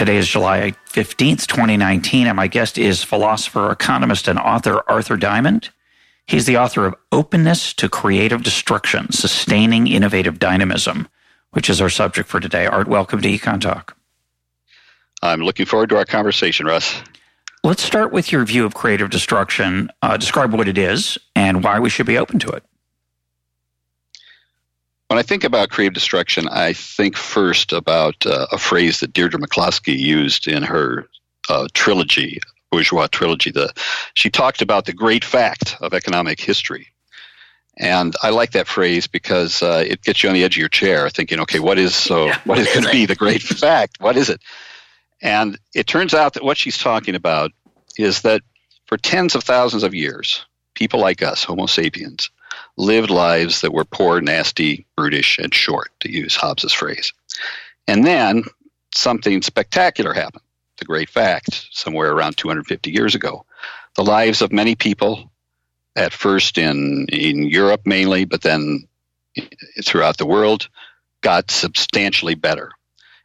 Today 0.00 0.16
is 0.16 0.28
July 0.28 0.72
15th, 0.88 1.46
2019, 1.46 2.26
and 2.26 2.34
my 2.34 2.46
guest 2.46 2.78
is 2.78 3.04
philosopher, 3.04 3.70
economist, 3.70 4.28
and 4.28 4.38
author 4.38 4.82
Arthur 4.88 5.18
Diamond. 5.18 5.68
He's 6.26 6.46
the 6.46 6.56
author 6.56 6.86
of 6.86 6.94
Openness 7.12 7.74
to 7.74 7.86
Creative 7.86 8.42
Destruction 8.42 9.12
Sustaining 9.12 9.86
Innovative 9.86 10.38
Dynamism, 10.38 11.06
which 11.50 11.68
is 11.68 11.82
our 11.82 11.90
subject 11.90 12.30
for 12.30 12.40
today. 12.40 12.64
Art, 12.64 12.88
welcome 12.88 13.20
to 13.20 13.28
Econ 13.28 13.60
Talk. 13.60 13.94
I'm 15.20 15.42
looking 15.42 15.66
forward 15.66 15.90
to 15.90 15.98
our 15.98 16.06
conversation, 16.06 16.64
Russ. 16.64 17.02
Let's 17.62 17.82
start 17.82 18.10
with 18.10 18.32
your 18.32 18.46
view 18.46 18.64
of 18.64 18.72
creative 18.72 19.10
destruction. 19.10 19.90
Uh, 20.00 20.16
describe 20.16 20.54
what 20.54 20.66
it 20.66 20.78
is 20.78 21.18
and 21.36 21.62
why 21.62 21.78
we 21.78 21.90
should 21.90 22.06
be 22.06 22.16
open 22.16 22.38
to 22.38 22.48
it. 22.48 22.64
When 25.10 25.18
I 25.18 25.22
think 25.22 25.42
about 25.42 25.70
creative 25.70 25.94
destruction, 25.94 26.46
I 26.46 26.72
think 26.72 27.16
first 27.16 27.72
about 27.72 28.24
uh, 28.24 28.46
a 28.52 28.58
phrase 28.58 29.00
that 29.00 29.12
Deirdre 29.12 29.40
McCloskey 29.40 29.98
used 29.98 30.46
in 30.46 30.62
her 30.62 31.08
uh, 31.48 31.66
trilogy, 31.74 32.38
bourgeois 32.70 33.08
trilogy. 33.08 33.50
The, 33.50 33.72
she 34.14 34.30
talked 34.30 34.62
about 34.62 34.84
the 34.84 34.92
great 34.92 35.24
fact 35.24 35.76
of 35.80 35.94
economic 35.94 36.38
history. 36.38 36.86
And 37.76 38.14
I 38.22 38.30
like 38.30 38.52
that 38.52 38.68
phrase 38.68 39.08
because 39.08 39.64
uh, 39.64 39.82
it 39.84 40.02
gets 40.02 40.22
you 40.22 40.28
on 40.28 40.34
the 40.36 40.44
edge 40.44 40.54
of 40.54 40.60
your 40.60 40.68
chair, 40.68 41.10
thinking, 41.10 41.40
"Okay, 41.40 41.58
what 41.58 41.76
is 41.76 41.96
so? 41.96 42.26
Yeah, 42.26 42.38
what 42.44 42.58
is 42.58 42.68
going 42.68 42.84
to 42.84 42.92
be 42.92 43.04
the 43.04 43.16
great 43.16 43.42
fact? 43.64 44.00
What 44.00 44.16
is 44.16 44.30
it?" 44.30 44.40
And 45.20 45.58
it 45.74 45.88
turns 45.88 46.14
out 46.14 46.34
that 46.34 46.44
what 46.44 46.56
she's 46.56 46.78
talking 46.78 47.16
about 47.16 47.50
is 47.98 48.22
that 48.22 48.42
for 48.86 48.96
tens 48.96 49.34
of 49.34 49.42
thousands 49.42 49.82
of 49.82 49.92
years, 49.92 50.46
people 50.74 51.00
like 51.00 51.20
us, 51.20 51.42
Homo 51.42 51.66
sapiens, 51.66 52.30
lived 52.80 53.10
lives 53.10 53.60
that 53.60 53.72
were 53.72 53.84
poor, 53.84 54.20
nasty, 54.20 54.86
brutish, 54.96 55.38
and 55.38 55.54
short, 55.54 55.90
to 56.00 56.10
use 56.10 56.34
Hobbes's 56.34 56.72
phrase. 56.72 57.12
And 57.86 58.04
then 58.04 58.44
something 58.94 59.42
spectacular 59.42 60.12
happened. 60.12 60.42
The 60.78 60.84
great 60.84 61.10
fact, 61.10 61.68
somewhere 61.72 62.12
around 62.12 62.36
250 62.36 62.90
years 62.90 63.14
ago. 63.14 63.44
The 63.96 64.04
lives 64.04 64.40
of 64.40 64.52
many 64.52 64.74
people, 64.74 65.30
at 65.94 66.12
first 66.12 66.56
in, 66.56 67.06
in 67.12 67.48
Europe 67.48 67.82
mainly, 67.84 68.24
but 68.24 68.42
then 68.42 68.88
throughout 69.84 70.16
the 70.16 70.26
world, 70.26 70.68
got 71.20 71.50
substantially 71.50 72.34
better. 72.34 72.70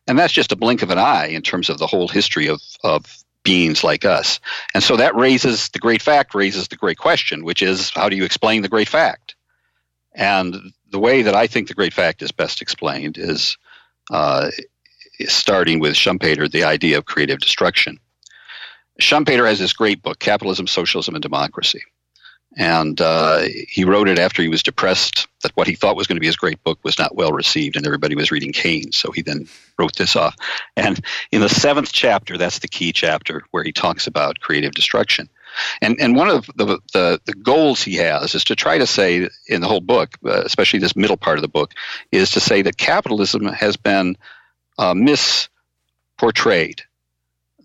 And 0.08 0.20
that's 0.20 0.34
just 0.34 0.52
a 0.52 0.58
blink 0.58 0.82
of 0.82 0.92
an 0.92 1.00
eye 1.00 1.28
in 1.28 1.42
terms 1.42 1.70
of 1.70 1.78
the 1.78 1.88
whole 1.88 2.08
history 2.08 2.48
of, 2.48 2.62
of 2.84 3.06
beings 3.44 3.84
like 3.84 4.04
us. 4.04 4.40
And 4.74 4.84
so 4.84 4.98
that 4.98 5.16
raises 5.16 5.70
the 5.70 5.80
great 5.80 6.02
fact, 6.02 6.36
raises 6.36 6.68
the 6.68 6.76
great 6.76 6.98
question, 6.98 7.46
which 7.46 7.62
is 7.62 7.92
how 7.92 8.10
do 8.10 8.18
you 8.18 8.26
explain 8.26 8.62
the 8.62 8.70
great 8.70 8.90
fact? 8.90 9.25
And 10.16 10.74
the 10.90 11.00
way 11.00 11.24
that 11.24 11.36
I 11.36 11.48
think 11.48 11.68
the 11.68 11.74
great 11.74 11.94
fact 11.94 12.22
is 12.22 12.32
best 12.32 12.62
explained 12.62 13.18
is, 13.18 13.58
uh, 14.10 14.50
starting 15.28 15.80
with 15.80 15.94
Schumpeter, 15.94 16.50
the 16.50 16.64
idea 16.64 16.98
of 16.98 17.06
creative 17.06 17.40
destruction. 17.40 18.00
Schumpeter 19.02 19.48
has 19.48 19.60
this 19.60 19.74
great 19.74 20.02
book, 20.02 20.20
Capitalism, 20.20 20.68
Socialism, 20.68 21.16
and 21.16 21.22
Democracy. 21.22 21.84
And 22.58 23.02
uh, 23.02 23.44
he 23.68 23.84
wrote 23.84 24.08
it 24.08 24.18
after 24.18 24.42
he 24.42 24.48
was 24.48 24.64
depressed 24.64 25.28
that 25.44 25.52
what 25.56 25.68
he 25.68 25.76
thought 25.76 25.98
was 25.98 26.08
going 26.08 26.16
to 26.16 26.22
be 26.22 26.26
his 26.26 26.38
great 26.38 26.64
book 26.64 26.80
was 26.84 26.98
not 26.98 27.16
well 27.16 27.32
received, 27.32 27.76
and 27.76 27.86
everybody 27.86 28.16
was 28.16 28.32
reading 28.32 28.54
Keynes. 28.54 28.96
So 28.96 29.12
he 29.12 29.22
then 29.22 29.48
wrote 29.78 29.96
this 29.98 30.16
off. 30.16 30.36
And 30.78 31.04
in 31.32 31.42
the 31.42 31.50
seventh 31.50 31.92
chapter, 31.92 32.38
that's 32.38 32.60
the 32.60 32.70
key 32.70 32.94
chapter 32.94 33.44
where 33.52 33.64
he 33.64 33.74
talks 33.74 34.08
about 34.08 34.40
creative 34.40 34.72
destruction. 34.72 35.28
And 35.82 36.00
and 36.00 36.16
one 36.16 36.30
of 36.30 36.46
the, 36.56 36.80
the, 36.94 37.20
the 37.26 37.34
goals 37.34 37.82
he 37.82 37.96
has 37.96 38.36
is 38.36 38.44
to 38.46 38.56
try 38.56 38.78
to 38.78 38.88
say 38.88 39.30
in 39.48 39.62
the 39.62 39.68
whole 39.68 39.82
book, 39.82 40.18
uh, 40.26 40.42
especially 40.46 40.80
this 40.80 40.96
middle 40.96 41.18
part 41.18 41.38
of 41.38 41.42
the 41.42 41.48
book, 41.48 41.74
is 42.12 42.32
to 42.32 42.40
say 42.40 42.62
that 42.62 42.78
capitalism 42.78 43.46
has 43.48 43.76
been 43.78 44.18
uh, 44.78 44.94
misportrayed, 44.94 46.82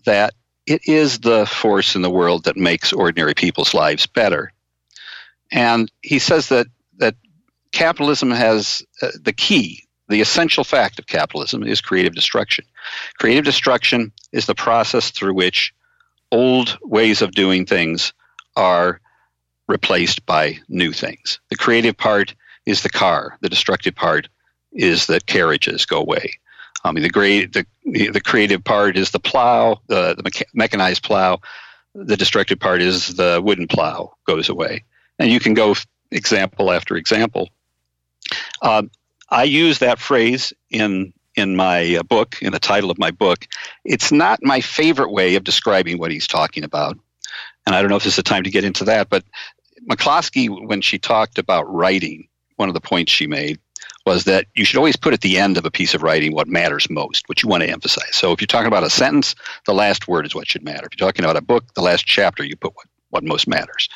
that 0.05 0.33
it 0.65 0.87
is 0.87 1.19
the 1.19 1.45
force 1.45 1.95
in 1.95 2.01
the 2.01 2.09
world 2.09 2.45
that 2.45 2.57
makes 2.57 2.93
ordinary 2.93 3.33
people's 3.33 3.73
lives 3.73 4.05
better. 4.05 4.51
And 5.51 5.91
he 6.01 6.19
says 6.19 6.49
that 6.49 6.67
that 6.97 7.15
capitalism 7.71 8.31
has 8.31 8.83
uh, 9.01 9.09
the 9.21 9.33
key, 9.33 9.83
the 10.07 10.21
essential 10.21 10.63
fact 10.63 10.99
of 10.99 11.07
capitalism 11.07 11.63
is 11.63 11.81
creative 11.81 12.15
destruction. 12.15 12.65
Creative 13.17 13.45
destruction 13.45 14.11
is 14.31 14.45
the 14.45 14.55
process 14.55 15.11
through 15.11 15.33
which 15.33 15.73
old 16.31 16.77
ways 16.81 17.21
of 17.21 17.31
doing 17.31 17.65
things 17.65 18.13
are 18.55 19.01
replaced 19.67 20.25
by 20.25 20.59
new 20.67 20.91
things. 20.91 21.39
The 21.49 21.55
creative 21.55 21.97
part 21.97 22.35
is 22.65 22.83
the 22.83 22.89
car. 22.89 23.37
The 23.41 23.49
destructive 23.49 23.95
part 23.95 24.29
is 24.71 25.07
that 25.07 25.25
carriages 25.25 25.85
go 25.85 25.99
away. 25.99 26.33
I 26.83 26.91
mean, 26.91 27.03
the 27.03 27.09
great 27.09 27.53
the 27.53 27.65
the 27.85 28.21
creative 28.21 28.63
part 28.63 28.97
is 28.97 29.11
the 29.11 29.19
plow, 29.19 29.81
the 29.87 30.15
the 30.15 30.45
mechanized 30.53 31.03
plow. 31.03 31.39
The 31.93 32.17
destructive 32.17 32.59
part 32.59 32.81
is 32.81 33.15
the 33.15 33.41
wooden 33.43 33.67
plow 33.67 34.13
goes 34.25 34.49
away, 34.49 34.85
and 35.21 35.31
you 35.31 35.39
can 35.39 35.53
go 35.53 35.75
example 36.11 36.71
after 36.71 36.97
example. 36.97 37.49
Um, 38.61 38.89
I 39.29 39.43
use 39.43 39.79
that 39.79 39.99
phrase 39.99 40.51
in 40.69 41.13
in 41.35 41.55
my 41.55 41.95
uh, 41.95 42.03
book, 42.03 42.37
in 42.41 42.51
the 42.51 42.59
title 42.59 42.91
of 42.91 42.97
my 42.97 43.11
book. 43.11 43.47
It's 43.85 44.11
not 44.11 44.39
my 44.43 44.59
favorite 44.59 45.11
way 45.11 45.35
of 45.35 45.45
describing 45.45 45.97
what 45.97 46.11
he's 46.11 46.27
talking 46.27 46.65
about. 46.65 46.97
And 47.65 47.73
I 47.73 47.81
don't 47.81 47.89
know 47.89 47.95
if 47.95 48.03
this 48.03 48.13
is 48.13 48.17
the 48.17 48.23
time 48.23 48.43
to 48.43 48.49
get 48.49 48.65
into 48.65 48.83
that, 48.85 49.09
but 49.09 49.23
McCloskey, 49.89 50.49
when 50.67 50.81
she 50.81 50.99
talked 50.99 51.37
about 51.37 51.71
writing, 51.71 52.27
one 52.57 52.67
of 52.67 52.73
the 52.73 52.81
points 52.81 53.13
she 53.13 53.27
made 53.27 53.59
was 54.05 54.25
that 54.25 54.47
you 54.55 54.65
should 54.65 54.77
always 54.77 54.97
put 54.97 55.13
at 55.13 55.21
the 55.21 55.37
end 55.37 55.57
of 55.57 55.65
a 55.65 55.71
piece 55.71 55.93
of 55.93 56.03
writing 56.03 56.33
what 56.33 56.47
matters 56.47 56.89
most, 56.89 57.29
what 57.29 57.41
you 57.41 57.47
want 57.47 57.63
to 57.63 57.69
emphasize. 57.69 58.13
So 58.15 58.33
if 58.33 58.41
you're 58.41 58.47
talking 58.47 58.67
about 58.67 58.83
a 58.83 58.89
sentence, 58.89 59.35
the 59.65 59.73
last 59.73 60.07
word 60.07 60.25
is 60.25 60.35
what 60.35 60.47
should 60.47 60.63
matter. 60.63 60.87
If 60.91 60.99
you're 60.99 61.07
talking 61.07 61.23
about 61.23 61.37
a 61.37 61.41
book, 61.41 61.73
the 61.75 61.81
last 61.81 62.05
chapter, 62.05 62.43
you 62.43 62.57
put 62.57 62.75
what, 62.75 62.87
what 63.11 63.23
most 63.23 63.47
matters. 63.47 63.87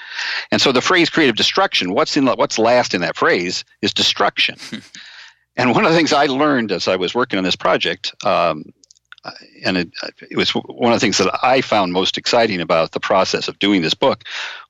And 0.51 0.61
so 0.61 0.71
the 0.71 0.81
phrase 0.81 1.09
creative 1.09 1.35
destruction, 1.35 1.93
what's 1.93 2.15
in 2.15 2.25
what's 2.25 2.59
last 2.59 2.93
in 2.93 3.01
that 3.01 3.17
phrase 3.17 3.65
is 3.81 3.93
destruction. 3.93 4.57
And 5.57 5.71
one 5.71 5.85
of 5.85 5.91
the 5.91 5.97
things 5.97 6.13
I 6.13 6.25
learned 6.25 6.71
as 6.71 6.87
I 6.87 6.95
was 6.97 7.15
working 7.15 7.37
on 7.37 7.43
this 7.43 7.55
project, 7.55 8.13
um, 8.25 8.65
and 9.63 9.77
it, 9.77 9.89
it, 10.29 10.37
was 10.37 10.51
one 10.51 10.91
of 10.91 10.97
the 10.97 11.03
things 11.03 11.17
that 11.17 11.39
I 11.41 11.61
found 11.61 11.93
most 11.93 12.17
exciting 12.17 12.61
about 12.61 12.91
the 12.91 12.99
process 12.99 13.47
of 13.47 13.57
doing 13.59 13.81
this 13.81 13.93
book, 13.93 14.23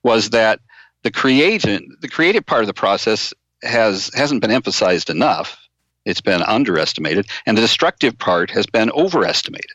was 0.03 0.29
that 0.29 0.59
the 1.03 1.11
creative 1.11 1.81
the 2.01 2.07
creative 2.07 2.45
part 2.45 2.61
of 2.61 2.67
the 2.67 2.73
process 2.73 3.33
has 3.63 4.11
hasn't 4.13 4.41
been 4.41 4.51
emphasized 4.51 5.09
enough. 5.09 5.57
It's 6.05 6.21
been 6.21 6.43
underestimated, 6.43 7.27
and 7.47 7.57
the 7.57 7.61
destructive 7.61 8.17
part 8.17 8.51
has 8.51 8.67
been 8.67 8.91
overestimated. 8.91 9.71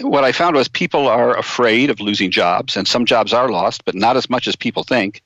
What 0.00 0.24
I 0.24 0.32
found 0.32 0.54
was 0.56 0.68
people 0.68 1.08
are 1.08 1.36
afraid 1.36 1.90
of 1.90 2.00
losing 2.00 2.30
jobs, 2.30 2.76
and 2.76 2.86
some 2.86 3.06
jobs 3.06 3.32
are 3.32 3.48
lost, 3.48 3.84
but 3.84 3.94
not 3.94 4.16
as 4.16 4.30
much 4.30 4.46
as 4.46 4.54
people 4.54 4.84
think. 4.84 5.22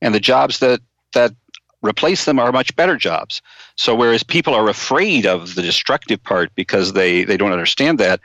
And 0.00 0.14
the 0.14 0.20
jobs 0.20 0.58
that 0.58 0.80
that 1.12 1.34
replace 1.82 2.24
them 2.24 2.38
are 2.38 2.52
much 2.52 2.74
better 2.76 2.96
jobs. 2.96 3.42
So 3.76 3.94
whereas 3.94 4.22
people 4.22 4.54
are 4.54 4.68
afraid 4.68 5.26
of 5.26 5.54
the 5.54 5.62
destructive 5.62 6.22
part 6.22 6.54
because 6.54 6.92
they, 6.92 7.24
they 7.24 7.36
don't 7.36 7.52
understand 7.52 7.98
that, 7.98 8.20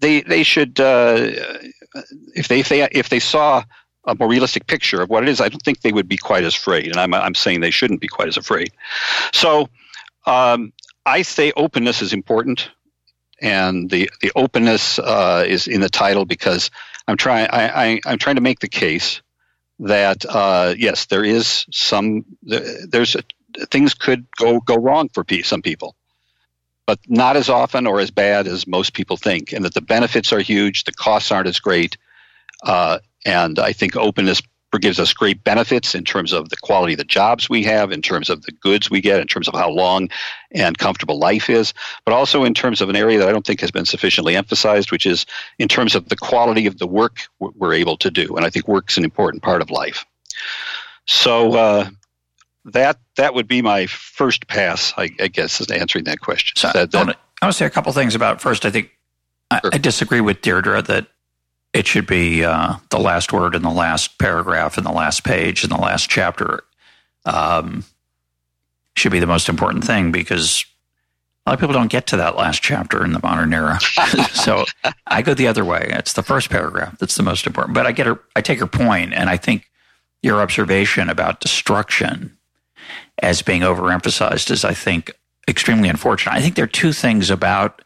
they 0.00 0.20
they 0.22 0.42
should 0.42 0.78
uh, 0.78 1.30
if 2.34 2.48
they 2.48 2.60
if 2.60 2.68
they 2.68 2.82
if 2.92 3.08
they 3.08 3.20
saw 3.20 3.64
a 4.04 4.14
more 4.14 4.28
realistic 4.28 4.66
picture 4.66 5.02
of 5.02 5.10
what 5.10 5.22
it 5.22 5.28
is, 5.28 5.40
I 5.40 5.48
don't 5.48 5.62
think 5.62 5.80
they 5.80 5.92
would 5.92 6.08
be 6.08 6.16
quite 6.16 6.44
as 6.44 6.54
afraid. 6.54 6.86
And 6.86 6.96
I'm 6.96 7.14
I'm 7.14 7.34
saying 7.34 7.60
they 7.60 7.70
shouldn't 7.70 8.00
be 8.00 8.08
quite 8.08 8.28
as 8.28 8.36
afraid. 8.36 8.72
So 9.32 9.68
um, 10.26 10.72
I 11.06 11.22
say 11.22 11.52
openness 11.56 12.02
is 12.02 12.12
important, 12.12 12.70
and 13.40 13.90
the 13.90 14.10
the 14.20 14.32
openness 14.34 14.98
uh, 14.98 15.44
is 15.46 15.66
in 15.66 15.80
the 15.80 15.88
title 15.88 16.24
because 16.24 16.70
I'm 17.06 17.16
trying 17.16 17.48
I, 17.50 17.84
I 17.84 18.00
I'm 18.06 18.18
trying 18.18 18.36
to 18.36 18.42
make 18.42 18.60
the 18.60 18.68
case 18.68 19.22
that 19.80 20.24
uh, 20.26 20.74
yes, 20.76 21.06
there 21.06 21.24
is 21.24 21.66
some 21.70 22.24
there's 22.42 23.16
things 23.70 23.94
could 23.94 24.26
go 24.36 24.60
go 24.60 24.76
wrong 24.76 25.08
for 25.08 25.24
some 25.42 25.62
people, 25.62 25.94
but 26.86 26.98
not 27.06 27.36
as 27.36 27.48
often 27.48 27.86
or 27.86 28.00
as 28.00 28.10
bad 28.10 28.46
as 28.46 28.66
most 28.66 28.94
people 28.94 29.16
think, 29.16 29.52
and 29.52 29.64
that 29.64 29.74
the 29.74 29.82
benefits 29.82 30.32
are 30.32 30.40
huge, 30.40 30.84
the 30.84 30.92
costs 30.92 31.30
aren't 31.30 31.48
as 31.48 31.60
great, 31.60 31.98
uh, 32.62 32.98
and 33.24 33.58
I 33.58 33.72
think 33.72 33.96
openness 33.96 34.40
gives 34.78 34.98
us 34.98 35.12
great 35.12 35.42
benefits 35.44 35.94
in 35.94 36.04
terms 36.04 36.32
of 36.32 36.48
the 36.48 36.56
quality 36.56 36.94
of 36.94 36.98
the 36.98 37.04
jobs 37.04 37.48
we 37.48 37.62
have, 37.64 37.92
in 37.92 38.02
terms 38.02 38.30
of 38.30 38.42
the 38.42 38.52
goods 38.52 38.90
we 38.90 39.00
get, 39.00 39.20
in 39.20 39.26
terms 39.26 39.48
of 39.48 39.54
how 39.54 39.70
long 39.70 40.08
and 40.52 40.78
comfortable 40.78 41.18
life 41.18 41.50
is, 41.50 41.74
but 42.04 42.14
also 42.14 42.44
in 42.44 42.54
terms 42.54 42.80
of 42.80 42.88
an 42.88 42.96
area 42.96 43.18
that 43.18 43.28
I 43.28 43.32
don't 43.32 43.46
think 43.46 43.60
has 43.60 43.70
been 43.70 43.86
sufficiently 43.86 44.36
emphasized, 44.36 44.92
which 44.92 45.06
is 45.06 45.26
in 45.58 45.68
terms 45.68 45.94
of 45.94 46.08
the 46.08 46.16
quality 46.16 46.66
of 46.66 46.78
the 46.78 46.86
work 46.86 47.20
we're 47.38 47.74
able 47.74 47.96
to 47.98 48.10
do. 48.10 48.36
And 48.36 48.44
I 48.44 48.50
think 48.50 48.68
work's 48.68 48.96
an 48.96 49.04
important 49.04 49.42
part 49.42 49.62
of 49.62 49.70
life. 49.70 50.04
So 51.06 51.52
uh, 51.54 51.88
that 52.66 52.98
that 53.16 53.34
would 53.34 53.48
be 53.48 53.62
my 53.62 53.86
first 53.86 54.48
pass, 54.48 54.92
I, 54.96 55.10
I 55.20 55.28
guess, 55.28 55.60
is 55.60 55.70
answering 55.70 56.04
that 56.04 56.20
question. 56.20 56.56
So 56.56 56.70
that, 56.72 56.90
that, 56.90 56.96
I, 56.96 57.04
want 57.04 57.10
to, 57.10 57.18
I 57.42 57.46
want 57.46 57.52
to 57.54 57.58
say 57.58 57.66
a 57.66 57.70
couple 57.70 57.92
things 57.92 58.14
about. 58.14 58.40
First, 58.40 58.64
I 58.64 58.70
think 58.70 58.90
I, 59.50 59.60
I 59.72 59.78
disagree 59.78 60.20
with 60.20 60.42
Deirdre 60.42 60.82
that 60.82 61.06
it 61.76 61.86
should 61.86 62.06
be 62.06 62.42
uh, 62.42 62.76
the 62.88 62.98
last 62.98 63.34
word 63.34 63.54
in 63.54 63.60
the 63.60 63.70
last 63.70 64.18
paragraph 64.18 64.78
in 64.78 64.84
the 64.84 64.92
last 64.92 65.24
page 65.24 65.62
in 65.62 65.68
the 65.68 65.76
last 65.76 66.08
chapter. 66.08 66.64
Um, 67.26 67.84
should 68.94 69.12
be 69.12 69.20
the 69.20 69.26
most 69.26 69.50
important 69.50 69.84
thing 69.84 70.10
because 70.10 70.64
a 71.44 71.50
lot 71.50 71.54
of 71.54 71.60
people 71.60 71.74
don't 71.74 71.90
get 71.90 72.06
to 72.06 72.16
that 72.16 72.34
last 72.34 72.62
chapter 72.62 73.04
in 73.04 73.12
the 73.12 73.20
modern 73.22 73.52
era. 73.52 73.78
so 74.32 74.64
I 75.06 75.20
go 75.20 75.34
the 75.34 75.48
other 75.48 75.66
way. 75.66 75.86
It's 75.90 76.14
the 76.14 76.22
first 76.22 76.48
paragraph 76.48 76.98
that's 76.98 77.16
the 77.16 77.22
most 77.22 77.46
important. 77.46 77.74
But 77.74 77.86
I 77.86 77.92
get 77.92 78.06
her. 78.06 78.20
I 78.34 78.40
take 78.40 78.60
her 78.60 78.66
point, 78.66 79.12
and 79.12 79.28
I 79.28 79.36
think 79.36 79.66
your 80.22 80.40
observation 80.40 81.10
about 81.10 81.40
destruction 81.40 82.38
as 83.18 83.42
being 83.42 83.60
overemphasized 83.60 84.50
is, 84.50 84.64
I 84.64 84.72
think, 84.72 85.12
extremely 85.46 85.90
unfortunate. 85.90 86.32
I 86.32 86.40
think 86.40 86.54
there 86.54 86.64
are 86.64 86.68
two 86.68 86.94
things 86.94 87.28
about 87.28 87.82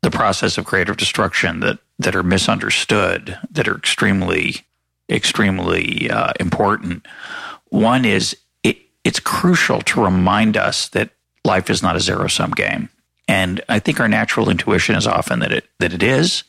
the 0.00 0.10
process 0.10 0.56
of 0.56 0.64
creative 0.64 0.96
destruction 0.96 1.60
that 1.60 1.80
that 1.98 2.14
are 2.14 2.22
misunderstood 2.22 3.38
that 3.50 3.68
are 3.68 3.76
extremely 3.76 4.66
extremely 5.10 6.10
uh, 6.10 6.32
important. 6.38 7.06
One 7.70 8.04
is 8.04 8.36
it, 8.62 8.78
it's 9.04 9.20
crucial 9.20 9.80
to 9.82 10.04
remind 10.04 10.56
us 10.56 10.88
that 10.90 11.10
life 11.44 11.70
is 11.70 11.82
not 11.82 11.96
a 11.96 12.00
zero 12.00 12.28
sum 12.28 12.50
game, 12.50 12.88
and 13.26 13.60
I 13.68 13.78
think 13.78 14.00
our 14.00 14.08
natural 14.08 14.50
intuition 14.50 14.96
is 14.96 15.06
often 15.06 15.40
that 15.40 15.52
it 15.52 15.64
that 15.78 15.92
it 15.92 16.02
is, 16.02 16.44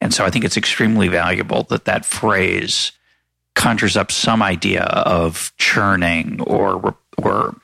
and 0.00 0.12
so 0.12 0.24
I 0.24 0.30
think 0.30 0.44
it's 0.44 0.56
extremely 0.56 1.08
valuable 1.08 1.62
that 1.64 1.84
that 1.84 2.04
phrase 2.04 2.92
conjures 3.54 3.96
up 3.96 4.10
some 4.10 4.42
idea 4.42 4.82
of 4.82 5.52
churning 5.58 6.40
or 6.42 6.96
or 7.18 7.56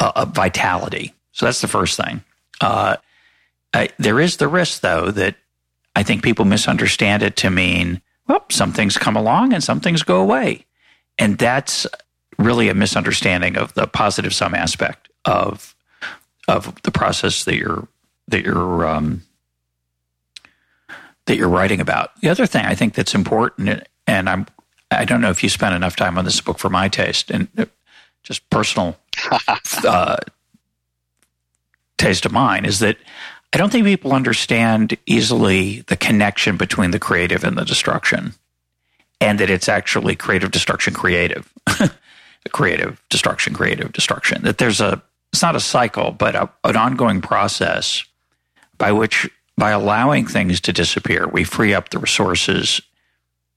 uh, 0.00 0.24
vitality. 0.26 1.14
So 1.32 1.46
that's 1.46 1.60
the 1.60 1.68
first 1.68 1.96
thing. 1.96 2.22
Uh, 2.60 2.96
I, 3.72 3.90
there 3.98 4.20
is 4.20 4.38
the 4.38 4.48
risk, 4.48 4.80
though, 4.80 5.10
that 5.10 5.36
I 5.98 6.04
think 6.04 6.22
people 6.22 6.44
misunderstand 6.44 7.24
it 7.24 7.34
to 7.38 7.50
mean, 7.50 8.00
well, 8.28 8.44
some 8.50 8.72
things 8.72 8.96
come 8.96 9.16
along 9.16 9.52
and 9.52 9.64
some 9.64 9.80
things 9.80 10.04
go 10.04 10.20
away. 10.20 10.64
And 11.18 11.36
that's 11.38 11.88
really 12.38 12.68
a 12.68 12.74
misunderstanding 12.74 13.56
of 13.56 13.74
the 13.74 13.88
positive 13.88 14.32
sum 14.32 14.54
aspect 14.54 15.08
of 15.24 15.74
of 16.46 16.80
the 16.82 16.92
process 16.92 17.44
that 17.46 17.56
you're 17.56 17.88
that 18.28 18.44
you're 18.44 18.86
um, 18.86 19.22
that 21.26 21.36
you're 21.36 21.48
writing 21.48 21.80
about. 21.80 22.14
The 22.20 22.28
other 22.28 22.46
thing 22.46 22.64
I 22.64 22.76
think 22.76 22.94
that's 22.94 23.16
important, 23.16 23.82
and 24.06 24.30
I'm 24.30 24.46
I 24.92 25.04
don't 25.04 25.20
know 25.20 25.30
if 25.30 25.42
you 25.42 25.48
spent 25.48 25.74
enough 25.74 25.96
time 25.96 26.16
on 26.16 26.24
this 26.24 26.40
book 26.40 26.60
for 26.60 26.70
my 26.70 26.86
taste, 26.88 27.28
and 27.28 27.48
just 28.22 28.48
personal 28.50 28.96
uh, 29.84 30.18
taste 31.96 32.24
of 32.24 32.30
mine, 32.30 32.64
is 32.64 32.78
that 32.78 32.98
I 33.52 33.58
don't 33.58 33.70
think 33.70 33.86
people 33.86 34.12
understand 34.12 34.96
easily 35.06 35.80
the 35.82 35.96
connection 35.96 36.56
between 36.56 36.90
the 36.90 36.98
creative 36.98 37.44
and 37.44 37.56
the 37.56 37.64
destruction, 37.64 38.34
and 39.20 39.40
that 39.40 39.50
it's 39.50 39.68
actually 39.68 40.16
creative 40.16 40.50
destruction, 40.50 40.94
creative, 40.94 41.52
creative 42.50 43.02
destruction, 43.08 43.54
creative 43.54 43.92
destruction. 43.92 44.42
That 44.42 44.58
there's 44.58 44.80
a 44.80 45.02
it's 45.32 45.42
not 45.42 45.56
a 45.56 45.60
cycle, 45.60 46.10
but 46.10 46.34
a, 46.34 46.50
an 46.64 46.76
ongoing 46.76 47.20
process 47.20 48.04
by 48.78 48.92
which 48.92 49.28
by 49.56 49.70
allowing 49.70 50.26
things 50.26 50.60
to 50.60 50.72
disappear, 50.72 51.26
we 51.26 51.42
free 51.42 51.74
up 51.74 51.88
the 51.88 51.98
resources, 51.98 52.80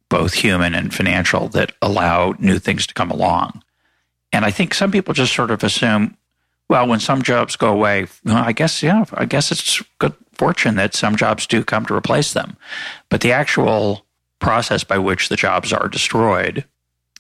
both 0.10 0.34
human 0.34 0.74
and 0.74 0.94
financial, 0.94 1.48
that 1.50 1.74
allow 1.82 2.34
new 2.40 2.58
things 2.58 2.88
to 2.88 2.94
come 2.94 3.12
along. 3.12 3.64
And 4.34 4.44
I 4.44 4.52
think 4.52 4.74
some 4.74 4.92
people 4.92 5.14
just 5.14 5.34
sort 5.34 5.52
of 5.52 5.64
assume, 5.64 6.18
well, 6.72 6.88
when 6.88 7.02
some 7.02 7.22
jobs 7.22 7.58
go 7.58 7.68
away, 7.68 8.08
I 8.26 8.54
guess, 8.54 8.82
yeah, 8.82 9.04
I 9.16 9.26
guess 9.26 9.52
it's 9.52 9.84
good 10.00 10.14
fortune 10.32 10.76
that 10.76 10.96
some 10.96 11.18
jobs 11.18 11.46
do 11.46 11.66
come 11.66 11.86
to 11.88 11.94
replace 11.94 12.32
them. 12.32 12.56
But 13.10 13.20
the 13.20 13.34
actual 13.34 14.06
process 14.40 14.86
by 14.86 14.98
which 14.98 15.28
the 15.28 15.36
jobs 15.36 15.74
are 15.74 15.90
destroyed, 15.90 16.64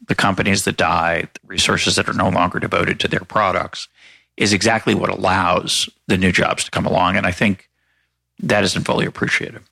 the 0.07 0.15
companies 0.15 0.63
that 0.63 0.77
die, 0.77 1.27
the 1.33 1.47
resources 1.47 1.97
that 1.97 2.07
are 2.07 2.13
no 2.13 2.29
longer 2.29 2.59
devoted 2.59 2.97
to 3.01 3.09
their 3.09 3.25
products, 3.25 3.89
is 4.37 4.53
exactly 4.53 4.95
what 4.95 5.09
allows 5.09 5.89
the 6.07 6.15
new 6.15 6.31
jobs 6.31 6.63
to 6.63 6.71
come 6.71 6.85
along. 6.85 7.17
And 7.17 7.27
I 7.27 7.31
think 7.31 7.67
that 8.39 8.63
isn't 8.63 8.85
fully 8.85 9.05
appreciated. 9.05 9.63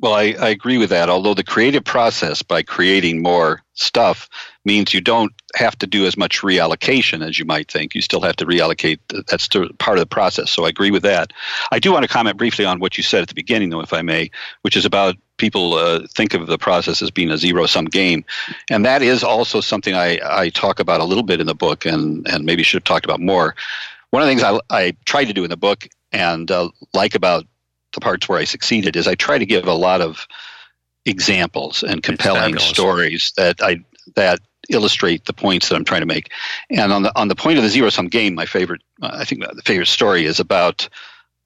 Well, 0.00 0.14
I, 0.14 0.34
I, 0.40 0.48
agree 0.48 0.78
with 0.78 0.88
that. 0.88 1.10
Although 1.10 1.34
the 1.34 1.44
creative 1.44 1.84
process 1.84 2.40
by 2.40 2.62
creating 2.62 3.20
more 3.20 3.62
stuff 3.74 4.30
means 4.64 4.94
you 4.94 5.00
don't 5.00 5.32
have 5.56 5.76
to 5.78 5.86
do 5.86 6.06
as 6.06 6.16
much 6.16 6.40
reallocation 6.40 7.26
as 7.26 7.38
you 7.38 7.44
might 7.44 7.70
think. 7.70 7.94
You 7.94 8.00
still 8.00 8.20
have 8.20 8.36
to 8.36 8.46
reallocate. 8.46 8.98
That's 9.26 9.48
part 9.78 9.98
of 9.98 10.00
the 10.00 10.06
process. 10.06 10.50
So 10.50 10.64
I 10.64 10.68
agree 10.68 10.90
with 10.90 11.02
that. 11.02 11.32
I 11.70 11.78
do 11.78 11.92
want 11.92 12.04
to 12.04 12.08
comment 12.08 12.38
briefly 12.38 12.64
on 12.64 12.78
what 12.78 12.96
you 12.96 13.02
said 13.02 13.22
at 13.22 13.28
the 13.28 13.34
beginning, 13.34 13.70
though, 13.70 13.80
if 13.80 13.92
I 13.92 14.02
may, 14.02 14.30
which 14.62 14.76
is 14.76 14.84
about 14.84 15.16
people 15.36 15.74
uh, 15.74 16.06
think 16.14 16.34
of 16.34 16.46
the 16.46 16.58
process 16.58 17.02
as 17.02 17.10
being 17.10 17.30
a 17.30 17.38
zero 17.38 17.66
sum 17.66 17.86
game. 17.86 18.24
And 18.70 18.84
that 18.84 19.02
is 19.02 19.24
also 19.24 19.60
something 19.60 19.94
I, 19.94 20.20
I 20.22 20.48
talk 20.50 20.78
about 20.78 21.00
a 21.00 21.04
little 21.04 21.24
bit 21.24 21.40
in 21.40 21.46
the 21.46 21.54
book 21.54 21.84
and, 21.84 22.26
and 22.28 22.44
maybe 22.44 22.62
should 22.62 22.78
have 22.78 22.84
talked 22.84 23.04
about 23.04 23.20
more. 23.20 23.56
One 24.10 24.22
of 24.22 24.28
the 24.28 24.30
things 24.30 24.42
I, 24.42 24.60
I 24.70 24.96
try 25.04 25.24
to 25.24 25.32
do 25.32 25.42
in 25.42 25.50
the 25.50 25.56
book 25.56 25.88
and 26.12 26.50
uh, 26.50 26.68
like 26.92 27.14
about 27.14 27.46
the 27.92 28.00
parts 28.00 28.28
where 28.28 28.38
I 28.38 28.44
succeeded 28.44 28.96
is 28.96 29.08
I 29.08 29.14
try 29.14 29.38
to 29.38 29.46
give 29.46 29.66
a 29.66 29.74
lot 29.74 30.00
of 30.00 30.26
examples 31.04 31.82
and 31.82 32.02
compelling 32.02 32.58
stories 32.58 33.32
that 33.36 33.62
I 33.62 33.84
that 34.14 34.40
illustrate 34.68 35.24
the 35.24 35.32
points 35.32 35.68
that 35.68 35.76
I'm 35.76 35.84
trying 35.84 36.02
to 36.02 36.06
make. 36.06 36.30
And 36.70 36.92
on 36.92 37.02
the 37.02 37.18
on 37.18 37.28
the 37.28 37.34
point 37.34 37.58
of 37.58 37.64
the 37.64 37.70
zero 37.70 37.90
sum 37.90 38.08
game, 38.08 38.34
my 38.34 38.46
favorite 38.46 38.82
uh, 39.02 39.10
I 39.12 39.24
think 39.24 39.42
the 39.42 39.62
favorite 39.62 39.86
story 39.86 40.24
is 40.24 40.40
about 40.40 40.88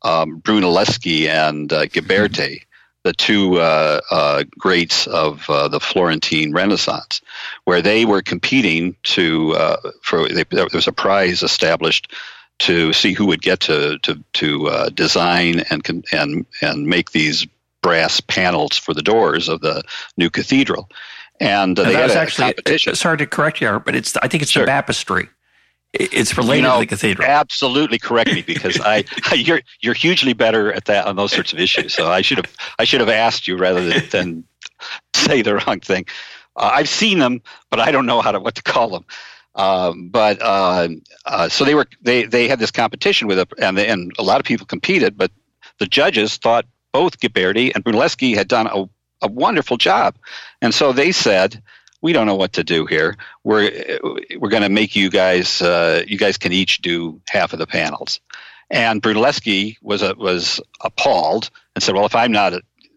um, 0.03 0.41
Brunelleschi 0.41 1.29
and 1.29 1.73
uh, 1.73 1.87
Ghiberti, 1.87 2.63
the 3.05 3.13
two 3.13 3.59
uh, 3.59 4.01
uh, 4.11 4.45
greats 4.59 5.07
of 5.07 5.49
uh, 5.49 5.69
the 5.69 5.81
Florentine 5.81 6.53
Renaissance, 6.53 7.21
where 7.65 7.83
they 7.83 8.05
were 8.05 8.23
competing 8.23 8.97
to 9.05 9.55
uh, 9.55 9.91
for 10.03 10.29
they, 10.29 10.45
there 10.51 10.69
was 10.73 10.87
a 10.87 10.93
prize 10.93 11.43
established 11.43 12.13
to 12.59 12.93
see 12.93 13.13
who 13.13 13.27
would 13.27 13.43
get 13.43 13.61
to 13.61 13.99
to 14.01 14.23
to 14.35 14.91
design 14.95 15.61
and 15.71 16.05
and 16.13 16.47
and 16.63 16.87
make 16.87 17.11
these 17.11 17.47
brass 17.83 18.21
panels 18.21 18.77
for 18.77 18.95
the 18.95 19.03
doors 19.03 19.49
of 19.49 19.61
the 19.61 19.83
new 20.17 20.29
cathedral. 20.29 20.89
And 21.41 21.79
uh, 21.79 21.85
they 21.85 21.93
had 21.95 22.11
a 22.11 22.19
actually, 22.19 22.53
competition. 22.55 22.95
Sorry 22.95 23.19
to 23.19 23.27
correct 23.27 23.61
you, 23.61 23.81
but 23.85 23.95
it's 23.95 24.17
I 24.17 24.29
think 24.29 24.43
it's 24.43 24.53
sure. 24.53 24.63
the 24.63 24.69
baptistry. 24.69 25.29
It's 25.93 26.37
related 26.37 26.63
you 26.63 26.69
know, 26.69 26.75
to 26.75 26.81
the 26.81 26.87
cathedral. 26.87 27.29
Absolutely 27.29 27.99
correct 27.99 28.33
me 28.33 28.43
because 28.43 28.79
I, 28.85 29.05
you're 29.35 29.61
you're 29.81 29.95
hugely 29.95 30.33
better 30.33 30.73
at 30.73 30.87
that 30.87 31.07
on 31.07 31.17
those 31.17 31.33
sorts 31.33 31.53
of 31.53 31.59
issues. 31.59 31.95
So 31.95 32.11
I 32.11 32.23
should 32.23 32.39
have 32.39 32.57
I 32.79 32.85
should 32.85 33.01
have 33.01 33.09
asked 33.09 33.47
you 33.49 33.57
rather 33.57 33.85
than, 33.85 34.09
than 34.11 34.45
say 35.15 35.43
the 35.43 35.57
wrong 35.57 35.81
thing. 35.81 36.07
Uh, 36.57 36.71
I've 36.75 36.89
seen 36.89 37.19
them, 37.19 37.43
but 37.71 37.81
I 37.81 37.91
don't 37.91 38.07
know 38.07 38.21
how 38.21 38.33
to 38.33 38.41
what 38.41 38.55
to 38.57 38.63
call 38.63 38.91
them. 38.91 39.05
Um, 39.55 40.09
but 40.09 40.41
uh, 40.43 40.89
uh, 41.25 41.49
so 41.49 41.65
they 41.65 41.75
were 41.75 41.87
they 42.03 42.25
they 42.25 42.47
had 42.49 42.59
this 42.59 42.71
competition 42.71 43.27
with 43.27 43.39
a 43.39 43.47
and 43.59 43.79
they, 43.79 43.89
and 43.89 44.13
a 44.19 44.23
lot 44.23 44.41
of 44.41 44.47
people 44.47 44.67
competed, 44.67 45.17
but 45.17 45.31
the 45.79 45.87
judges 45.87 46.37
thought 46.37 46.67
both 46.93 47.21
Ghiberti 47.21 47.73
and 47.75 47.85
Brunelleschi 47.85 48.35
had 48.35 48.49
done 48.49 48.67
a, 48.67 48.89
a 49.23 49.29
wonderful 49.29 49.77
job, 49.77 50.17
and 50.61 50.75
so 50.75 50.93
they 50.93 51.13
said, 51.13 51.63
"We 52.03 52.13
don't 52.13 52.27
know 52.27 52.37
what 52.37 52.55
to 52.55 52.65
do 52.65 52.87
here. 52.87 53.17
We're 53.45 53.99
we're 54.39 54.51
going 54.51 54.63
to 54.63 54.69
make 54.69 54.97
you 54.97 55.11
guys 55.11 55.63
uh, 55.63 56.05
you 56.07 56.19
guys 56.19 56.39
can 56.39 56.53
each 56.53 56.83
do 56.83 57.21
half 57.29 57.53
of 57.53 57.59
the 57.59 57.67
panels." 57.67 58.21
And 58.69 59.01
Brunelleschi 59.01 59.77
was 59.81 60.03
a, 60.03 60.15
was 60.15 60.61
appalled 60.81 61.51
and 61.75 61.83
said, 61.83 61.95
"Well, 61.95 62.07
if 62.07 62.15
I'm 62.15 62.33
not 62.33 62.55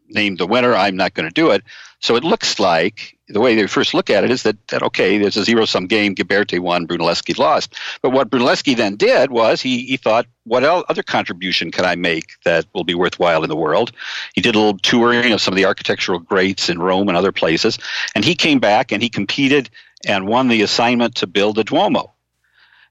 named 0.07 0.39
the 0.39 0.47
winner, 0.47 0.73
I'm 0.73 0.95
not 0.95 1.13
going 1.13 1.27
to 1.27 1.33
do 1.33 1.51
it." 1.51 1.63
So 2.01 2.15
it 2.15 2.23
looks 2.23 2.59
like 2.59 3.17
the 3.27 3.41
way 3.41 3.55
they 3.55 3.67
first 3.67 3.93
look 3.93 4.09
at 4.09 4.23
it 4.23 4.31
is 4.31 4.43
that, 4.43 4.67
that 4.69 4.81
okay, 4.83 5.17
there's 5.17 5.37
a 5.37 5.43
zero 5.43 5.65
sum 5.65 5.87
game. 5.87 6.15
Ghiberti 6.15 6.59
won, 6.59 6.87
Brunelleschi 6.87 7.37
lost. 7.37 7.75
But 8.01 8.11
what 8.11 8.29
Brunelleschi 8.29 8.75
then 8.75 8.95
did 8.95 9.31
was 9.31 9.61
he, 9.61 9.85
he 9.85 9.97
thought, 9.97 10.25
what 10.45 10.63
other 10.63 11.03
contribution 11.03 11.71
can 11.71 11.85
I 11.85 11.95
make 11.95 12.25
that 12.45 12.65
will 12.73 12.85
be 12.85 12.95
worthwhile 12.95 13.43
in 13.43 13.49
the 13.49 13.55
world? 13.55 13.91
He 14.33 14.41
did 14.41 14.55
a 14.55 14.59
little 14.59 14.79
touring 14.79 15.33
of 15.33 15.41
some 15.41 15.53
of 15.53 15.57
the 15.57 15.65
architectural 15.65 16.19
greats 16.19 16.69
in 16.69 16.79
Rome 16.79 17.09
and 17.09 17.17
other 17.17 17.33
places. 17.33 17.77
And 18.15 18.23
he 18.23 18.35
came 18.35 18.59
back 18.59 18.91
and 18.91 19.03
he 19.03 19.09
competed 19.09 19.69
and 20.05 20.27
won 20.27 20.47
the 20.47 20.61
assignment 20.61 21.15
to 21.15 21.27
build 21.27 21.59
a 21.59 21.63
Duomo. 21.63 22.13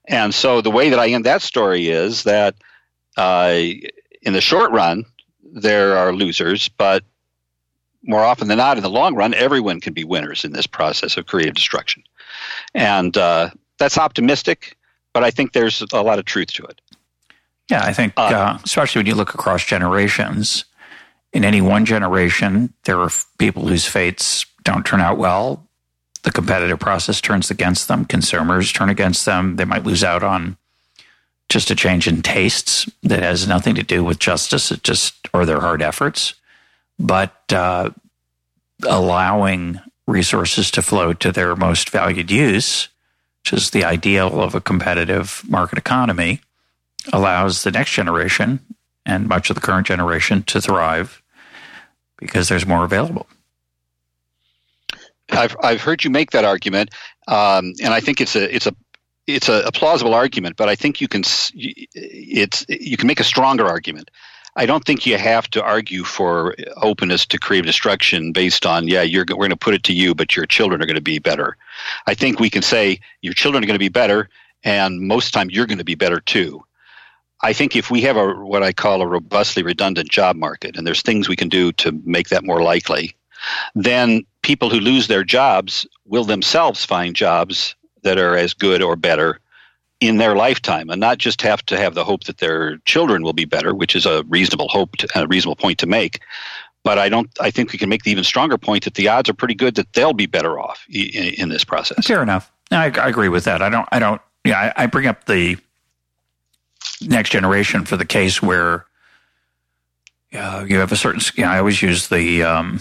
And 0.07 0.33
so 0.33 0.61
the 0.61 0.71
way 0.71 0.91
that 0.91 0.99
I 0.99 1.09
end 1.09 1.25
that 1.25 1.41
story 1.41 1.89
is 1.89 2.23
that 2.23 2.55
uh, 3.17 3.59
in 4.21 4.33
the 4.33 4.41
short 4.41 4.71
run, 4.71 5.05
there 5.43 5.97
are 5.97 6.13
losers, 6.13 6.69
but 6.69 7.03
more 8.09 8.23
often 8.23 8.47
than 8.47 8.57
not, 8.57 8.75
in 8.75 8.83
the 8.83 8.89
long 8.89 9.13
run, 9.13 9.35
everyone 9.35 9.79
can 9.79 9.93
be 9.93 10.03
winners 10.03 10.43
in 10.43 10.51
this 10.51 10.65
process 10.65 11.15
of 11.15 11.27
creative 11.27 11.53
destruction. 11.53 12.03
And 12.73 13.15
uh, 13.15 13.51
that's 13.77 13.99
optimistic, 13.99 14.75
but 15.13 15.23
I 15.23 15.29
think 15.29 15.53
there's 15.53 15.83
a 15.93 16.01
lot 16.01 16.17
of 16.17 16.25
truth 16.25 16.51
to 16.53 16.63
it. 16.63 16.81
Yeah, 17.69 17.83
I 17.83 17.93
think, 17.93 18.13
uh, 18.17 18.21
uh, 18.21 18.59
especially 18.65 18.99
when 18.99 19.05
you 19.05 19.13
look 19.13 19.35
across 19.35 19.63
generations, 19.63 20.65
in 21.31 21.45
any 21.45 21.61
one 21.61 21.85
generation, 21.85 22.73
there 22.85 22.99
are 22.99 23.11
people 23.37 23.67
whose 23.67 23.85
fates 23.85 24.47
don't 24.63 24.83
turn 24.83 25.01
out 25.01 25.19
well. 25.19 25.67
The 26.23 26.31
competitive 26.31 26.79
process 26.79 27.21
turns 27.21 27.51
against 27.51 27.87
them. 27.87 28.05
Consumers 28.05 28.71
turn 28.71 28.89
against 28.89 29.25
them. 29.27 29.57
They 29.57 29.65
might 29.65 29.85
lose 29.85 30.03
out 30.03 30.23
on 30.23 30.57
just 31.47 31.69
a 31.69 31.75
change 31.75 32.07
in 32.07 32.23
tastes 32.23 32.89
that 33.03 33.21
has 33.21 33.47
nothing 33.47 33.75
to 33.75 33.83
do 33.83 34.03
with 34.03 34.17
justice, 34.17 34.71
it 34.71 34.81
just 34.81 35.27
or 35.31 35.45
their 35.45 35.59
hard 35.59 35.83
efforts. 35.83 36.33
But 36.99 37.53
uh, 37.53 37.91
allowing 38.85 39.79
resources 40.07 40.71
to 40.71 40.81
flow 40.81 41.13
to 41.13 41.31
their 41.31 41.55
most 41.55 41.89
valued 41.89 42.31
use, 42.31 42.89
which 43.43 43.53
is 43.53 43.69
the 43.69 43.85
ideal 43.85 44.41
of 44.41 44.55
a 44.55 44.61
competitive 44.61 45.43
market 45.47 45.77
economy, 45.77 46.41
allows 47.13 47.63
the 47.63 47.71
next 47.71 47.91
generation 47.91 48.59
and 49.05 49.27
much 49.27 49.49
of 49.49 49.55
the 49.55 49.61
current 49.61 49.87
generation 49.87 50.43
to 50.43 50.61
thrive 50.61 51.21
because 52.17 52.49
there's 52.49 52.65
more 52.65 52.83
available. 52.83 53.27
I've 55.31 55.55
I've 55.61 55.81
heard 55.81 56.03
you 56.03 56.09
make 56.09 56.31
that 56.31 56.43
argument, 56.43 56.89
um, 57.27 57.73
and 57.81 57.93
I 57.93 57.99
think 57.99 58.19
it's 58.19 58.35
a 58.35 58.53
it's 58.53 58.67
a 58.67 58.75
it's 59.27 59.47
a, 59.47 59.61
a, 59.67 59.71
plausible 59.71 60.15
argument, 60.15 60.57
but 60.57 60.69
I 60.69 60.75
think 60.75 61.01
you 61.01 61.07
can 61.07 61.21
it's 61.53 62.65
you 62.67 62.97
can 62.97 63.07
make 63.07 63.19
a 63.19 63.23
stronger 63.23 63.67
argument. 63.67 64.09
I 64.59 64.65
don't 64.65 64.83
think 64.83 65.05
you 65.05 65.17
have 65.17 65.49
to 65.51 65.63
argue 65.63 66.03
for 66.03 66.53
openness 66.75 67.25
to 67.27 67.37
creative 67.39 67.67
destruction 67.67 68.33
based 68.33 68.65
on 68.65 68.89
yeah 68.89 69.03
you're 69.03 69.23
we're 69.29 69.47
going 69.47 69.51
to 69.51 69.55
put 69.55 69.73
it 69.73 69.83
to 69.83 69.93
you, 69.93 70.13
but 70.13 70.35
your 70.35 70.45
children 70.45 70.81
are 70.81 70.85
going 70.85 70.95
to 70.97 71.01
be 71.01 71.17
better. 71.17 71.55
I 72.07 72.13
think 72.13 72.41
we 72.41 72.49
can 72.49 72.61
say 72.61 72.99
your 73.21 73.33
children 73.33 73.63
are 73.63 73.67
going 73.67 73.79
to 73.79 73.79
be 73.79 73.87
better, 73.87 74.27
and 74.65 74.99
most 74.99 75.27
of 75.27 75.31
the 75.31 75.39
time 75.39 75.49
you're 75.49 75.65
going 75.65 75.77
to 75.77 75.85
be 75.85 75.95
better 75.95 76.19
too. 76.19 76.61
I 77.41 77.53
think 77.53 77.77
if 77.77 77.89
we 77.89 78.01
have 78.01 78.17
a 78.17 78.33
what 78.33 78.61
I 78.61 78.73
call 78.73 79.01
a 79.01 79.07
robustly 79.07 79.63
redundant 79.63 80.09
job 80.09 80.35
market, 80.35 80.75
and 80.75 80.85
there's 80.85 81.03
things 81.03 81.29
we 81.29 81.37
can 81.37 81.47
do 81.47 81.71
to 81.83 81.93
make 82.03 82.27
that 82.27 82.43
more 82.43 82.61
likely, 82.61 83.15
then 83.75 84.25
people 84.41 84.69
who 84.69 84.81
lose 84.81 85.07
their 85.07 85.23
jobs 85.23 85.87
will 86.03 86.25
themselves 86.25 86.83
find 86.83 87.15
jobs 87.15 87.77
that 88.03 88.17
are 88.17 88.35
as 88.35 88.53
good 88.53 88.81
or 88.81 88.97
better 88.97 89.39
in 89.99 90.17
their 90.17 90.35
lifetime 90.35 90.89
and 90.89 90.99
not 90.99 91.17
just 91.17 91.41
have 91.41 91.65
to 91.65 91.77
have 91.77 91.93
the 91.93 92.03
hope 92.03 92.23
that 92.23 92.37
their 92.37 92.77
children 92.79 93.21
will 93.21 93.33
be 93.33 93.45
better 93.45 93.75
which 93.75 93.95
is 93.95 94.05
a 94.05 94.23
reasonable 94.23 94.67
hope 94.69 94.95
to, 94.97 95.07
a 95.15 95.27
reasonable 95.27 95.55
point 95.55 95.77
to 95.79 95.87
make. 95.87 96.21
But 96.83 96.97
i 96.97 97.09
don't 97.09 97.29
i 97.39 97.51
think 97.51 97.71
we 97.71 97.77
can 97.77 97.89
make 97.89 98.03
the 98.03 98.11
even 98.11 98.23
stronger 98.23 98.57
point 98.57 98.85
that 98.85 98.95
the 98.95 99.07
odds 99.07 99.29
are 99.29 99.33
pretty 99.33 99.55
good 99.55 99.75
that 99.75 99.91
they'll 99.93 100.13
be 100.13 100.25
better 100.25 100.59
off 100.59 100.85
in, 100.89 101.33
in 101.33 101.49
this 101.49 101.63
process. 101.63 102.07
Fair 102.07 102.23
enough. 102.23 102.51
I, 102.71 102.85
I, 102.85 103.09
agree 103.09 103.29
with 103.29 103.43
that. 103.45 103.61
I 103.61 103.69
don't 103.69 103.87
i 103.91 103.99
don't 103.99 104.21
yeah 104.45 104.73
I, 104.77 104.83
I 104.83 104.85
bring 104.85 105.07
up 105.07 105.25
the 105.25 105.57
next 107.01 107.31
generation 107.31 107.85
for 107.85 107.97
the 107.97 108.05
case 108.05 108.41
where 108.41 108.85
uh, 110.33 110.63
you 110.67 110.77
have 110.77 110.91
a 110.91 110.95
certain 110.95 111.21
you 111.35 111.43
know, 111.43 111.49
i 111.49 111.57
always 111.57 111.81
use 111.81 112.07
the 112.07 112.43
um, 112.43 112.79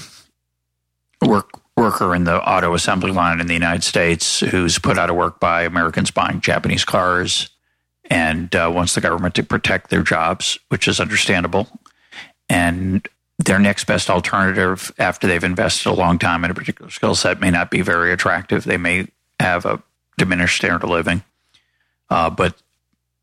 work 1.25 1.58
worker 1.78 2.14
in 2.14 2.25
the 2.25 2.42
auto 2.42 2.75
assembly 2.75 3.12
line 3.12 3.40
in 3.40 3.47
the 3.47 3.54
United 3.54 3.85
States 3.85 4.40
who's 4.40 4.78
put 4.78 4.99
out 4.99 5.08
of 5.08 5.16
work 5.16 5.38
by 5.40 5.62
Americans 5.62 6.11
buying 6.11 6.40
Japanese 6.40 6.85
cars 6.85 7.50
and 8.11 8.54
uh, 8.54 8.70
wants 8.75 8.94
the 8.94 9.00
government 9.00 9.35
to 9.37 9.42
protect 9.42 9.90
their 9.90 10.02
jobs, 10.02 10.58
which 10.68 10.88
is 10.88 10.99
understandable. 11.00 11.68
And 12.49 13.06
their 13.38 13.58
next 13.58 13.85
best 13.85 14.11
alternative 14.11 14.92
after 14.99 15.26
they've 15.26 15.44
invested 15.44 15.88
a 15.88 15.92
long 15.92 16.18
time 16.18 16.44
in 16.44 16.50
a 16.50 16.54
particular 16.54 16.90
skill 16.90 17.14
set 17.14 17.40
may 17.40 17.50
not 17.50 17.70
be 17.70 17.82
very 17.82 18.12
attractive. 18.12 18.64
They 18.64 18.76
may 18.76 19.06
have 19.38 19.64
a 19.64 19.80
diminished 20.16 20.56
standard 20.56 20.82
of 20.82 20.90
living. 20.90 21.23
Uh, 22.11 22.30
but 22.30 22.61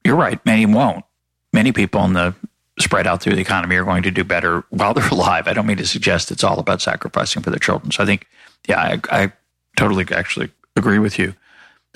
you're 0.05 0.15
right, 0.15 0.43
many 0.45 0.65
won't. 0.65 1.03
Many 1.51 1.71
people 1.71 2.03
in 2.05 2.13
the 2.13 2.33
spread 2.79 3.07
out 3.07 3.21
through 3.21 3.35
the 3.35 3.41
economy 3.41 3.75
are 3.75 3.83
going 3.83 4.03
to 4.03 4.11
do 4.11 4.23
better 4.23 4.63
while 4.69 4.93
they're 4.93 5.07
alive. 5.11 5.47
I 5.47 5.53
don't 5.53 5.65
mean 5.65 5.77
to 5.77 5.87
suggest 5.87 6.31
it's 6.31 6.43
all 6.43 6.59
about 6.59 6.81
sacrificing 6.81 7.41
for 7.41 7.49
their 7.49 7.59
children. 7.59 7.91
So 7.91 8.03
I 8.03 8.05
think, 8.05 8.27
yeah, 8.67 8.79
I, 8.79 9.23
I 9.23 9.31
totally 9.77 10.05
actually 10.11 10.49
agree 10.75 10.99
with 10.99 11.19
you. 11.19 11.33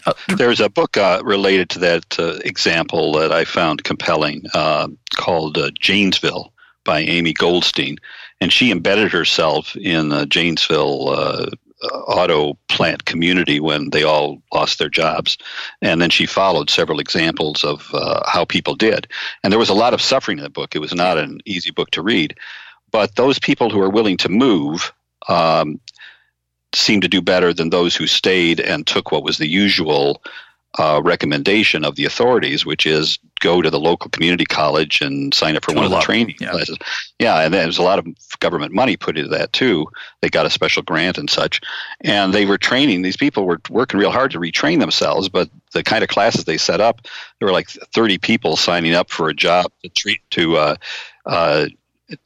Uh, 0.06 0.14
There's 0.38 0.60
a 0.60 0.70
book 0.70 0.98
uh, 0.98 1.22
related 1.24 1.70
to 1.72 1.80
that 1.80 2.20
uh, 2.20 2.40
example 2.46 3.14
that 3.14 3.32
I 3.32 3.46
found 3.46 3.84
compelling 3.84 4.44
uh, 4.54 4.88
called 5.16 5.58
uh, 5.58 5.72
Janesville 5.80 6.54
by 6.86 7.00
Amy 7.02 7.34
Goldstein. 7.34 7.98
And 8.42 8.54
she 8.54 8.72
embedded 8.72 9.12
herself 9.12 9.76
in 9.76 10.10
the 10.10 10.26
Janesville 10.26 11.10
uh, 11.10 11.50
auto 12.08 12.58
plant 12.70 13.06
community 13.06 13.60
when 13.60 13.90
they 13.90 14.04
all 14.04 14.42
lost 14.54 14.80
their 14.80 14.90
jobs. 14.90 15.38
And 15.82 16.02
then 16.02 16.10
she 16.10 16.26
followed 16.26 16.70
several 16.70 17.00
examples 17.00 17.64
of 17.64 17.90
how 18.26 18.46
people 18.46 18.76
did. 18.76 19.08
And 19.44 19.52
there 19.52 19.60
was 19.60 19.70
a 19.70 19.74
lot 19.74 19.94
of 19.94 20.02
suffering 20.02 20.38
in 20.38 20.44
the 20.44 20.50
book. 20.50 20.76
It 20.76 20.80
was 20.80 20.96
not 20.96 21.18
an 21.18 21.40
easy 21.46 21.72
book 21.72 21.92
to 21.92 22.02
read. 22.02 22.38
But 22.92 23.16
those 23.16 23.40
people 23.40 23.70
who 23.70 23.82
are 23.82 23.90
willing 23.90 24.18
to 24.18 24.30
move 24.30 24.94
um, 25.28 25.80
seem 26.74 27.02
to 27.02 27.08
do 27.08 27.22
better 27.22 27.54
than 27.54 27.70
those 27.70 27.96
who 27.96 28.08
stayed 28.08 28.60
and 28.60 28.86
took 28.86 29.12
what 29.12 29.24
was 29.24 29.38
the 29.38 29.48
usual 29.48 30.22
uh, 30.78 31.02
recommendation 31.04 31.84
of 31.84 31.96
the 31.96 32.06
authorities, 32.06 32.66
which 32.66 32.86
is 32.86 33.18
go 33.40 33.62
to 33.62 33.70
the 33.70 33.80
local 33.80 34.10
community 34.12 34.46
college 34.46 35.02
and 35.02 35.34
sign 35.34 35.56
up 35.56 35.64
for 35.64 35.74
one 35.74 35.86
of 35.86 35.90
the 35.90 36.00
training 36.00 36.36
yeah. 36.40 36.52
classes. 36.52 36.78
Yeah, 37.18 37.42
and 37.42 37.54
there's 37.54 37.80
a 37.80 37.84
lot 37.84 37.98
of 37.98 38.06
government 38.40 38.74
money 38.74 38.96
put 38.96 39.18
into 39.18 39.30
that 39.30 39.52
too. 39.52 39.88
They 40.22 40.30
got 40.30 40.46
a 40.46 40.50
special 40.50 40.84
grant 40.84 41.18
and 41.18 41.30
such, 41.30 41.60
and 42.02 42.34
they 42.34 42.46
were 42.46 42.58
training. 42.58 43.02
These 43.02 43.18
people 43.18 43.46
were 43.46 43.60
working 43.70 44.00
real 44.00 44.12
hard 44.12 44.32
to 44.32 44.40
retrain 44.40 44.80
themselves, 44.80 45.28
but 45.28 45.50
the 45.74 45.84
kind 45.84 46.04
of 46.04 46.10
classes 46.10 46.46
they 46.46 46.58
set 46.58 46.82
up, 46.82 47.02
there 47.40 47.48
were 47.48 47.54
like 47.54 47.70
30 47.70 48.20
people 48.20 48.56
signing 48.56 48.94
up 48.94 49.10
for 49.10 49.28
a 49.30 49.34
job 49.34 49.72
to 49.84 49.90
treat 49.90 50.22
to. 50.32 50.58
Uh, 50.58 50.76
uh, 51.26 51.68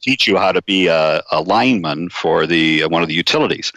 teach 0.00 0.26
you 0.26 0.38
how 0.38 0.50
to 0.50 0.62
be 0.62 0.86
a, 0.86 1.22
a 1.30 1.42
lineman 1.42 2.08
for 2.08 2.46
the 2.46 2.82
uh, 2.82 2.88
one 2.88 3.02
of 3.02 3.08
the 3.08 3.14
utilities 3.14 3.70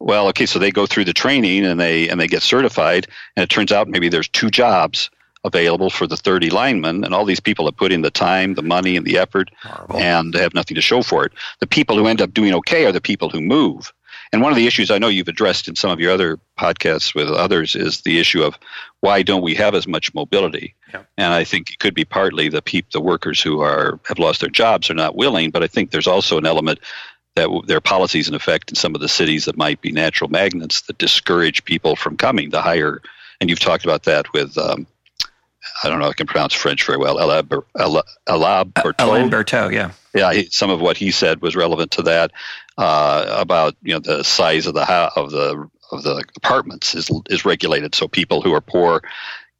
well, 0.00 0.28
okay, 0.28 0.46
so 0.46 0.58
they 0.58 0.70
go 0.70 0.86
through 0.86 1.04
the 1.04 1.12
training 1.12 1.64
and 1.64 1.80
they 1.80 2.08
and 2.08 2.20
they 2.20 2.28
get 2.28 2.42
certified, 2.42 3.06
and 3.36 3.42
it 3.42 3.50
turns 3.50 3.72
out 3.72 3.88
maybe 3.88 4.08
there's 4.08 4.28
two 4.28 4.50
jobs 4.50 5.10
available 5.44 5.90
for 5.90 6.06
the 6.06 6.16
30 6.16 6.50
linemen, 6.50 7.04
and 7.04 7.14
all 7.14 7.24
these 7.24 7.40
people 7.40 7.66
have 7.66 7.76
put 7.76 7.92
in 7.92 8.02
the 8.02 8.10
time, 8.10 8.54
the 8.54 8.62
money, 8.62 8.96
and 8.96 9.06
the 9.06 9.16
effort, 9.16 9.50
Horrible. 9.62 9.96
and 9.96 10.34
have 10.34 10.54
nothing 10.54 10.74
to 10.74 10.80
show 10.82 11.02
for 11.02 11.24
it. 11.24 11.32
The 11.60 11.68
people 11.68 11.96
who 11.96 12.06
end 12.08 12.20
up 12.20 12.34
doing 12.34 12.52
okay 12.54 12.84
are 12.84 12.92
the 12.92 13.00
people 13.00 13.30
who 13.30 13.40
move. 13.40 13.92
And 14.32 14.42
one 14.42 14.50
of 14.50 14.56
the 14.56 14.66
issues 14.66 14.90
I 14.90 14.98
know 14.98 15.06
you've 15.06 15.28
addressed 15.28 15.68
in 15.68 15.76
some 15.76 15.90
of 15.90 16.00
your 16.00 16.12
other 16.12 16.38
podcasts 16.58 17.14
with 17.14 17.28
others 17.28 17.76
is 17.76 18.00
the 18.00 18.18
issue 18.18 18.42
of 18.42 18.58
why 19.00 19.22
don't 19.22 19.42
we 19.42 19.54
have 19.54 19.74
as 19.74 19.86
much 19.86 20.12
mobility? 20.14 20.74
Yeah. 20.92 21.02
And 21.16 21.32
I 21.32 21.44
think 21.44 21.70
it 21.70 21.78
could 21.78 21.94
be 21.94 22.04
partly 22.04 22.48
the 22.48 22.60
peop- 22.60 22.90
the 22.90 23.00
workers 23.00 23.40
who 23.40 23.60
are 23.60 24.00
have 24.08 24.18
lost 24.18 24.40
their 24.40 24.50
jobs 24.50 24.90
are 24.90 24.94
not 24.94 25.14
willing, 25.14 25.50
but 25.50 25.62
I 25.62 25.68
think 25.68 25.90
there's 25.90 26.08
also 26.08 26.38
an 26.38 26.46
element 26.46 26.80
that 27.36 27.48
there 27.66 27.76
are 27.76 27.82
policies 27.82 28.28
in 28.28 28.34
effect 28.34 28.70
in 28.70 28.74
some 28.74 28.94
of 28.94 29.00
the 29.00 29.08
cities 29.08 29.44
that 29.44 29.56
might 29.56 29.80
be 29.80 29.92
natural 29.92 30.28
magnets 30.28 30.82
that 30.82 30.98
discourage 30.98 31.64
people 31.64 31.94
from 31.94 32.16
coming. 32.16 32.50
The 32.50 32.62
higher, 32.62 33.00
and 33.40 33.48
you've 33.48 33.60
talked 33.60 33.84
about 33.84 34.02
that 34.04 34.32
with, 34.32 34.58
um, 34.58 34.86
I 35.84 35.88
don't 35.88 36.00
know, 36.00 36.08
I 36.08 36.14
can 36.14 36.26
pronounce 36.26 36.54
French 36.54 36.84
very 36.84 36.98
well. 36.98 37.18
Alain 38.98 39.30
Bertaud, 39.30 39.72
yeah. 39.72 39.92
Yeah, 40.14 40.42
some 40.50 40.70
of 40.70 40.80
what 40.80 40.96
he 40.96 41.10
said 41.10 41.42
was 41.42 41.54
relevant 41.54 41.90
to 41.92 42.02
that 42.02 42.32
uh, 42.78 43.26
about 43.38 43.76
you 43.82 43.92
know 43.92 44.00
the 44.00 44.22
size 44.24 44.66
of 44.66 44.74
the 44.74 44.82
of 45.14 45.30
the 45.30 45.68
of 45.92 46.02
the 46.02 46.24
apartments 46.36 46.94
is 46.94 47.10
is 47.28 47.44
regulated, 47.44 47.94
so 47.94 48.08
people 48.08 48.40
who 48.40 48.54
are 48.54 48.62
poor 48.62 49.02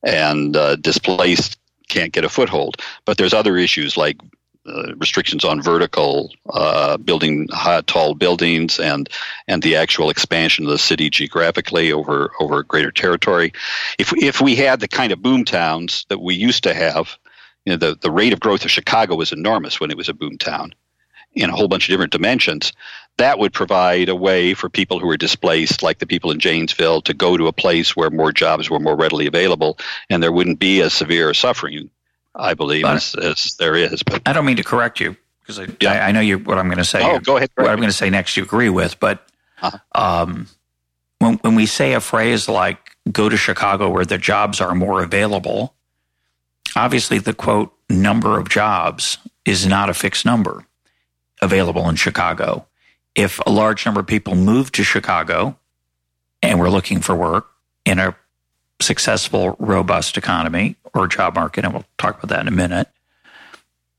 and 0.03 0.57
uh, 0.57 0.77
displaced 0.77 1.59
can't 1.89 2.13
get 2.13 2.25
a 2.25 2.29
foothold. 2.29 2.81
But 3.05 3.19
there's 3.19 3.35
other 3.35 3.57
issues 3.57 3.97
like 3.97 4.17
uh, 4.67 4.95
restrictions 4.97 5.45
on 5.45 5.63
vertical 5.63 6.33
uh, 6.51 6.97
building 6.97 7.49
high, 7.51 7.81
tall 7.83 8.15
buildings 8.15 8.79
and 8.79 9.09
and 9.47 9.63
the 9.63 9.77
actual 9.77 10.11
expansion 10.11 10.65
of 10.65 10.71
the 10.71 10.79
city 10.79 11.11
geographically 11.11 11.93
over 11.93 12.33
over 12.41 12.63
greater 12.63 12.91
territory. 12.91 13.53
If 13.99 14.13
if 14.17 14.41
we 14.41 14.57
had 14.57 14.81
the 14.81 14.89
kind 14.89 15.13
of 15.13 15.23
boom 15.23 15.45
towns 15.45 16.07
that 16.09 16.21
we 16.21 16.35
used 16.35 16.65
to 16.65 16.75
have, 16.75 17.17
you 17.65 17.73
know, 17.73 17.77
the 17.77 17.97
the 18.01 18.11
rate 18.11 18.33
of 18.33 18.41
growth 18.41 18.65
of 18.65 18.71
Chicago 18.71 19.15
was 19.15 19.33
enormous 19.33 19.81
when 19.81 19.91
it 19.91 19.97
was 19.97 20.09
a 20.09 20.15
boom 20.15 20.39
town, 20.39 20.75
in 21.35 21.51
a 21.51 21.57
whole 21.57 21.69
bunch 21.69 21.89
of 21.89 21.93
different 21.93 22.13
dimensions. 22.13 22.73
That 23.19 23.39
would 23.39 23.53
provide 23.53 24.09
a 24.09 24.15
way 24.15 24.55
for 24.55 24.69
people 24.69 24.99
who 24.99 25.09
are 25.09 25.17
displaced, 25.17 25.83
like 25.83 25.99
the 25.99 26.07
people 26.07 26.31
in 26.31 26.39
Janesville, 26.39 27.03
to 27.03 27.15
go 27.15 27.37
to 27.37 27.47
a 27.47 27.53
place 27.53 27.97
where 27.97 28.11
more 28.11 28.33
jobs 28.33 28.69
were 28.69 28.81
more 28.81 28.97
readily 28.97 29.27
available, 29.27 29.79
and 30.11 30.23
there 30.23 30.33
wouldn't 30.33 30.59
be 30.59 30.83
as 30.83 30.93
severe 30.93 31.33
suffering 31.33 31.91
I 32.37 32.55
believe, 32.55 32.85
as, 32.85 33.15
as, 33.15 33.55
there 33.59 33.75
is. 33.75 34.03
But 34.03 34.23
I 34.27 34.33
don't 34.33 34.45
mean 34.45 34.57
to 34.57 34.65
correct 34.65 35.01
you 35.01 35.17
because 35.41 35.59
I, 35.59 35.67
yeah. 35.81 35.93
I, 35.93 36.09
I, 36.09 36.13
know 36.13 36.21
you 36.21 36.39
what 36.39 36.59
I'm 36.59 36.67
going 36.67 36.79
to 36.79 36.85
say. 36.85 37.01
Oh, 37.03 37.19
go 37.19 37.37
ahead. 37.37 37.51
What 37.55 37.69
I'm 37.69 37.79
going 37.79 37.89
to 37.89 37.97
say 37.97 38.11
next, 38.11 38.37
you 38.37 38.43
agree 38.43 38.69
with, 38.69 39.01
but 39.01 39.27
uh-huh. 39.63 39.79
um, 39.95 40.49
when 41.19 41.35
when 41.37 41.55
we 41.55 41.67
say 41.67 41.95
a 41.95 42.01
phrase 42.01 42.49
like 42.49 42.97
"go 43.11 43.29
to 43.29 43.37
Chicago 43.37 43.89
where 43.89 44.05
the 44.05 44.19
jobs 44.19 44.61
are 44.61 44.75
more 44.75 45.03
available," 45.03 45.75
obviously 46.77 47.19
the 47.19 47.35
quote 47.35 47.73
number 47.89 48.39
of 48.39 48.49
jobs 48.49 49.19
is 49.45 49.67
not 49.67 49.89
a 49.89 49.95
fixed 49.95 50.27
number 50.27 50.67
available 51.41 51.89
in 51.89 51.97
Chicago. 51.97 52.67
if 53.15 53.41
a 53.47 53.51
large 53.51 53.87
number 53.87 54.01
of 54.01 54.07
people 54.07 54.35
move 54.35 54.71
to 54.73 54.85
Chicago 54.85 55.57
and 56.43 56.61
we're 56.61 56.69
looking 56.69 57.01
for 57.01 57.15
work 57.15 57.49
in 57.87 57.99
a 57.99 58.15
successful, 58.81 59.57
robust 59.59 60.17
economy 60.17 60.77
or 60.95 61.07
job 61.07 61.35
market, 61.35 61.65
and 61.65 61.73
we'll 61.73 61.85
talk 61.99 62.19
about 62.19 62.29
that 62.29 62.41
in 62.41 62.49
a 62.49 62.53
minute, 62.53 62.89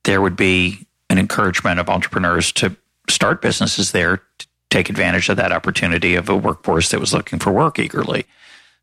there 0.03 0.21
would 0.21 0.35
be 0.35 0.87
an 1.09 1.17
encouragement 1.17 1.79
of 1.79 1.89
entrepreneurs 1.89 2.51
to 2.53 2.75
start 3.09 3.41
businesses 3.41 3.91
there 3.91 4.21
to 4.37 4.47
take 4.69 4.89
advantage 4.89 5.29
of 5.29 5.37
that 5.37 5.51
opportunity 5.51 6.15
of 6.15 6.29
a 6.29 6.35
workforce 6.35 6.91
that 6.91 6.99
was 6.99 7.13
looking 7.13 7.39
for 7.39 7.51
work 7.51 7.79
eagerly. 7.79 8.25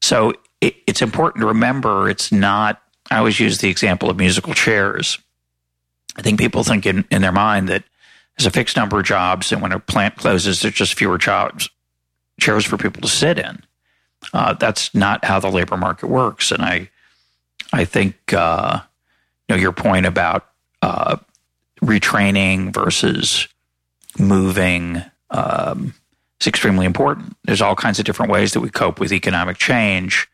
So 0.01 0.33
it, 0.61 0.77
it's 0.87 1.03
important 1.03 1.43
to 1.43 1.47
remember 1.47 2.09
it's 2.09 2.33
not, 2.33 2.83
I 3.11 3.19
always 3.19 3.39
use 3.39 3.59
the 3.59 3.69
example 3.69 4.11
of 4.11 4.17
musical 4.17 4.55
chairs. 4.55 5.19
I 6.17 6.23
think 6.23 6.39
people 6.39 6.63
think 6.63 6.87
in, 6.87 7.05
in 7.11 7.23
their 7.23 7.33
mind 7.33 7.69
that 7.69 7.85
there's 8.37 8.47
a 8.47 8.51
fixed 8.51 8.77
number 8.77 8.99
of 8.99 9.05
jobs, 9.05 9.53
and 9.53 9.63
when 9.63 9.73
a 9.73 9.79
plant 9.79 10.17
closes, 10.17 10.61
there's 10.61 10.75
just 10.75 10.95
fewer 10.95 11.19
jobs, 11.19 11.69
chairs 12.41 12.65
for 12.65 12.77
people 12.77 13.03
to 13.03 13.09
sit 13.09 13.39
in. 13.39 13.63
Uh, 14.33 14.55
that's 14.55 14.95
not 14.95 15.25
how 15.25 15.39
the 15.41 15.51
labor 15.51 15.77
market 15.77 16.09
works, 16.09 16.51
and 16.51 16.63
I, 16.63 16.91
I 17.73 17.85
think 17.85 18.33
uh, 18.33 18.81
you 19.49 19.57
know 19.57 19.61
your 19.61 19.73
point 19.73 20.07
about 20.07 20.47
uh, 20.83 21.17
retraining 21.83 22.73
versus 22.73 23.49
moving 24.19 25.03
um, 25.31 25.95
is 26.41 26.47
extremely 26.47 26.87
important. 26.87 27.37
There's 27.45 27.63
all 27.63 27.77
kinds 27.77 27.99
of 27.99 28.05
different 28.05 28.33
ways 28.33 28.53
that 28.53 28.61
we 28.61 28.71
cope 28.71 29.01
with 29.01 29.13
economic 29.13 29.59
change, 29.59 30.29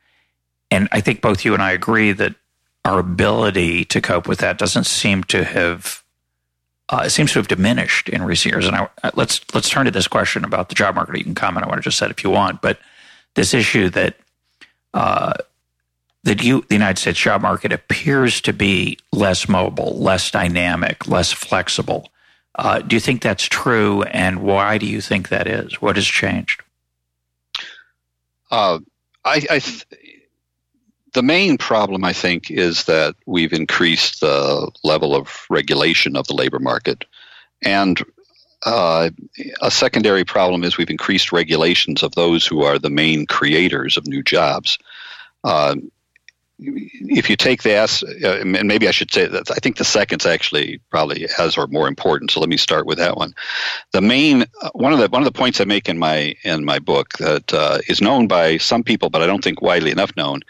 and 0.70 0.88
I 0.92 1.00
think 1.00 1.20
both 1.20 1.44
you 1.44 1.54
and 1.54 1.62
I 1.62 1.72
agree 1.72 2.12
that 2.12 2.34
our 2.84 2.98
ability 2.98 3.84
to 3.86 4.00
cope 4.00 4.26
with 4.26 4.38
that 4.38 4.58
doesn't 4.58 4.84
seem 4.84 5.24
to 5.24 5.44
have 5.44 6.02
uh, 6.90 7.02
it 7.06 7.10
seems 7.10 7.32
to 7.32 7.38
have 7.38 7.48
diminished 7.48 8.08
in 8.08 8.22
recent 8.22 8.52
years. 8.52 8.66
And 8.66 8.76
I, 8.76 8.88
let's 9.14 9.40
let's 9.54 9.68
turn 9.68 9.84
to 9.84 9.90
this 9.90 10.08
question 10.08 10.44
about 10.44 10.68
the 10.68 10.74
job 10.74 10.96
market. 10.96 11.16
You 11.16 11.24
can 11.24 11.34
comment 11.34 11.64
on 11.64 11.70
what 11.70 11.78
I 11.78 11.82
just 11.82 11.98
said 11.98 12.10
if 12.10 12.24
you 12.24 12.30
want, 12.30 12.60
but 12.60 12.78
this 13.34 13.54
issue 13.54 13.90
that 13.90 14.16
uh, 14.94 15.34
that 16.24 16.42
you 16.42 16.64
the 16.68 16.74
United 16.74 16.98
States 16.98 17.18
job 17.18 17.42
market 17.42 17.72
appears 17.72 18.40
to 18.42 18.52
be 18.52 18.98
less 19.12 19.48
mobile, 19.48 19.98
less 19.98 20.30
dynamic, 20.30 21.06
less 21.06 21.32
flexible. 21.32 22.08
Uh, 22.56 22.80
do 22.80 22.96
you 22.96 23.00
think 23.00 23.22
that's 23.22 23.44
true, 23.44 24.02
and 24.02 24.42
why 24.42 24.76
do 24.76 24.86
you 24.86 25.00
think 25.00 25.28
that 25.28 25.46
is? 25.46 25.80
What 25.80 25.96
has 25.96 26.06
changed? 26.06 26.62
Uh, 28.50 28.80
I, 29.24 29.42
I 29.48 29.58
th- 29.60 29.86
the 31.12 31.22
main 31.22 31.58
problem, 31.58 32.04
I 32.04 32.12
think, 32.12 32.50
is 32.50 32.84
that 32.84 33.14
we've 33.26 33.52
increased 33.52 34.20
the 34.20 34.70
level 34.84 35.14
of 35.14 35.46
regulation 35.48 36.16
of 36.16 36.26
the 36.26 36.34
labor 36.34 36.58
market. 36.58 37.04
And 37.62 38.02
uh, 38.64 39.10
a 39.62 39.70
secondary 39.70 40.24
problem 40.24 40.64
is 40.64 40.76
we've 40.76 40.90
increased 40.90 41.32
regulations 41.32 42.02
of 42.02 42.14
those 42.14 42.46
who 42.46 42.62
are 42.62 42.78
the 42.78 42.90
main 42.90 43.26
creators 43.26 43.96
of 43.96 44.06
new 44.06 44.22
jobs. 44.22 44.78
Uh, 45.44 45.76
if 46.62 47.30
you 47.30 47.36
take 47.36 47.62
the 47.62 47.72
S, 47.72 48.02
uh, 48.02 48.40
and 48.40 48.68
maybe 48.68 48.86
I 48.86 48.90
should 48.90 49.10
say 49.10 49.26
that 49.26 49.50
I 49.50 49.54
think 49.54 49.76
the 49.76 49.84
second's 49.84 50.26
actually 50.26 50.80
probably 50.90 51.26
as 51.38 51.56
or 51.56 51.66
more 51.68 51.88
important. 51.88 52.30
So 52.30 52.40
let 52.40 52.48
me 52.48 52.58
start 52.58 52.86
with 52.86 52.98
that 52.98 53.16
one. 53.16 53.34
The 53.92 54.02
main 54.02 54.44
uh, 54.60 54.70
one 54.74 54.92
of 54.92 54.98
the 54.98 55.08
one 55.08 55.22
of 55.22 55.32
the 55.32 55.38
points 55.38 55.60
I 55.60 55.64
make 55.64 55.88
in 55.88 55.98
my 55.98 56.34
in 56.44 56.64
my 56.64 56.78
book 56.78 57.16
that 57.18 57.52
uh, 57.52 57.78
is 57.88 58.02
known 58.02 58.26
by 58.26 58.58
some 58.58 58.82
people, 58.82 59.08
but 59.08 59.22
I 59.22 59.26
don't 59.26 59.42
think 59.42 59.62
widely 59.62 59.90
enough 59.90 60.14
known, 60.16 60.42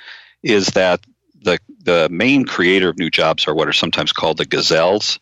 is 0.42 0.66
that 0.68 1.00
the 1.42 1.58
the 1.84 2.08
main 2.10 2.44
creator 2.44 2.88
of 2.88 2.98
new 2.98 3.10
jobs 3.10 3.46
are 3.46 3.54
what 3.54 3.68
are 3.68 3.72
sometimes 3.72 4.12
called 4.12 4.38
the 4.38 4.46
gazelles. 4.46 5.20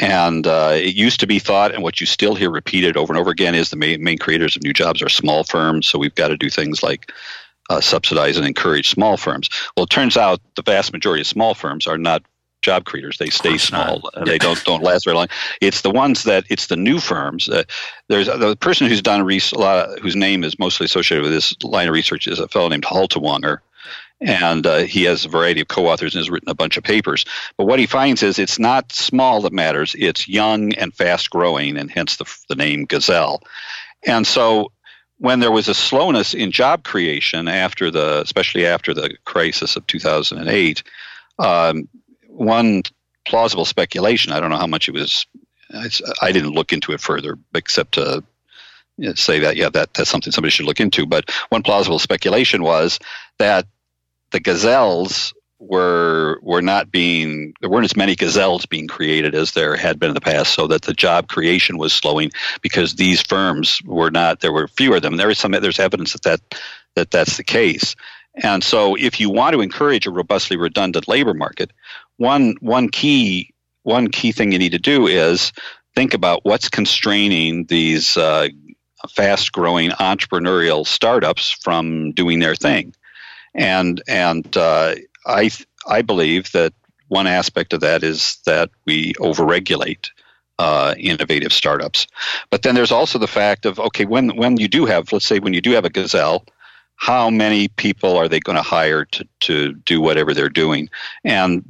And 0.00 0.46
uh, 0.46 0.72
it 0.74 0.94
used 0.94 1.20
to 1.20 1.26
be 1.26 1.38
thought, 1.38 1.72
and 1.74 1.82
what 1.82 2.00
you 2.00 2.06
still 2.06 2.34
hear 2.34 2.50
repeated 2.50 2.96
over 2.96 3.12
and 3.12 3.20
over 3.20 3.30
again, 3.30 3.54
is 3.54 3.68
the 3.68 3.76
main, 3.76 4.02
main 4.02 4.18
creators 4.18 4.56
of 4.56 4.62
new 4.62 4.72
jobs 4.72 5.02
are 5.02 5.10
small 5.10 5.44
firms. 5.44 5.86
So 5.86 5.98
we've 5.98 6.14
got 6.14 6.28
to 6.28 6.36
do 6.36 6.48
things 6.48 6.82
like 6.82 7.12
uh, 7.68 7.80
subsidize 7.80 8.36
and 8.36 8.46
encourage 8.46 8.88
small 8.90 9.18
firms. 9.18 9.50
Well, 9.76 9.84
it 9.84 9.90
turns 9.90 10.16
out 10.16 10.40
the 10.56 10.62
vast 10.62 10.92
majority 10.92 11.20
of 11.20 11.26
small 11.26 11.54
firms 11.54 11.86
are 11.86 11.98
not 11.98 12.22
job 12.62 12.84
creators. 12.84 13.18
They 13.18 13.30
stay 13.30 13.58
small. 13.58 14.10
They 14.24 14.38
don't 14.38 14.62
don't 14.64 14.82
last 14.82 15.04
very 15.04 15.16
long. 15.16 15.28
It's 15.60 15.82
the 15.82 15.90
ones 15.90 16.24
that 16.24 16.44
it's 16.50 16.66
the 16.66 16.76
new 16.76 16.98
firms. 16.98 17.48
Uh, 17.48 17.64
there's 18.08 18.26
the 18.26 18.56
person 18.56 18.86
who's 18.86 19.02
done 19.02 19.20
a 19.20 19.58
lot, 19.58 19.88
of, 19.88 19.98
whose 20.00 20.16
name 20.16 20.44
is 20.44 20.58
mostly 20.58 20.84
associated 20.84 21.22
with 21.22 21.32
this 21.32 21.54
line 21.62 21.88
of 21.88 21.94
research 21.94 22.26
is 22.26 22.38
a 22.38 22.48
fellow 22.48 22.68
named 22.68 22.84
Haltiwanger, 22.84 23.58
and 24.20 24.66
uh, 24.66 24.78
he 24.78 25.04
has 25.04 25.24
a 25.24 25.28
variety 25.28 25.60
of 25.60 25.68
co-authors 25.68 26.14
and 26.14 26.20
has 26.20 26.30
written 26.30 26.50
a 26.50 26.54
bunch 26.54 26.76
of 26.76 26.84
papers. 26.84 27.24
But 27.56 27.66
what 27.66 27.78
he 27.78 27.86
finds 27.86 28.22
is 28.22 28.38
it's 28.38 28.58
not 28.58 28.92
small 28.92 29.42
that 29.42 29.52
matters; 29.52 29.96
it's 29.98 30.28
young 30.28 30.74
and 30.74 30.94
fast-growing, 30.94 31.76
and 31.76 31.90
hence 31.90 32.16
the 32.16 32.26
the 32.48 32.56
name 32.56 32.84
Gazelle. 32.84 33.42
And 34.06 34.26
so, 34.26 34.72
when 35.18 35.40
there 35.40 35.50
was 35.50 35.68
a 35.68 35.74
slowness 35.74 36.34
in 36.34 36.50
job 36.50 36.84
creation 36.84 37.48
after 37.48 37.90
the, 37.90 38.20
especially 38.20 38.66
after 38.66 38.92
the 38.94 39.16
crisis 39.24 39.76
of 39.76 39.86
2008, 39.86 40.82
um, 41.38 41.88
one 42.28 42.82
plausible 43.26 43.64
speculation—I 43.64 44.38
don't 44.40 44.50
know 44.50 44.56
how 44.56 44.66
much 44.66 44.88
it 44.88 44.92
was. 44.92 45.26
I 46.20 46.32
didn't 46.32 46.52
look 46.52 46.72
into 46.72 46.92
it 46.92 47.00
further, 47.00 47.38
except 47.54 47.92
to 47.92 48.24
say 49.14 49.38
that 49.38 49.56
yeah, 49.56 49.70
that 49.70 49.94
that's 49.94 50.10
something 50.10 50.32
somebody 50.32 50.50
should 50.50 50.66
look 50.66 50.80
into. 50.80 51.06
But 51.06 51.30
one 51.48 51.62
plausible 51.62 51.98
speculation 51.98 52.62
was 52.62 52.98
that 53.38 53.66
the 54.30 54.40
gazelles 54.40 55.32
were 55.60 56.38
were 56.42 56.62
not 56.62 56.90
being 56.90 57.52
there 57.60 57.68
weren't 57.68 57.84
as 57.84 57.96
many 57.96 58.16
gazelles 58.16 58.64
being 58.64 58.88
created 58.88 59.34
as 59.34 59.52
there 59.52 59.76
had 59.76 59.98
been 59.98 60.08
in 60.08 60.14
the 60.14 60.20
past 60.20 60.54
so 60.54 60.66
that 60.66 60.82
the 60.82 60.94
job 60.94 61.28
creation 61.28 61.76
was 61.76 61.92
slowing 61.92 62.30
because 62.62 62.94
these 62.94 63.20
firms 63.20 63.80
were 63.84 64.10
not 64.10 64.40
there 64.40 64.52
were 64.52 64.68
fewer 64.68 64.96
of 64.96 65.02
them. 65.02 65.16
There 65.16 65.30
is 65.30 65.38
some 65.38 65.52
there's 65.52 65.78
evidence 65.78 66.14
that 66.14 66.22
that, 66.22 66.40
that 66.94 67.10
that's 67.10 67.36
the 67.36 67.44
case. 67.44 67.94
And 68.34 68.64
so 68.64 68.94
if 68.94 69.20
you 69.20 69.28
want 69.28 69.52
to 69.52 69.60
encourage 69.60 70.06
a 70.06 70.10
robustly 70.10 70.56
redundant 70.56 71.06
labor 71.08 71.34
market 71.34 71.72
one 72.16 72.56
one 72.60 72.88
key 72.88 73.52
one 73.82 74.08
key 74.08 74.32
thing 74.32 74.52
you 74.52 74.58
need 74.58 74.72
to 74.72 74.78
do 74.78 75.06
is 75.06 75.52
think 75.94 76.14
about 76.14 76.40
what's 76.42 76.70
constraining 76.70 77.66
these 77.66 78.16
uh, 78.16 78.48
fast 79.10 79.52
growing 79.52 79.90
entrepreneurial 79.90 80.86
startups 80.86 81.50
from 81.50 82.12
doing 82.12 82.38
their 82.38 82.54
thing 82.54 82.94
and 83.54 84.02
and 84.08 84.56
uh, 84.56 84.94
I 85.26 85.50
I 85.86 86.02
believe 86.02 86.52
that 86.52 86.72
one 87.08 87.26
aspect 87.26 87.72
of 87.72 87.80
that 87.80 88.02
is 88.02 88.38
that 88.46 88.70
we 88.86 89.14
overregulate 89.14 90.10
uh, 90.58 90.94
innovative 90.98 91.52
startups. 91.52 92.06
But 92.50 92.62
then 92.62 92.74
there's 92.74 92.92
also 92.92 93.18
the 93.18 93.26
fact 93.26 93.66
of 93.66 93.80
okay, 93.80 94.04
when 94.04 94.36
when 94.36 94.58
you 94.58 94.68
do 94.68 94.86
have, 94.86 95.12
let's 95.12 95.26
say, 95.26 95.38
when 95.38 95.54
you 95.54 95.60
do 95.60 95.72
have 95.72 95.84
a 95.84 95.90
gazelle, 95.90 96.44
how 96.96 97.30
many 97.30 97.68
people 97.68 98.16
are 98.16 98.28
they 98.28 98.40
going 98.40 98.56
to 98.56 98.62
hire 98.62 99.04
to 99.06 99.26
to 99.40 99.72
do 99.72 100.00
whatever 100.00 100.34
they're 100.34 100.48
doing? 100.48 100.88
And 101.24 101.64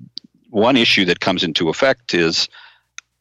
one 0.50 0.76
issue 0.76 1.04
that 1.04 1.20
comes 1.20 1.44
into 1.44 1.68
effect 1.68 2.14
is 2.14 2.48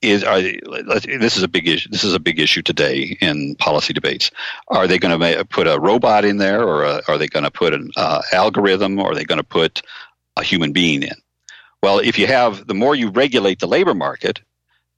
is 0.01 0.23
are 0.23 0.41
this 0.41 1.37
is 1.37 1.43
a 1.43 1.47
big 1.47 1.67
issue. 1.67 1.89
This 1.89 2.03
is 2.03 2.13
a 2.13 2.19
big 2.19 2.39
issue 2.39 2.61
today 2.61 3.17
in 3.19 3.55
policy 3.55 3.93
debates. 3.93 4.31
Are 4.69 4.87
they 4.87 4.97
going 4.97 5.19
to 5.19 5.45
put 5.45 5.67
a 5.67 5.79
robot 5.79 6.25
in 6.25 6.37
there, 6.37 6.63
or 6.63 6.83
a, 6.83 7.01
are 7.07 7.17
they 7.17 7.27
going 7.27 7.43
to 7.43 7.51
put 7.51 7.73
an 7.73 7.91
uh, 7.97 8.21
algorithm, 8.31 8.99
or 8.99 9.11
are 9.11 9.15
they 9.15 9.25
going 9.25 9.39
to 9.39 9.43
put 9.43 9.81
a 10.37 10.43
human 10.43 10.71
being 10.71 11.03
in? 11.03 11.15
Well, 11.83 11.99
if 11.99 12.17
you 12.17 12.27
have 12.27 12.65
the 12.65 12.73
more 12.73 12.95
you 12.95 13.09
regulate 13.09 13.59
the 13.59 13.67
labor 13.67 13.93
market, 13.93 14.41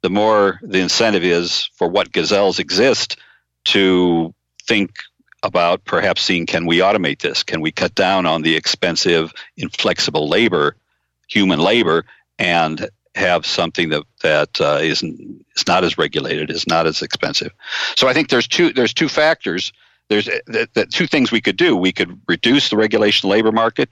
the 0.02 0.10
more 0.10 0.60
the 0.62 0.80
incentive 0.80 1.24
is 1.24 1.70
for 1.76 1.88
what 1.88 2.12
gazelles 2.12 2.60
exist 2.60 3.18
to 3.66 4.34
think 4.68 4.92
about 5.44 5.84
perhaps 5.86 6.22
seeing 6.22 6.46
can 6.46 6.68
we 6.68 6.80
automate 6.80 7.20
this? 7.20 7.44
Can 7.44 7.62
we 7.62 7.72
cut 7.72 7.96
down 7.96 8.28
on 8.28 8.44
the 8.44 8.56
expensive, 8.56 9.34
inflexible 9.58 10.30
labor, 10.30 10.76
human 11.28 11.60
labor, 11.60 12.06
and 12.38 12.90
have 13.16 13.46
something 13.46 13.90
that 13.90 14.04
that 14.22 14.62
uh, 14.62 14.80
is 14.82 15.04
is 15.04 15.68
not 15.68 15.84
as 15.84 15.98
regulated, 15.98 16.50
is 16.50 16.68
not 16.68 16.88
as 16.88 17.02
expensive. 17.02 17.52
So 17.96 18.08
I 18.08 18.14
think 18.14 18.30
there's 18.30 18.48
two 18.48 18.72
there's 18.74 18.94
two 18.94 19.10
factors. 19.10 19.74
There's 20.10 20.26
the, 20.26 20.68
the 20.74 20.86
two 20.86 21.08
things 21.08 21.32
we 21.32 21.42
could 21.42 21.58
do. 21.58 21.76
We 21.76 21.92
could 21.92 22.20
reduce 22.28 22.70
the 22.70 22.78
regulation 22.78 23.30
labor 23.30 23.52
market, 23.52 23.90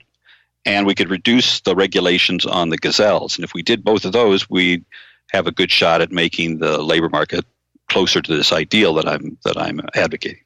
and 0.64 0.86
we 0.86 0.94
could 0.94 1.10
reduce 1.10 1.60
the 1.60 1.74
regulations 1.74 2.46
on 2.46 2.70
the 2.70 2.78
gazelles. 2.78 3.36
And 3.36 3.44
if 3.44 3.54
we 3.54 3.62
did 3.62 3.84
both 3.84 4.04
of 4.04 4.12
those, 4.12 4.48
we 4.48 4.84
have 5.32 5.46
a 5.46 5.52
good 5.52 5.70
shot 5.70 6.00
at 6.00 6.12
making 6.12 6.58
the 6.58 6.82
labor 6.82 7.08
market 7.08 7.44
closer 7.88 8.20
to 8.20 8.36
this 8.36 8.52
ideal 8.52 8.94
that 8.94 9.08
I'm 9.08 9.36
that 9.44 9.58
I'm 9.58 9.80
advocating. 9.94 10.40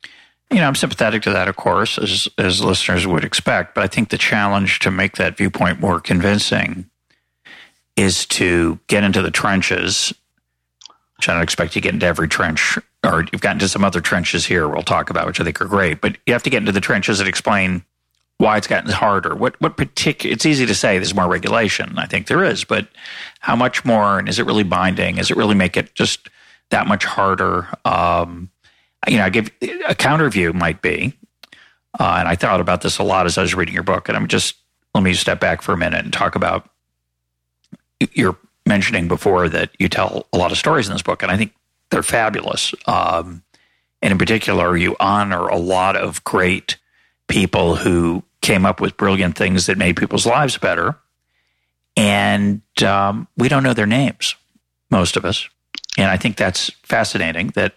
You 0.51 0.59
know, 0.59 0.67
I'm 0.67 0.75
sympathetic 0.75 1.23
to 1.23 1.31
that, 1.31 1.49
of 1.49 1.57
course, 1.57 1.99
as 1.99 2.29
as 2.39 2.63
listeners 2.63 3.07
would 3.07 3.25
expect. 3.25 3.75
But 3.75 3.85
I 3.85 3.87
think 3.87 4.09
the 4.09 4.19
challenge 4.19 4.81
to 4.81 4.91
make 4.91 5.17
that 5.17 5.37
viewpoint 5.37 5.81
more 5.81 6.01
convincing 6.01 6.91
is 7.97 8.27
to 8.27 8.79
get 8.89 9.05
into 9.05 9.23
the 9.23 9.31
trenches, 9.31 10.13
which 11.17 11.29
I 11.29 11.35
don't 11.35 11.43
expect 11.43 11.75
you 11.75 11.81
to 11.81 11.85
get 11.85 11.95
into 11.95 12.07
every 12.07 12.29
trench, 12.29 12.79
or 13.05 13.25
you've 13.33 13.41
gotten 13.41 13.59
to 13.61 13.69
some 13.69 13.85
other 13.85 14.01
trenches 14.01 14.47
here 14.47 14.69
we'll 14.69 14.83
talk 14.83 15.11
about, 15.11 15.27
which 15.27 15.41
I 15.41 15.45
think 15.45 15.61
are 15.61 15.67
great, 15.67 16.01
but 16.01 16.17
you 16.27 16.33
have 16.33 16.43
to 16.45 16.51
get 16.51 16.59
into 16.59 16.73
the 16.73 16.81
trenches 16.81 17.21
and 17.21 17.29
explain 17.29 17.85
why 18.39 18.57
it's 18.57 18.67
gotten 18.67 18.91
harder. 18.91 19.35
What 19.35 19.61
what 19.61 19.77
particular? 19.77 20.33
It's 20.33 20.47
easy 20.47 20.67
to 20.67 20.75
say 20.75 20.99
there's 20.99 21.15
more 21.15 21.29
regulation. 21.29 21.97
I 21.99 22.07
think 22.07 22.27
there 22.27 22.43
is, 22.43 22.65
but 22.65 22.89
how 23.41 23.55
much 23.55 23.85
more? 23.85 24.19
And 24.19 24.29
is 24.29 24.39
it 24.39 24.47
really 24.47 24.65
binding? 24.65 25.19
Is 25.19 25.31
it 25.31 25.37
really 25.37 25.55
make 25.55 25.77
it 25.77 25.95
just 25.95 26.29
that 26.71 26.87
much 26.87 27.05
harder? 27.05 27.69
Um, 27.85 28.51
you 29.07 29.19
know, 29.19 29.25
I 29.25 29.31
give 29.31 29.51
a 29.87 29.95
counter 29.95 30.29
view 30.31 30.53
might 30.53 30.83
be, 30.83 31.15
uh, 32.01 32.17
and 32.19 32.29
I 32.29 32.35
thought 32.35 32.61
about 32.61 32.81
this 32.81 32.99
a 32.99 33.05
lot 33.05 33.27
as 33.27 33.39
I 33.39 33.43
was 33.43 33.55
reading 33.55 33.75
your 33.75 33.85
book, 33.85 34.09
and 34.09 34.17
I'm 34.17 34.27
just 34.27 34.57
let 34.95 35.05
me 35.05 35.15
step 35.15 35.41
back 35.41 35.63
for 35.63 35.73
a 35.73 35.77
minute 35.77 36.05
and 36.05 36.13
talk 36.13 36.35
about 36.35 36.69
you're 38.13 38.37
mentioning 38.67 39.09
before 39.09 39.49
that 39.49 39.71
you 39.79 39.89
tell 39.89 40.27
a 40.33 40.39
lot 40.39 40.53
of 40.53 40.59
stories 40.59 40.89
in 40.89 40.95
this 40.95 41.03
book, 41.03 41.23
and 41.23 41.31
I 41.31 41.37
think 41.37 41.55
they're 41.91 42.03
fabulous. 42.03 42.75
Um, 42.87 43.43
and 44.03 44.13
in 44.13 44.19
particular, 44.19 44.77
you 44.77 44.97
honor 45.01 45.49
a 45.49 45.57
lot 45.57 45.97
of 45.97 46.23
great 46.25 46.77
people 47.29 47.77
who 47.77 48.23
came 48.43 48.67
up 48.67 48.81
with 48.81 48.97
brilliant 48.97 49.37
things 49.37 49.67
that 49.67 49.79
made 49.79 49.97
people's 49.97 50.27
lives 50.27 50.59
better. 50.59 50.97
And 51.97 52.61
um, 52.83 53.29
we 53.37 53.49
don't 53.49 53.63
know 53.63 53.73
their 53.73 53.87
names, 53.87 54.35
most 54.91 55.17
of 55.17 55.25
us. 55.25 55.49
And 55.97 56.11
I 56.11 56.17
think 56.17 56.37
that's 56.37 56.71
fascinating 56.83 57.49
that 57.55 57.75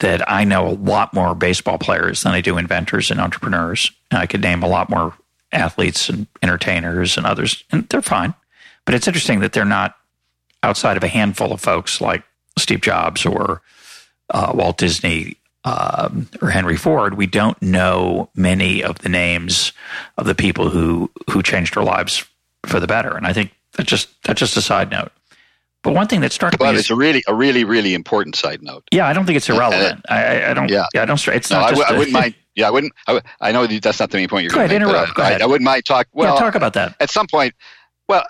that 0.00 0.30
I 0.30 0.44
know 0.44 0.68
a 0.68 0.74
lot 0.74 1.12
more 1.12 1.34
baseball 1.34 1.76
players 1.76 2.22
than 2.22 2.32
I 2.32 2.40
do 2.40 2.56
inventors 2.56 3.10
and 3.10 3.20
entrepreneurs. 3.20 3.90
And 4.12 4.20
I 4.20 4.26
could 4.26 4.40
name 4.40 4.62
a 4.62 4.68
lot 4.68 4.88
more 4.88 5.14
athletes 5.50 6.08
and 6.08 6.28
entertainers 6.40 7.16
and 7.16 7.26
others, 7.26 7.64
and 7.72 7.88
they're 7.88 8.00
fine. 8.00 8.34
But 8.88 8.94
it's 8.94 9.06
interesting 9.06 9.40
that 9.40 9.52
they're 9.52 9.66
not 9.66 9.96
outside 10.62 10.96
of 10.96 11.04
a 11.04 11.08
handful 11.08 11.52
of 11.52 11.60
folks 11.60 12.00
like 12.00 12.22
Steve 12.56 12.80
Jobs 12.80 13.26
or 13.26 13.60
uh, 14.30 14.52
Walt 14.54 14.78
Disney 14.78 15.36
um, 15.64 16.26
or 16.40 16.48
Henry 16.48 16.78
Ford. 16.78 17.18
We 17.18 17.26
don't 17.26 17.60
know 17.60 18.30
many 18.34 18.82
of 18.82 19.00
the 19.00 19.10
names 19.10 19.72
of 20.16 20.24
the 20.24 20.34
people 20.34 20.70
who 20.70 21.10
who 21.30 21.42
changed 21.42 21.76
our 21.76 21.84
lives 21.84 22.24
for 22.64 22.80
the 22.80 22.86
better. 22.86 23.14
And 23.14 23.26
I 23.26 23.34
think 23.34 23.50
that 23.72 23.86
just 23.86 24.08
that's 24.22 24.40
just 24.40 24.56
a 24.56 24.62
side 24.62 24.90
note. 24.90 25.12
But 25.82 25.92
one 25.92 26.06
thing 26.06 26.22
that 26.22 26.32
struck 26.32 26.56
but 26.56 26.72
me 26.72 26.78
it's 26.78 26.88
a 26.88 26.94
really 26.94 27.22
a 27.28 27.34
really 27.34 27.64
really 27.64 27.92
important 27.92 28.36
side 28.36 28.62
note. 28.62 28.84
Yeah, 28.90 29.06
I 29.06 29.12
don't 29.12 29.26
think 29.26 29.36
it's 29.36 29.50
irrelevant. 29.50 30.02
Uh, 30.08 30.14
I, 30.14 30.50
I, 30.50 30.54
don't. 30.54 30.70
Yeah, 30.70 30.86
yeah 30.94 31.02
I 31.02 31.04
don't. 31.04 31.28
It's 31.28 31.50
no, 31.50 31.60
not. 31.60 31.66
I, 31.66 31.70
w- 31.72 31.86
I 31.86 31.92
wouldn't 31.92 32.12
mind. 32.14 32.34
Yeah, 32.54 32.68
I 32.68 32.70
wouldn't. 32.70 32.94
I, 33.06 33.20
I 33.42 33.52
know 33.52 33.66
that's 33.66 34.00
not 34.00 34.08
the 34.08 34.16
main 34.16 34.30
point 34.30 34.44
you're 34.44 34.52
going 34.52 34.66
to 34.66 34.74
make. 34.74 34.82
Interrupt. 34.82 35.14
Go 35.14 35.20
ahead. 35.20 35.42
I, 35.42 35.44
I, 35.44 35.46
wouldn't 35.46 35.66
mind 35.66 35.84
talk. 35.84 36.08
Well, 36.14 36.32
yeah, 36.32 36.40
talk 36.40 36.54
about 36.54 36.72
that 36.72 36.96
at 37.00 37.10
some 37.10 37.26
point. 37.26 37.52
Well, 38.08 38.24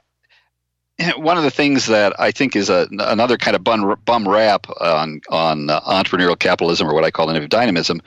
one 1.16 1.37
of 1.37 1.44
the 1.44 1.50
things 1.50 1.87
that 1.87 2.18
I 2.18 2.30
think 2.30 2.56
is 2.56 2.70
a, 2.70 2.88
another 2.90 3.37
kind 3.37 3.54
of 3.56 3.64
bum, 3.64 3.96
bum 4.04 4.28
rap 4.28 4.66
on 4.80 5.20
on 5.30 5.70
uh, 5.70 5.80
entrepreneurial 5.80 6.38
capitalism 6.38 6.88
or 6.88 6.94
what 6.94 7.04
I 7.04 7.11
call 7.11 7.30
innovative 7.30 7.50
dynamism 7.50 8.02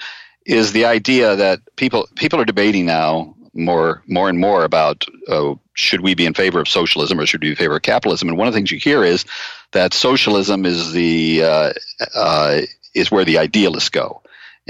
is 0.46 0.72
the 0.72 0.86
idea 0.86 1.36
that 1.36 1.60
people 1.76 2.08
people 2.16 2.40
are 2.40 2.46
debating 2.46 2.86
now 2.86 3.36
more 3.54 4.02
more 4.08 4.30
and 4.30 4.40
more 4.40 4.64
about 4.64 5.06
uh, 5.28 5.56
should 5.74 6.02
we 6.02 6.16
be 6.16 6.26
in 6.26 6.34
favor 6.34 6.60
of 6.60 6.68
socialism 6.68 7.20
or 7.20 7.26
should 7.26 7.42
we 7.42 7.48
be 7.48 7.52
in 7.52 7.58
favor 7.58 7.76
of 7.76 7.82
capitalism? 7.82 8.30
And 8.30 8.38
one 8.38 8.48
of 8.48 8.54
the 8.54 8.58
things 8.58 8.72
you 8.72 8.80
hear 8.80 9.04
is 9.04 9.26
that 9.72 9.94
socialism 9.94 10.66
is 10.66 10.92
the 10.94 11.44
uh, 11.44 11.74
uh, 12.16 12.62
is 12.94 13.12
where 13.12 13.26
the 13.26 13.38
idealists 13.38 13.90
go, 13.90 14.22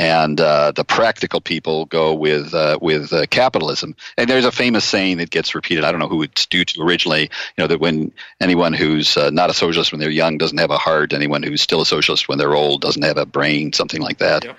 and 0.01 0.41
uh, 0.41 0.71
the 0.71 0.83
practical 0.83 1.39
people 1.41 1.85
go 1.85 2.15
with 2.15 2.55
uh, 2.55 2.79
with 2.81 3.13
uh, 3.13 3.27
capitalism. 3.27 3.95
And 4.17 4.27
there's 4.27 4.45
a 4.45 4.51
famous 4.51 4.83
saying 4.83 5.17
that 5.17 5.29
gets 5.29 5.53
repeated. 5.53 5.83
I 5.83 5.91
don't 5.91 5.99
know 5.99 6.07
who 6.07 6.23
it's 6.23 6.47
due 6.47 6.65
to 6.65 6.81
originally. 6.81 7.21
You 7.21 7.59
know 7.59 7.67
that 7.67 7.79
when 7.79 8.11
anyone 8.39 8.73
who's 8.73 9.15
uh, 9.15 9.29
not 9.29 9.51
a 9.51 9.53
socialist 9.53 9.91
when 9.91 10.01
they're 10.01 10.09
young 10.09 10.39
doesn't 10.39 10.57
have 10.57 10.71
a 10.71 10.79
heart. 10.79 11.13
Anyone 11.13 11.43
who's 11.43 11.61
still 11.61 11.81
a 11.81 11.85
socialist 11.85 12.27
when 12.27 12.39
they're 12.39 12.55
old 12.55 12.81
doesn't 12.81 13.03
have 13.03 13.17
a 13.17 13.27
brain. 13.27 13.73
Something 13.73 14.01
like 14.01 14.17
that. 14.17 14.43
Yep. 14.43 14.57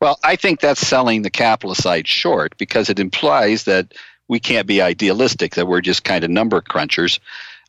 Well, 0.00 0.20
I 0.22 0.36
think 0.36 0.60
that's 0.60 0.86
selling 0.86 1.22
the 1.22 1.30
capitalist 1.30 1.82
side 1.82 2.06
short 2.06 2.56
because 2.56 2.88
it 2.88 3.00
implies 3.00 3.64
that 3.64 3.92
we 4.28 4.38
can't 4.38 4.68
be 4.68 4.82
idealistic. 4.82 5.56
That 5.56 5.66
we're 5.66 5.80
just 5.80 6.04
kind 6.04 6.22
of 6.22 6.30
number 6.30 6.60
crunchers. 6.60 7.18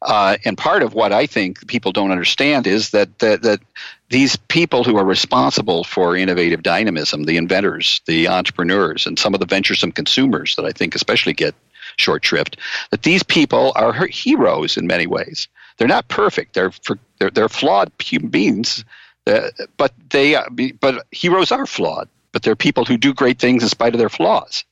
Uh, 0.04 0.38
and 0.46 0.56
part 0.56 0.84
of 0.84 0.94
what 0.94 1.12
I 1.12 1.26
think 1.26 1.68
people 1.68 1.92
don't 1.92 2.12
understand 2.12 2.68
is 2.68 2.92
that, 2.92 3.18
that 3.18 3.42
that 3.42 3.60
these 4.10 4.36
people 4.36 4.84
who 4.84 4.98
are 4.98 5.06
responsible 5.06 5.84
for 5.84 6.16
innovative 6.16 6.64
dynamism, 6.64 7.24
the 7.24 7.38
inventors, 7.38 8.02
the 8.06 8.28
entrepreneurs, 8.28 9.06
and 9.06 9.20
some 9.20 9.34
of 9.34 9.40
the 9.40 9.46
venturesome 9.46 9.92
consumers 9.92 10.56
that 10.56 10.66
I 10.66 10.72
think 10.72 10.96
especially 10.96 11.34
get 11.34 11.56
short 11.98 12.24
shrift, 12.24 12.58
that 12.92 13.04
these 13.04 13.24
people 13.24 13.74
are 13.76 13.94
heroes 14.08 14.78
in 14.78 14.88
many 14.88 15.08
ways. 15.08 15.48
They're 15.78 15.88
not 15.88 16.08
perfect. 16.08 16.54
They're 16.54 16.72
they're, 17.20 17.30
they're 17.30 17.50
flawed 17.50 17.92
human 18.00 18.30
beings, 18.30 18.86
uh, 19.26 19.50
but 19.76 19.94
they 20.10 20.36
uh, 20.36 20.50
but 20.80 21.06
heroes 21.12 21.52
are 21.52 21.66
flawed. 21.66 22.08
But 22.32 22.44
they're 22.44 22.56
people 22.56 22.86
who 22.86 22.98
do 22.98 23.14
great 23.14 23.40
things 23.40 23.64
in 23.64 23.70
spite 23.70 23.94
of 23.94 24.00
their 24.00 24.10
flaws. 24.10 24.64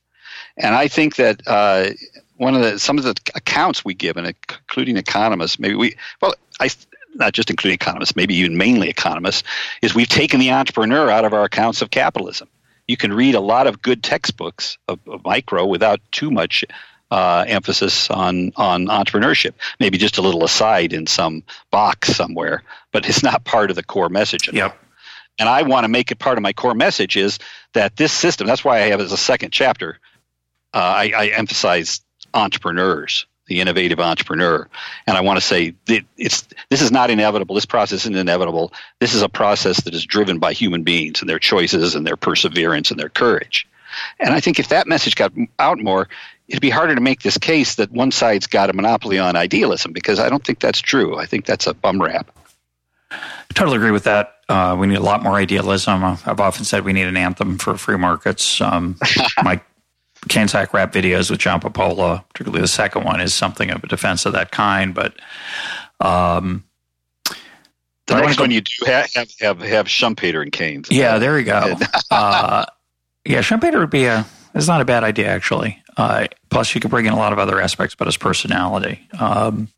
And 0.56 0.74
I 0.74 0.88
think 0.88 1.16
that 1.16 1.42
uh, 1.46 1.88
one 2.36 2.54
of 2.54 2.62
the 2.62 2.78
some 2.78 2.98
of 2.98 3.04
the 3.04 3.14
accounts 3.34 3.84
we 3.84 3.94
give, 3.94 4.16
including 4.16 4.96
economists, 4.96 5.58
maybe 5.58 5.74
we 5.74 5.96
well, 6.20 6.34
I 6.60 6.68
not 7.16 7.32
just 7.32 7.50
including 7.50 7.74
economists, 7.74 8.16
maybe 8.16 8.34
even 8.36 8.56
mainly 8.56 8.88
economists, 8.88 9.42
is 9.82 9.94
we've 9.94 10.08
taken 10.08 10.40
the 10.40 10.52
entrepreneur 10.52 11.10
out 11.10 11.24
of 11.24 11.32
our 11.32 11.44
accounts 11.44 11.82
of 11.82 11.90
capitalism. 11.90 12.48
You 12.86 12.96
can 12.96 13.12
read 13.12 13.34
a 13.34 13.40
lot 13.40 13.66
of 13.66 13.82
good 13.82 14.02
textbooks 14.02 14.78
of, 14.88 15.00
of 15.08 15.24
micro 15.24 15.66
without 15.66 16.00
too 16.12 16.30
much 16.30 16.64
uh, 17.10 17.44
emphasis 17.46 18.10
on 18.10 18.52
on 18.56 18.86
entrepreneurship. 18.86 19.52
Maybe 19.78 19.98
just 19.98 20.18
a 20.18 20.22
little 20.22 20.44
aside 20.44 20.92
in 20.92 21.06
some 21.06 21.42
box 21.70 22.14
somewhere, 22.14 22.62
but 22.92 23.08
it's 23.08 23.22
not 23.22 23.44
part 23.44 23.70
of 23.70 23.76
the 23.76 23.82
core 23.82 24.08
message. 24.08 24.52
Yep. 24.52 24.76
And 25.38 25.48
I 25.48 25.62
want 25.62 25.84
to 25.84 25.88
make 25.88 26.10
it 26.10 26.18
part 26.18 26.38
of 26.38 26.42
my 26.42 26.52
core 26.52 26.74
message 26.74 27.16
is 27.16 27.38
that 27.74 27.96
this 27.96 28.12
system. 28.12 28.46
That's 28.46 28.64
why 28.64 28.78
I 28.82 28.88
have 28.88 29.00
as 29.00 29.12
a 29.12 29.16
second 29.16 29.50
chapter. 29.50 29.98
Uh, 30.72 30.78
I, 30.78 31.12
I 31.16 31.26
emphasize 31.28 32.00
entrepreneurs, 32.34 33.26
the 33.46 33.60
innovative 33.60 34.00
entrepreneur. 34.00 34.68
And 35.06 35.16
I 35.16 35.20
want 35.20 35.38
to 35.38 35.40
say 35.40 35.74
it's 35.86 36.46
this 36.68 36.82
is 36.82 36.90
not 36.90 37.10
inevitable. 37.10 37.54
This 37.54 37.66
process 37.66 38.00
isn't 38.00 38.16
inevitable. 38.16 38.72
This 39.00 39.14
is 39.14 39.22
a 39.22 39.28
process 39.28 39.82
that 39.82 39.94
is 39.94 40.04
driven 40.04 40.38
by 40.38 40.52
human 40.52 40.82
beings 40.82 41.20
and 41.20 41.28
their 41.28 41.38
choices 41.38 41.94
and 41.94 42.06
their 42.06 42.16
perseverance 42.16 42.90
and 42.90 42.98
their 42.98 43.08
courage. 43.08 43.68
And 44.18 44.34
I 44.34 44.40
think 44.40 44.58
if 44.58 44.68
that 44.68 44.86
message 44.86 45.16
got 45.16 45.32
out 45.58 45.78
more, 45.78 46.08
it'd 46.48 46.60
be 46.60 46.70
harder 46.70 46.94
to 46.94 47.00
make 47.00 47.22
this 47.22 47.38
case 47.38 47.76
that 47.76 47.90
one 47.90 48.10
side's 48.10 48.46
got 48.46 48.70
a 48.70 48.72
monopoly 48.72 49.18
on 49.18 49.36
idealism 49.36 49.92
because 49.92 50.18
I 50.18 50.28
don't 50.28 50.44
think 50.44 50.60
that's 50.60 50.80
true. 50.80 51.16
I 51.16 51.26
think 51.26 51.46
that's 51.46 51.66
a 51.66 51.74
bum 51.74 52.00
rap. 52.00 52.30
I 53.10 53.54
totally 53.54 53.76
agree 53.76 53.92
with 53.92 54.04
that. 54.04 54.34
Uh, 54.48 54.76
we 54.78 54.86
need 54.86 54.96
a 54.96 55.02
lot 55.02 55.22
more 55.22 55.34
idealism. 55.34 56.04
I've 56.04 56.40
often 56.40 56.64
said 56.64 56.84
we 56.84 56.92
need 56.92 57.06
an 57.06 57.16
anthem 57.16 57.58
for 57.58 57.76
free 57.76 57.96
markets. 57.96 58.60
Um, 58.60 58.98
my 59.42 59.60
Keynes-Hayek 60.28 60.72
rap 60.72 60.92
videos 60.92 61.30
with 61.30 61.40
John 61.40 61.60
Papola, 61.60 62.24
particularly 62.32 62.62
the 62.62 62.68
second 62.68 63.04
one, 63.04 63.20
is 63.20 63.34
something 63.34 63.70
of 63.70 63.84
a 63.84 63.86
defense 63.86 64.26
of 64.26 64.32
that 64.32 64.50
kind. 64.50 64.94
But 64.94 65.14
um, 66.00 66.64
the 68.06 68.20
next 68.20 68.40
one 68.40 68.50
you 68.50 68.60
do 68.60 68.86
have 68.86 69.12
have 69.14 69.30
have, 69.40 69.60
have 69.60 69.86
Schumpeter 69.86 70.42
and 70.42 70.52
Keynes. 70.52 70.90
Yeah, 70.90 71.18
there 71.18 71.38
you 71.38 71.44
go. 71.44 71.76
uh, 72.10 72.66
yeah, 73.24 73.40
Schumpeter 73.40 73.78
would 73.78 73.90
be 73.90 74.06
a. 74.06 74.26
It's 74.54 74.68
not 74.68 74.80
a 74.80 74.84
bad 74.84 75.04
idea 75.04 75.28
actually. 75.28 75.82
Uh, 75.96 76.26
plus, 76.50 76.74
you 76.74 76.80
could 76.80 76.90
bring 76.90 77.06
in 77.06 77.12
a 77.12 77.16
lot 77.16 77.32
of 77.32 77.38
other 77.38 77.60
aspects 77.60 77.94
about 77.94 78.06
his 78.06 78.16
personality. 78.16 79.00
Um, 79.18 79.68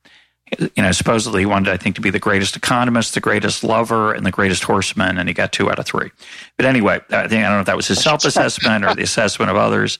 you 0.58 0.82
know, 0.82 0.92
supposedly 0.92 1.42
he 1.42 1.46
wanted, 1.46 1.72
I 1.72 1.76
think, 1.76 1.94
to 1.96 2.00
be 2.00 2.10
the 2.10 2.18
greatest 2.18 2.56
economist, 2.56 3.14
the 3.14 3.20
greatest 3.20 3.62
lover, 3.62 4.12
and 4.12 4.24
the 4.24 4.30
greatest 4.30 4.64
horseman, 4.64 5.18
and 5.18 5.28
he 5.28 5.34
got 5.34 5.52
two 5.52 5.70
out 5.70 5.78
of 5.78 5.86
three. 5.86 6.10
But 6.56 6.66
anyway, 6.66 7.00
I 7.10 7.28
think 7.28 7.44
I 7.44 7.48
don't 7.48 7.56
know 7.56 7.60
if 7.60 7.66
that 7.66 7.76
was 7.76 7.88
his 7.88 8.02
self-assessment 8.02 8.84
or 8.84 8.94
the 8.94 9.02
assessment 9.02 9.50
of 9.50 9.56
others. 9.56 9.98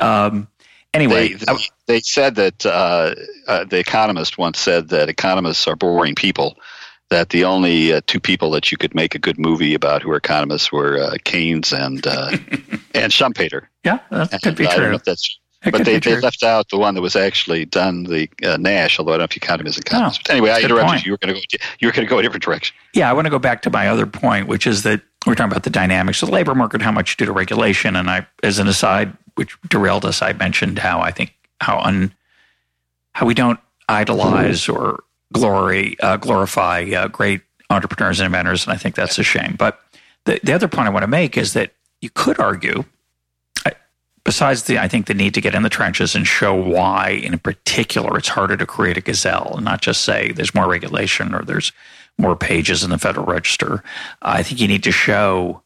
Um, 0.00 0.48
anyway, 0.94 1.34
they, 1.34 1.44
they, 1.44 1.58
they 1.86 2.00
said 2.00 2.34
that 2.36 2.66
uh, 2.66 3.14
uh, 3.46 3.64
the 3.64 3.78
Economist 3.78 4.38
once 4.38 4.58
said 4.58 4.88
that 4.88 5.08
economists 5.08 5.66
are 5.66 5.76
boring 5.76 6.14
people. 6.14 6.56
That 7.08 7.28
the 7.28 7.44
only 7.44 7.92
uh, 7.92 8.00
two 8.08 8.18
people 8.18 8.50
that 8.50 8.72
you 8.72 8.78
could 8.78 8.92
make 8.92 9.14
a 9.14 9.20
good 9.20 9.38
movie 9.38 9.74
about 9.74 10.02
who 10.02 10.10
are 10.10 10.16
economists 10.16 10.72
were 10.72 10.98
uh, 10.98 11.14
Keynes 11.22 11.72
and 11.72 12.04
uh, 12.04 12.30
and 12.94 13.12
Schumpeter. 13.12 13.68
Yeah, 13.84 14.00
that 14.10 14.32
and 14.32 14.42
could 14.42 14.56
be 14.56 14.64
true. 14.64 14.72
I 14.72 14.76
don't 14.78 14.90
know 14.90 14.96
if 14.96 15.04
that's 15.04 15.38
but 15.70 15.84
they, 15.84 15.98
they 15.98 16.20
left 16.20 16.42
out 16.42 16.68
the 16.70 16.78
one 16.78 16.94
that 16.94 17.00
was 17.00 17.16
actually 17.16 17.64
done 17.64 18.04
the 18.04 18.28
uh, 18.44 18.56
Nash, 18.56 18.98
although 18.98 19.12
I 19.12 19.14
don't 19.14 19.20
know 19.20 19.24
if 19.24 19.36
you 19.36 19.40
count 19.40 19.60
him 19.60 19.66
as 19.66 19.76
a 19.76 19.80
economist. 19.80 20.22
Oh, 20.28 20.32
anyway, 20.32 20.50
I 20.50 20.60
interrupted 20.60 20.88
point. 20.88 21.04
you. 21.04 21.10
You 21.10 21.12
were 21.12 21.18
going 21.18 21.34
to 21.34 21.40
go. 21.58 21.64
You 21.80 21.88
were 21.88 21.92
going 21.92 22.06
to 22.06 22.10
go 22.10 22.18
a 22.18 22.22
different 22.22 22.42
direction. 22.42 22.76
Yeah, 22.92 23.10
I 23.10 23.12
want 23.12 23.26
to 23.26 23.30
go 23.30 23.38
back 23.38 23.62
to 23.62 23.70
my 23.70 23.88
other 23.88 24.06
point, 24.06 24.48
which 24.48 24.66
is 24.66 24.82
that 24.84 25.02
we're 25.26 25.34
talking 25.34 25.52
about 25.52 25.64
the 25.64 25.70
dynamics 25.70 26.22
of 26.22 26.28
the 26.28 26.34
labor 26.34 26.54
market, 26.54 26.82
how 26.82 26.92
much 26.92 27.16
due 27.16 27.26
to 27.26 27.32
regulation, 27.32 27.96
and 27.96 28.08
I, 28.08 28.26
as 28.42 28.58
an 28.58 28.68
aside, 28.68 29.16
which 29.36 29.56
derailed 29.68 30.04
us, 30.04 30.20
I 30.20 30.32
mentioned 30.32 30.78
how 30.78 31.00
I 31.00 31.12
think 31.12 31.34
how 31.60 31.78
un 31.78 32.12
how 33.14 33.24
we 33.24 33.34
don't 33.34 33.60
idolize 33.88 34.68
or 34.68 35.04
glory 35.32 35.98
uh, 36.00 36.16
glorify 36.16 36.82
uh, 36.96 37.08
great 37.08 37.42
entrepreneurs 37.70 38.20
and 38.20 38.26
inventors, 38.26 38.64
and 38.64 38.74
I 38.74 38.76
think 38.76 38.94
that's 38.94 39.18
a 39.18 39.22
shame. 39.22 39.54
But 39.56 39.80
the 40.24 40.40
the 40.42 40.52
other 40.52 40.68
point 40.68 40.88
I 40.88 40.90
want 40.90 41.04
to 41.04 41.08
make 41.08 41.36
is 41.36 41.52
that 41.52 41.72
you 42.00 42.10
could 42.10 42.38
argue, 42.38 42.84
besides 44.24 44.64
the 44.64 44.78
I 44.78 44.88
think 44.88 45.06
the 45.06 45.14
need 45.14 45.34
to 45.34 45.40
get 45.40 45.54
in 45.54 45.62
the 45.62 45.68
trenches 45.68 46.14
and 46.14 46.26
show 46.26 46.54
why, 46.54 47.10
in 47.10 47.38
particular, 47.38 48.18
it's 48.18 48.28
harder 48.28 48.56
to 48.56 48.66
create 48.66 48.96
a 48.96 49.00
gazelle, 49.00 49.54
and 49.56 49.64
not 49.64 49.80
just 49.80 50.02
say 50.02 50.32
there's 50.32 50.54
more 50.54 50.68
regulation 50.68 51.34
or 51.34 51.42
there's 51.42 51.72
more 52.18 52.36
pages 52.36 52.82
in 52.82 52.90
the 52.90 52.98
Federal 52.98 53.26
Register. 53.26 53.82
I 54.22 54.42
think 54.42 54.60
you 54.60 54.68
need 54.68 54.82
to 54.84 54.92
show 54.92 55.62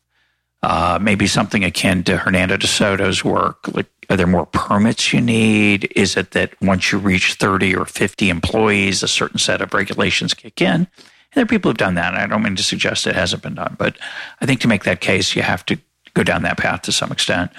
uh, 0.62 0.99
maybe 1.01 1.27
something 1.27 1.64
akin 1.64 2.05
to 2.05 2.16
Hernando 2.16 2.57
de 2.57 2.66
Soto's 2.66 3.25
work. 3.25 3.66
Like, 3.68 3.87
are 4.11 4.16
there 4.16 4.27
more 4.27 4.46
permits 4.46 5.12
you 5.12 5.20
need? 5.20 5.90
Is 5.96 6.16
it 6.16 6.33
that 6.33 6.61
once 6.61 6.92
you 6.92 6.99
reach 6.99 7.35
30 7.35 7.77
or 7.77 7.87
50 7.87 8.29
employees, 8.29 9.03
a 9.03 9.09
certain 9.09 9.38
set 9.38 9.62
of 9.62 9.73
regulations 9.73 10.35
kick 10.35 10.61
in? 10.61 10.73
And 10.73 10.88
there 11.35 11.44
are 11.44 11.46
people 11.46 11.70
who've 11.70 11.79
done 11.79 11.94
that. 11.94 12.14
I 12.14 12.27
don't 12.27 12.42
mean 12.42 12.57
to 12.57 12.62
suggest 12.62 13.07
it 13.07 13.14
hasn't 13.14 13.42
been 13.42 13.55
done, 13.55 13.77
but 13.79 13.96
I 14.40 14.46
think 14.46 14.61
to 14.61 14.68
make 14.68 14.85
that 14.85 15.01
case, 15.01 15.37
you 15.37 15.42
have 15.42 15.64
to 15.66 15.79
go 16.14 16.25
down 16.25 16.42
that 16.42 16.59
path 16.59 16.83
to 16.83 16.92
some 16.92 17.12
extent. 17.12 17.53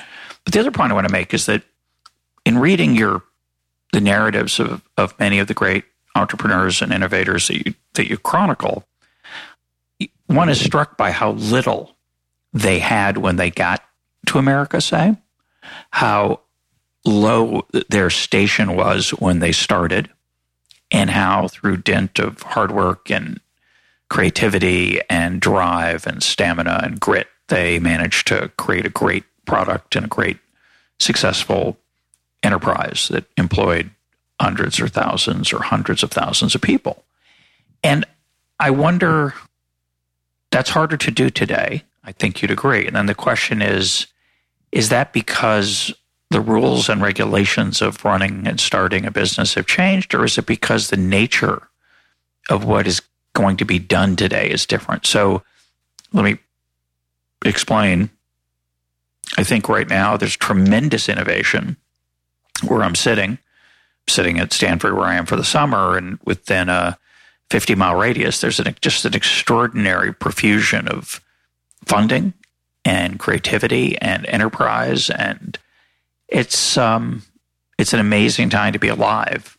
But 0.43 0.53
the 0.53 0.59
other 0.59 0.71
point 0.71 0.91
I 0.91 0.95
want 0.95 1.07
to 1.07 1.13
make 1.13 1.33
is 1.33 1.45
that 1.45 1.63
in 2.45 2.57
reading 2.57 2.95
your 2.95 3.23
the 3.93 4.01
narratives 4.01 4.59
of, 4.59 4.81
of 4.97 5.17
many 5.19 5.39
of 5.39 5.47
the 5.47 5.53
great 5.53 5.83
entrepreneurs 6.15 6.81
and 6.81 6.93
innovators 6.93 7.47
that 7.47 7.65
you 7.65 7.73
that 7.93 8.09
you 8.09 8.17
chronicle, 8.17 8.85
one 10.27 10.49
is 10.49 10.63
struck 10.63 10.97
by 10.97 11.11
how 11.11 11.31
little 11.31 11.95
they 12.53 12.79
had 12.79 13.17
when 13.17 13.35
they 13.35 13.49
got 13.49 13.83
to 14.27 14.37
America, 14.37 14.81
say, 14.81 15.15
how 15.91 16.41
low 17.05 17.65
their 17.89 18.09
station 18.09 18.75
was 18.75 19.11
when 19.11 19.39
they 19.39 19.51
started, 19.51 20.09
and 20.91 21.09
how 21.09 21.47
through 21.47 21.77
dint 21.77 22.19
of 22.19 22.41
hard 22.41 22.71
work 22.71 23.09
and 23.09 23.39
creativity 24.09 24.99
and 25.09 25.39
drive 25.39 26.05
and 26.05 26.21
stamina 26.21 26.81
and 26.83 26.99
grit, 26.99 27.27
they 27.47 27.79
managed 27.79 28.27
to 28.27 28.49
create 28.57 28.85
a 28.85 28.89
great 28.89 29.23
product 29.45 29.95
and 29.95 30.05
a 30.05 30.09
great 30.09 30.37
successful 30.99 31.77
enterprise 32.43 33.07
that 33.09 33.25
employed 33.37 33.89
hundreds 34.39 34.79
or 34.79 34.87
thousands 34.87 35.53
or 35.53 35.61
hundreds 35.61 36.03
of 36.03 36.11
thousands 36.11 36.55
of 36.55 36.61
people. 36.61 37.03
And 37.83 38.05
I 38.59 38.71
wonder 38.71 39.33
that's 40.51 40.69
harder 40.71 40.97
to 40.97 41.11
do 41.11 41.29
today. 41.29 41.83
I 42.03 42.11
think 42.11 42.41
you'd 42.41 42.51
agree. 42.51 42.87
And 42.87 42.95
then 42.95 43.05
the 43.05 43.15
question 43.15 43.61
is 43.61 44.07
is 44.71 44.89
that 44.89 45.11
because 45.11 45.93
the 46.29 46.41
rules 46.41 46.87
and 46.87 47.01
regulations 47.01 47.81
of 47.81 48.05
running 48.05 48.47
and 48.47 48.59
starting 48.59 49.05
a 49.05 49.11
business 49.11 49.55
have 49.55 49.65
changed, 49.67 50.15
or 50.15 50.23
is 50.23 50.37
it 50.37 50.45
because 50.45 50.89
the 50.89 50.97
nature 50.97 51.67
of 52.49 52.63
what 52.63 52.87
is 52.87 53.01
going 53.33 53.57
to 53.57 53.65
be 53.65 53.79
done 53.79 54.15
today 54.15 54.49
is 54.49 54.65
different? 54.65 55.05
So 55.05 55.43
let 56.13 56.23
me 56.23 56.37
explain. 57.43 58.09
I 59.37 59.43
think 59.43 59.67
right 59.67 59.89
now 59.89 60.15
there's 60.15 60.37
tremendous 60.37 61.09
innovation 61.09 61.75
where 62.65 62.83
I'm 62.83 62.95
sitting, 62.95 63.37
sitting 64.07 64.39
at 64.39 64.53
Stanford 64.53 64.93
where 64.93 65.05
I 65.05 65.15
am 65.15 65.25
for 65.25 65.35
the 65.35 65.43
summer, 65.43 65.97
and 65.97 66.17
within 66.23 66.69
a 66.69 66.97
50 67.49 67.75
mile 67.75 67.95
radius, 67.95 68.39
there's 68.39 68.59
an, 68.59 68.73
just 68.81 69.03
an 69.03 69.13
extraordinary 69.13 70.13
profusion 70.13 70.87
of 70.87 71.21
funding 71.85 72.33
and 72.85 73.19
creativity 73.19 73.97
and 73.99 74.25
enterprise 74.25 75.09
and 75.09 75.57
it's 76.31 76.77
um, 76.77 77.23
it's 77.77 77.93
an 77.93 77.99
amazing 77.99 78.49
time 78.49 78.73
to 78.73 78.79
be 78.79 78.87
alive 78.87 79.57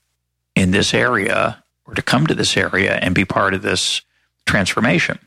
in 0.57 0.71
this 0.71 0.95
area 0.95 1.63
or 1.87 1.95
to 1.95 2.03
come 2.03 2.27
to 2.27 2.35
this 2.35 2.57
area 2.57 2.95
and 2.95 3.15
be 3.15 3.25
part 3.25 3.55
of 3.55 3.63
this 3.63 4.01
transformation. 4.47 5.19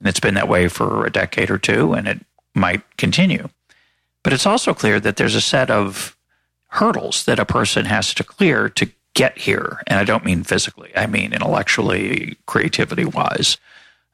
And 0.00 0.08
it's 0.08 0.20
been 0.20 0.34
that 0.34 0.48
way 0.48 0.68
for 0.68 1.06
a 1.06 1.12
decade 1.12 1.50
or 1.50 1.58
two, 1.58 1.92
and 1.92 2.08
it 2.08 2.20
might 2.54 2.82
continue. 2.96 3.48
But 4.22 4.32
it's 4.32 4.46
also 4.46 4.74
clear 4.74 4.98
that 5.00 5.16
there's 5.16 5.34
a 5.34 5.40
set 5.40 5.70
of 5.70 6.16
hurdles 6.68 7.24
that 7.24 7.38
a 7.38 7.44
person 7.44 7.84
has 7.84 8.14
to 8.14 8.24
clear 8.24 8.68
to 8.70 8.90
get 9.14 9.38
here. 9.38 9.82
And 9.86 9.98
I 9.98 10.04
don't 10.04 10.24
mean 10.24 10.44
physically, 10.44 10.90
I 10.96 11.06
mean 11.06 11.32
intellectually, 11.32 12.36
creativity 12.46 13.04
wise. 13.04 13.58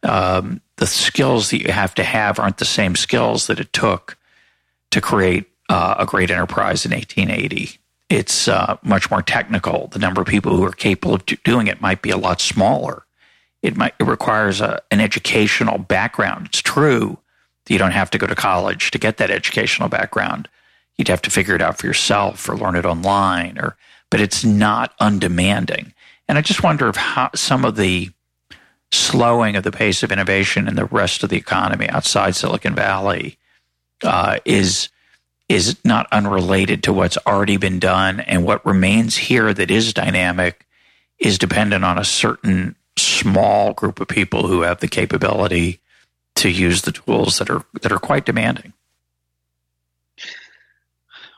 Um, 0.03 0.61
the 0.77 0.87
skills 0.87 1.51
that 1.51 1.63
you 1.63 1.73
have 1.73 1.95
to 1.95 2.05
have 2.05 2.39
aren't 2.39 2.59
the 2.59 2.65
same 2.65 2.97
skills 2.97 3.47
that 3.47 3.61
it 3.61 3.73
took 3.73 4.17
to 4.91 5.01
create 5.01 5.47
uh, 5.69 5.97
a 5.99 6.07
great 6.07 6.31
enterprise 6.31 6.85
in 6.85 6.93
1880. 6.93 7.79
It's 8.09 8.47
uh, 8.47 8.77
much 8.83 9.11
more 9.11 9.23
technical. 9.23 9.89
The 9.89 9.99
number 9.99 10.21
of 10.21 10.29
people 10.29 10.57
who 10.57 10.65
are 10.65 10.73
capable 10.73 11.15
of 11.15 11.27
doing 11.27 11.67
it 11.67 11.81
might 11.81 12.03
be 12.03 12.11
a 12.11 12.17
lot 12.17 12.41
smaller. 12.41 13.05
It 13.63 13.77
might 13.77 13.95
it 13.99 14.05
requires 14.05 14.61
a, 14.61 14.81
an 14.91 15.01
educational 15.01 15.79
background. 15.79 16.47
It's 16.47 16.63
true 16.63 17.19
that 17.65 17.73
you 17.73 17.79
don't 17.79 17.91
have 17.91 18.11
to 18.11 18.19
go 18.19 18.27
to 18.27 18.35
college 18.35 18.93
to 18.93 18.99
get 18.99 19.17
that 19.17 19.31
educational 19.31 19.89
background. 19.89 20.49
You'd 20.97 21.09
have 21.09 21.23
to 21.23 21.31
figure 21.31 21.57
it 21.57 21.63
out 21.63 21.79
for 21.79 21.87
yourself 21.87 22.49
or 22.49 22.57
learn 22.57 22.77
it 22.77 22.87
online, 22.87 23.59
or 23.59 23.77
but 24.11 24.21
it's 24.21 24.45
not 24.45 24.95
undemanding. 25.01 25.93
And 26.29 26.39
I 26.39 26.43
just 26.43 26.63
wonder 26.63 26.89
if 26.89 26.97
how, 26.97 27.31
some 27.35 27.65
of 27.65 27.77
the 27.77 28.11
slowing 28.93 29.57
of 29.57 29.65
the 29.65 29.73
pace 29.73 30.03
of 30.03 30.13
innovation 30.13 30.69
in 30.69 30.75
the 30.75 30.85
rest 30.85 31.23
of 31.23 31.31
the 31.31 31.37
economy 31.37 31.89
outside 31.89 32.35
Silicon 32.35 32.75
Valley 32.75 33.39
uh, 34.03 34.39
is 34.45 34.89
is 35.49 35.77
not 35.85 36.09
unrelated 36.11 36.83
to 36.83 36.93
what's 36.93 37.17
already 37.19 37.57
been 37.57 37.79
done. 37.79 38.19
And 38.19 38.45
what 38.45 38.67
remains 38.67 39.17
here 39.17 39.55
that 39.55 39.71
is 39.71 39.95
dynamic 39.95 40.67
is 41.21 41.39
dependent 41.39 41.85
on 41.85 41.99
a 41.99 42.05
certain 42.05 42.75
small 42.99 43.73
group 43.73 44.01
of 44.01 44.09
people 44.09 44.49
who 44.49 44.63
have 44.63 44.81
the 44.81 44.89
capability 44.89 45.81
to 46.37 46.51
use 46.51 46.83
the 46.83 46.93
tools 46.93 47.39
that 47.39 47.49
are 47.49 47.65
that 47.81 47.93
are 47.93 47.99
quite 47.99 48.27
demanding. 48.27 48.73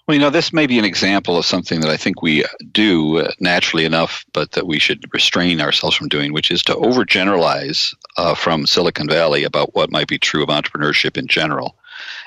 Well, 0.08 0.14
you 0.14 0.22
know, 0.22 0.30
this 0.30 0.54
may 0.54 0.66
be 0.66 0.78
an 0.78 0.86
example 0.86 1.36
of 1.36 1.44
something 1.44 1.82
that 1.82 1.90
I 1.90 1.98
think 1.98 2.22
we 2.22 2.42
do 2.72 3.18
uh, 3.18 3.32
naturally 3.40 3.84
enough, 3.84 4.24
but 4.32 4.52
that 4.52 4.66
we 4.66 4.78
should 4.78 5.04
restrain 5.12 5.60
ourselves 5.60 5.94
from 5.94 6.08
doing, 6.08 6.32
which 6.32 6.50
is 6.50 6.62
to 6.62 6.74
overgeneralize 6.74 7.94
uh, 8.16 8.34
from 8.34 8.64
Silicon 8.64 9.06
Valley 9.06 9.44
about 9.44 9.74
what 9.74 9.92
might 9.92 10.08
be 10.08 10.16
true 10.18 10.42
of 10.42 10.48
entrepreneurship 10.48 11.18
in 11.18 11.26
general. 11.26 11.76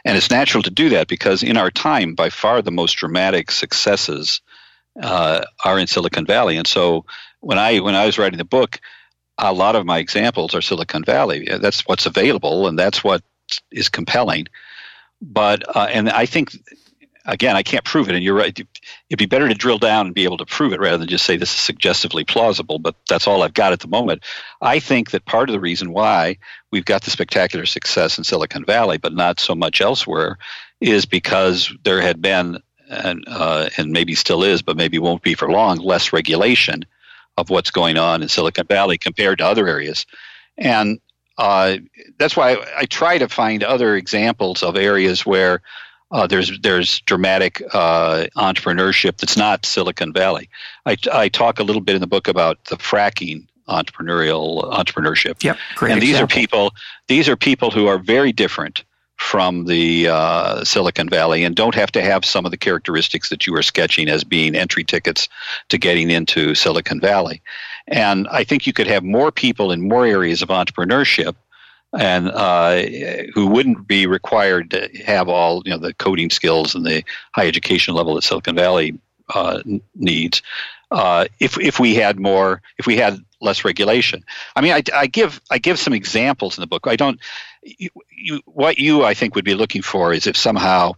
And 0.05 0.15
it's 0.15 0.29
natural 0.29 0.61
to 0.61 0.69
do 0.69 0.89
that 0.89 1.07
because 1.07 1.41
in 1.41 1.57
our 1.57 1.71
time, 1.71 2.13
by 2.13 2.29
far 2.29 2.61
the 2.61 2.69
most 2.69 2.97
dramatic 2.97 3.49
successes 3.49 4.41
uh, 5.01 5.45
are 5.65 5.79
in 5.79 5.87
Silicon 5.87 6.27
Valley. 6.27 6.57
And 6.57 6.67
so 6.67 7.05
when 7.39 7.57
I 7.57 7.79
when 7.79 7.95
I 7.95 8.05
was 8.05 8.19
writing 8.19 8.37
the 8.37 8.45
book, 8.45 8.79
a 9.39 9.53
lot 9.53 9.75
of 9.75 9.87
my 9.87 9.97
examples 9.97 10.53
are 10.53 10.61
Silicon 10.61 11.03
Valley. 11.03 11.47
That's 11.59 11.81
what's 11.87 12.05
available, 12.05 12.67
and 12.67 12.77
that's 12.77 13.03
what 13.03 13.23
is 13.71 13.89
compelling. 13.89 14.45
But 15.19 15.63
uh, 15.75 15.87
and 15.89 16.11
I 16.11 16.27
think 16.27 16.51
again, 17.25 17.55
I 17.55 17.63
can't 17.63 17.83
prove 17.83 18.09
it, 18.09 18.15
and 18.15 18.23
you're 18.23 18.35
right. 18.35 18.57
It'd 18.57 19.19
be 19.19 19.25
better 19.25 19.47
to 19.47 19.53
drill 19.53 19.77
down 19.77 20.05
and 20.07 20.15
be 20.15 20.23
able 20.23 20.37
to 20.37 20.45
prove 20.45 20.73
it 20.73 20.79
rather 20.79 20.97
than 20.97 21.07
just 21.07 21.25
say 21.25 21.37
this 21.37 21.53
is 21.53 21.59
suggestively 21.59 22.23
plausible. 22.23 22.79
But 22.79 22.95
that's 23.07 23.27
all 23.27 23.43
I've 23.43 23.53
got 23.53 23.73
at 23.73 23.79
the 23.79 23.87
moment. 23.87 24.23
I 24.61 24.79
think 24.79 25.11
that 25.11 25.25
part 25.25 25.49
of 25.49 25.53
the 25.53 25.59
reason 25.59 25.91
why 25.91 26.37
we've 26.71 26.85
got 26.85 27.03
the 27.03 27.11
spectacular 27.11 27.65
success 27.65 28.17
in 28.17 28.23
Silicon 28.23 28.65
Valley, 28.65 28.97
but 28.97 29.13
not 29.13 29.39
so 29.39 29.55
much 29.55 29.81
elsewhere, 29.81 30.37
is 30.79 31.05
because 31.05 31.73
there 31.83 32.01
had 32.01 32.21
been 32.21 32.59
and 32.89 33.23
uh, 33.27 33.69
and 33.77 33.91
maybe 33.91 34.15
still 34.15 34.43
is, 34.43 34.61
but 34.61 34.75
maybe 34.77 34.99
won't 34.99 35.23
be 35.23 35.33
for 35.33 35.49
long, 35.49 35.77
less 35.77 36.11
regulation 36.11 36.85
of 37.37 37.49
what's 37.49 37.71
going 37.71 37.97
on 37.97 38.21
in 38.21 38.27
Silicon 38.27 38.67
Valley 38.67 38.97
compared 38.97 39.37
to 39.37 39.45
other 39.45 39.67
areas, 39.67 40.05
and 40.57 40.99
uh, 41.37 41.77
that's 42.19 42.35
why 42.35 42.53
I, 42.53 42.79
I 42.79 42.85
try 42.85 43.17
to 43.17 43.29
find 43.29 43.63
other 43.63 43.95
examples 43.95 44.61
of 44.61 44.75
areas 44.75 45.25
where 45.25 45.61
uh, 46.11 46.27
there's 46.27 46.59
there's 46.59 46.99
dramatic 47.01 47.61
uh, 47.73 48.25
entrepreneurship 48.35 49.17
that's 49.17 49.37
not 49.37 49.65
Silicon 49.65 50.13
Valley. 50.13 50.49
I, 50.85 50.97
I 51.11 51.29
talk 51.29 51.59
a 51.59 51.63
little 51.63 51.81
bit 51.81 51.95
in 51.95 52.01
the 52.01 52.07
book 52.07 52.27
about 52.27 52.63
the 52.65 52.75
fracking 52.75 53.47
entrepreneurial 53.67 54.71
entrepreneurship. 54.73 55.43
Yep, 55.43 55.57
great. 55.75 55.91
And 55.93 56.01
these 56.01 56.11
example. 56.11 56.23
are 56.23 56.39
people 56.41 56.73
these 57.07 57.29
are 57.29 57.37
people 57.37 57.71
who 57.71 57.87
are 57.87 57.97
very 57.97 58.33
different 58.33 58.83
from 59.21 59.65
the 59.65 60.07
uh, 60.07 60.63
Silicon 60.63 61.07
Valley 61.07 61.43
and 61.43 61.55
don't 61.55 61.75
have 61.75 61.91
to 61.91 62.01
have 62.01 62.25
some 62.25 62.43
of 62.43 62.51
the 62.51 62.57
characteristics 62.57 63.29
that 63.29 63.45
you 63.45 63.55
are 63.55 63.61
sketching 63.61 64.09
as 64.09 64.23
being 64.23 64.55
entry 64.55 64.83
tickets 64.83 65.29
to 65.69 65.77
getting 65.77 66.09
into 66.09 66.55
Silicon 66.55 66.99
Valley. 66.99 67.43
And 67.87 68.27
I 68.29 68.43
think 68.43 68.65
you 68.65 68.73
could 68.73 68.87
have 68.87 69.03
more 69.03 69.31
people 69.31 69.71
in 69.71 69.87
more 69.87 70.07
areas 70.07 70.41
of 70.41 70.49
entrepreneurship 70.49 71.35
and 71.97 72.29
uh, 72.29 72.83
who 73.33 73.47
wouldn't 73.47 73.87
be 73.87 74.07
required 74.07 74.71
to 74.71 74.89
have 75.05 75.27
all 75.27 75.61
you 75.65 75.71
know 75.71 75.77
the 75.77 75.93
coding 75.93 76.29
skills 76.29 76.75
and 76.75 76.85
the 76.85 77.03
high 77.33 77.47
education 77.47 77.93
level 77.93 78.15
that 78.15 78.23
Silicon 78.23 78.55
Valley 78.55 78.97
uh, 79.33 79.61
needs. 79.95 80.41
Uh, 80.89 81.25
if 81.39 81.57
if 81.59 81.79
we 81.79 81.95
had 81.95 82.19
more, 82.19 82.61
if 82.77 82.85
we 82.85 82.97
had 82.97 83.17
less 83.39 83.63
regulation, 83.63 84.23
I 84.55 84.61
mean, 84.61 84.73
I, 84.73 84.83
I 84.93 85.07
give 85.07 85.41
I 85.49 85.57
give 85.57 85.79
some 85.79 85.93
examples 85.93 86.57
in 86.57 86.61
the 86.61 86.67
book. 86.67 86.87
I 86.87 86.95
don't. 86.95 87.19
You, 87.63 87.89
you, 88.09 88.41
what 88.45 88.79
you 88.79 89.03
I 89.03 89.13
think 89.13 89.35
would 89.35 89.45
be 89.45 89.55
looking 89.55 89.81
for 89.81 90.13
is 90.13 90.27
if 90.27 90.35
somehow 90.35 90.93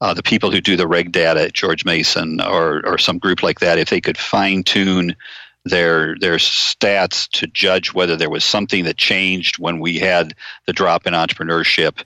uh, 0.00 0.14
the 0.14 0.22
people 0.22 0.50
who 0.50 0.60
do 0.60 0.76
the 0.76 0.86
RegData 0.86 1.46
at 1.46 1.52
George 1.52 1.84
Mason 1.84 2.40
or 2.40 2.86
or 2.86 2.98
some 2.98 3.18
group 3.18 3.42
like 3.42 3.60
that, 3.60 3.78
if 3.78 3.90
they 3.90 4.00
could 4.00 4.18
fine 4.18 4.62
tune 4.62 5.16
their 5.64 6.16
their 6.18 6.36
stats 6.36 7.28
to 7.30 7.46
judge 7.46 7.94
whether 7.94 8.16
there 8.16 8.30
was 8.30 8.44
something 8.44 8.84
that 8.84 8.96
changed 8.96 9.58
when 9.58 9.78
we 9.78 9.98
had 9.98 10.34
the 10.66 10.72
drop 10.72 11.06
in 11.06 11.14
entrepreneurship 11.14 12.02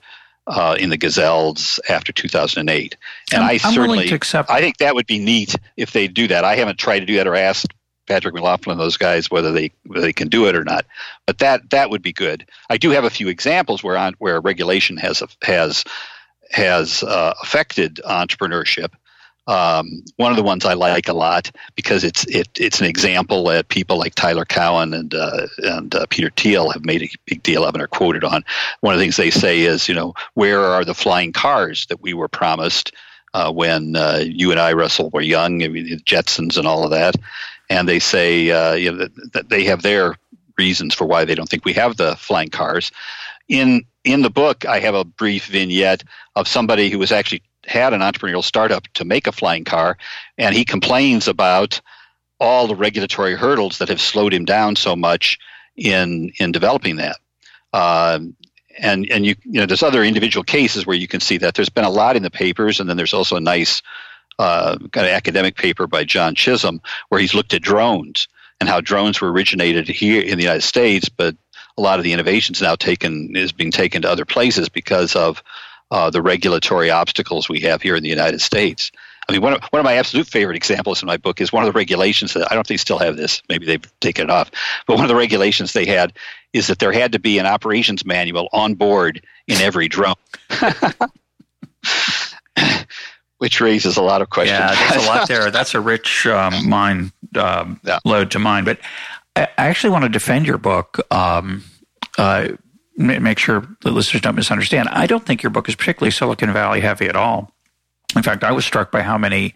uh, 0.47 0.77
in 0.79 0.90
the 0.90 0.97
gazelles 0.97 1.81
after 1.88 2.12
2008. 2.12 2.97
And 3.33 3.42
I'm, 3.42 3.51
i 3.51 3.57
certainly, 3.57 4.09
I 4.49 4.61
think 4.61 4.79
that 4.79 4.95
would 4.95 5.07
be 5.07 5.19
neat 5.19 5.57
if 5.77 5.92
they 5.92 6.07
do 6.07 6.29
that. 6.29 6.45
I 6.45 6.57
haven't 6.57 6.79
tried 6.79 7.01
to 7.01 7.07
do 7.07 7.16
that 7.16 7.27
or 7.27 7.35
asked 7.35 7.73
Patrick 8.07 8.35
McLaughlin 8.35 8.79
those 8.79 8.97
guys 8.97 9.31
whether 9.31 9.53
they 9.53 9.73
whether 9.85 10.03
they 10.03 10.12
can 10.12 10.29
do 10.29 10.47
it 10.47 10.55
or 10.55 10.64
not. 10.64 10.87
But 11.27 11.38
that 11.38 11.71
that 11.71 11.90
would 11.90 12.03
be 12.03 12.12
good. 12.12 12.47
I 12.71 12.77
do 12.77 12.90
have 12.90 13.05
a 13.05 13.11
few 13.11 13.29
examples 13.29 13.83
where 13.83 13.97
on, 13.97 14.14
where 14.19 14.40
regulation 14.40 14.97
has 14.99 15.23
has 15.42 15.85
has 16.51 17.03
uh, 17.03 17.35
affected 17.42 18.01
entrepreneurship 18.05 18.92
Um, 19.47 20.03
one 20.17 20.33
of 20.33 20.37
the 20.37 20.43
ones 20.43 20.65
I 20.65 20.75
like 20.75 21.09
a 21.09 21.13
lot 21.13 21.53
because 21.77 22.03
it's 22.03 22.25
it, 22.27 22.49
it's 22.57 22.81
an 22.81 22.87
example 22.87 23.45
that 23.45 23.69
people 23.69 23.97
like 23.97 24.15
Tyler 24.15 24.45
Cowen 24.45 24.93
and 24.93 25.15
uh, 25.15 25.47
and 25.59 25.95
uh, 25.95 26.07
Peter 26.11 26.31
Thiel 26.31 26.71
have 26.71 26.85
made 26.85 27.03
a 27.03 27.09
big 27.27 27.43
deal 27.43 27.65
of 27.65 27.75
and 27.75 27.83
are 27.83 27.87
quoted 27.89 28.25
on. 28.25 28.45
One 28.81 28.95
of 28.95 28.99
the 28.99 29.05
things 29.05 29.17
they 29.17 29.31
say 29.31 29.61
is, 29.61 29.89
you 29.89 29.95
know, 29.95 30.15
where 30.35 30.65
are 30.65 30.85
the 30.85 30.95
flying 30.95 31.33
cars 31.33 31.87
that 31.87 32.03
we 32.03 32.13
were 32.13 32.29
promised 32.29 32.93
uh, 33.35 33.53
when 33.53 33.95
uh, 33.95 34.23
you 34.25 34.51
and 34.51 34.59
I, 34.59 34.73
Russell, 34.73 35.11
were 35.11 35.21
young? 35.21 35.63
I 35.63 35.69
mean, 35.69 36.01
Jetsons 36.01 36.57
and 36.59 36.67
all 36.67 36.85
of 36.85 36.91
that. 36.91 37.15
And 37.69 37.89
they 37.89 37.99
say, 37.99 38.51
uh, 38.51 38.75
you 38.75 38.93
know, 38.93 38.99
that, 38.99 39.33
that 39.33 39.49
they 39.49 39.65
have 39.65 39.83
their 39.83 40.17
reasons 40.59 40.95
for 40.95 41.05
why 41.05 41.25
they 41.25 41.35
don't 41.35 41.49
think 41.49 41.65
we 41.65 41.75
have 41.75 41.97
the 41.97 42.17
flying 42.17 42.49
cars. 42.49 42.91
In 43.49 43.85
in 44.05 44.23
the 44.23 44.31
book, 44.31 44.65
I 44.65 44.81
have 44.81 44.95
a 44.95 45.05
brief 45.05 45.47
vignette 45.47 46.05
of 46.35 46.49
somebody 46.49 46.91
who 46.91 46.99
was 46.99 47.13
actually 47.13 47.43
had 47.67 47.93
an 47.93 48.01
entrepreneurial 48.01 48.45
startup 48.45 48.87
to 48.95 49.05
make 49.05 49.27
a 49.27 49.33
flying 49.33 49.65
car, 49.65 49.99
and 50.39 50.55
he 50.55 50.65
complains 50.65 51.29
about 51.29 51.81
all 52.39 52.67
the 52.67 52.75
regulatory 52.75 53.35
hurdles 53.35 53.79
that 53.79 53.89
have 53.89 54.01
slowed 54.01 54.33
him 54.33 54.45
down 54.45 54.77
so 54.77 54.95
much 54.97 55.39
in 55.77 56.33
in 56.39 56.53
developing 56.53 56.97
that. 56.97 57.17
Um, 57.73 58.37
and 58.79 59.11
and 59.11 59.25
you 59.25 59.35
you 59.45 59.61
know 59.61 59.67
there's 59.67 59.83
other 59.83 60.05
individual 60.05 60.45
cases 60.45 60.87
where 60.87 60.97
you 60.97 61.09
can 61.09 61.21
see 61.21 61.39
that 61.39 61.55
there's 61.55 61.69
been 61.69 61.85
a 61.85 61.91
lot 61.91 62.17
in 62.17 62.23
the 62.23 62.31
papers, 62.31 62.81
and 62.81 62.89
then 62.89 62.97
there's 62.97 63.15
also 63.15 63.37
a 63.37 63.41
nice 63.41 63.83
uh, 64.39 64.77
kind 64.93 65.07
of 65.07 65.13
academic 65.13 65.57
paper 65.57 65.87
by 65.87 66.05
John 66.05 66.35
Chisholm 66.35 66.81
where 67.09 67.21
he's 67.21 67.35
looked 67.35 67.55
at 67.55 67.63
drones 67.63 68.29
and 68.61 68.69
how 68.69 68.81
drones 68.81 69.21
were 69.21 69.33
originated 69.33 69.89
here 69.89 70.23
in 70.23 70.37
the 70.37 70.45
United 70.45 70.63
States, 70.63 71.09
but 71.09 71.37
a 71.77 71.83
lot 71.83 71.99
of 71.99 72.05
the 72.05 72.13
innovations 72.13 72.63
now 72.63 72.75
taken 72.75 73.37
is 73.37 73.53
being 73.53 73.71
taken 73.71 74.03
to 74.03 74.11
other 74.11 74.25
places 74.25 74.69
because 74.69 75.15
of 75.15 75.43
uh, 75.90 76.11
the 76.11 76.22
regulatory 76.22 76.90
obstacles 76.90 77.49
we 77.49 77.61
have 77.61 77.83
here 77.83 77.96
in 77.96 78.03
the 78.03 78.09
United 78.09 78.40
States. 78.40 78.90
I 79.29 79.33
mean, 79.33 79.42
one 79.42 79.55
of, 79.55 79.62
one 79.70 79.81
of 79.81 79.85
my 79.85 79.94
absolute 79.94 80.29
favorite 80.29 80.57
examples 80.57 81.03
in 81.03 81.07
my 81.07 81.16
book 81.16 81.40
is 81.40 81.53
one 81.53 81.64
of 81.64 81.66
the 81.66 81.77
regulations 81.77 82.35
that 82.35 82.51
I 82.51 82.55
don't 82.55 82.66
think 82.66 82.79
they 82.79 82.83
still 82.83 82.99
have 82.99 83.16
this. 83.16 83.42
Maybe 83.49 83.66
they've 83.66 84.01
taken 84.01 84.25
it 84.25 84.31
off. 84.31 84.53
But 84.87 84.94
one 84.94 85.05
of 85.05 85.09
the 85.09 85.16
regulations 85.16 85.72
they 85.72 85.87
had 85.87 86.12
is 86.53 86.68
that 86.68 86.79
there 86.79 86.92
had 86.92 87.12
to 87.12 87.18
be 87.18 87.38
an 87.38 87.46
operations 87.46 88.05
manual 88.05 88.49
on 88.53 88.75
board 88.75 89.25
in 89.49 89.61
every 89.61 89.88
drone. 89.88 90.14
Which 93.38 93.61
raises 93.61 93.96
a 93.96 94.03
lot 94.03 94.22
of 94.22 94.31
questions. 94.31 94.59
Yeah, 94.59 94.90
there's 94.90 95.05
a 95.05 95.09
lot 95.09 95.29
there. 95.29 95.51
That's 95.51 95.75
a 95.75 95.81
rich 95.81 96.27
um, 96.27 96.68
mind 96.68 97.12
um, 97.37 97.81
yeah. 97.85 97.99
lode 98.05 98.31
to 98.31 98.38
mine. 98.38 98.64
But 98.64 98.79
I 99.35 99.49
actually 99.59 99.90
want 99.90 100.05
to 100.05 100.09
defend 100.09 100.46
your 100.46 100.57
book. 100.57 101.01
Um, 101.12 101.64
uh, 102.16 102.51
make 102.97 103.39
sure 103.39 103.67
the 103.83 103.91
listeners 103.91 104.23
don't 104.23 104.35
misunderstand. 104.35 104.89
I 104.89 105.07
don't 105.07 105.25
think 105.25 105.43
your 105.43 105.51
book 105.51 105.69
is 105.69 105.75
particularly 105.77 106.11
Silicon 106.11 106.53
Valley 106.53 106.81
heavy 106.81 107.07
at 107.07 107.17
all. 107.17 107.53
In 108.15 108.23
fact, 108.23 108.45
I 108.45 108.53
was 108.53 108.65
struck 108.65 108.91
by 108.91 109.03
how 109.03 109.19
many 109.19 109.55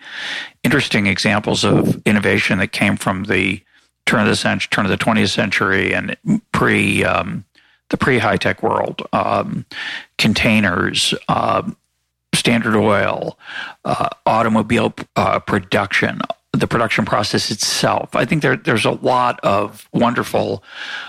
interesting 0.63 1.07
examples 1.07 1.65
of 1.65 2.01
innovation 2.05 2.59
that 2.59 2.73
came 2.73 2.97
from 2.97 3.25
the 3.25 3.63
turn 4.07 4.21
of 4.21 4.27
the 4.27 4.37
century, 4.37 4.69
turn 4.71 4.85
of 4.85 4.91
the 4.91 5.03
20th 5.03 5.31
century, 5.31 5.95
and 5.95 6.17
pre 6.53 7.05
um, 7.05 7.45
the 7.89 7.97
pre 7.97 8.19
high 8.19 8.37
tech 8.37 8.63
world. 8.63 9.03
Um, 9.13 9.65
containers, 10.19 11.15
uh, 11.29 11.63
Standard 12.35 12.77
Oil, 12.77 13.39
uh, 13.85 14.09
automobile 14.27 14.95
uh, 15.17 15.39
production, 15.39 16.21
the 16.53 16.67
production 16.67 17.05
process 17.05 17.51
itself. 17.51 18.17
I 18.17 18.25
think 18.25 18.43
there, 18.43 18.57
there's 18.57 18.85
a 18.85 18.91
lot 18.91 19.39
of 19.41 19.89
wonderful 19.93 20.65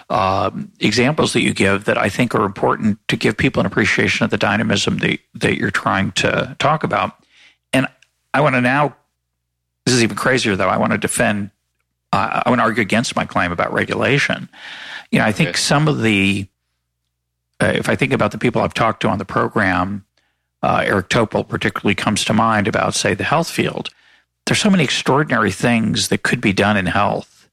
um, 0.10 0.72
examples 0.80 1.34
that 1.34 1.42
you 1.42 1.54
give 1.54 1.86
that 1.86 1.98
I 1.98 2.10
think 2.10 2.36
are 2.36 2.46
important 2.46 3.00
to 3.08 3.16
give 3.16 3.38
people 3.38 3.60
an 3.60 3.66
appreciation 3.66 4.24
of 4.24 4.30
the 4.30 4.38
dynamism 4.38 5.00
that, 5.00 5.20
that 5.34 5.58
you're 5.58 5.72
trying 5.72 6.12
to 6.14 6.56
talk 6.60 6.84
about. 6.84 7.16
And 7.74 7.88
I 8.36 8.42
want 8.42 8.54
to 8.54 8.62
now, 8.62 8.96
this 9.86 9.96
is 9.96 10.04
even 10.04 10.16
crazier 10.16 10.56
though, 10.56 10.70
I 10.70 10.78
want 10.78 10.92
to 10.92 11.00
defend, 11.00 11.50
uh, 12.14 12.44
I 12.46 12.50
want 12.50 12.60
to 12.60 12.64
argue 12.64 12.82
against 12.84 13.16
my 13.16 13.26
claim 13.26 13.52
about 13.52 13.74
regulation. 13.74 14.48
You 15.10 15.20
know, 15.20 15.26
I 15.26 15.32
think 15.32 15.50
okay. 15.50 15.58
some 15.58 15.88
of 15.88 16.04
the, 16.04 16.48
uh, 17.60 17.74
if 17.74 17.90
I 17.90 17.96
think 17.96 18.14
about 18.14 18.32
the 18.32 18.38
people 18.38 18.62
I've 18.62 18.76
talked 18.76 19.02
to 19.02 19.10
on 19.10 19.18
the 19.18 19.26
program, 19.26 20.06
uh, 20.62 20.84
Eric 20.86 21.10
Topol 21.10 21.48
particularly 21.48 21.96
comes 21.96 22.24
to 22.26 22.34
mind 22.34 22.68
about, 22.68 22.94
say, 22.94 23.16
the 23.16 23.24
health 23.24 23.50
field 23.50 23.90
there's 24.46 24.60
so 24.60 24.70
many 24.70 24.84
extraordinary 24.84 25.52
things 25.52 26.08
that 26.10 26.24
could 26.24 26.42
be 26.42 26.54
done 26.54 26.78
in 26.78 26.88
health 26.88 27.50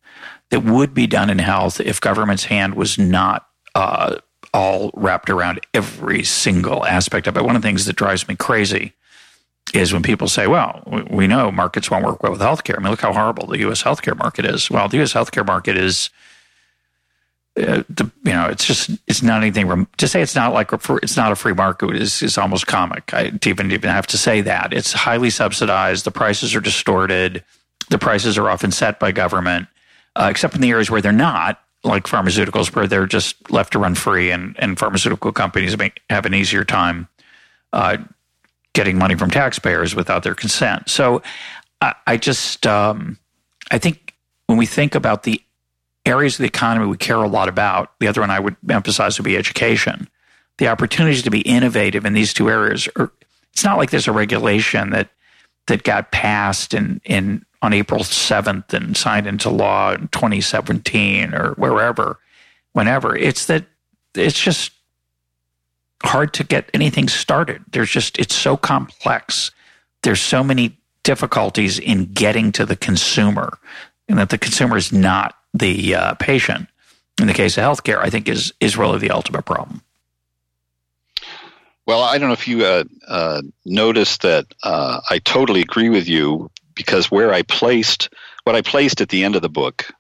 that 0.51 0.61
would 0.65 0.95
be 0.95 1.07
done 1.07 1.31
in 1.31 1.39
health 1.39 1.81
if 1.81 2.01
government's 2.01 2.45
hand 2.45 2.75
was 2.75 2.99
not 2.99 3.47
uh, 3.75 4.17
all 4.55 4.91
wrapped 4.95 5.31
around 5.31 5.61
every 5.75 6.25
single 6.25 6.85
aspect 6.87 7.27
of 7.27 7.37
it. 7.37 7.45
One 7.45 7.57
of 7.57 7.63
the 7.63 7.69
things 7.69 7.85
that 7.85 7.97
drives 7.97 8.27
me 8.27 8.37
crazy 8.37 8.95
is 9.75 9.93
when 9.93 10.03
people 10.03 10.29
say, 10.29 10.47
well, 10.47 10.83
we 11.11 11.27
know 11.27 11.53
markets 11.53 11.91
won't 11.91 12.05
work 12.05 12.23
well 12.23 12.33
with 12.33 12.41
healthcare. 12.41 12.79
I 12.79 12.81
mean, 12.81 12.91
look 12.91 13.03
how 13.03 13.13
horrible 13.13 13.49
the 13.49 13.59
U.S. 13.59 13.83
healthcare 13.83 14.17
market 14.17 14.47
is. 14.47 14.71
Well, 14.71 14.89
the 14.89 14.97
U.S. 14.99 15.13
healthcare 15.13 15.47
market 15.47 15.77
is 15.77 16.09
the, 17.59 18.11
you 18.25 18.33
know, 18.33 18.47
it's 18.47 18.65
just 18.65 18.91
it's 19.07 19.23
not 19.23 19.43
anything. 19.43 19.87
to 19.97 20.09
say 20.09 20.23
it's 20.23 20.35
not 20.35 20.53
like 20.53 20.71
it's 20.73 21.17
not 21.17 21.33
a 21.33 21.37
free 21.37 21.53
market 21.53 21.97
is 21.97 22.23
is 22.23 22.39
almost 22.39 22.67
comic. 22.67 23.13
I 23.13 23.33
even 23.47 23.73
even 23.73 23.91
have 23.91 24.07
to 24.09 24.19
say 24.19 24.41
that 24.43 24.73
it's 24.73 24.93
highly 24.93 25.31
subsidized. 25.31 26.05
The 26.05 26.11
prices 26.11 26.55
are 26.55 26.61
distorted. 26.61 27.43
The 27.91 27.99
prices 27.99 28.39
are 28.39 28.51
often 28.51 28.71
set 28.71 29.01
by 29.01 29.13
government, 29.13 29.67
uh, 30.15 30.29
except 30.31 30.55
in 30.55 30.61
the 30.61 30.71
areas 30.71 30.91
where 30.91 31.01
they're 31.01 31.13
not, 31.13 31.61
like 31.85 32.05
pharmaceuticals, 32.05 32.75
where 32.75 32.87
they're 32.87 33.07
just 33.07 33.51
left 33.51 33.73
to 33.73 33.79
run 33.79 33.95
free, 33.95 34.31
and 34.31 34.55
and 34.59 34.79
pharmaceutical 34.79 35.33
companies 35.33 35.77
make, 35.77 36.01
have 36.11 36.27
an 36.27 36.35
easier 36.35 36.65
time 36.65 37.09
uh, 37.73 37.97
getting 38.73 38.99
money 38.99 39.15
from 39.17 39.31
taxpayers 39.31 39.95
without 39.95 40.23
their 40.23 40.35
consent. 40.35 40.89
So, 40.89 41.23
I, 41.81 41.95
I 42.07 42.17
just 42.19 42.67
um, 42.67 43.19
I 43.71 43.79
think 43.79 44.15
when 44.47 44.59
we 44.59 44.67
think 44.67 44.95
about 44.95 45.25
the 45.25 45.43
areas 46.09 46.35
of 46.35 46.39
the 46.39 46.49
economy 46.49 46.87
we 46.87 46.97
care 46.97 47.17
a 47.17 47.29
lot 47.29 47.49
about. 47.49 47.93
The 48.01 48.09
other 48.09 48.21
one 48.21 48.31
I 48.31 48.41
would 48.41 48.57
emphasize 48.69 49.19
would 49.19 49.25
be 49.25 49.37
education. 49.37 50.09
The 50.59 50.69
opportunities 50.69 51.23
to 51.23 51.31
be 51.31 51.41
innovative 51.43 52.05
in 52.05 52.15
these 52.15 52.35
two 52.35 52.51
areas 52.51 52.89
are, 52.97 53.13
it's 53.53 53.65
not 53.65 53.79
like 53.79 53.91
there's 53.91 54.09
a 54.09 54.13
regulation 54.13 54.91
that 54.91 55.11
that 55.67 55.83
got 55.83 56.11
passed 56.11 56.75
in, 56.75 57.01
in 57.05 57.45
on 57.63 57.73
April 57.73 58.01
7th 58.01 58.73
and 58.73 58.97
signed 58.97 59.27
into 59.27 59.51
law 59.51 59.93
in 59.93 60.09
2017 60.09 61.35
or 61.35 61.53
wherever, 61.55 62.19
whenever. 62.73 63.17
It's 63.17 63.47
that 63.47 63.67
it's 64.15 64.41
just 64.41 64.73
hard 66.03 66.33
to 66.35 66.45
get 66.45 66.71
anything 66.73 67.09
started. 67.09 67.63
There's 67.73 67.91
just, 67.91 68.19
it's 68.19 68.35
so 68.35 68.57
complex. 68.57 69.51
There's 70.03 70.21
so 70.21 70.45
many 70.45 70.79
difficulties 71.03 71.79
in 71.79 72.13
getting 72.13 72.53
to 72.53 72.65
the 72.65 72.77
consumer 72.77 73.59
and 74.09 74.19
that 74.19 74.31
the 74.31 74.39
consumer 74.39 74.77
is 74.77 74.93
not 74.93 75.35
the 75.55 75.95
uh, 75.95 76.15
patient 76.15 76.69
in 77.21 77.27
the 77.27 77.35
case 77.35 77.59
of 77.59 77.65
healthcare, 77.65 77.99
I 77.99 78.11
think 78.11 78.29
is 78.29 78.53
is 78.61 78.77
really 78.77 78.99
the 78.99 79.11
ultimate 79.11 79.45
problem. 79.45 79.83
Well, 81.87 82.03
I 82.03 82.19
don't 82.19 82.29
know 82.29 82.35
if 82.35 82.47
you 82.47 82.65
uh, 82.65 82.85
uh, 83.07 83.43
noticed 83.65 84.23
that 84.23 84.47
uh, 84.63 85.01
I 85.09 85.19
totally 85.21 85.63
agree 85.63 85.89
with 85.89 86.07
you 86.07 86.51
because 86.75 87.11
where 87.11 87.33
I 87.33 87.43
placed 87.43 88.11
what 88.45 88.55
I 88.55 88.63
placed 88.63 89.01
at 89.01 89.09
the 89.09 89.25
end 89.25 89.37
of 89.37 89.43
the 89.43 89.49
book 89.49 89.91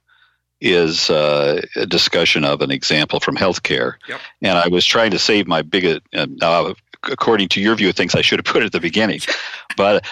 is 0.61 1.09
uh, 1.09 1.63
a 1.77 1.87
discussion 1.87 2.45
of 2.45 2.63
an 2.63 2.71
example 2.71 3.21
from 3.21 3.37
healthcare, 3.37 3.95
yep. 4.09 4.21
and 4.43 4.59
I 4.59 4.69
was 4.69 4.85
trying 4.85 5.13
to 5.13 5.19
save 5.19 5.47
my 5.47 5.63
biggest. 5.63 6.03
Uh, 6.15 6.75
according 7.05 7.49
to 7.49 7.61
your 7.61 7.75
view 7.75 7.89
of 7.89 7.97
things, 7.97 8.15
I 8.15 8.23
should 8.23 8.39
have 8.39 8.47
put 8.47 8.63
it 8.63 8.67
at 8.67 8.73
the 8.73 8.81
beginning, 8.81 9.21
but 9.77 10.07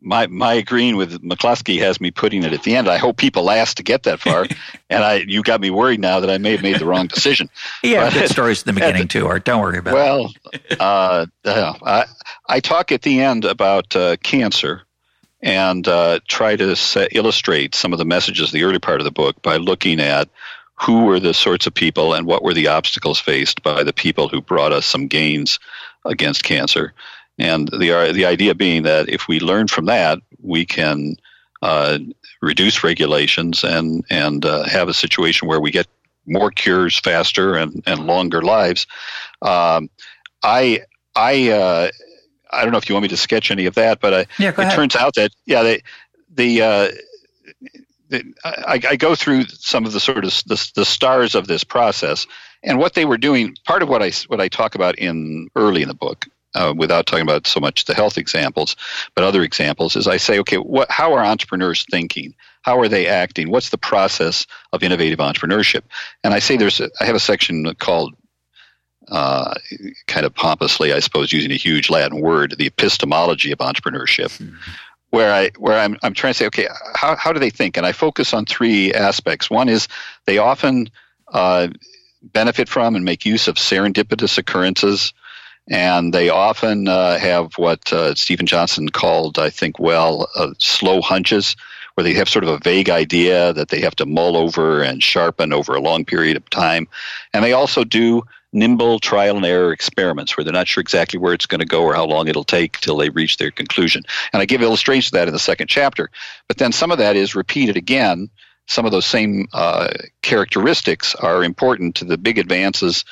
my 0.00 0.26
my 0.26 0.54
agreeing 0.54 0.96
with 0.96 1.22
McCloskey 1.22 1.78
has 1.78 2.00
me 2.00 2.10
putting 2.10 2.44
it 2.44 2.52
at 2.52 2.62
the 2.62 2.76
end. 2.76 2.88
I 2.88 2.98
hope 2.98 3.16
people 3.16 3.44
last 3.44 3.76
to 3.78 3.82
get 3.82 4.04
that 4.04 4.20
far, 4.20 4.46
and 4.90 5.04
I 5.04 5.24
you 5.26 5.42
got 5.42 5.60
me 5.60 5.70
worried 5.70 6.00
now 6.00 6.20
that 6.20 6.30
I 6.30 6.38
may 6.38 6.52
have 6.52 6.62
made 6.62 6.78
the 6.78 6.86
wrong 6.86 7.06
decision. 7.06 7.48
yeah, 7.82 8.10
good 8.10 8.30
stories 8.30 8.62
in 8.62 8.74
the 8.74 8.80
beginning 8.80 9.08
too. 9.08 9.26
Art, 9.26 9.44
don't 9.44 9.60
worry 9.60 9.78
about 9.78 9.94
well, 9.94 10.32
it. 10.52 10.78
Well, 10.78 11.26
uh, 11.44 11.74
I 11.82 12.04
I 12.48 12.60
talk 12.60 12.92
at 12.92 13.02
the 13.02 13.20
end 13.20 13.44
about 13.44 13.94
uh, 13.96 14.16
cancer 14.22 14.82
and 15.42 15.86
uh, 15.86 16.20
try 16.28 16.56
to 16.56 16.74
set, 16.76 17.14
illustrate 17.14 17.74
some 17.74 17.92
of 17.92 17.98
the 17.98 18.04
messages 18.04 18.48
of 18.48 18.52
the 18.52 18.64
early 18.64 18.78
part 18.78 19.00
of 19.00 19.04
the 19.04 19.10
book 19.10 19.40
by 19.42 19.56
looking 19.56 20.00
at 20.00 20.28
who 20.74 21.04
were 21.04 21.20
the 21.20 21.34
sorts 21.34 21.66
of 21.66 21.74
people 21.74 22.14
and 22.14 22.26
what 22.26 22.42
were 22.42 22.54
the 22.54 22.68
obstacles 22.68 23.18
faced 23.18 23.62
by 23.62 23.82
the 23.82 23.92
people 23.92 24.28
who 24.28 24.40
brought 24.40 24.72
us 24.72 24.84
some 24.84 25.06
gains 25.06 25.58
against 26.04 26.44
cancer 26.44 26.92
and 27.38 27.68
the 27.68 27.92
uh, 27.92 28.12
the 28.12 28.24
idea 28.24 28.54
being 28.54 28.82
that 28.84 29.08
if 29.08 29.28
we 29.28 29.40
learn 29.40 29.68
from 29.68 29.86
that, 29.86 30.18
we 30.40 30.64
can 30.64 31.16
uh, 31.62 31.98
reduce 32.40 32.82
regulations 32.82 33.64
and 33.64 34.04
and 34.10 34.44
uh, 34.44 34.64
have 34.64 34.88
a 34.88 34.94
situation 34.94 35.48
where 35.48 35.60
we 35.60 35.70
get 35.70 35.86
more 36.26 36.50
cures 36.50 36.98
faster 36.98 37.54
and, 37.54 37.82
and 37.86 38.06
longer 38.06 38.42
lives. 38.42 38.86
Um, 39.42 39.90
I 40.42 40.82
I 41.14 41.50
uh, 41.50 41.90
I 42.50 42.62
don't 42.62 42.72
know 42.72 42.78
if 42.78 42.88
you 42.88 42.94
want 42.94 43.02
me 43.02 43.08
to 43.08 43.16
sketch 43.16 43.50
any 43.50 43.66
of 43.66 43.74
that, 43.74 44.00
but 44.00 44.14
I, 44.14 44.26
yeah, 44.38 44.52
it 44.56 44.74
turns 44.74 44.96
out 44.96 45.14
that 45.14 45.32
yeah 45.44 45.62
they, 45.62 45.82
the 46.34 46.62
uh, 46.62 46.88
I, 48.44 48.80
I, 48.88 48.96
go 48.96 49.16
through 49.16 49.46
some 49.46 49.84
of 49.84 49.92
the 49.92 49.98
sort 49.98 50.24
of 50.24 50.30
the, 50.46 50.70
the, 50.76 50.84
stars 50.84 51.34
of 51.34 51.48
this 51.48 51.64
process 51.64 52.24
and 52.62 52.78
what 52.78 52.94
they 52.94 53.04
were 53.04 53.18
doing. 53.18 53.56
Part 53.66 53.82
of 53.82 53.88
what 53.88 54.00
I 54.02 54.12
what 54.28 54.40
I 54.40 54.48
talk 54.48 54.74
about 54.74 54.96
in 54.96 55.48
early 55.56 55.82
in 55.82 55.88
the 55.88 55.94
book 55.94 56.26
uh, 56.56 56.74
without 56.76 57.06
talking 57.06 57.22
about 57.22 57.46
so 57.46 57.60
much 57.60 57.84
the 57.84 57.94
health 57.94 58.18
examples, 58.18 58.76
but 59.14 59.24
other 59.24 59.42
examples, 59.42 59.94
is 59.94 60.08
I 60.08 60.16
say, 60.16 60.38
okay, 60.40 60.56
what, 60.56 60.90
how 60.90 61.12
are 61.12 61.24
entrepreneurs 61.24 61.84
thinking? 61.90 62.34
How 62.62 62.80
are 62.80 62.88
they 62.88 63.06
acting? 63.06 63.50
What's 63.50 63.70
the 63.70 63.78
process 63.78 64.46
of 64.72 64.82
innovative 64.82 65.18
entrepreneurship? 65.18 65.82
And 66.24 66.34
I 66.34 66.40
say 66.40 66.56
there's, 66.56 66.80
a, 66.80 66.90
I 67.00 67.04
have 67.04 67.14
a 67.14 67.20
section 67.20 67.74
called, 67.74 68.14
uh, 69.08 69.54
kind 70.08 70.26
of 70.26 70.34
pompously, 70.34 70.92
I 70.92 70.98
suppose, 70.98 71.32
using 71.32 71.52
a 71.52 71.56
huge 71.56 71.90
Latin 71.90 72.20
word, 72.20 72.56
the 72.58 72.66
epistemology 72.66 73.52
of 73.52 73.58
entrepreneurship. 73.58 74.36
Mm-hmm 74.38 74.56
where 75.10 75.32
I 75.32 75.50
where 75.56 75.78
I'm 75.78 75.96
I'm 76.02 76.14
trying 76.14 76.32
to 76.32 76.38
say, 76.38 76.46
okay, 76.46 76.68
how 76.94 77.14
how 77.14 77.32
do 77.32 77.38
they 77.38 77.48
think? 77.48 77.76
And 77.76 77.86
I 77.86 77.92
focus 77.92 78.34
on 78.34 78.44
three 78.44 78.92
aspects. 78.92 79.48
One 79.48 79.68
is 79.68 79.86
they 80.26 80.38
often 80.38 80.90
uh, 81.32 81.68
benefit 82.22 82.68
from 82.68 82.96
and 82.96 83.04
make 83.04 83.24
use 83.24 83.48
of 83.48 83.54
serendipitous 83.54 84.36
occurrences 84.36 85.14
and 85.68 86.12
they 86.12 86.28
often 86.28 86.88
uh, 86.88 87.18
have 87.18 87.54
what 87.54 87.92
uh, 87.92 88.14
Steven 88.14 88.46
Johnson 88.46 88.88
called, 88.88 89.38
I 89.38 89.50
think, 89.50 89.78
well, 89.78 90.28
uh, 90.34 90.52
slow 90.58 91.00
hunches, 91.00 91.56
where 91.94 92.04
they 92.04 92.14
have 92.14 92.28
sort 92.28 92.44
of 92.44 92.50
a 92.50 92.58
vague 92.58 92.90
idea 92.90 93.52
that 93.54 93.68
they 93.68 93.80
have 93.80 93.96
to 93.96 94.06
mull 94.06 94.36
over 94.36 94.82
and 94.82 95.02
sharpen 95.02 95.52
over 95.52 95.74
a 95.74 95.80
long 95.80 96.04
period 96.04 96.36
of 96.36 96.48
time. 96.50 96.88
And 97.32 97.42
they 97.42 97.54
also 97.54 97.84
do 97.84 98.22
nimble 98.52 98.98
trial 98.98 99.36
and 99.36 99.44
error 99.44 99.72
experiments 99.72 100.36
where 100.36 100.44
they're 100.44 100.52
not 100.52 100.68
sure 100.68 100.80
exactly 100.80 101.18
where 101.18 101.34
it's 101.34 101.46
going 101.46 101.60
to 101.60 101.66
go 101.66 101.82
or 101.82 101.94
how 101.94 102.04
long 102.04 102.28
it'll 102.28 102.44
take 102.44 102.78
till 102.80 102.96
they 102.96 103.10
reach 103.10 103.38
their 103.38 103.50
conclusion. 103.50 104.02
And 104.32 104.40
I 104.40 104.46
give 104.46 104.62
illustrations 104.62 105.08
of 105.08 105.12
that 105.12 105.28
in 105.28 105.34
the 105.34 105.38
second 105.38 105.68
chapter. 105.68 106.10
But 106.48 106.58
then 106.58 106.72
some 106.72 106.90
of 106.90 106.98
that 106.98 107.16
is 107.16 107.34
repeated 107.34 107.76
again. 107.76 108.30
Some 108.66 108.84
of 108.84 108.92
those 108.92 109.06
same 109.06 109.48
uh, 109.52 109.88
characteristics 110.22 111.14
are 111.14 111.44
important 111.44 111.96
to 111.96 112.04
the 112.04 112.18
big 112.18 112.38
advances 112.38 113.04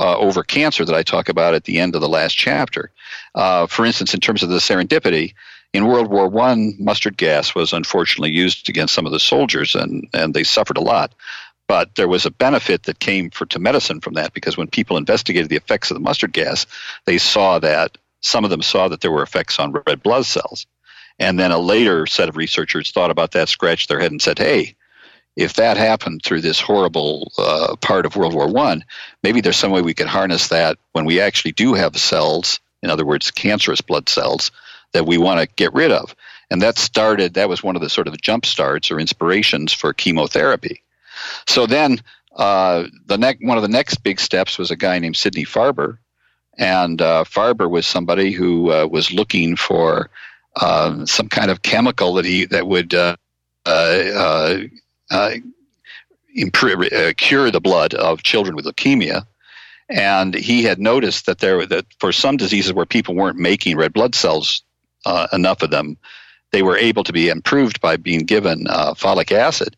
uh, 0.00 0.16
over 0.16 0.42
cancer 0.42 0.84
that 0.84 0.94
I 0.94 1.02
talk 1.02 1.28
about 1.28 1.54
at 1.54 1.64
the 1.64 1.78
end 1.78 1.94
of 1.94 2.00
the 2.00 2.08
last 2.08 2.32
chapter. 2.32 2.90
Uh, 3.34 3.66
for 3.66 3.84
instance, 3.84 4.14
in 4.14 4.20
terms 4.20 4.42
of 4.42 4.48
the 4.48 4.56
serendipity, 4.56 5.34
in 5.72 5.86
World 5.86 6.08
War 6.08 6.26
One, 6.28 6.74
mustard 6.80 7.16
gas 7.16 7.54
was 7.54 7.72
unfortunately 7.72 8.30
used 8.30 8.68
against 8.68 8.94
some 8.94 9.06
of 9.06 9.12
the 9.12 9.20
soldiers, 9.20 9.76
and, 9.76 10.08
and 10.12 10.34
they 10.34 10.42
suffered 10.42 10.78
a 10.78 10.82
lot. 10.82 11.14
But 11.68 11.94
there 11.94 12.08
was 12.08 12.26
a 12.26 12.32
benefit 12.32 12.84
that 12.84 12.98
came 12.98 13.30
for, 13.30 13.46
to 13.46 13.60
medicine 13.60 14.00
from 14.00 14.14
that 14.14 14.32
because 14.32 14.56
when 14.56 14.66
people 14.66 14.96
investigated 14.96 15.48
the 15.48 15.56
effects 15.56 15.90
of 15.90 15.94
the 15.94 16.00
mustard 16.00 16.32
gas, 16.32 16.66
they 17.04 17.18
saw 17.18 17.60
that 17.60 17.96
some 18.22 18.42
of 18.42 18.50
them 18.50 18.62
saw 18.62 18.88
that 18.88 19.02
there 19.02 19.12
were 19.12 19.22
effects 19.22 19.60
on 19.60 19.72
red 19.86 20.02
blood 20.02 20.26
cells. 20.26 20.66
And 21.20 21.38
then 21.38 21.52
a 21.52 21.58
later 21.58 22.06
set 22.06 22.28
of 22.28 22.36
researchers 22.36 22.90
thought 22.90 23.10
about 23.10 23.32
that, 23.32 23.48
scratched 23.48 23.88
their 23.88 24.00
head, 24.00 24.10
and 24.10 24.20
said, 24.20 24.38
hey, 24.38 24.74
if 25.36 25.54
that 25.54 25.76
happened 25.76 26.22
through 26.22 26.40
this 26.40 26.60
horrible 26.60 27.32
uh, 27.38 27.76
part 27.76 28.06
of 28.06 28.16
World 28.16 28.34
War 28.34 28.48
One, 28.48 28.84
maybe 29.22 29.40
there's 29.40 29.56
some 29.56 29.72
way 29.72 29.82
we 29.82 29.94
could 29.94 30.06
harness 30.06 30.48
that 30.48 30.78
when 30.92 31.04
we 31.04 31.20
actually 31.20 31.52
do 31.52 31.74
have 31.74 31.96
cells, 31.96 32.60
in 32.82 32.90
other 32.90 33.06
words, 33.06 33.30
cancerous 33.30 33.80
blood 33.80 34.08
cells, 34.08 34.50
that 34.92 35.06
we 35.06 35.18
want 35.18 35.40
to 35.40 35.54
get 35.56 35.72
rid 35.72 35.92
of. 35.92 36.14
And 36.50 36.62
that 36.62 36.78
started, 36.78 37.34
that 37.34 37.48
was 37.48 37.62
one 37.62 37.76
of 37.76 37.82
the 37.82 37.88
sort 37.88 38.08
of 38.08 38.20
jump 38.20 38.44
starts 38.44 38.90
or 38.90 38.98
inspirations 38.98 39.72
for 39.72 39.92
chemotherapy. 39.92 40.82
So 41.46 41.66
then 41.66 42.00
uh, 42.34 42.84
the 43.06 43.18
next, 43.18 43.44
one 43.44 43.56
of 43.56 43.62
the 43.62 43.68
next 43.68 44.02
big 44.02 44.18
steps 44.18 44.58
was 44.58 44.70
a 44.70 44.76
guy 44.76 44.98
named 44.98 45.16
Sidney 45.16 45.44
Farber. 45.44 45.98
And 46.58 47.00
uh, 47.00 47.24
Farber 47.24 47.70
was 47.70 47.86
somebody 47.86 48.32
who 48.32 48.72
uh, 48.72 48.86
was 48.86 49.12
looking 49.12 49.56
for 49.56 50.10
uh, 50.56 51.06
some 51.06 51.28
kind 51.28 51.50
of 51.50 51.62
chemical 51.62 52.14
that 52.14 52.24
he 52.24 52.46
that 52.46 52.66
would 52.66 52.92
uh, 55.10 55.32
improve, 56.34 56.92
uh, 56.92 57.12
cure 57.16 57.50
the 57.50 57.60
blood 57.60 57.94
of 57.94 58.22
children 58.22 58.56
with 58.56 58.64
leukemia. 58.64 59.26
And 59.88 60.34
he 60.34 60.62
had 60.62 60.78
noticed 60.78 61.26
that 61.26 61.40
there 61.40 61.66
that 61.66 61.86
for 61.98 62.12
some 62.12 62.36
diseases 62.36 62.72
where 62.72 62.86
people 62.86 63.14
weren't 63.14 63.38
making 63.38 63.76
red 63.76 63.92
blood 63.92 64.14
cells 64.14 64.62
uh, 65.04 65.26
enough 65.32 65.62
of 65.62 65.70
them, 65.70 65.98
they 66.52 66.62
were 66.62 66.76
able 66.76 67.04
to 67.04 67.12
be 67.12 67.28
improved 67.28 67.80
by 67.80 67.96
being 67.96 68.20
given 68.20 68.66
uh, 68.68 68.94
folic 68.94 69.32
acid. 69.32 69.76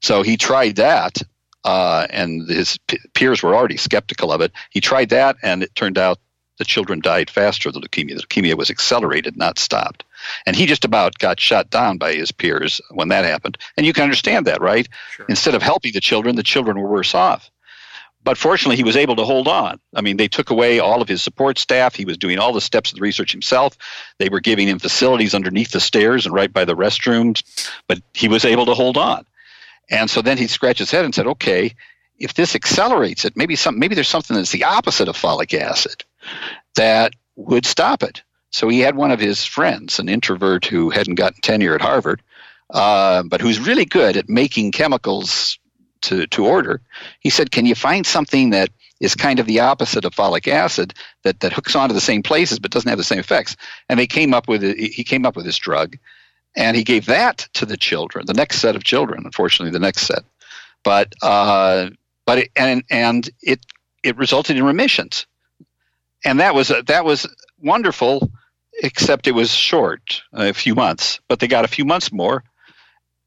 So 0.00 0.22
he 0.22 0.38
tried 0.38 0.76
that, 0.76 1.18
uh, 1.64 2.06
and 2.08 2.48
his 2.48 2.78
peers 3.12 3.42
were 3.42 3.54
already 3.54 3.76
skeptical 3.76 4.32
of 4.32 4.40
it. 4.40 4.52
He 4.70 4.80
tried 4.80 5.10
that, 5.10 5.36
and 5.42 5.62
it 5.62 5.74
turned 5.74 5.98
out 5.98 6.18
the 6.56 6.64
children 6.64 7.00
died 7.00 7.28
faster 7.28 7.68
of 7.68 7.74
the 7.74 7.80
leukemia. 7.80 8.16
The 8.16 8.22
leukemia 8.22 8.56
was 8.56 8.70
accelerated, 8.70 9.36
not 9.36 9.58
stopped. 9.58 10.04
And 10.46 10.56
he 10.56 10.66
just 10.66 10.84
about 10.84 11.18
got 11.18 11.40
shot 11.40 11.70
down 11.70 11.98
by 11.98 12.14
his 12.14 12.32
peers 12.32 12.80
when 12.90 13.08
that 13.08 13.24
happened. 13.24 13.58
And 13.76 13.86
you 13.86 13.92
can 13.92 14.04
understand 14.04 14.46
that, 14.46 14.60
right? 14.60 14.88
Sure. 15.12 15.26
Instead 15.28 15.54
of 15.54 15.62
helping 15.62 15.92
the 15.92 16.00
children, 16.00 16.36
the 16.36 16.42
children 16.42 16.78
were 16.78 16.88
worse 16.88 17.14
off. 17.14 17.50
But 18.22 18.36
fortunately, 18.36 18.76
he 18.76 18.84
was 18.84 18.96
able 18.96 19.16
to 19.16 19.24
hold 19.24 19.48
on. 19.48 19.80
I 19.94 20.02
mean, 20.02 20.18
they 20.18 20.28
took 20.28 20.50
away 20.50 20.78
all 20.78 21.00
of 21.00 21.08
his 21.08 21.22
support 21.22 21.58
staff. 21.58 21.94
He 21.94 22.04
was 22.04 22.18
doing 22.18 22.38
all 22.38 22.52
the 22.52 22.60
steps 22.60 22.90
of 22.90 22.96
the 22.96 23.02
research 23.02 23.32
himself. 23.32 23.78
They 24.18 24.28
were 24.28 24.40
giving 24.40 24.68
him 24.68 24.78
facilities 24.78 25.34
underneath 25.34 25.70
the 25.70 25.80
stairs 25.80 26.26
and 26.26 26.34
right 26.34 26.52
by 26.52 26.66
the 26.66 26.76
restrooms, 26.76 27.42
but 27.88 28.00
he 28.12 28.28
was 28.28 28.44
able 28.44 28.66
to 28.66 28.74
hold 28.74 28.98
on. 28.98 29.24
And 29.88 30.10
so 30.10 30.20
then 30.20 30.36
he 30.36 30.46
scratched 30.48 30.80
his 30.80 30.90
head 30.90 31.04
and 31.04 31.14
said, 31.14 31.26
okay, 31.26 31.74
if 32.18 32.34
this 32.34 32.54
accelerates 32.54 33.24
it, 33.24 33.36
maybe 33.36 33.56
some, 33.56 33.78
maybe 33.78 33.94
there's 33.94 34.06
something 34.06 34.36
that's 34.36 34.52
the 34.52 34.64
opposite 34.64 35.08
of 35.08 35.16
folic 35.16 35.58
acid 35.58 36.04
that 36.74 37.14
would 37.36 37.64
stop 37.64 38.02
it. 38.02 38.22
So 38.50 38.68
he 38.68 38.80
had 38.80 38.96
one 38.96 39.10
of 39.10 39.20
his 39.20 39.44
friends, 39.44 39.98
an 39.98 40.08
introvert 40.08 40.66
who 40.66 40.90
hadn't 40.90 41.14
gotten 41.14 41.40
tenure 41.40 41.74
at 41.74 41.80
Harvard, 41.80 42.22
uh, 42.68 43.22
but 43.22 43.40
who's 43.40 43.60
really 43.60 43.84
good 43.84 44.16
at 44.16 44.28
making 44.28 44.72
chemicals 44.72 45.58
to, 46.02 46.26
to 46.28 46.46
order. 46.46 46.80
He 47.20 47.30
said, 47.30 47.50
Can 47.50 47.66
you 47.66 47.74
find 47.74 48.06
something 48.06 48.50
that 48.50 48.70
is 49.00 49.14
kind 49.14 49.38
of 49.38 49.46
the 49.46 49.60
opposite 49.60 50.04
of 50.04 50.14
folic 50.14 50.48
acid 50.48 50.94
that, 51.22 51.40
that 51.40 51.52
hooks 51.52 51.74
onto 51.74 51.94
the 51.94 52.00
same 52.00 52.22
places 52.22 52.58
but 52.58 52.70
doesn't 52.70 52.88
have 52.88 52.98
the 52.98 53.04
same 53.04 53.18
effects? 53.18 53.56
And 53.88 53.98
they 53.98 54.06
came 54.06 54.34
up 54.34 54.48
with 54.48 54.62
he 54.62 55.04
came 55.04 55.24
up 55.24 55.36
with 55.36 55.44
this 55.44 55.58
drug, 55.58 55.96
and 56.56 56.76
he 56.76 56.84
gave 56.84 57.06
that 57.06 57.48
to 57.54 57.66
the 57.66 57.76
children, 57.76 58.26
the 58.26 58.34
next 58.34 58.58
set 58.58 58.76
of 58.76 58.84
children, 58.84 59.22
unfortunately, 59.24 59.72
the 59.72 59.78
next 59.78 60.02
set. 60.02 60.24
But 60.82 61.14
uh, 61.22 61.90
but 62.26 62.38
it, 62.38 62.50
and 62.56 62.82
and 62.90 63.30
it 63.42 63.64
it 64.02 64.16
resulted 64.16 64.56
in 64.56 64.64
remissions, 64.64 65.26
and 66.24 66.40
that 66.40 66.54
was 66.54 66.72
that 66.86 67.04
was 67.04 67.26
wonderful 67.62 68.30
except 68.82 69.26
it 69.26 69.32
was 69.32 69.52
short, 69.52 70.22
a 70.32 70.52
few 70.52 70.74
months, 70.74 71.20
but 71.28 71.38
they 71.38 71.48
got 71.48 71.64
a 71.64 71.68
few 71.68 71.84
months 71.84 72.12
more. 72.12 72.42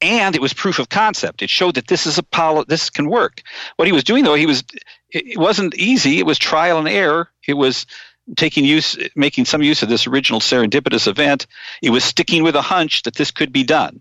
And 0.00 0.34
it 0.34 0.42
was 0.42 0.52
proof 0.52 0.78
of 0.78 0.88
concept. 0.88 1.40
It 1.42 1.48
showed 1.48 1.76
that 1.76 1.86
this 1.86 2.06
is 2.06 2.18
a 2.18 2.22
poli- 2.22 2.66
this 2.68 2.90
can 2.90 3.08
work. 3.08 3.42
What 3.76 3.86
he 3.86 3.92
was 3.92 4.04
doing, 4.04 4.24
though, 4.24 4.34
he 4.34 4.46
was 4.46 4.64
it 5.10 5.38
wasn't 5.38 5.74
easy. 5.76 6.18
It 6.18 6.26
was 6.26 6.38
trial 6.38 6.78
and 6.78 6.88
error. 6.88 7.30
It 7.46 7.54
was 7.54 7.86
taking 8.36 8.64
use, 8.64 8.98
making 9.14 9.44
some 9.44 9.62
use 9.62 9.82
of 9.82 9.88
this 9.88 10.06
original 10.06 10.40
serendipitous 10.40 11.06
event. 11.06 11.46
It 11.80 11.90
was 11.90 12.04
sticking 12.04 12.42
with 12.42 12.56
a 12.56 12.62
hunch 12.62 13.02
that 13.02 13.14
this 13.14 13.30
could 13.30 13.52
be 13.52 13.64
done. 13.64 14.00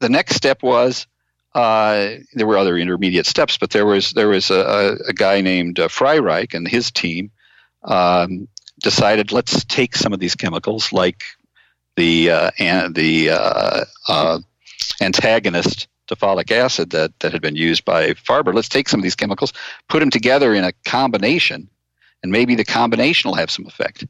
The 0.00 0.10
next 0.10 0.34
step 0.34 0.62
was 0.62 1.06
uh, 1.54 2.10
there 2.34 2.46
were 2.46 2.58
other 2.58 2.76
intermediate 2.76 3.26
steps, 3.26 3.56
but 3.56 3.70
there 3.70 3.86
was 3.86 4.12
there 4.12 4.28
was 4.28 4.50
a, 4.50 4.96
a 5.08 5.12
guy 5.12 5.40
named 5.40 5.80
uh, 5.80 5.88
Freireich 5.88 6.54
and 6.54 6.68
his 6.68 6.92
team 6.92 7.30
um, 7.82 8.48
decided 8.82 9.32
let's 9.32 9.64
take 9.64 9.96
some 9.96 10.12
of 10.12 10.20
these 10.20 10.34
chemicals 10.34 10.92
like 10.92 11.24
the 11.96 12.30
uh, 12.30 12.50
and 12.58 12.94
the 12.94 13.30
uh, 13.30 13.84
uh, 14.08 14.38
antagonist 15.00 15.88
to 16.06 16.16
folic 16.16 16.50
acid 16.50 16.90
that, 16.90 17.12
that 17.20 17.32
had 17.32 17.42
been 17.42 17.56
used 17.56 17.84
by 17.84 18.10
Farber. 18.12 18.54
Let's 18.54 18.68
take 18.68 18.88
some 18.88 19.00
of 19.00 19.04
these 19.04 19.14
chemicals, 19.14 19.52
put 19.88 20.00
them 20.00 20.10
together 20.10 20.54
in 20.54 20.64
a 20.64 20.72
combination, 20.84 21.68
and 22.22 22.32
maybe 22.32 22.54
the 22.54 22.64
combination 22.64 23.30
will 23.30 23.36
have 23.36 23.50
some 23.50 23.66
effect. 23.66 24.06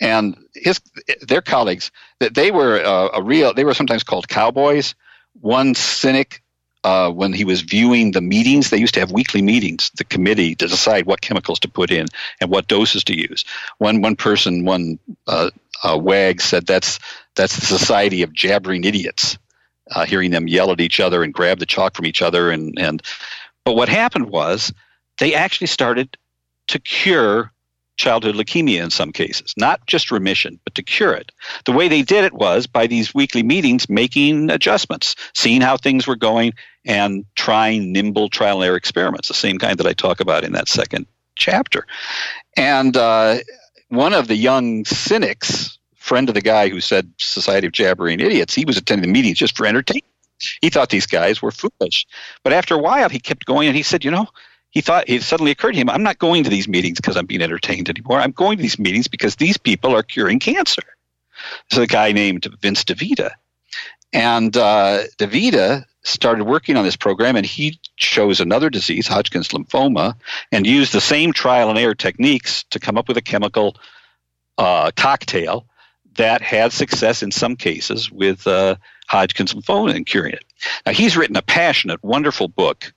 And 0.00 0.36
his 0.54 0.80
their 1.20 1.42
colleagues 1.42 1.90
that 2.20 2.34
they 2.34 2.50
were 2.50 2.82
uh, 2.82 3.08
a 3.14 3.22
real 3.22 3.52
they 3.52 3.64
were 3.64 3.74
sometimes 3.74 4.02
called 4.02 4.28
cowboys. 4.28 4.94
One 5.40 5.74
cynic 5.74 6.42
uh, 6.84 7.10
when 7.10 7.32
he 7.32 7.44
was 7.44 7.60
viewing 7.60 8.12
the 8.12 8.20
meetings, 8.20 8.70
they 8.70 8.78
used 8.78 8.94
to 8.94 9.00
have 9.00 9.12
weekly 9.12 9.42
meetings, 9.42 9.90
the 9.96 10.04
committee, 10.04 10.54
to 10.54 10.66
decide 10.66 11.06
what 11.06 11.20
chemicals 11.20 11.60
to 11.60 11.68
put 11.68 11.90
in 11.90 12.06
and 12.40 12.50
what 12.50 12.68
doses 12.68 13.04
to 13.04 13.16
use. 13.16 13.44
One 13.78 14.00
one 14.00 14.16
person, 14.16 14.64
one 14.64 14.98
uh, 15.26 15.50
uh, 15.82 15.98
wag 15.98 16.40
said 16.40 16.66
that's 16.66 16.98
that's 17.34 17.56
the 17.56 17.66
society 17.66 18.22
of 18.22 18.32
jabbering 18.32 18.84
idiots, 18.84 19.38
uh, 19.90 20.06
hearing 20.06 20.30
them 20.30 20.48
yell 20.48 20.70
at 20.70 20.80
each 20.80 21.00
other 21.00 21.22
and 21.22 21.34
grab 21.34 21.58
the 21.58 21.66
chalk 21.66 21.94
from 21.94 22.06
each 22.06 22.22
other, 22.22 22.50
and 22.50 22.78
and. 22.78 23.02
But 23.62 23.76
what 23.76 23.90
happened 23.90 24.30
was 24.30 24.72
they 25.18 25.34
actually 25.34 25.66
started 25.66 26.16
to 26.68 26.78
cure 26.78 27.52
childhood 28.00 28.34
leukemia 28.34 28.82
in 28.82 28.90
some 28.90 29.12
cases, 29.12 29.52
not 29.58 29.86
just 29.86 30.10
remission, 30.10 30.58
but 30.64 30.74
to 30.74 30.82
cure 30.82 31.12
it. 31.12 31.30
The 31.66 31.72
way 31.72 31.88
they 31.88 32.00
did 32.00 32.24
it 32.24 32.32
was 32.32 32.66
by 32.66 32.86
these 32.86 33.14
weekly 33.14 33.42
meetings 33.42 33.90
making 33.90 34.48
adjustments, 34.50 35.16
seeing 35.34 35.60
how 35.60 35.76
things 35.76 36.06
were 36.06 36.16
going, 36.16 36.54
and 36.84 37.24
trying 37.34 37.92
nimble 37.92 38.28
trial 38.28 38.60
and 38.60 38.66
error 38.66 38.76
experiments, 38.76 39.28
the 39.28 39.34
same 39.34 39.58
kind 39.58 39.78
that 39.78 39.86
I 39.86 39.92
talk 39.92 40.20
about 40.20 40.44
in 40.44 40.52
that 40.52 40.68
second 40.68 41.06
chapter. 41.36 41.86
And 42.56 42.96
uh, 42.96 43.38
one 43.88 44.12
of 44.12 44.28
the 44.28 44.36
young 44.36 44.84
cynics, 44.84 45.78
friend 45.96 46.28
of 46.28 46.34
the 46.34 46.40
guy 46.40 46.68
who 46.68 46.80
said 46.80 47.12
Society 47.18 47.66
of 47.66 47.72
Jabbering 47.72 48.20
Idiots, 48.20 48.54
he 48.54 48.64
was 48.64 48.76
attending 48.76 49.08
the 49.08 49.12
meetings 49.12 49.38
just 49.38 49.56
for 49.56 49.66
entertainment. 49.66 50.04
He 50.62 50.70
thought 50.70 50.88
these 50.88 51.06
guys 51.06 51.42
were 51.42 51.50
foolish. 51.50 52.06
But 52.42 52.54
after 52.54 52.74
a 52.74 52.78
while, 52.78 53.10
he 53.10 53.18
kept 53.18 53.44
going 53.44 53.68
and 53.68 53.76
he 53.76 53.82
said, 53.82 54.04
you 54.04 54.10
know, 54.10 54.26
he 54.70 54.80
thought 54.80 55.08
it 55.08 55.22
suddenly 55.22 55.50
occurred 55.50 55.72
to 55.72 55.78
him, 55.78 55.90
I'm 55.90 56.02
not 56.02 56.18
going 56.18 56.44
to 56.44 56.50
these 56.50 56.68
meetings 56.68 56.98
because 56.98 57.16
I'm 57.16 57.26
being 57.26 57.42
entertained 57.42 57.90
anymore. 57.90 58.20
I'm 58.20 58.30
going 58.30 58.56
to 58.56 58.62
these 58.62 58.78
meetings 58.78 59.08
because 59.08 59.36
these 59.36 59.58
people 59.58 59.94
are 59.94 60.02
curing 60.02 60.38
cancer. 60.38 60.82
so 61.70 61.82
a 61.82 61.86
guy 61.86 62.12
named 62.12 62.46
Vince 62.60 62.84
DeVita. 62.84 63.32
And 64.12 64.56
uh, 64.56 65.02
DeVita 65.18 65.84
started 66.02 66.44
working 66.44 66.76
on 66.76 66.84
this 66.84 66.96
program 66.96 67.36
and 67.36 67.44
he 67.44 67.78
chose 67.96 68.40
another 68.40 68.70
disease, 68.70 69.06
Hodgkin's 69.06 69.48
lymphoma, 69.48 70.14
and 70.50 70.66
used 70.66 70.92
the 70.92 71.00
same 71.00 71.32
trial 71.32 71.68
and 71.68 71.78
error 71.78 71.94
techniques 71.94 72.64
to 72.70 72.78
come 72.78 72.96
up 72.96 73.08
with 73.08 73.16
a 73.16 73.22
chemical 73.22 73.76
uh, 74.58 74.90
cocktail 74.96 75.66
that 76.16 76.42
had 76.42 76.72
success 76.72 77.22
in 77.22 77.30
some 77.30 77.56
cases 77.56 78.10
with 78.10 78.46
uh, 78.46 78.76
Hodgkin's 79.08 79.54
lymphoma 79.54 79.94
and 79.94 80.06
curing 80.06 80.32
it. 80.32 80.44
Now, 80.86 80.92
he's 80.92 81.16
written 81.16 81.36
a 81.36 81.42
passionate, 81.42 82.02
wonderful 82.02 82.48
book 82.48 82.92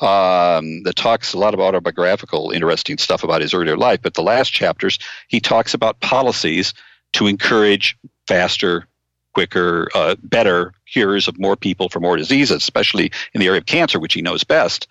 um, 0.00 0.82
that 0.82 0.96
talks 0.96 1.34
a 1.34 1.38
lot 1.38 1.54
of 1.54 1.60
autobiographical, 1.60 2.50
interesting 2.50 2.98
stuff 2.98 3.22
about 3.22 3.42
his 3.42 3.54
earlier 3.54 3.76
life. 3.76 4.00
But 4.02 4.14
the 4.14 4.22
last 4.22 4.52
chapters, 4.52 4.98
he 5.28 5.40
talks 5.40 5.74
about 5.74 6.00
policies 6.00 6.74
to 7.12 7.26
encourage 7.26 7.96
faster, 8.26 8.86
quicker, 9.34 9.88
uh, 9.94 10.16
better 10.22 10.72
cures 10.90 11.28
of 11.28 11.38
more 11.38 11.56
people 11.56 11.88
for 11.88 12.00
more 12.00 12.16
diseases, 12.16 12.56
especially 12.56 13.12
in 13.32 13.40
the 13.40 13.46
area 13.46 13.58
of 13.58 13.66
cancer, 13.66 14.00
which 14.00 14.14
he 14.14 14.22
knows 14.22 14.44
best. 14.44 14.86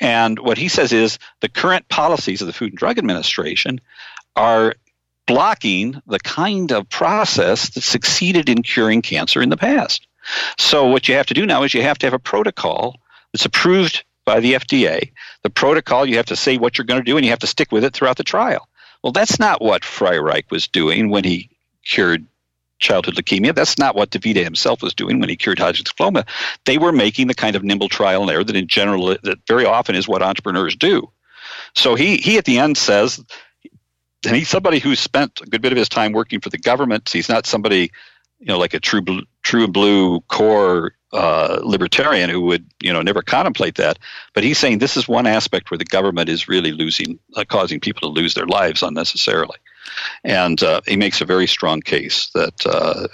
And 0.00 0.38
what 0.38 0.58
he 0.58 0.68
says 0.68 0.92
is 0.92 1.18
the 1.40 1.48
current 1.48 1.88
policies 1.88 2.40
of 2.40 2.46
the 2.46 2.52
Food 2.52 2.72
and 2.72 2.78
Drug 2.78 2.98
Administration 2.98 3.80
are 4.36 4.74
blocking 5.26 6.00
the 6.06 6.20
kind 6.20 6.72
of 6.72 6.88
process 6.88 7.70
that 7.70 7.82
succeeded 7.82 8.48
in 8.48 8.62
curing 8.62 9.02
cancer 9.02 9.42
in 9.42 9.48
the 9.48 9.56
past. 9.56 10.06
So, 10.56 10.86
what 10.86 11.08
you 11.08 11.14
have 11.14 11.26
to 11.26 11.34
do 11.34 11.46
now 11.46 11.62
is 11.62 11.74
you 11.74 11.82
have 11.82 11.98
to 11.98 12.06
have 12.06 12.14
a 12.14 12.18
protocol 12.18 13.00
that's 13.32 13.44
approved 13.44 14.04
by 14.24 14.40
the 14.40 14.54
FDA. 14.54 15.10
The 15.42 15.50
protocol, 15.50 16.06
you 16.06 16.16
have 16.16 16.26
to 16.26 16.36
say 16.36 16.58
what 16.58 16.76
you're 16.76 16.84
going 16.84 17.00
to 17.00 17.04
do 17.04 17.16
and 17.16 17.24
you 17.24 17.30
have 17.30 17.38
to 17.40 17.46
stick 17.46 17.72
with 17.72 17.84
it 17.84 17.94
throughout 17.94 18.18
the 18.18 18.24
trial. 18.24 18.68
Well, 19.02 19.12
that's 19.12 19.38
not 19.38 19.62
what 19.62 19.82
Freireich 19.82 20.50
was 20.50 20.68
doing 20.68 21.08
when 21.08 21.24
he 21.24 21.50
cured 21.84 22.26
childhood 22.78 23.14
leukemia. 23.14 23.54
That's 23.54 23.78
not 23.78 23.94
what 23.94 24.10
DeVita 24.10 24.42
himself 24.42 24.82
was 24.82 24.94
doing 24.94 25.20
when 25.20 25.28
he 25.28 25.36
cured 25.36 25.58
Hodgkin's 25.58 25.92
lymphoma. 25.92 26.26
They 26.64 26.78
were 26.78 26.92
making 26.92 27.26
the 27.28 27.34
kind 27.34 27.56
of 27.56 27.64
nimble 27.64 27.88
trial 27.88 28.22
and 28.22 28.30
error 28.30 28.44
that, 28.44 28.56
in 28.56 28.68
general, 28.68 29.16
that 29.22 29.38
very 29.46 29.64
often 29.64 29.94
is 29.94 30.08
what 30.08 30.22
entrepreneurs 30.22 30.76
do. 30.76 31.10
So 31.74 31.94
he 31.94 32.16
he 32.16 32.38
at 32.38 32.44
the 32.44 32.58
end 32.58 32.76
says, 32.76 33.22
and 34.26 34.36
he's 34.36 34.48
somebody 34.48 34.78
who 34.78 34.94
spent 34.96 35.40
a 35.40 35.46
good 35.46 35.62
bit 35.62 35.72
of 35.72 35.78
his 35.78 35.88
time 35.88 36.12
working 36.12 36.40
for 36.40 36.50
the 36.50 36.58
government. 36.58 37.08
He's 37.08 37.28
not 37.28 37.46
somebody, 37.46 37.92
you 38.38 38.46
know, 38.46 38.58
like 38.58 38.74
a 38.74 38.80
true 38.80 39.00
blue, 39.00 39.22
true 39.42 39.68
blue 39.68 40.20
core 40.22 40.92
uh, 41.12 41.60
libertarian 41.62 42.28
who 42.28 42.42
would 42.42 42.66
you 42.82 42.92
know 42.92 43.02
never 43.02 43.22
contemplate 43.22 43.76
that. 43.76 43.98
But 44.34 44.44
he's 44.44 44.58
saying 44.58 44.78
this 44.78 44.96
is 44.96 45.08
one 45.08 45.26
aspect 45.26 45.70
where 45.70 45.78
the 45.78 45.84
government 45.84 46.28
is 46.28 46.48
really 46.48 46.72
losing, 46.72 47.18
uh, 47.34 47.44
causing 47.48 47.80
people 47.80 48.02
to 48.02 48.20
lose 48.20 48.34
their 48.34 48.46
lives 48.46 48.82
unnecessarily, 48.82 49.56
and 50.24 50.62
uh, 50.62 50.80
he 50.86 50.96
makes 50.96 51.20
a 51.20 51.24
very 51.24 51.46
strong 51.46 51.80
case 51.80 52.30
that. 52.34 52.66
Uh, 52.66 53.08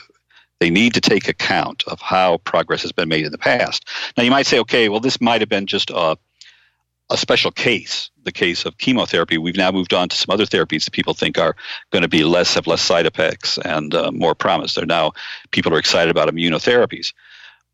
they 0.60 0.70
need 0.70 0.94
to 0.94 1.00
take 1.00 1.28
account 1.28 1.82
of 1.88 2.00
how 2.00 2.38
progress 2.38 2.82
has 2.82 2.92
been 2.92 3.08
made 3.08 3.26
in 3.26 3.32
the 3.32 3.38
past. 3.38 3.86
Now, 4.16 4.22
you 4.22 4.30
might 4.30 4.46
say, 4.46 4.60
okay, 4.60 4.88
well, 4.88 5.00
this 5.00 5.20
might 5.20 5.42
have 5.42 5.48
been 5.48 5.66
just 5.66 5.90
a, 5.90 6.16
a 7.10 7.16
special 7.16 7.50
case, 7.50 8.10
the 8.22 8.32
case 8.32 8.64
of 8.64 8.78
chemotherapy. 8.78 9.36
We've 9.36 9.56
now 9.56 9.70
moved 9.70 9.92
on 9.92 10.08
to 10.08 10.16
some 10.16 10.32
other 10.32 10.46
therapies 10.46 10.84
that 10.84 10.92
people 10.92 11.12
think 11.12 11.38
are 11.38 11.56
going 11.90 12.02
to 12.02 12.08
be 12.08 12.24
less 12.24 12.54
have 12.54 12.66
less 12.66 12.82
side 12.82 13.04
effects 13.04 13.58
and 13.58 13.94
uh, 13.94 14.10
more 14.12 14.34
promise. 14.34 14.74
They're 14.74 14.86
now 14.86 15.12
people 15.50 15.74
are 15.74 15.78
excited 15.78 16.10
about 16.10 16.28
immunotherapies. 16.28 17.12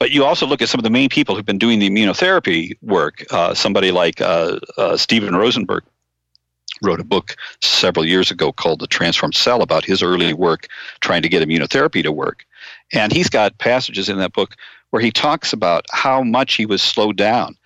But 0.01 0.11
you 0.11 0.25
also 0.25 0.47
look 0.47 0.63
at 0.63 0.71
some 0.71 0.79
of 0.79 0.85
the 0.85 0.91
main 0.91 1.11
people 1.11 1.37
who've 1.37 1.45
been 1.45 1.59
doing 1.59 1.79
the 1.79 1.91
immunotherapy 1.91 2.79
work. 2.81 3.25
Uh, 3.31 3.53
somebody 3.53 3.93
like 3.93 4.21
uh, 4.21 4.59
uh, 4.79 4.97
Steven 4.97 5.37
Rosenberg 5.37 5.85
wrote 6.83 7.01
a 7.01 7.05
book 7.05 7.37
several 7.63 8.05
years 8.05 8.31
ago 8.31 8.53
called 8.53 8.81
The 8.81 8.87
Transformed 8.87 9.35
Cell 9.35 9.63
about 9.63 9.85
his 9.85 10.03
early 10.03 10.33
work 10.33 10.69
trying 11.01 11.23
to 11.23 11.29
get 11.29 11.47
immunotherapy 11.47 12.03
to 12.03 12.13
work. 12.13 12.45
And 12.93 13.13
he's 13.13 13.29
got 13.29 13.59
passages 13.59 14.09
in 14.09 14.19
that 14.19 14.33
book 14.33 14.57
where 14.91 15.03
he 15.03 15.11
talks 15.11 15.53
about 15.53 15.87
how 15.91 16.23
much 16.23 16.55
he 16.55 16.67
was 16.67 16.83
slowed 16.83 17.17
down. 17.17 17.57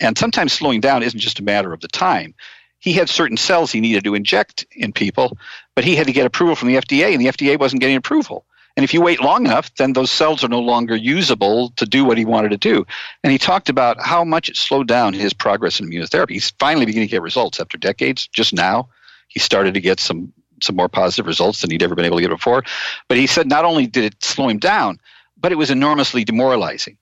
And 0.00 0.18
sometimes 0.18 0.52
slowing 0.52 0.80
down 0.80 1.02
isn't 1.02 1.20
just 1.20 1.38
a 1.38 1.44
matter 1.44 1.72
of 1.72 1.80
the 1.80 1.88
time. 1.88 2.34
He 2.78 2.92
had 2.92 3.08
certain 3.08 3.36
cells 3.36 3.70
he 3.70 3.80
needed 3.80 4.02
to 4.04 4.16
inject 4.16 4.66
in 4.72 4.92
people, 4.92 5.38
but 5.76 5.84
he 5.84 5.94
had 5.94 6.08
to 6.08 6.12
get 6.12 6.26
approval 6.26 6.56
from 6.56 6.68
the 6.68 6.76
FDA, 6.76 7.12
and 7.12 7.20
the 7.20 7.26
FDA 7.26 7.58
wasn't 7.58 7.80
getting 7.80 7.96
approval. 7.96 8.44
And 8.76 8.84
if 8.84 8.94
you 8.94 9.02
wait 9.02 9.20
long 9.20 9.44
enough, 9.44 9.74
then 9.74 9.92
those 9.92 10.10
cells 10.10 10.42
are 10.42 10.48
no 10.48 10.60
longer 10.60 10.96
usable 10.96 11.70
to 11.76 11.84
do 11.84 12.04
what 12.04 12.16
he 12.16 12.24
wanted 12.24 12.50
to 12.50 12.56
do. 12.56 12.86
And 13.22 13.30
he 13.30 13.38
talked 13.38 13.68
about 13.68 14.00
how 14.00 14.24
much 14.24 14.48
it 14.48 14.56
slowed 14.56 14.88
down 14.88 15.12
his 15.12 15.32
progress 15.32 15.78
in 15.78 15.90
immunotherapy. 15.90 16.30
He's 16.30 16.50
finally 16.58 16.86
beginning 16.86 17.08
to 17.08 17.12
get 17.12 17.22
results 17.22 17.60
after 17.60 17.76
decades. 17.76 18.28
Just 18.28 18.54
now, 18.54 18.88
he 19.28 19.40
started 19.40 19.74
to 19.74 19.80
get 19.80 20.00
some 20.00 20.32
some 20.62 20.76
more 20.76 20.88
positive 20.88 21.26
results 21.26 21.60
than 21.60 21.70
he'd 21.70 21.82
ever 21.82 21.96
been 21.96 22.04
able 22.04 22.18
to 22.18 22.22
get 22.22 22.30
before. 22.30 22.62
But 23.08 23.18
he 23.18 23.26
said 23.26 23.48
not 23.48 23.64
only 23.64 23.88
did 23.88 24.04
it 24.04 24.22
slow 24.22 24.48
him 24.48 24.58
down, 24.58 25.00
but 25.36 25.50
it 25.50 25.56
was 25.56 25.72
enormously 25.72 26.24
demoralizing. 26.24 26.96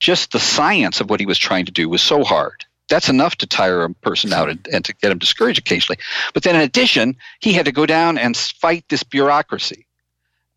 Just 0.00 0.32
the 0.32 0.40
science 0.40 1.00
of 1.00 1.08
what 1.08 1.20
he 1.20 1.26
was 1.26 1.38
trying 1.38 1.66
to 1.66 1.72
do 1.72 1.88
was 1.88 2.02
so 2.02 2.24
hard. 2.24 2.64
That's 2.88 3.08
enough 3.08 3.36
to 3.36 3.46
tire 3.46 3.84
a 3.84 3.94
person 3.94 4.32
out 4.32 4.50
and, 4.50 4.68
and 4.72 4.84
to 4.84 4.92
get 4.94 5.12
him 5.12 5.18
discouraged 5.18 5.60
occasionally. 5.60 5.98
But 6.34 6.42
then, 6.42 6.56
in 6.56 6.62
addition, 6.62 7.16
he 7.40 7.52
had 7.52 7.66
to 7.66 7.72
go 7.72 7.86
down 7.86 8.18
and 8.18 8.36
fight 8.36 8.84
this 8.88 9.04
bureaucracy 9.04 9.85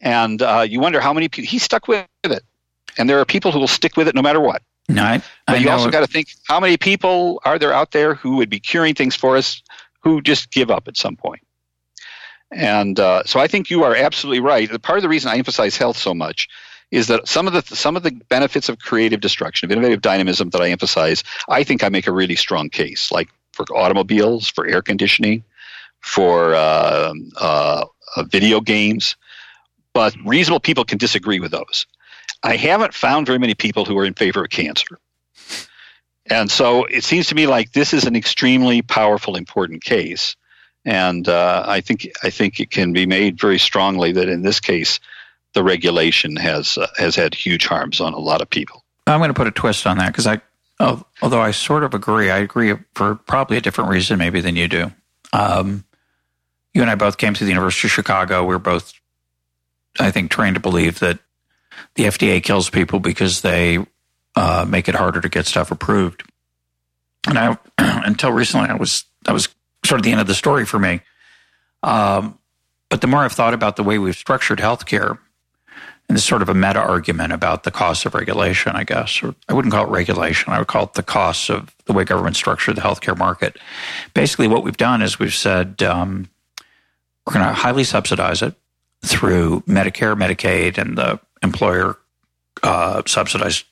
and 0.01 0.41
uh, 0.41 0.65
you 0.67 0.79
wonder 0.79 0.99
how 0.99 1.13
many 1.13 1.29
people 1.29 1.49
he 1.49 1.59
stuck 1.59 1.87
with 1.87 2.05
it. 2.23 2.43
And 2.97 3.09
there 3.09 3.19
are 3.19 3.25
people 3.25 3.51
who 3.51 3.59
will 3.59 3.67
stick 3.67 3.95
with 3.97 4.07
it 4.07 4.15
no 4.15 4.21
matter 4.21 4.39
what. 4.39 4.61
No, 4.87 5.03
I, 5.03 5.21
but 5.45 5.57
I 5.57 5.59
you 5.59 5.69
also 5.69 5.91
got 5.91 5.99
to 5.99 6.07
think 6.07 6.29
how 6.47 6.59
many 6.59 6.75
people 6.75 7.41
are 7.45 7.59
there 7.59 7.71
out 7.71 7.91
there 7.91 8.15
who 8.15 8.37
would 8.37 8.49
be 8.49 8.59
curing 8.59 8.95
things 8.95 9.15
for 9.15 9.37
us 9.37 9.61
who 10.01 10.21
just 10.21 10.51
give 10.51 10.71
up 10.71 10.87
at 10.87 10.97
some 10.97 11.15
point. 11.15 11.41
And 12.51 12.99
uh, 12.99 13.23
so 13.25 13.39
I 13.39 13.47
think 13.47 13.69
you 13.69 13.83
are 13.83 13.95
absolutely 13.95 14.39
right. 14.39 14.81
Part 14.81 14.97
of 14.97 15.03
the 15.03 15.09
reason 15.09 15.29
I 15.29 15.37
emphasize 15.37 15.77
health 15.77 15.97
so 15.97 16.15
much 16.15 16.47
is 16.89 17.05
that 17.07 17.27
some 17.27 17.45
of 17.45 17.53
the 17.53 17.61
some 17.75 17.95
of 17.95 18.01
the 18.01 18.11
benefits 18.29 18.69
of 18.69 18.79
creative 18.79 19.19
destruction, 19.19 19.67
of 19.67 19.71
innovative 19.71 20.01
dynamism 20.01 20.49
that 20.49 20.61
I 20.61 20.69
emphasize, 20.69 21.23
I 21.47 21.63
think 21.63 21.83
I 21.83 21.89
make 21.89 22.07
a 22.07 22.11
really 22.11 22.35
strong 22.35 22.69
case, 22.69 23.11
like 23.11 23.29
for 23.53 23.65
automobiles, 23.75 24.49
for 24.49 24.65
air 24.65 24.81
conditioning, 24.81 25.43
for 25.99 26.55
uh, 26.55 27.13
uh, 27.39 27.85
video 28.23 28.59
games 28.59 29.15
but 29.93 30.15
reasonable 30.25 30.59
people 30.59 30.85
can 30.85 30.97
disagree 30.97 31.39
with 31.39 31.51
those. 31.51 31.85
I 32.43 32.55
haven't 32.55 32.93
found 32.93 33.27
very 33.27 33.39
many 33.39 33.55
people 33.55 33.85
who 33.85 33.97
are 33.97 34.05
in 34.05 34.13
favor 34.13 34.43
of 34.43 34.49
cancer. 34.49 34.97
And 36.29 36.49
so 36.49 36.85
it 36.85 37.03
seems 37.03 37.27
to 37.27 37.35
me 37.35 37.47
like 37.47 37.71
this 37.71 37.93
is 37.93 38.05
an 38.05 38.15
extremely 38.15 38.81
powerful, 38.81 39.35
important 39.35 39.83
case. 39.83 40.35
And 40.85 41.27
uh, 41.27 41.65
I 41.67 41.81
think 41.81 42.09
I 42.23 42.29
think 42.29 42.59
it 42.59 42.71
can 42.71 42.93
be 42.93 43.05
made 43.05 43.39
very 43.39 43.59
strongly 43.59 44.13
that 44.13 44.29
in 44.29 44.43
this 44.43 44.59
case, 44.59 44.99
the 45.53 45.63
regulation 45.63 46.35
has 46.35 46.77
uh, 46.77 46.87
has 46.97 47.15
had 47.15 47.33
huge 47.33 47.65
harms 47.65 47.99
on 47.99 48.13
a 48.13 48.19
lot 48.19 48.41
of 48.41 48.49
people. 48.49 48.83
I'm 49.07 49.19
going 49.19 49.29
to 49.29 49.33
put 49.33 49.47
a 49.47 49.51
twist 49.51 49.87
on 49.87 49.97
that 49.97 50.07
because 50.07 50.27
I, 50.27 50.39
although 51.21 51.41
I 51.41 51.51
sort 51.51 51.83
of 51.83 51.93
agree, 51.93 52.29
I 52.29 52.37
agree 52.37 52.75
for 52.93 53.15
probably 53.15 53.57
a 53.57 53.61
different 53.61 53.89
reason 53.89 54.19
maybe 54.19 54.39
than 54.39 54.55
you 54.55 54.67
do. 54.67 54.91
Um, 55.33 55.83
you 56.73 56.81
and 56.81 56.91
I 56.91 56.95
both 56.95 57.17
came 57.17 57.33
to 57.33 57.43
the 57.43 57.49
University 57.49 57.87
of 57.87 57.91
Chicago. 57.91 58.43
We 58.43 58.49
we're 58.49 58.59
both 58.59 58.93
I 59.99 60.11
think, 60.11 60.31
trained 60.31 60.55
to 60.55 60.61
believe 60.61 60.99
that 60.99 61.19
the 61.95 62.03
FDA 62.05 62.41
kills 62.41 62.69
people 62.69 62.99
because 62.99 63.41
they 63.41 63.85
uh, 64.35 64.65
make 64.67 64.87
it 64.87 64.95
harder 64.95 65.21
to 65.21 65.29
get 65.29 65.45
stuff 65.45 65.71
approved. 65.71 66.23
And 67.27 67.37
I, 67.37 67.57
until 67.77 68.31
recently, 68.31 68.69
I 68.69 68.75
was 68.75 69.05
that 69.23 69.33
was 69.33 69.49
sort 69.85 69.99
of 69.99 70.03
the 70.03 70.11
end 70.11 70.21
of 70.21 70.27
the 70.27 70.33
story 70.33 70.65
for 70.65 70.79
me. 70.79 71.01
Um, 71.83 72.37
but 72.89 73.01
the 73.01 73.07
more 73.07 73.21
I've 73.21 73.33
thought 73.33 73.53
about 73.53 73.75
the 73.75 73.83
way 73.83 73.99
we've 73.99 74.15
structured 74.15 74.59
healthcare, 74.59 75.19
and 76.07 76.17
this 76.17 76.25
sort 76.25 76.41
of 76.41 76.49
a 76.49 76.53
meta 76.55 76.79
argument 76.79 77.33
about 77.33 77.63
the 77.63 77.71
cost 77.71 78.05
of 78.05 78.15
regulation, 78.15 78.75
I 78.75 78.83
guess, 78.83 79.21
or 79.21 79.35
I 79.47 79.53
wouldn't 79.53 79.73
call 79.73 79.85
it 79.85 79.91
regulation. 79.91 80.51
I 80.51 80.57
would 80.57 80.67
call 80.67 80.85
it 80.85 80.93
the 80.93 81.03
costs 81.03 81.49
of 81.49 81.75
the 81.85 81.93
way 81.93 82.03
government 82.03 82.35
structured 82.35 82.75
the 82.75 82.81
healthcare 82.81 83.17
market. 83.17 83.57
Basically, 84.13 84.47
what 84.47 84.63
we've 84.63 84.77
done 84.77 85.03
is 85.03 85.19
we've 85.19 85.33
said 85.33 85.83
um, 85.83 86.29
we're 87.25 87.33
going 87.33 87.45
to 87.45 87.53
highly 87.53 87.83
subsidize 87.83 88.41
it 88.41 88.55
through 89.01 89.61
Medicare, 89.61 90.17
Medicaid, 90.17 90.77
and 90.77 90.97
the 90.97 91.19
employer 91.41 91.97
uh, 92.63 93.01
subsidized 93.05 93.65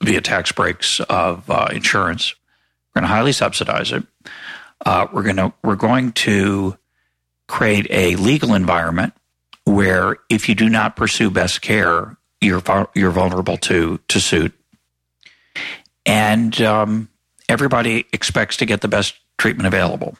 via 0.00 0.20
tax 0.20 0.52
breaks 0.52 1.00
of 1.00 1.48
uh, 1.50 1.68
insurance. 1.72 2.34
We're 2.94 3.00
going 3.00 3.10
to 3.10 3.14
highly 3.14 3.32
subsidize 3.32 3.92
it. 3.92 4.04
Uh, 4.84 5.06
we're 5.12 5.22
going 5.22 5.36
to 5.36 5.52
we're 5.62 5.76
going 5.76 6.12
to 6.12 6.76
create 7.48 7.86
a 7.90 8.16
legal 8.16 8.54
environment 8.54 9.14
where 9.64 10.16
if 10.28 10.48
you 10.48 10.54
do 10.54 10.68
not 10.68 10.96
pursue 10.96 11.30
best 11.30 11.62
care, 11.62 12.16
you're 12.40 12.62
you're 12.94 13.10
vulnerable 13.10 13.56
to 13.58 13.98
to 14.08 14.20
suit, 14.20 14.52
and 16.04 16.60
um, 16.60 17.08
everybody 17.48 18.06
expects 18.12 18.56
to 18.58 18.66
get 18.66 18.80
the 18.80 18.88
best 18.88 19.14
treatment 19.38 19.66
available 19.66 20.16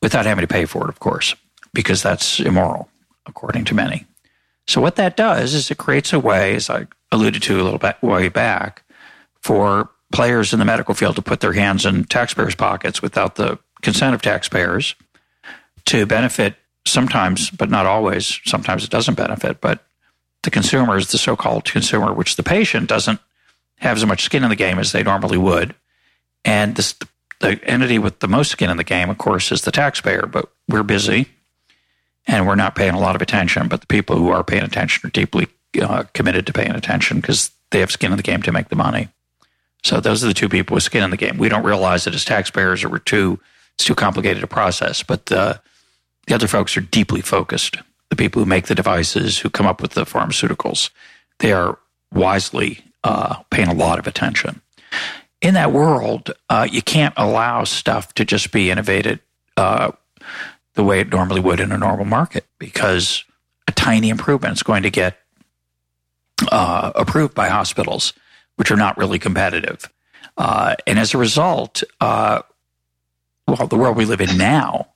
without 0.00 0.26
having 0.26 0.42
to 0.42 0.48
pay 0.48 0.66
for 0.66 0.84
it, 0.84 0.88
of 0.88 0.98
course, 0.98 1.34
because 1.72 2.02
that's 2.02 2.38
immoral 2.40 2.88
according 3.26 3.64
to 3.66 3.74
many. 3.74 4.06
So 4.66 4.80
what 4.80 4.96
that 4.96 5.16
does 5.16 5.54
is 5.54 5.70
it 5.70 5.78
creates 5.78 6.12
a 6.12 6.18
way, 6.18 6.54
as 6.54 6.70
I 6.70 6.86
alluded 7.10 7.42
to 7.42 7.60
a 7.60 7.64
little 7.64 7.78
bit 7.78 8.00
way 8.02 8.28
back, 8.28 8.84
for 9.40 9.90
players 10.12 10.52
in 10.52 10.58
the 10.58 10.64
medical 10.64 10.94
field 10.94 11.16
to 11.16 11.22
put 11.22 11.40
their 11.40 11.52
hands 11.52 11.84
in 11.84 12.04
taxpayers' 12.04 12.54
pockets 12.54 13.02
without 13.02 13.34
the 13.34 13.58
consent 13.82 14.14
of 14.14 14.22
taxpayers 14.22 14.94
to 15.86 16.06
benefit 16.06 16.54
sometimes, 16.86 17.50
but 17.50 17.70
not 17.70 17.86
always. 17.86 18.40
Sometimes 18.44 18.84
it 18.84 18.90
doesn't 18.90 19.16
benefit, 19.16 19.60
but 19.60 19.84
the 20.42 20.50
consumer 20.50 20.96
is 20.96 21.10
the 21.10 21.18
so 21.18 21.34
called 21.36 21.64
consumer, 21.64 22.12
which 22.12 22.36
the 22.36 22.42
patient 22.42 22.88
doesn't 22.88 23.20
have 23.78 23.96
as 23.96 24.06
much 24.06 24.22
skin 24.22 24.44
in 24.44 24.50
the 24.50 24.56
game 24.56 24.78
as 24.78 24.92
they 24.92 25.02
normally 25.02 25.38
would. 25.38 25.74
And 26.44 26.76
this, 26.76 26.94
the 27.40 27.60
entity 27.64 27.98
with 27.98 28.20
the 28.20 28.28
most 28.28 28.50
skin 28.50 28.70
in 28.70 28.76
the 28.76 28.84
game, 28.84 29.10
of 29.10 29.18
course, 29.18 29.50
is 29.50 29.62
the 29.62 29.72
taxpayer, 29.72 30.26
but 30.26 30.50
we're 30.68 30.82
busy 30.82 31.28
and 32.26 32.46
we're 32.46 32.54
not 32.54 32.74
paying 32.74 32.94
a 32.94 33.00
lot 33.00 33.16
of 33.16 33.22
attention. 33.22 33.68
But 33.68 33.80
the 33.80 33.86
people 33.86 34.16
who 34.16 34.30
are 34.30 34.44
paying 34.44 34.62
attention 34.62 35.06
are 35.06 35.10
deeply 35.10 35.48
uh, 35.80 36.04
committed 36.14 36.46
to 36.46 36.52
paying 36.52 36.72
attention 36.72 37.20
because 37.20 37.50
they 37.70 37.80
have 37.80 37.90
skin 37.90 38.12
in 38.12 38.16
the 38.16 38.22
game 38.22 38.42
to 38.42 38.52
make 38.52 38.68
the 38.68 38.76
money. 38.76 39.08
So 39.82 40.00
those 40.00 40.22
are 40.22 40.28
the 40.28 40.34
two 40.34 40.48
people 40.48 40.74
with 40.74 40.84
skin 40.84 41.02
in 41.02 41.10
the 41.10 41.16
game. 41.16 41.38
We 41.38 41.48
don't 41.48 41.64
realize 41.64 42.06
it 42.06 42.14
as 42.14 42.24
taxpayers, 42.24 42.84
or 42.84 42.88
we're 42.88 42.98
too 42.98 43.40
it's 43.74 43.84
too 43.84 43.94
complicated 43.94 44.44
a 44.44 44.46
process. 44.46 45.02
But 45.02 45.26
the 45.26 45.60
the 46.26 46.34
other 46.34 46.46
folks 46.46 46.76
are 46.76 46.82
deeply 46.82 47.20
focused. 47.20 47.76
The 48.10 48.16
people 48.16 48.42
who 48.42 48.46
make 48.46 48.66
the 48.66 48.74
devices, 48.74 49.38
who 49.38 49.50
come 49.50 49.66
up 49.66 49.82
with 49.82 49.92
the 49.92 50.04
pharmaceuticals, 50.04 50.90
they 51.38 51.52
are 51.52 51.78
wisely 52.12 52.84
uh, 53.02 53.42
paying 53.50 53.68
a 53.68 53.74
lot 53.74 53.98
of 53.98 54.06
attention. 54.06 54.60
In 55.40 55.54
that 55.54 55.72
world, 55.72 56.32
uh, 56.48 56.68
you 56.70 56.82
can't 56.82 57.14
allow 57.16 57.64
stuff 57.64 58.14
to 58.14 58.24
just 58.24 58.52
be 58.52 58.70
innovated 58.70 59.18
uh, 59.56 59.90
the 60.74 60.84
way 60.84 61.00
it 61.00 61.10
normally 61.10 61.40
would 61.40 61.60
in 61.60 61.72
a 61.72 61.78
normal 61.78 62.04
market 62.04 62.46
because 62.58 63.24
a 63.68 63.72
tiny 63.72 64.08
improvement 64.08 64.56
is 64.56 64.62
going 64.62 64.82
to 64.82 64.90
get 64.90 65.18
uh, 66.50 66.92
approved 66.94 67.34
by 67.34 67.48
hospitals, 67.48 68.12
which 68.56 68.70
are 68.70 68.76
not 68.76 68.96
really 68.96 69.18
competitive. 69.18 69.90
Uh, 70.36 70.74
and 70.86 70.98
as 70.98 71.14
a 71.14 71.18
result, 71.18 71.82
uh, 72.00 72.42
well, 73.46 73.66
the 73.66 73.76
world 73.76 73.96
we 73.96 74.04
live 74.04 74.20
in 74.20 74.36
now 74.36 74.88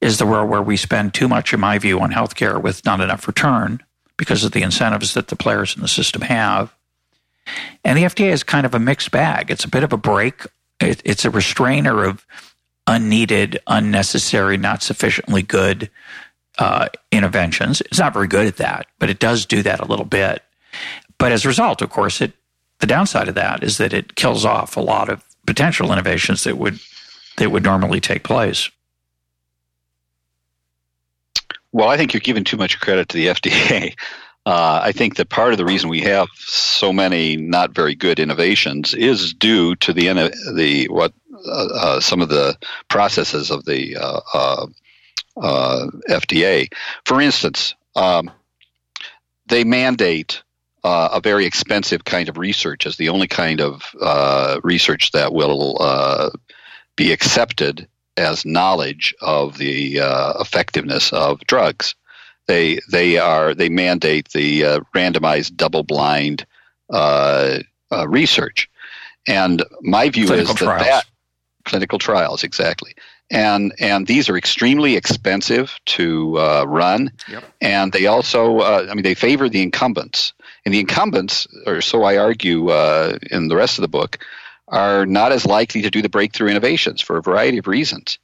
is 0.00 0.18
the 0.18 0.26
world 0.26 0.50
where 0.50 0.62
we 0.62 0.76
spend 0.76 1.14
too 1.14 1.28
much, 1.28 1.54
in 1.54 1.60
my 1.60 1.78
view, 1.78 2.00
on 2.00 2.10
healthcare 2.10 2.60
with 2.60 2.84
not 2.84 3.00
enough 3.00 3.26
return 3.26 3.80
because 4.16 4.44
of 4.44 4.52
the 4.52 4.62
incentives 4.62 5.14
that 5.14 5.28
the 5.28 5.36
players 5.36 5.74
in 5.74 5.82
the 5.82 5.88
system 5.88 6.22
have. 6.22 6.74
And 7.84 7.96
the 7.98 8.02
FDA 8.02 8.30
is 8.30 8.42
kind 8.42 8.66
of 8.66 8.74
a 8.74 8.78
mixed 8.78 9.10
bag. 9.10 9.50
It's 9.50 9.64
a 9.64 9.68
bit 9.68 9.82
of 9.82 9.92
a 9.92 9.96
brake. 9.96 10.44
It, 10.80 11.00
it's 11.04 11.24
a 11.24 11.30
restrainer 11.30 12.04
of 12.04 12.26
unneeded, 12.86 13.60
unnecessary, 13.66 14.56
not 14.56 14.82
sufficiently 14.82 15.42
good 15.42 15.90
uh, 16.58 16.88
interventions. 17.10 17.80
It's 17.82 17.98
not 17.98 18.12
very 18.12 18.28
good 18.28 18.46
at 18.46 18.56
that, 18.56 18.86
but 18.98 19.10
it 19.10 19.18
does 19.18 19.46
do 19.46 19.62
that 19.62 19.80
a 19.80 19.86
little 19.86 20.04
bit. 20.04 20.42
But 21.18 21.32
as 21.32 21.44
a 21.44 21.48
result, 21.48 21.82
of 21.82 21.90
course, 21.90 22.20
it 22.20 22.32
the 22.80 22.86
downside 22.86 23.28
of 23.28 23.36
that 23.36 23.62
is 23.62 23.78
that 23.78 23.92
it 23.92 24.16
kills 24.16 24.44
off 24.44 24.76
a 24.76 24.80
lot 24.80 25.08
of 25.08 25.24
potential 25.46 25.92
innovations 25.92 26.42
that 26.44 26.58
would 26.58 26.80
that 27.36 27.50
would 27.50 27.62
normally 27.62 28.00
take 28.00 28.24
place. 28.24 28.68
Well, 31.70 31.88
I 31.88 31.96
think 31.96 32.12
you're 32.12 32.20
giving 32.20 32.44
too 32.44 32.56
much 32.56 32.80
credit 32.80 33.08
to 33.10 33.16
the 33.16 33.26
FDA. 33.28 33.94
Uh, 34.44 34.80
I 34.82 34.90
think 34.90 35.14
that 35.14 35.28
part 35.28 35.52
of 35.52 35.58
the 35.58 35.64
reason 35.64 35.88
we 35.88 36.00
have 36.00 36.26
so 36.34 36.92
many 36.92 37.36
not 37.36 37.70
very 37.70 37.94
good 37.94 38.18
innovations 38.18 38.92
is 38.92 39.32
due 39.32 39.76
to 39.76 39.92
the 39.92 40.32
the 40.56 40.88
what 40.88 41.12
uh, 41.46 41.68
uh, 41.74 42.00
some 42.00 42.20
of 42.20 42.28
the 42.28 42.56
processes 42.88 43.50
of 43.50 43.64
the 43.64 43.96
uh, 43.96 44.20
uh, 44.34 44.66
uh, 45.40 45.86
FDA. 46.08 46.72
For 47.04 47.20
instance, 47.20 47.74
um, 47.96 48.30
they 49.46 49.64
mandate 49.64 50.42
uh, 50.84 51.10
a 51.12 51.20
very 51.20 51.46
expensive 51.46 52.04
kind 52.04 52.28
of 52.28 52.38
research 52.38 52.86
as 52.86 52.96
the 52.96 53.08
only 53.08 53.28
kind 53.28 53.60
of 53.60 53.94
uh, 54.00 54.60
research 54.64 55.12
that 55.12 55.32
will 55.32 55.76
uh, 55.80 56.30
be 56.96 57.12
accepted 57.12 57.88
as 58.16 58.44
knowledge 58.44 59.14
of 59.20 59.58
the 59.58 60.00
uh, 60.00 60.34
effectiveness 60.40 61.12
of 61.12 61.40
drugs. 61.46 61.94
They 62.48 62.80
they 62.90 63.18
are 63.18 63.54
they 63.54 63.68
mandate 63.68 64.30
the 64.30 64.64
uh, 64.64 64.80
randomized 64.94 65.56
double 65.56 65.84
blind 65.84 66.44
uh, 66.90 67.60
research, 68.06 68.68
and 69.28 69.62
my 69.80 70.08
view 70.08 70.26
clinical 70.26 70.54
is 70.54 70.58
that 70.58 70.64
trials. 70.64 70.86
that 70.86 71.04
clinical 71.64 71.98
trials 71.98 72.44
exactly 72.44 72.94
and 73.32 73.72
and 73.78 74.06
these 74.06 74.28
are 74.28 74.36
extremely 74.36 74.94
expensive 74.94 75.80
to 75.86 76.38
uh, 76.38 76.64
run, 76.68 77.10
yep. 77.28 77.42
and 77.62 77.90
they 77.90 78.06
also, 78.06 78.58
uh, 78.58 78.86
I 78.88 78.94
mean, 78.94 79.02
they 79.02 79.14
favor 79.14 79.48
the 79.48 79.62
incumbents, 79.62 80.34
and 80.64 80.74
the 80.74 80.80
incumbents, 80.80 81.46
or 81.66 81.80
so 81.80 82.02
I 82.02 82.18
argue 82.18 82.68
uh, 82.68 83.16
in 83.30 83.48
the 83.48 83.56
rest 83.56 83.78
of 83.78 83.82
the 83.82 83.88
book, 83.88 84.18
are 84.68 85.06
not 85.06 85.32
as 85.32 85.46
likely 85.46 85.82
to 85.82 85.90
do 85.90 86.02
the 86.02 86.10
breakthrough 86.10 86.50
innovations 86.50 87.00
for 87.00 87.16
a 87.16 87.22
variety 87.22 87.56
of 87.56 87.66
reasons. 87.66 88.18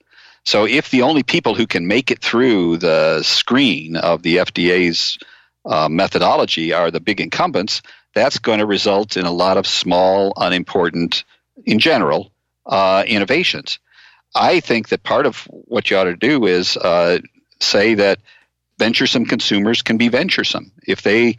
So, 0.45 0.67
if 0.67 0.91
the 0.91 1.03
only 1.03 1.23
people 1.23 1.55
who 1.55 1.67
can 1.67 1.87
make 1.87 2.11
it 2.11 2.21
through 2.21 2.77
the 2.77 3.23
screen 3.23 3.97
of 3.97 4.23
the 4.23 4.37
FDA's 4.37 5.19
uh, 5.65 5.89
methodology 5.89 6.75
are 6.75 6.91
the 6.91 7.01
big 7.01 7.23
incumbents, 7.23 7.81
that's 8.15 8.39
going 8.39 8.59
to 8.59 8.67
result 8.67 9.17
in 9.17 9.25
a 9.25 9.33
lot 9.33 9.57
of 9.57 9.67
small, 9.67 10.35
unimportant, 10.37 11.25
in 11.65 11.79
general, 11.79 12.31
uh, 12.69 13.05
innovations. 13.07 13.79
I 14.35 14.61
think 14.61 14.91
that 14.91 15.03
part 15.03 15.27
of 15.27 15.43
what 15.51 15.91
you 15.91 15.97
ought 15.97 16.05
to 16.05 16.17
do 16.17 16.47
is 16.47 16.77
uh, 16.77 17.19
say 17.61 17.95
that 17.95 18.21
venturesome 18.79 19.27
consumers 19.27 19.83
can 19.83 19.97
be 19.97 20.09
venturesome. 20.09 20.73
If 20.87 21.03
they, 21.03 21.37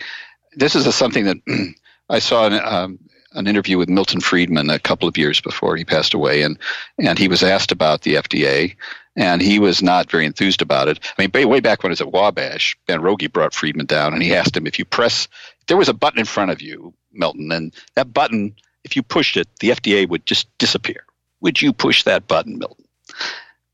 this 0.54 0.76
is 0.76 0.88
a, 0.88 0.92
something 0.92 1.26
that 1.26 1.38
I 2.10 2.20
saw 2.20 2.48
in 2.48 2.54
um, 2.54 3.00
an 3.34 3.48
interview 3.48 3.78
with 3.78 3.90
Milton 3.90 4.20
Friedman 4.20 4.70
a 4.70 4.80
couple 4.80 5.08
of 5.08 5.18
years 5.18 5.40
before 5.40 5.76
he 5.76 5.86
passed 5.86 6.14
away, 6.14 6.42
and 6.42 6.58
and 6.98 7.18
he 7.18 7.28
was 7.28 7.44
asked 7.44 7.72
about 7.72 8.02
the 8.02 8.16
FDA, 8.16 8.76
and 9.16 9.42
he 9.42 9.60
was 9.60 9.84
not 9.84 10.10
very 10.10 10.26
enthused 10.26 10.62
about 10.62 10.88
it. 10.88 11.00
I 11.18 11.22
mean, 11.22 11.50
way 11.50 11.60
back 11.60 11.84
when 11.84 11.92
I 11.92 11.94
was 11.94 12.02
at 12.02 12.12
Wabash, 12.12 12.78
Ben 12.88 13.02
Rogge 13.02 13.32
brought 13.32 13.54
Friedman 13.54 13.86
down, 13.86 14.14
and 14.14 14.24
he 14.24 14.34
asked 14.34 14.58
him 14.58 14.66
if 14.66 14.80
you 14.80 14.86
press, 14.86 15.28
there 15.68 15.78
was 15.78 15.90
a 15.90 15.94
button 15.94 16.20
in 16.20 16.26
front 16.26 16.52
of 16.52 16.62
you, 16.62 16.94
Milton, 17.14 17.52
and 17.52 17.74
that 17.96 18.14
button, 18.14 18.56
if 18.84 18.96
you 18.96 19.04
pushed 19.04 19.38
it, 19.38 19.48
the 19.60 19.70
FDA 19.70 20.10
would 20.10 20.26
just 20.26 20.48
disappear. 20.58 21.04
Would 21.42 21.62
you 21.62 21.74
push 21.74 22.04
that 22.04 22.28
button, 22.28 22.58
Milton? 22.58 22.86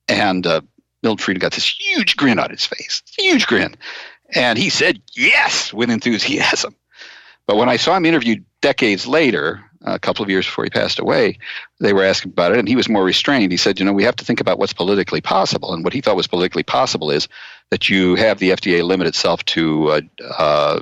And 0.08 0.46
uh, 0.46 0.62
Milton 1.04 1.24
Friedman 1.24 1.42
got 1.42 1.54
this 1.54 1.70
huge 1.70 2.16
grin 2.16 2.40
on 2.40 2.50
his 2.50 2.66
face, 2.66 3.02
huge 3.18 3.48
grin. 3.48 3.76
And 4.34 4.58
he 4.58 4.70
said 4.70 5.02
yes 5.16 5.74
with 5.74 5.90
enthusiasm. 5.90 6.76
But 7.48 7.58
when 7.58 7.70
I 7.70 7.78
saw 7.78 7.96
him 7.96 8.06
interviewed 8.06 8.44
decades 8.62 9.06
later, 9.06 9.64
a 9.84 10.00
couple 10.00 10.24
of 10.24 10.32
years 10.32 10.48
before 10.48 10.64
he 10.64 10.72
passed 10.72 10.98
away, 10.98 11.38
they 11.80 11.94
were 11.94 12.04
asking 12.04 12.32
about 12.32 12.52
it, 12.52 12.58
and 12.58 12.68
he 12.68 12.76
was 12.76 12.90
more 12.90 13.04
restrained. 13.04 13.52
He 13.52 13.58
said, 13.58 13.78
You 13.78 13.86
know, 13.86 13.94
we 13.94 14.04
have 14.04 14.16
to 14.16 14.26
think 14.26 14.42
about 14.42 14.58
what's 14.58 14.74
politically 14.74 15.22
possible. 15.22 15.74
And 15.74 15.84
what 15.84 15.94
he 15.94 16.02
thought 16.02 16.16
was 16.16 16.26
politically 16.26 16.64
possible 16.64 17.12
is 17.12 17.28
that 17.70 17.88
you 17.88 18.16
have 18.16 18.40
the 18.40 18.50
FDA 18.50 18.84
limit 18.84 19.06
itself 19.06 19.46
to 19.46 19.90
uh, 19.90 20.02
uh, 20.38 20.82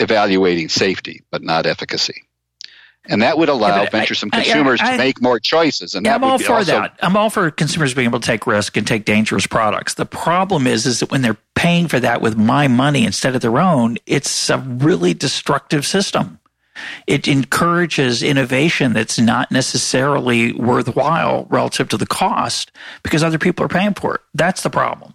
evaluating 0.00 0.70
safety, 0.70 1.22
but 1.30 1.42
not 1.42 1.66
efficacy 1.66 2.22
and 3.06 3.22
that 3.22 3.36
would 3.36 3.48
allow 3.48 3.82
yeah, 3.82 3.90
venturesome 3.90 4.30
I, 4.32 4.42
consumers 4.42 4.80
I, 4.80 4.88
I, 4.88 4.92
to 4.92 4.98
make 4.98 5.20
more 5.20 5.38
choices. 5.38 5.94
And 5.94 6.06
yeah, 6.06 6.14
I'm 6.14 6.24
all 6.24 6.38
for 6.38 6.54
also, 6.54 6.72
that. 6.72 6.98
I'm 7.02 7.16
all 7.16 7.30
for 7.30 7.50
consumers 7.50 7.94
being 7.94 8.08
able 8.08 8.20
to 8.20 8.26
take 8.26 8.46
risk 8.46 8.76
and 8.76 8.86
take 8.86 9.04
dangerous 9.04 9.46
products. 9.46 9.94
The 9.94 10.06
problem 10.06 10.66
is, 10.66 10.86
is 10.86 11.00
that 11.00 11.10
when 11.10 11.22
they're 11.22 11.36
paying 11.54 11.88
for 11.88 12.00
that 12.00 12.22
with 12.22 12.36
my 12.36 12.68
money 12.68 13.04
instead 13.04 13.34
of 13.34 13.42
their 13.42 13.58
own, 13.58 13.98
it's 14.06 14.48
a 14.48 14.58
really 14.58 15.12
destructive 15.12 15.84
system. 15.84 16.38
It 17.06 17.28
encourages 17.28 18.22
innovation 18.22 18.94
that's 18.94 19.18
not 19.18 19.52
necessarily 19.52 20.52
worthwhile 20.52 21.46
relative 21.48 21.88
to 21.90 21.96
the 21.96 22.06
cost 22.06 22.72
because 23.02 23.22
other 23.22 23.38
people 23.38 23.64
are 23.64 23.68
paying 23.68 23.94
for 23.94 24.16
it. 24.16 24.20
That's 24.34 24.62
the 24.62 24.70
problem. 24.70 25.14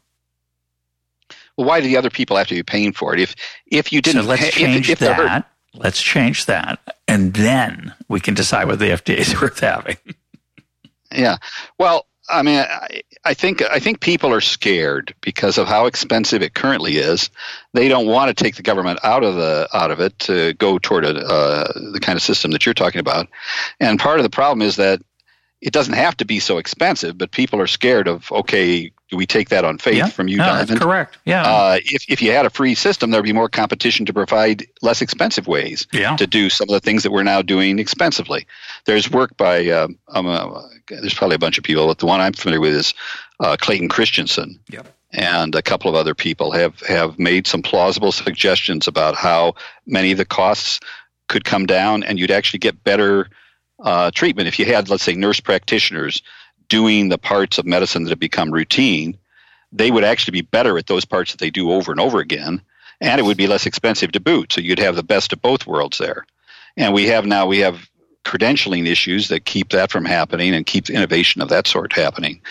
Well, 1.57 1.67
why 1.67 1.81
do 1.81 1.87
the 1.87 1.97
other 1.97 2.09
people 2.09 2.37
have 2.37 2.47
to 2.47 2.55
be 2.55 2.63
paying 2.63 2.93
for 2.93 3.13
it? 3.13 3.19
If 3.19 3.35
if 3.67 3.91
you 3.91 4.01
didn't, 4.01 4.23
so 4.23 4.29
let's 4.29 4.43
pay, 4.43 4.51
change 4.51 4.89
if, 4.89 5.01
if 5.01 5.07
that. 5.09 5.45
Let's 5.75 6.01
change 6.01 6.45
that, 6.47 6.79
and 7.07 7.33
then 7.33 7.93
we 8.07 8.19
can 8.19 8.33
decide 8.33 8.67
whether 8.67 8.85
the 8.85 8.91
FDA 8.91 9.17
is 9.17 9.39
worth 9.41 9.59
having. 9.59 9.97
yeah. 11.13 11.37
Well, 11.77 12.05
I 12.29 12.43
mean, 12.43 12.59
I, 12.59 13.01
I, 13.25 13.33
think 13.33 13.61
I 13.63 13.79
think 13.79 14.01
people 14.01 14.31
are 14.31 14.41
scared 14.41 15.15
because 15.21 15.57
of 15.57 15.67
how 15.67 15.85
expensive 15.85 16.41
it 16.41 16.53
currently 16.53 16.97
is. 16.97 17.29
They 17.73 17.87
don't 17.87 18.07
want 18.07 18.35
to 18.35 18.43
take 18.43 18.55
the 18.55 18.61
government 18.61 18.99
out 19.03 19.23
of 19.23 19.35
the 19.35 19.67
out 19.73 19.91
of 19.91 19.99
it 19.99 20.17
to 20.19 20.53
go 20.53 20.77
toward 20.77 21.05
a, 21.05 21.17
uh, 21.17 21.91
the 21.91 21.99
kind 21.99 22.15
of 22.15 22.21
system 22.21 22.51
that 22.51 22.65
you're 22.65 22.73
talking 22.73 22.99
about. 22.99 23.27
And 23.79 23.99
part 23.99 24.19
of 24.19 24.23
the 24.23 24.29
problem 24.29 24.61
is 24.61 24.75
that 24.75 25.01
it 25.61 25.73
doesn't 25.73 25.93
have 25.93 26.15
to 26.17 26.25
be 26.25 26.39
so 26.39 26.57
expensive, 26.57 27.17
but 27.17 27.31
people 27.31 27.59
are 27.59 27.67
scared 27.67 28.07
of 28.07 28.31
okay, 28.31 28.91
do 29.09 29.17
we 29.17 29.25
take 29.25 29.49
that 29.49 29.65
on 29.65 29.77
faith 29.77 29.95
yeah. 29.95 30.07
from 30.07 30.27
you, 30.27 30.37
no, 30.37 30.45
Donovan? 30.45 30.67
That's 30.67 30.79
correct. 30.79 31.17
Yeah. 31.25 31.43
Uh, 31.43 31.79
if 31.83 32.05
if 32.09 32.21
you 32.21 32.31
had 32.31 32.45
a 32.45 32.49
free 32.49 32.75
system, 32.75 33.11
there'd 33.11 33.25
be 33.25 33.33
more 33.33 33.49
competition 33.49 34.05
to 34.05 34.13
provide 34.13 34.65
less 34.81 35.01
expensive 35.01 35.47
ways 35.47 35.85
yeah. 35.91 36.15
to 36.15 36.25
do 36.25 36.49
some 36.49 36.69
of 36.69 36.73
the 36.73 36.79
things 36.79 37.03
that 37.03 37.11
we're 37.11 37.23
now 37.23 37.41
doing 37.41 37.79
expensively. 37.79 38.47
There's 38.85 39.11
work 39.11 39.35
by 39.35 39.67
uh, 39.67 39.87
um, 40.07 40.27
uh, 40.27 40.61
there's 40.87 41.13
probably 41.13 41.35
a 41.35 41.39
bunch 41.39 41.57
of 41.57 41.63
people, 41.63 41.87
but 41.87 41.99
the 41.99 42.05
one 42.05 42.21
I'm 42.21 42.33
familiar 42.33 42.61
with 42.61 42.73
is 42.73 42.93
uh, 43.39 43.57
Clayton 43.59 43.89
Christensen. 43.89 44.59
Yep. 44.69 44.87
And 45.11 45.55
a 45.55 45.63
couple 45.63 45.89
of 45.89 45.95
other 45.95 46.13
people 46.13 46.51
have, 46.51 46.79
have 46.81 47.17
made 47.17 47.47
some 47.47 47.63
plausible 47.63 48.11
suggestions 48.11 48.87
about 48.87 49.15
how 49.15 49.55
many 49.87 50.11
of 50.11 50.19
the 50.19 50.25
costs 50.25 50.79
could 51.27 51.45
come 51.45 51.65
down, 51.65 52.03
and 52.03 52.19
you'd 52.19 52.29
actually 52.29 52.59
get 52.59 52.83
better 52.83 53.27
uh, 53.83 54.11
treatment. 54.11 54.47
If 54.47 54.59
you 54.59 54.65
had, 54.65 54.89
let's 54.89 55.03
say, 55.03 55.15
nurse 55.15 55.39
practitioners 55.39 56.21
doing 56.67 57.09
the 57.09 57.17
parts 57.17 57.57
of 57.57 57.65
medicine 57.65 58.03
that 58.03 58.11
have 58.11 58.19
become 58.19 58.51
routine, 58.51 59.17
they 59.71 59.91
would 59.91 60.03
actually 60.03 60.33
be 60.33 60.41
better 60.41 60.77
at 60.77 60.87
those 60.87 61.05
parts 61.05 61.31
that 61.31 61.39
they 61.39 61.49
do 61.49 61.71
over 61.71 61.91
and 61.91 62.01
over 62.01 62.19
again, 62.19 62.61
and 63.01 63.19
it 63.19 63.23
would 63.23 63.37
be 63.37 63.47
less 63.47 63.65
expensive 63.65 64.11
to 64.11 64.19
boot. 64.19 64.53
So 64.53 64.61
you'd 64.61 64.79
have 64.79 64.95
the 64.95 65.03
best 65.03 65.33
of 65.33 65.41
both 65.41 65.67
worlds 65.67 65.97
there. 65.97 66.25
And 66.77 66.93
we 66.93 67.07
have 67.07 67.25
now 67.25 67.47
we 67.47 67.59
have 67.59 67.89
credentialing 68.25 68.87
issues 68.87 69.29
that 69.29 69.45
keep 69.45 69.69
that 69.69 69.91
from 69.91 70.05
happening 70.05 70.53
and 70.53 70.65
keep 70.65 70.89
innovation 70.89 71.41
of 71.41 71.49
that 71.49 71.67
sort 71.67 71.93
happening. 71.93 72.41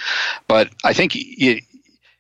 But 0.49 0.71
I 0.83 0.93
think 0.93 1.15
you, 1.15 1.61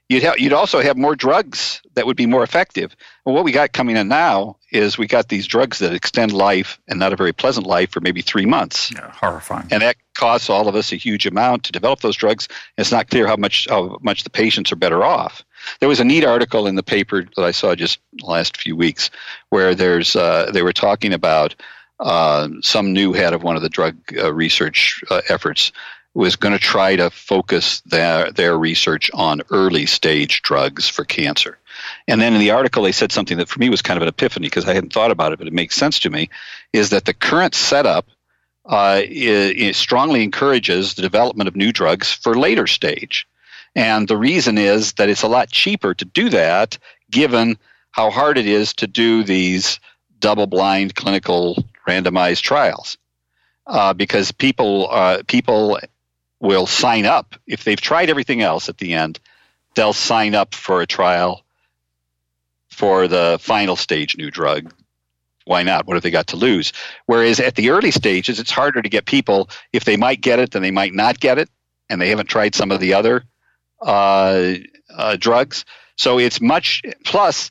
you'd 0.08 0.22
have, 0.22 0.38
you'd 0.38 0.52
also 0.52 0.80
have 0.80 0.96
more 0.96 1.16
drugs 1.16 1.82
that 1.94 2.06
would 2.06 2.16
be 2.16 2.26
more 2.26 2.44
effective. 2.44 2.94
Well, 3.24 3.34
what 3.34 3.44
we 3.44 3.52
got 3.52 3.72
coming 3.72 3.96
in 3.96 4.08
now 4.08 4.57
is 4.70 4.98
we 4.98 5.06
got 5.06 5.28
these 5.28 5.46
drugs 5.46 5.78
that 5.78 5.94
extend 5.94 6.32
life 6.32 6.78
and 6.88 6.98
not 6.98 7.12
a 7.12 7.16
very 7.16 7.32
pleasant 7.32 7.66
life 7.66 7.90
for 7.90 8.00
maybe 8.00 8.20
three 8.20 8.46
months. 8.46 8.92
Yeah, 8.92 9.10
horrifying. 9.10 9.68
And 9.70 9.82
that 9.82 9.96
costs 10.14 10.50
all 10.50 10.68
of 10.68 10.74
us 10.74 10.92
a 10.92 10.96
huge 10.96 11.26
amount 11.26 11.64
to 11.64 11.72
develop 11.72 12.00
those 12.00 12.16
drugs. 12.16 12.48
It's 12.76 12.92
not 12.92 13.08
clear 13.08 13.26
how 13.26 13.36
much 13.36 13.66
how 13.68 13.98
much 14.02 14.24
the 14.24 14.30
patients 14.30 14.72
are 14.72 14.76
better 14.76 15.02
off. 15.02 15.44
There 15.80 15.88
was 15.88 16.00
a 16.00 16.04
neat 16.04 16.24
article 16.24 16.66
in 16.66 16.74
the 16.74 16.82
paper 16.82 17.24
that 17.36 17.44
I 17.44 17.52
saw 17.52 17.74
just 17.74 17.98
last 18.22 18.56
few 18.56 18.76
weeks 18.76 19.10
where 19.50 19.74
there's 19.74 20.16
uh, 20.16 20.50
they 20.52 20.62
were 20.62 20.72
talking 20.72 21.12
about 21.12 21.54
uh, 22.00 22.48
some 22.62 22.92
new 22.92 23.12
head 23.12 23.32
of 23.32 23.42
one 23.42 23.56
of 23.56 23.62
the 23.62 23.68
drug 23.68 23.96
uh, 24.16 24.32
research 24.32 25.02
uh, 25.10 25.22
efforts 25.28 25.72
was 26.14 26.36
going 26.36 26.52
to 26.52 26.58
try 26.58 26.96
to 26.96 27.10
focus 27.10 27.80
their, 27.82 28.32
their 28.32 28.58
research 28.58 29.10
on 29.14 29.40
early 29.50 29.86
stage 29.86 30.42
drugs 30.42 30.88
for 30.88 31.04
cancer. 31.04 31.58
And 32.08 32.18
then 32.18 32.32
in 32.32 32.40
the 32.40 32.52
article, 32.52 32.84
they 32.84 32.92
said 32.92 33.12
something 33.12 33.36
that 33.36 33.50
for 33.50 33.60
me 33.60 33.68
was 33.68 33.82
kind 33.82 33.98
of 33.98 34.02
an 34.02 34.08
epiphany 34.08 34.46
because 34.46 34.66
I 34.66 34.72
hadn't 34.72 34.94
thought 34.94 35.10
about 35.10 35.32
it, 35.32 35.38
but 35.38 35.46
it 35.46 35.52
makes 35.52 35.76
sense 35.76 36.00
to 36.00 36.10
me 36.10 36.30
is 36.72 36.90
that 36.90 37.04
the 37.04 37.12
current 37.12 37.54
setup 37.54 38.08
uh, 38.64 39.02
strongly 39.72 40.22
encourages 40.22 40.94
the 40.94 41.02
development 41.02 41.48
of 41.48 41.54
new 41.54 41.70
drugs 41.70 42.10
for 42.10 42.34
later 42.34 42.66
stage. 42.66 43.28
And 43.76 44.08
the 44.08 44.16
reason 44.16 44.56
is 44.56 44.94
that 44.94 45.10
it's 45.10 45.22
a 45.22 45.28
lot 45.28 45.50
cheaper 45.50 45.92
to 45.94 46.04
do 46.06 46.30
that 46.30 46.78
given 47.10 47.58
how 47.90 48.10
hard 48.10 48.38
it 48.38 48.46
is 48.46 48.72
to 48.74 48.86
do 48.86 49.22
these 49.22 49.78
double 50.18 50.46
blind 50.46 50.94
clinical 50.94 51.62
randomized 51.86 52.40
trials. 52.40 52.96
Uh, 53.66 53.92
because 53.92 54.32
people 54.32 54.88
uh, 54.90 55.22
people 55.26 55.78
will 56.40 56.66
sign 56.66 57.04
up 57.04 57.34
if 57.46 57.64
they've 57.64 57.80
tried 57.80 58.08
everything 58.08 58.40
else 58.40 58.70
at 58.70 58.78
the 58.78 58.94
end. 58.94 59.20
They'll 59.74 59.92
sign 59.92 60.34
up 60.34 60.54
for 60.54 60.80
a 60.80 60.86
trial 60.86 61.44
for 62.78 63.08
the 63.08 63.38
final 63.40 63.74
stage 63.74 64.16
new 64.16 64.30
drug. 64.30 64.72
Why 65.46 65.64
not? 65.64 65.86
What 65.86 65.94
have 65.94 66.04
they 66.04 66.12
got 66.12 66.28
to 66.28 66.36
lose? 66.36 66.72
Whereas 67.06 67.40
at 67.40 67.56
the 67.56 67.70
early 67.70 67.90
stages, 67.90 68.38
it's 68.38 68.52
harder 68.52 68.82
to 68.82 68.88
get 68.88 69.04
people. 69.04 69.50
If 69.72 69.84
they 69.84 69.96
might 69.96 70.20
get 70.20 70.38
it, 70.38 70.52
then 70.52 70.62
they 70.62 70.70
might 70.70 70.94
not 70.94 71.18
get 71.18 71.38
it, 71.38 71.48
and 71.90 72.00
they 72.00 72.10
haven't 72.10 72.28
tried 72.28 72.54
some 72.54 72.70
of 72.70 72.78
the 72.78 72.94
other 72.94 73.24
uh, 73.82 74.54
uh, 74.94 75.16
drugs. 75.16 75.64
So 75.96 76.20
it's 76.20 76.40
much. 76.40 76.82
Plus, 77.04 77.50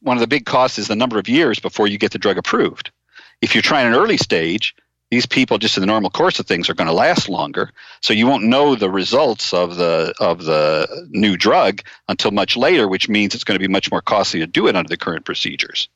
one 0.00 0.16
of 0.16 0.20
the 0.20 0.28
big 0.28 0.46
costs 0.46 0.78
is 0.78 0.86
the 0.86 0.94
number 0.94 1.18
of 1.18 1.28
years 1.28 1.58
before 1.58 1.88
you 1.88 1.98
get 1.98 2.12
the 2.12 2.18
drug 2.18 2.38
approved. 2.38 2.92
If 3.40 3.54
you're 3.54 3.62
trying 3.62 3.88
an 3.88 3.94
early 3.94 4.16
stage, 4.16 4.76
these 5.10 5.26
people 5.26 5.58
just 5.58 5.76
in 5.76 5.80
the 5.80 5.86
normal 5.86 6.10
course 6.10 6.40
of 6.40 6.46
things 6.46 6.68
are 6.68 6.74
going 6.74 6.88
to 6.88 6.92
last 6.92 7.28
longer. 7.28 7.70
So 8.00 8.12
you 8.12 8.26
won't 8.26 8.44
know 8.44 8.74
the 8.74 8.90
results 8.90 9.52
of 9.54 9.76
the 9.76 10.14
of 10.18 10.42
the 10.44 11.06
new 11.10 11.36
drug 11.36 11.82
until 12.08 12.30
much 12.30 12.56
later 12.56 12.88
which 12.88 13.08
means 13.08 13.34
it's 13.34 13.44
going 13.44 13.56
to 13.58 13.66
be 13.66 13.72
much 13.72 13.90
more 13.90 14.02
costly 14.02 14.40
to 14.40 14.46
do 14.46 14.66
it 14.66 14.76
under 14.76 14.88
the 14.88 14.96
current 14.96 15.24
procedures. 15.24 15.88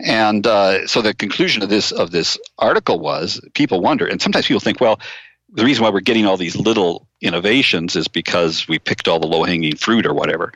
And 0.00 0.46
uh, 0.46 0.86
so 0.86 1.02
the 1.02 1.14
conclusion 1.14 1.62
of 1.62 1.68
this 1.68 1.92
of 1.92 2.10
this 2.10 2.38
article 2.58 2.98
was 2.98 3.40
people 3.54 3.80
wonder 3.80 4.06
and 4.06 4.20
sometimes 4.20 4.46
people 4.46 4.60
think 4.60 4.80
well 4.80 5.00
the 5.54 5.64
reason 5.64 5.84
why 5.84 5.90
we're 5.90 6.00
getting 6.00 6.26
all 6.26 6.36
these 6.36 6.56
little 6.56 7.06
innovations 7.20 7.94
is 7.94 8.08
because 8.08 8.66
we 8.66 8.78
picked 8.78 9.06
all 9.06 9.20
the 9.20 9.26
low 9.26 9.44
hanging 9.44 9.76
fruit 9.76 10.04
or 10.04 10.12
whatever. 10.12 10.52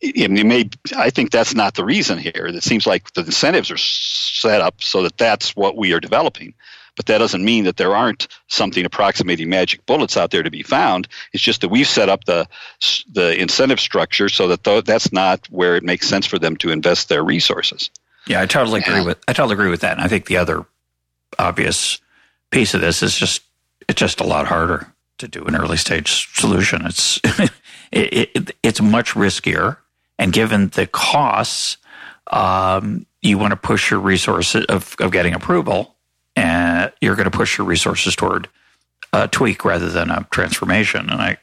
It 0.00 0.30
may, 0.30 0.68
I 0.94 1.10
think 1.10 1.30
that's 1.30 1.54
not 1.54 1.74
the 1.74 1.84
reason 1.84 2.18
here. 2.18 2.46
It 2.48 2.62
seems 2.62 2.86
like 2.86 3.10
the 3.12 3.22
incentives 3.22 3.70
are 3.70 3.78
set 3.78 4.60
up 4.60 4.82
so 4.82 5.02
that 5.02 5.16
that's 5.16 5.56
what 5.56 5.76
we 5.76 5.92
are 5.92 6.00
developing 6.00 6.54
but 6.96 7.06
that 7.06 7.18
doesn't 7.18 7.44
mean 7.44 7.64
that 7.64 7.76
there 7.76 7.94
aren't 7.94 8.28
something 8.48 8.84
approximating 8.84 9.48
magic 9.48 9.84
bullets 9.86 10.16
out 10.16 10.30
there 10.30 10.42
to 10.42 10.50
be 10.50 10.62
found. 10.62 11.08
It's 11.32 11.42
just 11.42 11.60
that 11.62 11.68
we've 11.68 11.86
set 11.86 12.08
up 12.08 12.24
the 12.24 12.46
the 13.12 13.40
incentive 13.40 13.80
structure 13.80 14.28
so 14.28 14.48
that 14.48 14.64
th- 14.64 14.84
that's 14.84 15.12
not 15.12 15.46
where 15.50 15.76
it 15.76 15.82
makes 15.82 16.08
sense 16.08 16.26
for 16.26 16.38
them 16.38 16.56
to 16.56 16.70
invest 16.70 17.08
their 17.08 17.24
resources. 17.24 17.90
Yeah, 18.26 18.40
I 18.40 18.46
totally 18.46 18.80
agree 18.80 19.04
with 19.04 19.18
I 19.28 19.32
totally 19.32 19.54
agree 19.54 19.70
with 19.70 19.80
that. 19.80 19.92
And 19.92 20.00
I 20.00 20.08
think 20.08 20.26
the 20.26 20.36
other 20.36 20.64
obvious 21.38 22.00
piece 22.50 22.74
of 22.74 22.80
this 22.80 23.02
is 23.02 23.16
just 23.16 23.42
it's 23.88 23.98
just 23.98 24.20
a 24.20 24.24
lot 24.24 24.46
harder 24.46 24.92
to 25.18 25.28
do 25.28 25.44
an 25.44 25.56
early 25.56 25.76
stage 25.76 26.28
solution. 26.34 26.86
It's 26.86 27.20
it, 27.92 28.30
it, 28.34 28.56
it's 28.62 28.80
much 28.80 29.14
riskier, 29.14 29.78
and 30.18 30.32
given 30.32 30.68
the 30.68 30.86
costs, 30.86 31.76
um, 32.28 33.06
you 33.22 33.38
want 33.38 33.52
to 33.52 33.56
push 33.56 33.90
your 33.90 34.00
resources 34.00 34.64
of, 34.66 34.96
of 35.00 35.12
getting 35.12 35.34
approval 35.34 35.94
and 36.36 36.73
you're 37.00 37.16
going 37.16 37.30
to 37.30 37.36
push 37.36 37.58
your 37.58 37.66
resources 37.66 38.16
toward 38.16 38.48
a 39.12 39.28
tweak 39.28 39.64
rather 39.64 39.88
than 39.88 40.10
a 40.10 40.26
transformation. 40.30 41.08
And 41.08 41.20
I, 41.20 41.36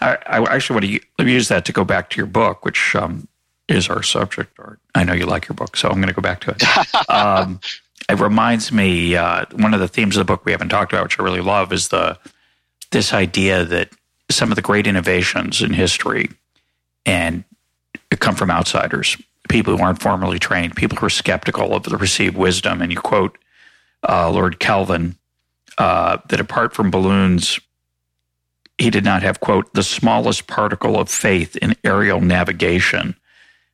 I, 0.00 0.16
I 0.26 0.54
actually 0.54 0.74
want 0.74 1.02
to 1.18 1.26
use 1.26 1.48
that 1.48 1.64
to 1.66 1.72
go 1.72 1.84
back 1.84 2.10
to 2.10 2.16
your 2.16 2.26
book, 2.26 2.64
which 2.64 2.94
um, 2.94 3.28
is 3.68 3.88
our 3.88 4.02
subject. 4.02 4.58
Art. 4.58 4.78
I 4.94 5.04
know 5.04 5.12
you 5.12 5.26
like 5.26 5.48
your 5.48 5.56
book, 5.56 5.76
so 5.76 5.88
I'm 5.88 5.96
going 5.96 6.08
to 6.08 6.14
go 6.14 6.22
back 6.22 6.40
to 6.42 6.50
it. 6.50 7.08
um, 7.10 7.60
it 8.08 8.20
reminds 8.20 8.72
me 8.72 9.16
uh, 9.16 9.46
one 9.52 9.72
of 9.72 9.80
the 9.80 9.88
themes 9.88 10.16
of 10.16 10.20
the 10.20 10.30
book 10.30 10.44
we 10.44 10.52
haven't 10.52 10.68
talked 10.68 10.92
about, 10.92 11.04
which 11.04 11.18
I 11.18 11.22
really 11.22 11.40
love, 11.40 11.72
is 11.72 11.88
the 11.88 12.18
this 12.90 13.12
idea 13.12 13.64
that 13.64 13.90
some 14.30 14.52
of 14.52 14.56
the 14.56 14.62
great 14.62 14.86
innovations 14.86 15.62
in 15.62 15.72
history 15.72 16.30
and 17.06 17.44
come 18.20 18.34
from 18.34 18.50
outsiders, 18.50 19.16
people 19.48 19.76
who 19.76 19.82
aren't 19.82 20.00
formally 20.00 20.38
trained, 20.38 20.76
people 20.76 20.96
who 20.96 21.06
are 21.06 21.10
skeptical 21.10 21.74
of 21.74 21.82
the 21.84 21.96
received 21.96 22.36
wisdom. 22.36 22.80
And 22.80 22.92
you 22.92 23.00
quote 23.00 23.36
uh, 24.08 24.30
Lord 24.30 24.58
Kelvin, 24.58 25.16
uh, 25.78 26.18
that 26.28 26.40
apart 26.40 26.74
from 26.74 26.90
balloons, 26.90 27.60
he 28.78 28.90
did 28.90 29.04
not 29.04 29.22
have, 29.22 29.40
quote, 29.40 29.72
the 29.74 29.82
smallest 29.82 30.46
particle 30.46 30.98
of 30.98 31.08
faith 31.08 31.56
in 31.56 31.74
aerial 31.84 32.20
navigation. 32.20 33.16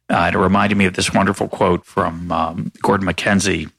Uh, 0.09 0.31
it 0.33 0.37
reminded 0.37 0.77
me 0.77 0.87
of 0.87 0.95
this 0.95 1.13
wonderful 1.13 1.49
quote 1.49 1.87
from 1.87 2.31
um, 2.33 2.73
Gordon 2.83 3.07
MacKenzie. 3.07 3.71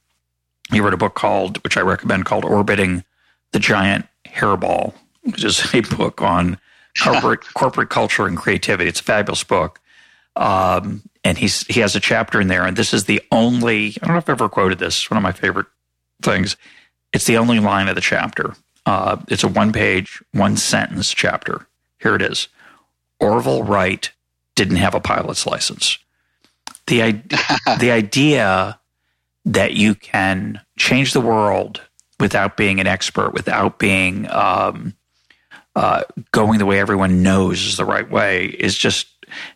He 0.72 0.80
wrote 0.80 0.94
a 0.94 0.98
book 0.98 1.14
called, 1.14 1.62
which 1.64 1.78
I 1.78 1.82
recommend, 1.82 2.26
called 2.26 2.46
Orbiting 2.46 3.04
the 3.52 3.60
Giant 3.60 4.06
Hairball, 4.26 4.94
which 5.24 5.44
is 5.44 5.74
a 5.74 5.82
book 5.82 6.22
on 6.22 6.58
corporate 7.04 7.42
corporate 7.54 7.90
culture 7.90 8.26
and 8.26 8.38
creativity. 8.38 8.90
It's 8.90 9.02
a 9.02 9.04
fabulous 9.04 9.44
book. 9.44 9.80
Um, 10.36 11.02
and 11.24 11.38
he's 11.38 11.68
he 11.68 11.82
has 11.82 11.96
a 11.96 12.00
chapter 12.00 12.40
in 12.40 12.48
there, 12.48 12.66
and 12.66 12.78
this 12.78 12.94
is 12.94 13.04
the 13.06 13.22
only 13.32 13.98
I 14.02 14.08
don't 14.08 14.14
know 14.14 14.18
if 14.18 14.30
I've 14.30 14.36
ever 14.36 14.50
quoted 14.50 14.80
this. 14.80 15.10
One 15.10 15.18
of 15.18 15.24
my 15.24 15.34
favorite 15.34 15.68
things. 16.22 16.58
It's 17.14 17.26
the 17.26 17.38
only 17.38 17.60
line 17.60 17.88
of 17.88 17.96
the 17.96 18.02
chapter. 18.02 18.56
Uh, 18.86 19.18
it's 19.28 19.44
a 19.44 19.48
one 19.48 19.72
page, 19.72 20.24
one 20.32 20.58
sentence 20.58 21.14
chapter. 21.14 21.68
Here 22.00 22.16
it 22.16 22.22
is 22.22 22.48
Orville 23.20 23.64
Wright 23.64 24.10
didn't 24.56 24.78
have 24.78 24.96
a 24.96 25.00
pilot's 25.00 25.46
license. 25.46 25.98
The, 26.88 27.22
the 27.80 27.92
idea 27.92 28.80
that 29.46 29.74
you 29.74 29.96
can 29.96 30.62
change 30.78 31.14
the 31.14 31.22
world 31.22 31.82
without 32.20 32.58
being 32.58 32.80
an 32.80 32.88
expert, 32.88 33.34
without 33.34 33.80
being 33.80 34.30
um, 34.30 34.96
uh, 35.76 36.04
going 36.32 36.60
the 36.60 36.66
way 36.66 36.80
everyone 36.80 37.24
knows 37.24 37.62
is 37.64 37.78
the 37.78 37.86
right 37.86 38.10
way, 38.10 38.46
is 38.46 38.78
just 38.78 39.08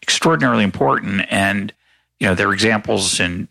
extraordinarily 0.01 0.63
important. 0.63 1.25
And 1.29 1.73
you 2.19 2.27
know, 2.27 2.35
there 2.35 2.47
are 2.47 2.53
examples 2.53 3.19
in 3.19 3.47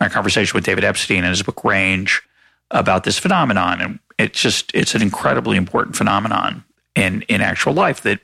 my 0.00 0.08
conversation 0.08 0.56
with 0.56 0.64
David 0.64 0.84
Epstein 0.84 1.18
and 1.18 1.28
his 1.28 1.42
book 1.42 1.64
Range 1.64 2.22
about 2.72 3.04
this 3.04 3.18
phenomenon. 3.18 3.80
And 3.80 3.98
it's 4.18 4.40
just, 4.40 4.74
it's 4.74 4.94
an 4.94 5.02
incredibly 5.02 5.56
important 5.56 5.96
phenomenon 5.96 6.64
in, 6.94 7.22
in 7.22 7.40
actual 7.40 7.72
life 7.72 8.02
that 8.02 8.20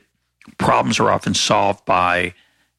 problems 0.57 0.99
are 0.99 1.11
often 1.11 1.33
solved 1.33 1.85
by 1.85 2.33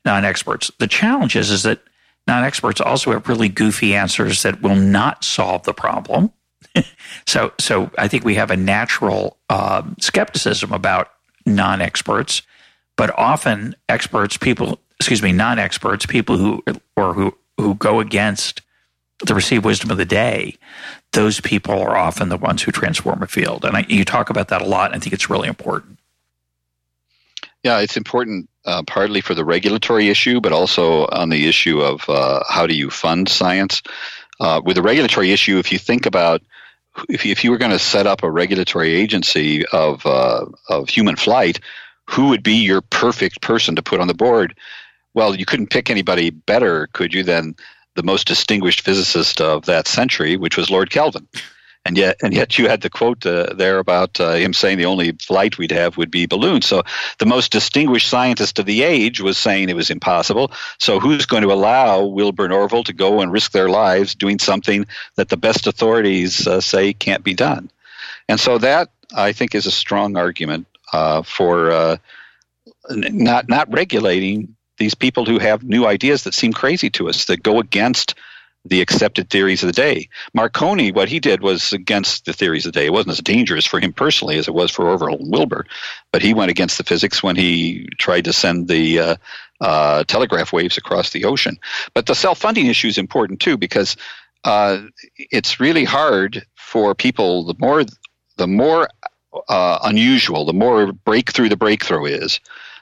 non 0.04 0.24
experts. 0.24 0.70
The 0.78 0.86
challenge 0.86 1.36
is, 1.36 1.50
is 1.50 1.62
that 1.62 1.80
non 2.26 2.44
experts 2.44 2.80
also 2.80 3.12
have 3.12 3.28
really 3.28 3.48
goofy 3.48 3.94
answers 3.94 4.42
that 4.42 4.62
will 4.62 4.76
not 4.76 5.24
solve 5.24 5.64
the 5.64 5.74
problem. 5.74 6.32
so, 7.26 7.52
so 7.58 7.90
I 7.98 8.08
think 8.08 8.24
we 8.24 8.34
have 8.34 8.50
a 8.50 8.56
natural 8.56 9.38
um, 9.48 9.96
skepticism 10.00 10.72
about 10.72 11.10
non 11.46 11.80
experts, 11.80 12.42
but 12.96 13.16
often 13.18 13.74
experts, 13.88 14.36
people, 14.36 14.80
excuse 14.98 15.22
me, 15.22 15.32
non 15.32 15.58
experts, 15.58 16.06
people 16.06 16.36
who 16.36 16.62
or 16.96 17.14
who 17.14 17.34
who 17.56 17.74
go 17.74 18.00
against 18.00 18.62
the 19.26 19.34
received 19.34 19.64
wisdom 19.64 19.90
of 19.90 19.98
the 19.98 20.04
day, 20.04 20.56
those 21.12 21.40
people 21.40 21.80
are 21.80 21.96
often 21.96 22.28
the 22.28 22.36
ones 22.36 22.62
who 22.62 22.72
transform 22.72 23.22
a 23.22 23.26
field. 23.26 23.64
And 23.64 23.76
I, 23.76 23.84
you 23.88 24.04
talk 24.04 24.30
about 24.30 24.48
that 24.48 24.62
a 24.62 24.66
lot. 24.66 24.94
I 24.94 24.98
think 24.98 25.12
it's 25.12 25.28
really 25.28 25.48
important. 25.48 25.98
Yeah, 27.62 27.80
it's 27.80 27.96
important 27.96 28.48
uh, 28.64 28.82
partly 28.86 29.20
for 29.20 29.34
the 29.34 29.44
regulatory 29.44 30.08
issue, 30.08 30.40
but 30.40 30.52
also 30.52 31.06
on 31.06 31.28
the 31.28 31.46
issue 31.48 31.80
of 31.80 32.08
uh, 32.08 32.42
how 32.48 32.66
do 32.66 32.74
you 32.74 32.90
fund 32.90 33.28
science. 33.28 33.82
Uh, 34.38 34.61
with 34.64 34.76
the 34.76 34.82
regulatory 34.82 35.32
issue, 35.32 35.58
if 35.58 35.70
you 35.70 35.78
think 35.78 36.06
about 36.06 36.42
if 37.08 37.24
you, 37.24 37.32
if 37.32 37.44
you 37.44 37.50
were 37.50 37.58
going 37.58 37.70
to 37.70 37.78
set 37.78 38.06
up 38.06 38.22
a 38.22 38.30
regulatory 38.30 38.94
agency 38.94 39.66
of 39.66 40.04
uh, 40.06 40.46
of 40.68 40.88
human 40.88 41.16
flight, 41.16 41.61
who 42.06 42.28
would 42.28 42.42
be 42.42 42.54
your 42.54 42.80
perfect 42.80 43.42
person 43.42 43.76
to 43.76 43.82
put 43.82 44.00
on 44.00 44.08
the 44.08 44.14
board? 44.14 44.56
Well, 45.12 45.34
you 45.34 45.44
couldn't 45.44 45.70
pick 45.70 45.90
anybody 45.90 46.30
better, 46.30 46.88
could 46.92 47.12
you, 47.12 47.22
than 47.22 47.56
the 47.97 48.03
most 48.03 48.26
distinguished 48.26 48.80
physicist 48.82 49.41
of 49.41 49.66
that 49.66 49.86
century, 49.86 50.36
which 50.36 50.57
was 50.57 50.70
Lord 50.70 50.91
Kelvin 50.91 51.28
and 51.84 51.97
yet 51.97 52.16
and 52.22 52.34
yet 52.34 52.59
you 52.59 52.68
had 52.68 52.82
the 52.82 52.91
quote 52.91 53.24
uh, 53.24 53.53
there 53.55 53.78
about 53.78 54.20
uh, 54.20 54.32
him 54.34 54.53
saying 54.53 54.78
the 54.78 54.86
only 54.86 55.12
flight 55.12 55.59
we'd 55.59 55.70
have 55.70 55.97
would 55.97 56.11
be 56.11 56.26
balloons. 56.26 56.66
So 56.66 56.82
the 57.18 57.26
most 57.26 57.53
distinguished 57.53 58.09
scientist 58.09 58.59
of 58.59 58.66
the 58.66 58.82
age 58.82 59.20
was 59.20 59.38
saying 59.38 59.68
it 59.68 59.76
was 59.76 59.91
impossible. 59.91 60.53
So 60.78 61.01
who's 61.01 61.26
going 61.26 61.43
to 61.43 61.53
allow 61.53 62.05
Wilbur 62.05 62.53
Orville 62.53 62.84
to 62.84 62.93
go 62.93 63.20
and 63.20 63.32
risk 63.32 63.53
their 63.53 63.68
lives 63.68 64.14
doing 64.14 64.38
something 64.38 64.86
that 65.16 65.30
the 65.30 65.36
best 65.36 65.66
authorities 65.66 66.47
uh, 66.47 66.61
say 66.61 66.93
can't 66.93 67.24
be 67.24 67.34
done? 67.34 67.70
And 68.28 68.38
so 68.38 68.59
that 68.59 68.91
I 69.14 69.32
think 69.32 69.55
is 69.55 69.66
a 69.66 69.72
strong 69.72 70.16
argument 70.16 70.66
uh, 70.93 71.22
for 71.22 71.70
uh, 71.70 71.97
not 72.91 73.49
not 73.49 73.72
regulating 73.72 74.55
these 74.81 74.97
people 74.97 75.26
who 75.26 75.39
have 75.39 75.62
new 75.62 75.87
ideas 75.87 76.24
that 76.24 76.35
seem 76.35 76.53
crazy 76.53 76.91
to 76.91 77.09
us 77.09 77.26
that 77.26 77.43
go 77.43 77.61
against 77.61 78.16
the 78.64 78.81
accepted 78.81 79.31
theories 79.31 79.62
of 79.62 79.68
the 79.68 79.72
day. 79.72 80.09
Marconi, 80.35 80.91
what 80.91 81.09
he 81.09 81.20
did 81.20 81.41
was 81.43 81.72
against 81.72 82.24
the 82.24 82.33
theories 82.33 82.66
of 82.66 82.72
the 82.72 82.81
day. 82.81 82.87
It 82.87 82.93
wasn't 82.93 83.12
as 83.12 83.20
dangerous 83.20 83.66
for 83.66 83.78
him 83.78 83.93
personally 83.93 84.39
as 84.39 84.49
it 84.49 84.55
was 84.55 84.70
for 84.70 84.89
Orville 84.89 85.18
and 85.18 85.31
Wilbur, 85.31 85.66
but 86.12 86.22
he 86.22 86.35
went 86.35 86.51
against 86.51 86.78
the 86.78 86.85
physics 86.85 87.22
when 87.22 87.37
he 87.37 87.89
tried 87.99 88.24
to 88.24 88.33
send 88.33 88.68
the 88.68 88.99
uh, 88.99 89.16
uh, 89.61 90.05
telegraph 90.05 90.53
waves 90.53 90.78
across 90.78 91.11
the 91.11 91.26
ocean. 91.26 91.59
But 91.95 92.07
the 92.07 92.14
self-funding 92.14 92.66
issue 92.66 92.89
is 92.89 92.99
important 92.99 93.41
too 93.41 93.57
because 93.57 93.97
uh, 94.45 94.83
it's 95.16 95.61
really 95.61 95.85
hard 95.85 96.47
for 96.55 96.95
people. 96.95 97.45
The 97.45 97.57
more 97.59 97.85
the 98.37 98.47
more 98.47 98.89
uh, 99.49 99.78
unusual, 99.83 100.47
the 100.47 100.55
more 100.55 100.93
breakthrough 100.93 101.51
the 101.51 101.57
breakthrough 101.57 102.07
is, 102.07 102.41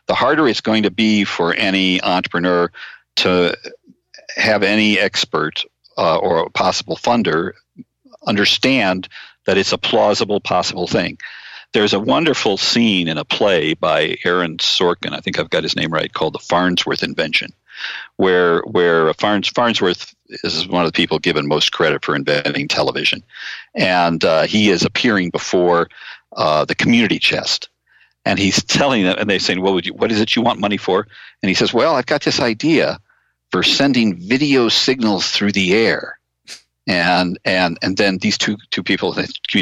the 0.09 0.15
harder 0.15 0.49
it's 0.49 0.61
going 0.61 0.83
to 0.83 0.91
be 0.91 1.25
for 1.25 1.55
any 1.55 2.03
entrepreneur 2.03 2.73
to 3.17 3.57
have 4.37 4.63
any 4.63 4.99
expert 4.99 5.65
uh, 5.97 6.17
or 6.17 6.49
possible 6.51 6.97
funder 6.97 7.53
understand 8.27 9.09
that 9.47 9.59
it's 9.59 9.73
a 9.73 9.79
plausible 9.79 10.41
possible 10.41 10.87
thing. 10.87 11.19
There's 11.73 11.93
a 11.93 12.01
wonderful 12.01 12.57
scene 12.57 13.09
in 13.09 13.19
a 13.19 13.25
play 13.25 13.75
by 13.75 14.17
Aaron 14.25 14.57
Sorkin, 14.57 15.13
I 15.13 15.21
think 15.21 15.39
I've 15.39 15.51
got 15.51 15.63
his 15.63 15.77
name 15.77 15.93
right, 15.93 16.13
called 16.13 16.35
The 16.35 16.39
Farnsworth 16.39 17.03
Invention, 17.03 17.53
where 18.17 18.61
where 18.63 19.13
Farns, 19.15 19.49
Farnsworth 19.49 20.15
is 20.29 20.67
one 20.67 20.85
of 20.85 20.93
the 20.93 20.97
people 20.97 21.19
given 21.19 21.47
most 21.47 21.73
credit 21.73 22.05
for 22.05 22.17
inventing 22.17 22.69
television, 22.69 23.23
and 23.75 24.25
uh, 24.25 24.43
he 24.43 24.71
is 24.71 24.83
appearing 24.85 25.29
before 25.31 25.89
uh, 26.37 26.65
the 26.65 26.75
community 26.75 27.19
chest, 27.19 27.69
and 28.25 28.39
he's 28.39 28.62
telling 28.64 29.05
them, 29.05 29.16
and 29.19 29.29
they're 29.29 29.39
saying, 29.39 29.61
"What 29.61 29.75
would 29.75 29.87
you? 29.87 29.95
What 29.95 30.12
is 30.12 30.21
it 30.21 30.37
you 30.37 30.43
want 30.43 30.61
money 30.61 30.77
for?" 30.77 31.07
And 31.43 31.49
he 31.49 31.55
says, 31.55 31.73
"Well, 31.73 31.95
I've 31.95 32.07
got 32.07 32.23
this 32.23 32.41
idea 32.41 32.99
for 33.51 33.62
sending 33.62 34.16
video 34.16 34.69
signals 34.69 35.31
through 35.31 35.53
the 35.53 35.75
air. 35.75 36.19
And 36.87 37.39
and 37.45 37.79
and 37.83 37.99
then 37.99 38.16
these 38.16 38.39
two 38.39 38.57
two 38.71 38.83
people 38.83 39.14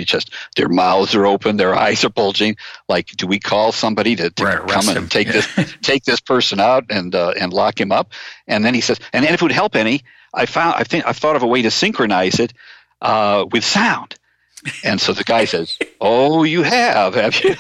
just 0.04 0.32
their 0.54 0.68
mouths 0.68 1.12
are 1.16 1.26
open, 1.26 1.56
their 1.56 1.74
eyes 1.74 2.04
are 2.04 2.08
bulging. 2.08 2.56
Like, 2.88 3.08
do 3.16 3.26
we 3.26 3.40
call 3.40 3.72
somebody 3.72 4.14
to, 4.14 4.30
to 4.30 4.44
right, 4.44 4.68
come 4.68 4.88
and 4.88 4.96
him. 4.96 5.08
take 5.08 5.26
yeah. 5.26 5.32
this 5.32 5.74
take 5.82 6.04
this 6.04 6.20
person 6.20 6.60
out 6.60 6.84
and 6.88 7.12
uh, 7.16 7.34
and 7.36 7.52
lock 7.52 7.80
him 7.80 7.90
up? 7.90 8.12
And 8.46 8.64
then 8.64 8.74
he 8.74 8.80
says, 8.80 9.00
and 9.12 9.24
if 9.24 9.32
it 9.32 9.42
would 9.42 9.50
help 9.50 9.74
any, 9.74 10.02
I 10.32 10.46
found 10.46 10.76
I 10.76 10.84
think 10.84 11.04
I've 11.04 11.16
thought 11.16 11.34
of 11.34 11.42
a 11.42 11.48
way 11.48 11.62
to 11.62 11.70
synchronize 11.72 12.38
it 12.38 12.52
uh, 13.02 13.44
with 13.50 13.64
sound. 13.64 14.14
And 14.84 15.00
so 15.00 15.12
the 15.12 15.24
guy 15.24 15.46
says, 15.46 15.78
"Oh, 16.00 16.44
you 16.44 16.62
have, 16.62 17.16
have 17.16 17.42
you?" 17.42 17.56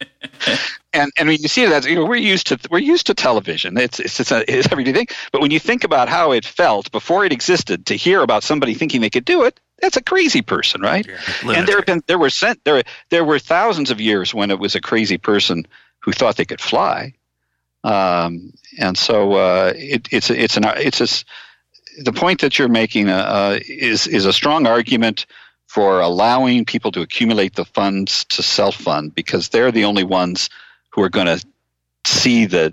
and 0.92 1.10
and 1.18 1.28
when 1.28 1.40
you 1.40 1.48
see 1.48 1.66
that, 1.66 1.84
you 1.84 1.94
know, 1.94 2.04
we're 2.04 2.16
used 2.16 2.48
to 2.48 2.58
we're 2.70 2.78
used 2.78 3.06
to 3.06 3.14
television. 3.14 3.76
It's 3.78 4.00
it's 4.00 4.20
it's, 4.20 4.32
a, 4.32 4.50
it's 4.52 4.70
everyday 4.70 4.92
thing. 4.92 5.06
But 5.32 5.40
when 5.40 5.50
you 5.50 5.60
think 5.60 5.84
about 5.84 6.08
how 6.08 6.32
it 6.32 6.44
felt 6.44 6.90
before 6.92 7.24
it 7.24 7.32
existed, 7.32 7.86
to 7.86 7.94
hear 7.94 8.20
about 8.20 8.42
somebody 8.42 8.74
thinking 8.74 9.00
they 9.00 9.10
could 9.10 9.24
do 9.24 9.44
it, 9.44 9.60
that's 9.80 9.96
a 9.96 10.02
crazy 10.02 10.42
person, 10.42 10.80
right? 10.80 11.06
Yeah, 11.06 11.52
and 11.52 11.66
there 11.66 11.76
have 11.76 11.86
been 11.86 12.02
there 12.06 12.18
were 12.18 12.30
sent 12.30 12.62
there 12.64 12.82
there 13.08 13.24
were 13.24 13.38
thousands 13.38 13.90
of 13.90 14.00
years 14.00 14.34
when 14.34 14.50
it 14.50 14.58
was 14.58 14.74
a 14.74 14.80
crazy 14.80 15.18
person 15.18 15.66
who 16.00 16.12
thought 16.12 16.36
they 16.36 16.44
could 16.44 16.60
fly. 16.60 17.14
Um, 17.82 18.52
and 18.78 18.96
so 18.96 19.32
uh, 19.32 19.72
it, 19.74 20.08
it's 20.10 20.30
it's 20.30 20.56
an 20.56 20.64
it's 20.66 21.00
a, 21.00 21.24
the 22.02 22.12
point 22.12 22.42
that 22.42 22.58
you're 22.58 22.68
making 22.68 23.08
uh, 23.08 23.16
uh, 23.16 23.58
is 23.66 24.06
is 24.06 24.26
a 24.26 24.32
strong 24.32 24.66
argument 24.66 25.26
for 25.70 26.00
allowing 26.00 26.64
people 26.64 26.90
to 26.90 27.00
accumulate 27.00 27.54
the 27.54 27.64
funds 27.64 28.24
to 28.24 28.42
self 28.42 28.74
fund 28.74 29.14
because 29.14 29.50
they're 29.50 29.70
the 29.70 29.84
only 29.84 30.02
ones 30.02 30.50
who 30.88 31.00
are 31.00 31.08
going 31.08 31.28
to 31.28 31.46
see 32.04 32.46
that 32.46 32.72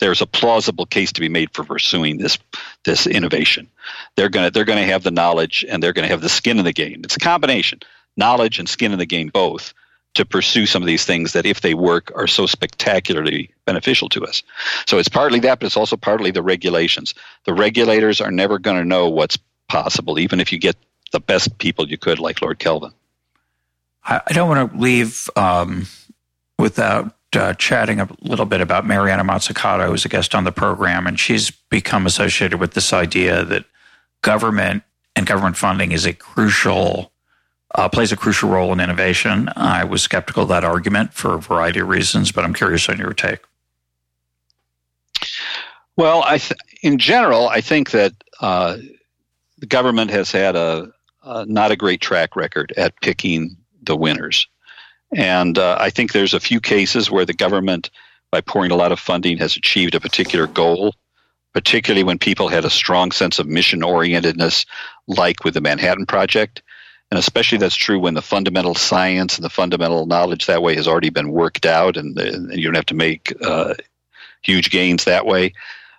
there's 0.00 0.22
a 0.22 0.26
plausible 0.26 0.84
case 0.84 1.12
to 1.12 1.20
be 1.20 1.28
made 1.28 1.52
for 1.52 1.62
pursuing 1.62 2.18
this 2.18 2.38
this 2.82 3.06
innovation. 3.06 3.70
They're 4.16 4.28
going 4.28 4.44
to 4.46 4.50
they're 4.50 4.64
going 4.64 4.84
to 4.84 4.92
have 4.92 5.04
the 5.04 5.12
knowledge 5.12 5.64
and 5.68 5.80
they're 5.80 5.92
going 5.92 6.02
to 6.02 6.10
have 6.10 6.20
the 6.20 6.28
skin 6.28 6.58
in 6.58 6.64
the 6.64 6.72
game. 6.72 7.02
It's 7.04 7.14
a 7.14 7.20
combination, 7.20 7.78
knowledge 8.16 8.58
and 8.58 8.68
skin 8.68 8.90
in 8.90 8.98
the 8.98 9.06
game 9.06 9.28
both 9.28 9.72
to 10.14 10.24
pursue 10.24 10.66
some 10.66 10.82
of 10.82 10.88
these 10.88 11.04
things 11.04 11.34
that 11.34 11.46
if 11.46 11.60
they 11.60 11.74
work 11.74 12.10
are 12.16 12.26
so 12.26 12.46
spectacularly 12.46 13.50
beneficial 13.66 14.08
to 14.08 14.24
us. 14.24 14.42
So 14.88 14.98
it's 14.98 15.08
partly 15.08 15.38
that 15.40 15.60
but 15.60 15.66
it's 15.66 15.76
also 15.76 15.96
partly 15.96 16.32
the 16.32 16.42
regulations. 16.42 17.14
The 17.44 17.54
regulators 17.54 18.20
are 18.20 18.32
never 18.32 18.58
going 18.58 18.78
to 18.78 18.84
know 18.84 19.10
what's 19.10 19.38
possible 19.68 20.18
even 20.18 20.40
if 20.40 20.52
you 20.52 20.58
get 20.58 20.76
the 21.12 21.20
best 21.20 21.58
people 21.58 21.88
you 21.88 21.98
could, 21.98 22.18
like 22.18 22.42
Lord 22.42 22.58
Kelvin. 22.58 22.92
I, 24.04 24.20
don't 24.32 24.48
want 24.48 24.72
to 24.72 24.78
leave 24.78 25.30
um, 25.36 25.86
without 26.58 27.14
uh, 27.36 27.54
chatting 27.54 28.00
a 28.00 28.08
little 28.20 28.46
bit 28.46 28.60
about 28.60 28.84
Mariana 28.84 29.22
Mazzucato, 29.22 29.86
who's 29.86 30.04
a 30.04 30.08
guest 30.08 30.34
on 30.34 30.44
the 30.44 30.52
program, 30.52 31.06
and 31.06 31.20
she's 31.20 31.50
become 31.50 32.06
associated 32.06 32.58
with 32.58 32.74
this 32.74 32.92
idea 32.92 33.44
that 33.44 33.64
government 34.22 34.82
and 35.14 35.26
government 35.26 35.56
funding 35.56 35.92
is 35.92 36.04
a 36.04 36.12
crucial 36.12 37.12
uh, 37.74 37.88
plays 37.88 38.12
a 38.12 38.16
crucial 38.16 38.50
role 38.50 38.72
in 38.72 38.80
innovation. 38.80 39.48
I 39.56 39.84
was 39.84 40.02
skeptical 40.02 40.42
of 40.42 40.50
that 40.50 40.64
argument 40.64 41.14
for 41.14 41.34
a 41.34 41.40
variety 41.40 41.80
of 41.80 41.88
reasons, 41.88 42.30
but 42.30 42.44
I'm 42.44 42.52
curious 42.52 42.88
on 42.88 42.98
your 42.98 43.14
take. 43.14 43.40
Well, 45.96 46.22
I 46.22 46.38
th- 46.38 46.58
in 46.82 46.98
general, 46.98 47.48
I 47.48 47.60
think 47.60 47.90
that 47.92 48.12
uh, 48.40 48.76
the 49.58 49.66
government 49.66 50.10
has 50.10 50.30
had 50.30 50.56
a 50.56 50.92
uh, 51.22 51.44
not 51.48 51.70
a 51.70 51.76
great 51.76 52.00
track 52.00 52.36
record 52.36 52.72
at 52.76 53.00
picking 53.00 53.56
the 53.82 53.96
winners. 53.96 54.46
And 55.14 55.58
uh, 55.58 55.76
I 55.78 55.90
think 55.90 56.12
there's 56.12 56.34
a 56.34 56.40
few 56.40 56.60
cases 56.60 57.10
where 57.10 57.26
the 57.26 57.34
government, 57.34 57.90
by 58.30 58.40
pouring 58.40 58.70
a 58.70 58.76
lot 58.76 58.92
of 58.92 58.98
funding, 58.98 59.38
has 59.38 59.56
achieved 59.56 59.94
a 59.94 60.00
particular 60.00 60.46
goal, 60.46 60.94
particularly 61.52 62.02
when 62.02 62.18
people 62.18 62.48
had 62.48 62.64
a 62.64 62.70
strong 62.70 63.12
sense 63.12 63.38
of 63.38 63.46
mission 63.46 63.80
orientedness, 63.80 64.66
like 65.06 65.44
with 65.44 65.54
the 65.54 65.60
Manhattan 65.60 66.06
Project. 66.06 66.62
And 67.10 67.18
especially 67.18 67.58
that's 67.58 67.76
true 67.76 67.98
when 67.98 68.14
the 68.14 68.22
fundamental 68.22 68.74
science 68.74 69.36
and 69.36 69.44
the 69.44 69.50
fundamental 69.50 70.06
knowledge 70.06 70.46
that 70.46 70.62
way 70.62 70.76
has 70.76 70.88
already 70.88 71.10
been 71.10 71.30
worked 71.30 71.66
out 71.66 71.98
and, 71.98 72.18
and 72.18 72.54
you 72.54 72.64
don't 72.64 72.74
have 72.74 72.86
to 72.86 72.94
make 72.94 73.34
uh, 73.42 73.74
huge 74.40 74.70
gains 74.70 75.04
that 75.04 75.26
way. 75.26 75.52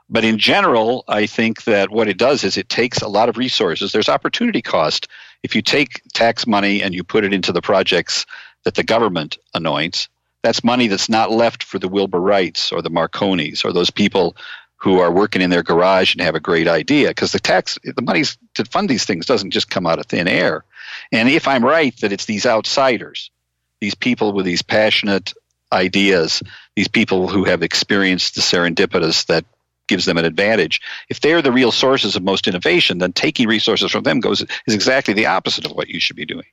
But 0.10 0.24
in 0.24 0.38
general, 0.38 1.06
I 1.08 1.26
think 1.26 1.64
that 1.64 1.90
what 1.90 2.08
it 2.08 2.18
does 2.18 2.44
is 2.44 2.58
it 2.58 2.70
takes 2.70 3.02
a 3.02 3.08
lot 3.08 3.30
of 3.30 3.38
resources. 3.38 3.92
There's 3.92 4.10
opportunity 4.10 4.62
cost. 4.62 5.08
If 5.44 5.56
you 5.56 5.62
take 5.62 6.02
tax 6.14 6.46
money 6.46 6.84
and 6.84 6.94
you 6.94 7.04
put 7.04 7.24
it 7.24 7.34
into 7.34 7.52
the 7.52 7.62
projects 7.62 8.26
that 8.64 8.76
the 8.76 8.84
government 8.84 9.38
anoints, 9.54 10.10
that's 10.42 10.64
money 10.64 10.88
that's 10.88 11.10
not 11.10 11.32
left 11.32 11.64
for 11.64 11.80
the 11.80 11.88
Wilbur 11.88 12.20
Wrights 12.20 12.72
or 12.72 12.82
the 12.82 12.90
Marconis 12.90 13.64
or 13.64 13.72
those 13.72 13.90
people 13.90 14.36
who 14.84 15.00
are 15.00 15.12
working 15.14 15.42
in 15.42 15.50
their 15.50 15.64
garage 15.64 16.14
and 16.14 16.22
have 16.22 16.36
a 16.36 16.42
great 16.42 16.68
idea 16.68 17.08
because 17.08 17.32
the 17.32 17.40
tax 17.40 17.80
the 17.86 18.02
money 18.02 18.24
to 18.54 18.66
fund 18.66 18.90
these 18.90 19.06
things 19.06 19.26
doesn't 19.26 19.52
just 19.52 19.70
come 19.70 19.88
out 19.88 19.98
of 19.98 20.06
thin 20.06 20.28
air 20.28 20.66
and 21.14 21.30
if 21.30 21.48
i'm 21.48 21.64
right 21.64 21.96
that 22.02 22.12
it's 22.12 22.26
these 22.26 22.46
outsiders 22.46 23.32
these 23.80 23.96
people 23.96 24.34
with 24.34 24.46
these 24.46 24.62
passionate 24.62 25.34
ideas 25.72 26.44
these 26.76 26.90
people 26.90 27.30
who 27.30 27.46
have 27.46 27.64
experienced 27.64 28.36
the 28.36 28.42
serendipitous 28.42 29.26
that 29.28 29.46
gives 29.88 30.06
them 30.06 30.18
an 30.18 30.26
advantage. 30.26 30.82
If 31.10 31.20
they're 31.20 31.42
the 31.42 31.52
real 31.52 31.72
sources 31.72 32.16
of 32.16 32.24
most 32.24 32.48
innovation, 32.48 32.98
then 32.98 33.14
taking 33.14 33.48
resources 33.48 33.92
from 33.92 34.04
them 34.04 34.20
goes 34.20 34.42
is 34.42 34.74
exactly 34.74 35.14
the 35.14 35.28
opposite 35.28 35.66
of 35.66 35.72
what 35.74 35.90
you 35.90 36.00
should 36.00 36.16
be 36.16 36.26
doing. 36.26 36.46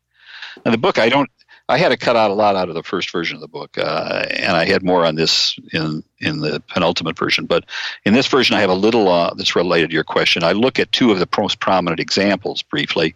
Now, 0.64 0.72
the 0.72 0.78
book, 0.78 0.98
I 0.98 1.08
don't. 1.08 1.30
I 1.68 1.78
had 1.78 1.90
to 1.90 1.96
cut 1.96 2.16
out 2.16 2.32
a 2.32 2.34
lot 2.34 2.56
out 2.56 2.68
of 2.68 2.74
the 2.74 2.82
first 2.82 3.12
version 3.12 3.36
of 3.36 3.40
the 3.40 3.46
book, 3.46 3.78
uh, 3.78 4.26
and 4.28 4.56
I 4.56 4.64
had 4.64 4.82
more 4.82 5.06
on 5.06 5.14
this 5.14 5.56
in 5.72 6.02
in 6.18 6.40
the 6.40 6.60
penultimate 6.66 7.16
version. 7.16 7.46
But 7.46 7.64
in 8.04 8.12
this 8.12 8.26
version, 8.26 8.56
I 8.56 8.60
have 8.60 8.70
a 8.70 8.74
little 8.74 9.06
uh, 9.06 9.34
that's 9.34 9.54
related 9.54 9.90
to 9.90 9.94
your 9.94 10.02
question. 10.02 10.42
I 10.42 10.50
look 10.50 10.80
at 10.80 10.90
two 10.90 11.12
of 11.12 11.20
the 11.20 11.28
most 11.38 11.60
prominent 11.60 12.00
examples 12.00 12.62
briefly 12.62 13.14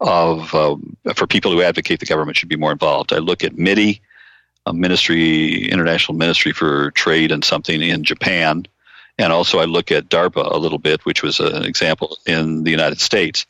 of 0.00 0.52
um, 0.52 0.96
for 1.14 1.28
people 1.28 1.52
who 1.52 1.62
advocate 1.62 2.00
the 2.00 2.06
government 2.06 2.36
should 2.36 2.48
be 2.48 2.56
more 2.56 2.72
involved. 2.72 3.12
I 3.12 3.18
look 3.18 3.44
at 3.44 3.56
MITI, 3.56 4.00
a 4.66 4.72
ministry, 4.72 5.68
international 5.68 6.18
ministry 6.18 6.52
for 6.52 6.90
trade 6.90 7.30
and 7.30 7.44
something 7.44 7.80
in 7.80 8.02
Japan, 8.02 8.66
And 9.18 9.32
also, 9.32 9.58
I 9.58 9.66
look 9.66 9.92
at 9.92 10.08
DARPA 10.08 10.50
a 10.50 10.56
little 10.56 10.78
bit, 10.78 11.04
which 11.04 11.22
was 11.22 11.38
an 11.38 11.64
example 11.64 12.18
in 12.26 12.64
the 12.64 12.70
United 12.70 13.00
States. 13.00 13.46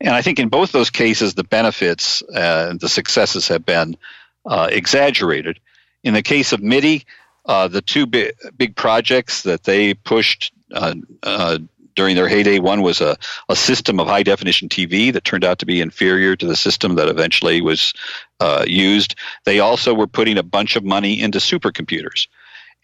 And 0.00 0.14
I 0.14 0.22
think 0.22 0.38
in 0.38 0.48
both 0.48 0.70
those 0.70 0.90
cases, 0.90 1.34
the 1.34 1.44
benefits 1.44 2.22
and 2.34 2.78
the 2.78 2.88
successes 2.88 3.48
have 3.48 3.64
been 3.64 3.96
uh, 4.44 4.68
exaggerated. 4.70 5.60
In 6.04 6.14
the 6.14 6.22
case 6.22 6.52
of 6.52 6.62
MITI, 6.62 7.04
uh, 7.46 7.68
the 7.68 7.80
two 7.80 8.06
big, 8.06 8.34
big 8.56 8.76
projects 8.76 9.42
that 9.42 9.64
they 9.64 9.94
pushed 9.94 10.52
uh, 10.72 10.94
uh, 11.22 11.58
during 11.96 12.14
their 12.14 12.28
heyday, 12.28 12.60
one 12.60 12.82
was 12.82 13.00
a, 13.00 13.16
a 13.48 13.56
system 13.56 13.98
of 13.98 14.06
high 14.06 14.22
definition 14.22 14.68
TV 14.68 15.12
that 15.12 15.24
turned 15.24 15.44
out 15.44 15.58
to 15.58 15.66
be 15.66 15.80
inferior 15.80 16.36
to 16.36 16.46
the 16.46 16.54
system 16.54 16.94
that 16.94 17.08
eventually 17.08 17.60
was 17.60 17.92
uh, 18.38 18.64
used. 18.68 19.16
They 19.44 19.58
also 19.58 19.94
were 19.94 20.06
putting 20.06 20.38
a 20.38 20.44
bunch 20.44 20.76
of 20.76 20.84
money 20.84 21.20
into 21.20 21.38
supercomputers. 21.38 22.28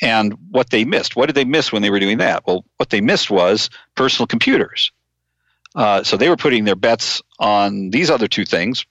And 0.03 0.35
what 0.51 0.71
they 0.71 0.85
missed, 0.85 1.17
what 1.17 1.27
did 1.27 1.37
they 1.37 1.45
miss 1.45 1.73
when 1.73 1.83
they 1.83 1.91
were 1.91 2.01
doing 2.01 2.19
that? 2.19 2.47
Well, 2.47 2.65
what 2.77 2.91
they 2.91 3.01
missed 3.01 3.31
was 3.31 3.71
personal 3.95 4.27
computers. 4.27 4.93
Uh, 5.75 6.03
so 6.03 6.17
they 6.17 6.29
were 6.29 6.37
putting 6.37 6.65
their 6.65 6.77
bets 6.77 7.23
on 7.39 7.91
these 7.91 8.11
other 8.11 8.29
two 8.29 8.45
things 8.45 8.87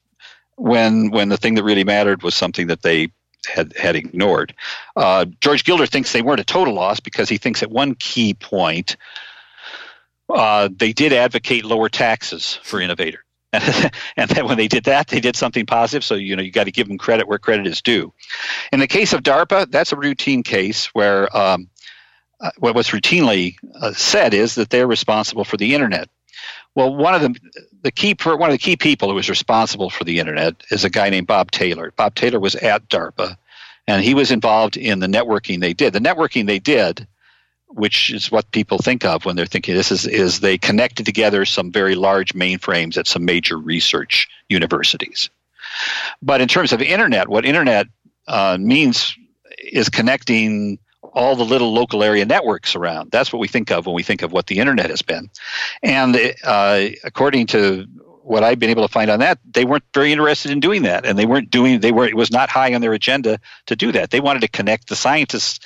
when 0.55 1.11
when 1.11 1.29
the 1.29 1.37
thing 1.37 1.55
that 1.55 1.63
really 1.63 1.83
mattered 1.83 2.23
was 2.23 2.35
something 2.35 2.67
that 2.67 2.81
they 2.81 3.11
had 3.45 3.75
had 3.77 3.95
ignored. 3.95 4.53
Uh, 4.95 5.25
George 5.41 5.63
Gilder 5.63 5.85
thinks 5.85 6.11
they 6.11 6.21
weren't 6.21 6.39
a 6.39 6.45
total 6.45 6.73
loss 6.73 6.99
because 6.99 7.29
he 7.29 7.37
thinks 7.37 7.63
at 7.63 7.71
one 7.71 7.95
key 7.95 8.33
point 8.33 8.97
uh, 10.29 10.69
they 10.75 10.93
did 10.93 11.13
advocate 11.13 11.65
lower 11.65 11.89
taxes 11.89 12.59
for 12.63 12.79
innovators. 12.79 13.23
and 14.17 14.29
then 14.29 14.45
when 14.45 14.57
they 14.57 14.67
did 14.67 14.85
that, 14.85 15.07
they 15.07 15.19
did 15.19 15.35
something 15.35 15.65
positive. 15.65 16.03
So 16.03 16.15
you 16.15 16.35
know 16.35 16.41
you 16.41 16.51
got 16.51 16.63
to 16.63 16.71
give 16.71 16.87
them 16.87 16.97
credit 16.97 17.27
where 17.27 17.37
credit 17.37 17.67
is 17.67 17.81
due. 17.81 18.11
In 18.71 18.79
the 18.79 18.87
case 18.87 19.13
of 19.13 19.21
DARPA, 19.21 19.69
that's 19.69 19.91
a 19.91 19.95
routine 19.95 20.41
case 20.41 20.87
where 20.87 21.35
um, 21.35 21.69
uh, 22.41 22.49
what's 22.57 22.89
routinely 22.89 23.55
uh, 23.79 23.93
said 23.93 24.33
is 24.33 24.55
that 24.55 24.71
they're 24.71 24.87
responsible 24.87 25.43
for 25.43 25.57
the 25.57 25.75
internet. 25.75 26.09
Well, 26.73 26.95
one 26.95 27.13
of 27.13 27.21
the 27.21 27.39
the 27.83 27.91
key 27.91 28.15
one 28.23 28.49
of 28.49 28.53
the 28.53 28.57
key 28.57 28.75
people 28.75 29.07
who 29.09 29.15
was 29.15 29.29
responsible 29.29 29.91
for 29.91 30.03
the 30.03 30.19
internet 30.19 30.55
is 30.71 30.83
a 30.83 30.89
guy 30.89 31.09
named 31.11 31.27
Bob 31.27 31.51
Taylor. 31.51 31.93
Bob 31.95 32.15
Taylor 32.15 32.39
was 32.39 32.55
at 32.55 32.89
DARPA, 32.89 33.37
and 33.87 34.03
he 34.03 34.15
was 34.15 34.31
involved 34.31 34.77
in 34.77 34.99
the 34.99 35.07
networking 35.07 35.61
they 35.61 35.73
did. 35.73 35.93
The 35.93 35.99
networking 35.99 36.47
they 36.47 36.59
did, 36.59 37.07
which 37.73 38.11
is 38.11 38.31
what 38.31 38.51
people 38.51 38.77
think 38.77 39.05
of 39.05 39.25
when 39.25 39.35
they're 39.35 39.45
thinking 39.45 39.75
this 39.75 39.91
is 39.91 40.05
is 40.05 40.39
they 40.39 40.57
connected 40.57 41.05
together 41.05 41.45
some 41.45 41.71
very 41.71 41.95
large 41.95 42.33
mainframes 42.33 42.97
at 42.97 43.07
some 43.07 43.25
major 43.25 43.57
research 43.57 44.27
universities. 44.49 45.29
But 46.21 46.41
in 46.41 46.47
terms 46.47 46.71
of 46.73 46.81
internet, 46.81 47.27
what 47.27 47.45
internet 47.45 47.87
uh, 48.27 48.57
means 48.59 49.15
is 49.57 49.89
connecting 49.89 50.79
all 51.13 51.35
the 51.35 51.45
little 51.45 51.73
local 51.73 52.03
area 52.03 52.25
networks 52.25 52.75
around. 52.75 53.11
That's 53.11 53.31
what 53.31 53.39
we 53.39 53.47
think 53.47 53.71
of 53.71 53.85
when 53.85 53.95
we 53.95 54.03
think 54.03 54.21
of 54.21 54.31
what 54.31 54.47
the 54.47 54.59
internet 54.59 54.89
has 54.89 55.01
been. 55.01 55.29
And 55.81 56.17
uh, 56.43 56.87
according 57.03 57.47
to 57.47 57.85
what 58.23 58.43
I've 58.43 58.59
been 58.59 58.69
able 58.69 58.87
to 58.87 58.91
find 58.91 59.11
on 59.11 59.19
that, 59.19 59.39
they 59.49 59.65
weren't 59.65 59.83
very 59.93 60.11
interested 60.11 60.51
in 60.51 60.59
doing 60.59 60.83
that, 60.83 61.05
and 61.05 61.19
they 61.19 61.25
weren't 61.25 61.51
doing. 61.51 61.81
They 61.81 61.91
were. 61.91 62.05
It 62.05 62.15
was 62.15 62.31
not 62.31 62.49
high 62.49 62.73
on 62.73 62.81
their 62.81 62.93
agenda 62.93 63.39
to 63.67 63.75
do 63.75 63.91
that. 63.91 64.11
They 64.11 64.21
wanted 64.21 64.41
to 64.41 64.47
connect 64.47 64.87
the 64.87 64.95
scientists. 64.95 65.59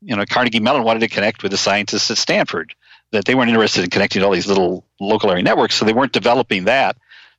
You 0.00 0.16
know, 0.16 0.24
Carnegie 0.24 0.60
Mellon 0.60 0.84
wanted 0.84 1.00
to 1.00 1.08
connect 1.08 1.42
with 1.42 1.52
the 1.52 1.58
scientists 1.58 2.10
at 2.10 2.18
Stanford. 2.18 2.74
That 3.10 3.24
they 3.24 3.34
weren't 3.34 3.48
interested 3.48 3.84
in 3.84 3.90
connecting 3.90 4.22
all 4.22 4.32
these 4.32 4.46
little 4.46 4.84
local 5.00 5.30
area 5.30 5.42
networks, 5.42 5.74
so 5.74 5.84
they 5.84 5.94
weren't 5.94 6.12
developing 6.12 6.64
that. 6.64 6.96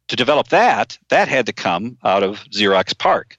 To 0.08 0.16
develop 0.16 0.48
that, 0.48 0.98
that 1.10 1.28
had 1.28 1.46
to 1.46 1.54
come 1.54 1.98
out 2.04 2.24
of 2.24 2.44
Xerox 2.46 2.98
PARC. 2.98 3.38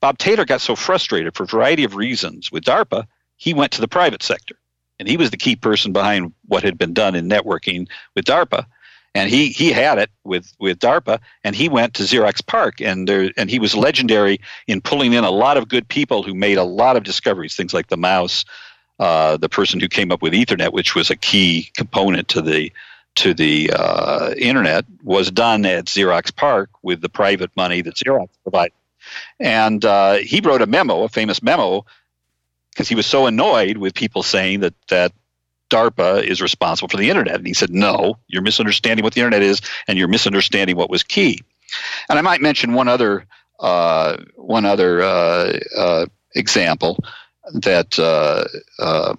Bob 0.00 0.18
Taylor 0.18 0.44
got 0.44 0.60
so 0.60 0.76
frustrated 0.76 1.34
for 1.34 1.42
a 1.42 1.46
variety 1.46 1.84
of 1.84 1.96
reasons 1.96 2.52
with 2.52 2.64
DARPA 2.64 3.06
he 3.36 3.54
went 3.54 3.72
to 3.72 3.80
the 3.80 3.88
private 3.88 4.22
sector. 4.22 4.54
And 5.00 5.08
he 5.08 5.16
was 5.16 5.30
the 5.30 5.36
key 5.36 5.56
person 5.56 5.92
behind 5.92 6.32
what 6.46 6.62
had 6.62 6.78
been 6.78 6.94
done 6.94 7.16
in 7.16 7.28
networking 7.28 7.88
with 8.14 8.24
DARPA. 8.24 8.66
And 9.14 9.28
he, 9.28 9.48
he 9.48 9.72
had 9.72 9.98
it 9.98 10.10
with, 10.24 10.52
with 10.58 10.78
DARPA, 10.78 11.18
and 11.44 11.54
he 11.54 11.68
went 11.68 11.94
to 11.94 12.02
Xerox 12.04 12.44
PARC, 12.46 12.80
and 12.80 13.06
there, 13.06 13.30
and 13.36 13.50
he 13.50 13.58
was 13.58 13.74
legendary 13.74 14.40
in 14.66 14.80
pulling 14.80 15.12
in 15.12 15.22
a 15.22 15.30
lot 15.30 15.58
of 15.58 15.68
good 15.68 15.86
people 15.86 16.22
who 16.22 16.34
made 16.34 16.56
a 16.56 16.64
lot 16.64 16.96
of 16.96 17.02
discoveries, 17.02 17.54
things 17.54 17.74
like 17.74 17.88
the 17.88 17.98
mouse, 17.98 18.46
uh, 18.98 19.36
the 19.36 19.50
person 19.50 19.80
who 19.80 19.88
came 19.88 20.12
up 20.12 20.22
with 20.22 20.32
Ethernet, 20.32 20.72
which 20.72 20.94
was 20.94 21.10
a 21.10 21.16
key 21.16 21.70
component 21.76 22.28
to 22.28 22.40
the 22.40 22.72
to 23.14 23.34
the 23.34 23.70
uh, 23.76 24.32
internet, 24.38 24.86
was 25.02 25.30
done 25.30 25.66
at 25.66 25.84
Xerox 25.84 26.34
PARC 26.34 26.70
with 26.82 27.02
the 27.02 27.10
private 27.10 27.50
money 27.54 27.82
that 27.82 27.96
Xerox 27.96 28.28
provided. 28.42 28.72
And 29.38 29.84
uh, 29.84 30.14
he 30.14 30.40
wrote 30.40 30.62
a 30.62 30.66
memo, 30.66 31.02
a 31.02 31.08
famous 31.10 31.42
memo, 31.42 31.84
because 32.70 32.88
he 32.88 32.94
was 32.94 33.04
so 33.04 33.26
annoyed 33.26 33.76
with 33.76 33.94
people 33.94 34.22
saying 34.22 34.60
that 34.60 34.74
that 34.88 35.12
DARPA 35.72 36.22
is 36.22 36.42
responsible 36.42 36.88
for 36.88 36.98
the 36.98 37.10
internet. 37.10 37.36
And 37.36 37.46
he 37.46 37.54
said, 37.54 37.70
no, 37.70 38.18
you're 38.28 38.42
misunderstanding 38.42 39.02
what 39.02 39.14
the 39.14 39.20
internet 39.20 39.42
is, 39.42 39.60
and 39.88 39.98
you're 39.98 40.08
misunderstanding 40.08 40.76
what 40.76 40.90
was 40.90 41.02
key. 41.02 41.40
And 42.08 42.18
I 42.18 42.22
might 42.22 42.42
mention 42.42 42.74
one 42.74 42.88
other 42.88 43.24
uh, 43.60 44.16
one 44.36 44.64
other 44.64 45.02
uh, 45.02 45.58
uh, 45.76 46.06
example 46.34 46.98
that 47.54 47.98
uh, 47.98 48.44
uh, 48.78 49.14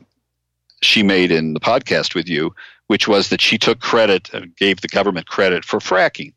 she 0.82 1.02
made 1.02 1.32
in 1.32 1.54
the 1.54 1.60
podcast 1.60 2.14
with 2.14 2.28
you, 2.28 2.54
which 2.88 3.08
was 3.08 3.30
that 3.30 3.42
she 3.42 3.58
took 3.58 3.80
credit 3.80 4.34
and 4.34 4.56
gave 4.58 4.82
the 4.82 4.88
government 4.88 5.28
credit 5.28 5.64
for 5.64 5.80
fracking. 5.80 6.34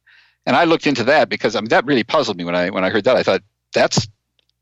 And 0.46 0.54
I 0.54 0.64
looked 0.64 0.86
into 0.86 1.04
that 1.04 1.28
because 1.28 1.56
I 1.56 1.60
mean 1.60 1.68
that 1.70 1.84
really 1.84 2.04
puzzled 2.04 2.36
me 2.36 2.44
when 2.44 2.54
I 2.54 2.70
when 2.70 2.84
I 2.84 2.90
heard 2.90 3.04
that. 3.04 3.16
I 3.16 3.22
thought 3.22 3.42
that's 3.74 4.06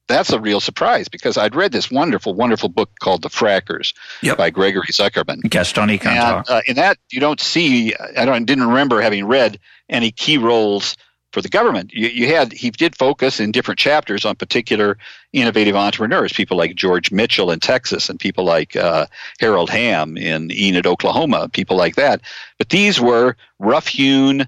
that's 0.07 0.31
a 0.31 0.41
real 0.41 0.61
surprise 0.61 1.09
because 1.09 1.39
I'd 1.39 1.55
read 1.55 1.73
this 1.73 1.91
wonderful, 1.91 2.35
wonderful 2.35 2.69
book 2.69 2.91
called 3.01 3.23
The 3.23 3.31
Frackers 3.31 3.95
yep. 4.23 4.37
by 4.37 4.51
Gregory 4.51 4.89
Zuckerman. 4.93 5.41
Gaston 5.49 5.91
and, 6.39 6.51
uh, 6.51 6.61
in 6.67 6.77
that, 6.77 6.99
you 7.11 7.21
don't 7.21 7.41
see, 7.41 7.95
I 8.17 8.25
don't, 8.25 8.45
didn't 8.45 8.67
remember 8.67 9.01
having 9.01 9.27
read 9.27 9.59
any 9.89 10.11
key 10.11 10.39
roles 10.39 10.97
for 11.33 11.41
the 11.41 11.49
government. 11.49 11.93
You, 11.93 12.09
you 12.09 12.29
had, 12.29 12.53
he 12.53 12.71
did 12.71 12.97
focus 12.97 13.41
in 13.41 13.51
different 13.51 13.79
chapters 13.79 14.25
on 14.25 14.37
particular 14.37 14.99
innovative 15.33 15.75
entrepreneurs, 15.75 16.33
people 16.33 16.57
like 16.57 16.77
George 16.77 17.11
Mitchell 17.11 17.51
in 17.51 17.59
Texas 17.59 18.09
and 18.09 18.21
people 18.21 18.45
like 18.45 18.77
uh, 18.77 19.07
Harold 19.41 19.71
Hamm 19.71 20.17
in 20.17 20.53
Enid, 20.53 20.87
Oklahoma, 20.87 21.49
people 21.49 21.77
like 21.77 21.97
that. 21.97 22.21
But 22.59 22.69
these 22.69 23.01
were 23.01 23.37
rough 23.59 23.89
hewn, 23.89 24.47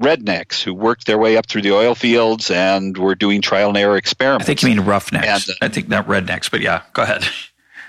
rednecks 0.00 0.62
who 0.62 0.74
worked 0.74 1.06
their 1.06 1.18
way 1.18 1.36
up 1.36 1.46
through 1.46 1.62
the 1.62 1.72
oil 1.72 1.94
fields 1.94 2.50
and 2.50 2.96
were 2.96 3.14
doing 3.14 3.40
trial 3.40 3.68
and 3.68 3.78
error 3.78 3.96
experiments. 3.96 4.44
I 4.44 4.46
think 4.46 4.62
you 4.62 4.68
mean 4.70 4.80
roughnecks. 4.80 5.48
And, 5.48 5.56
uh, 5.56 5.64
I 5.64 5.68
think 5.68 5.88
not 5.88 6.06
rednecks, 6.06 6.50
but 6.50 6.60
yeah, 6.60 6.82
go 6.92 7.02
ahead. 7.02 7.24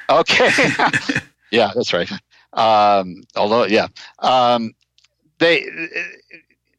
Okay. 0.10 0.50
yeah, 1.52 1.72
that's 1.76 1.94
right. 1.94 2.12
Um, 2.54 3.24
although, 3.36 3.66
yeah, 3.66 3.88
um, 4.20 4.74
they 5.40 5.68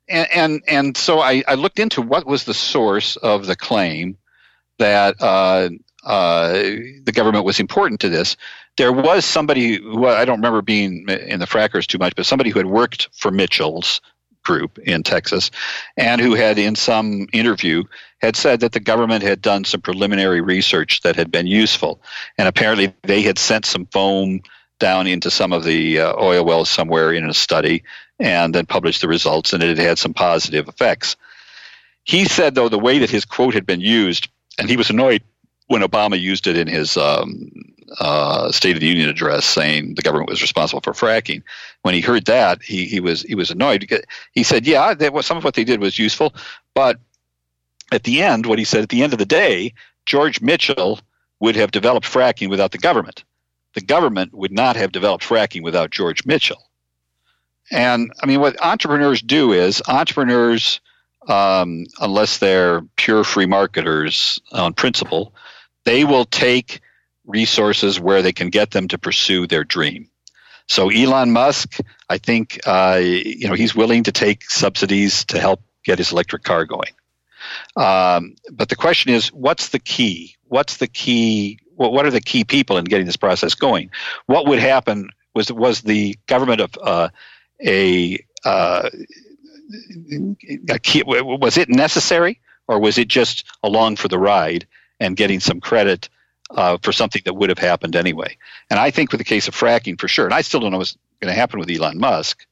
and, 0.08 0.28
and 0.32 0.62
and 0.68 0.96
so 0.96 1.20
I, 1.20 1.42
I 1.46 1.54
looked 1.54 1.78
into 1.78 2.02
what 2.02 2.26
was 2.26 2.44
the 2.44 2.54
source 2.54 3.16
of 3.16 3.46
the 3.46 3.56
claim 3.56 4.16
that 4.78 5.16
uh, 5.20 5.70
uh, 6.04 6.52
the 6.52 7.12
government 7.12 7.44
was 7.44 7.60
important 7.60 8.00
to 8.00 8.08
this. 8.08 8.36
There 8.76 8.92
was 8.92 9.24
somebody 9.24 9.76
who 9.76 10.06
I 10.06 10.24
don't 10.24 10.38
remember 10.38 10.62
being 10.62 11.08
in 11.08 11.40
the 11.40 11.46
frackers 11.46 11.86
too 11.86 11.98
much, 11.98 12.14
but 12.14 12.26
somebody 12.26 12.50
who 12.50 12.58
had 12.58 12.66
worked 12.66 13.08
for 13.12 13.30
Mitchell's 13.30 14.00
group 14.46 14.78
in 14.78 15.02
Texas, 15.02 15.50
and 15.96 16.20
who 16.20 16.34
had, 16.34 16.58
in 16.58 16.76
some 16.76 17.26
interview, 17.32 17.82
had 18.20 18.36
said 18.36 18.60
that 18.60 18.72
the 18.72 18.80
government 18.80 19.22
had 19.22 19.42
done 19.42 19.64
some 19.64 19.80
preliminary 19.80 20.40
research 20.40 21.00
that 21.02 21.16
had 21.16 21.30
been 21.30 21.46
useful, 21.46 22.00
and 22.38 22.48
apparently 22.48 22.94
they 23.02 23.22
had 23.22 23.38
sent 23.38 23.66
some 23.66 23.86
foam 23.86 24.40
down 24.78 25.06
into 25.06 25.30
some 25.30 25.52
of 25.52 25.64
the 25.64 26.00
uh, 26.00 26.14
oil 26.20 26.44
wells 26.44 26.70
somewhere 26.70 27.12
in 27.12 27.28
a 27.28 27.34
study, 27.34 27.82
and 28.18 28.54
then 28.54 28.66
published 28.66 29.00
the 29.00 29.08
results, 29.08 29.52
and 29.52 29.62
it 29.62 29.76
had 29.76 29.86
had 29.86 29.98
some 29.98 30.14
positive 30.14 30.68
effects. 30.68 31.16
He 32.04 32.24
said, 32.24 32.54
though, 32.54 32.68
the 32.68 32.78
way 32.78 33.00
that 33.00 33.10
his 33.10 33.24
quote 33.24 33.54
had 33.54 33.66
been 33.66 33.80
used, 33.80 34.28
and 34.58 34.70
he 34.70 34.76
was 34.76 34.90
annoyed 34.90 35.22
when 35.66 35.82
Obama 35.82 36.18
used 36.18 36.46
it 36.46 36.56
in 36.56 36.68
his 36.68 36.96
um, 36.96 37.50
uh, 37.98 38.50
State 38.52 38.76
of 38.76 38.80
the 38.80 38.86
Union 38.86 39.08
address, 39.08 39.44
saying 39.44 39.94
the 39.94 40.02
government 40.02 40.30
was 40.30 40.42
responsible 40.42 40.80
for 40.80 40.92
fracking. 40.92 41.42
When 41.82 41.94
he 41.94 42.00
heard 42.00 42.26
that, 42.26 42.62
he, 42.62 42.86
he 42.86 43.00
was 43.00 43.22
he 43.22 43.34
was 43.34 43.50
annoyed. 43.50 43.88
He 44.32 44.42
said, 44.42 44.66
"Yeah, 44.66 44.94
some 45.20 45.36
of 45.36 45.44
what 45.44 45.54
they 45.54 45.64
did 45.64 45.80
was 45.80 45.98
useful, 45.98 46.34
but 46.74 46.98
at 47.92 48.04
the 48.04 48.22
end, 48.22 48.46
what 48.46 48.58
he 48.58 48.64
said 48.64 48.82
at 48.82 48.88
the 48.88 49.02
end 49.02 49.12
of 49.12 49.18
the 49.18 49.26
day, 49.26 49.72
George 50.04 50.40
Mitchell 50.40 51.00
would 51.40 51.56
have 51.56 51.70
developed 51.70 52.06
fracking 52.06 52.50
without 52.50 52.72
the 52.72 52.78
government. 52.78 53.24
The 53.74 53.80
government 53.82 54.34
would 54.34 54.52
not 54.52 54.76
have 54.76 54.92
developed 54.92 55.24
fracking 55.24 55.62
without 55.62 55.90
George 55.90 56.24
Mitchell." 56.26 56.62
And 57.70 58.12
I 58.22 58.26
mean, 58.26 58.40
what 58.40 58.62
entrepreneurs 58.62 59.22
do 59.22 59.52
is 59.52 59.82
entrepreneurs, 59.88 60.80
um, 61.28 61.86
unless 62.00 62.38
they're 62.38 62.82
pure 62.96 63.24
free 63.24 63.46
marketers 63.46 64.40
on 64.52 64.72
principle, 64.72 65.34
they 65.84 66.04
will 66.04 66.24
take 66.24 66.80
resources 67.26 68.00
where 68.00 68.22
they 68.22 68.32
can 68.32 68.50
get 68.50 68.70
them 68.70 68.88
to 68.88 68.98
pursue 68.98 69.46
their 69.46 69.64
dream. 69.64 70.08
So 70.68 70.90
Elon 70.90 71.32
Musk, 71.32 71.78
I 72.08 72.18
think, 72.18 72.60
uh, 72.66 73.00
you 73.02 73.48
know, 73.48 73.54
he's 73.54 73.74
willing 73.74 74.04
to 74.04 74.12
take 74.12 74.50
subsidies 74.50 75.24
to 75.26 75.38
help 75.38 75.60
get 75.84 75.98
his 75.98 76.12
electric 76.12 76.42
car 76.42 76.64
going. 76.64 76.92
Um, 77.76 78.34
but 78.50 78.68
the 78.68 78.76
question 78.76 79.12
is, 79.12 79.28
what's 79.32 79.68
the 79.68 79.78
key? 79.78 80.36
What's 80.48 80.78
the 80.78 80.88
key? 80.88 81.60
What, 81.76 81.92
what 81.92 82.06
are 82.06 82.10
the 82.10 82.20
key 82.20 82.44
people 82.44 82.78
in 82.78 82.84
getting 82.84 83.06
this 83.06 83.16
process 83.16 83.54
going? 83.54 83.90
What 84.26 84.46
would 84.46 84.58
happen 84.58 85.10
Was 85.34 85.52
was 85.52 85.82
the 85.82 86.16
government 86.26 86.60
of 86.60 86.70
uh, 86.82 87.08
a, 87.60 88.18
uh, 88.44 88.88
a 90.70 90.78
key, 90.78 91.02
was 91.04 91.58
it 91.58 91.68
necessary, 91.68 92.40
or 92.66 92.80
was 92.80 92.98
it 92.98 93.08
just 93.08 93.44
along 93.62 93.96
for 93.96 94.08
the 94.08 94.18
ride 94.18 94.66
and 94.98 95.16
getting 95.16 95.40
some 95.40 95.60
credit 95.60 96.08
uh, 96.50 96.78
for 96.82 96.92
something 96.92 97.22
that 97.24 97.34
would 97.34 97.48
have 97.48 97.58
happened 97.58 97.96
anyway? 97.96 98.36
And 98.70 98.78
I 98.78 98.90
think 98.90 99.12
with 99.12 99.18
the 99.18 99.24
case 99.24 99.48
of 99.48 99.54
fracking, 99.54 100.00
for 100.00 100.08
sure, 100.08 100.24
and 100.24 100.34
I 100.34 100.42
still 100.42 100.60
don't 100.60 100.72
know 100.72 100.78
what's 100.78 100.96
going 101.20 101.32
to 101.32 101.38
happen 101.38 101.58
with 101.58 101.70
Elon 101.70 101.98
Musk, 101.98 102.46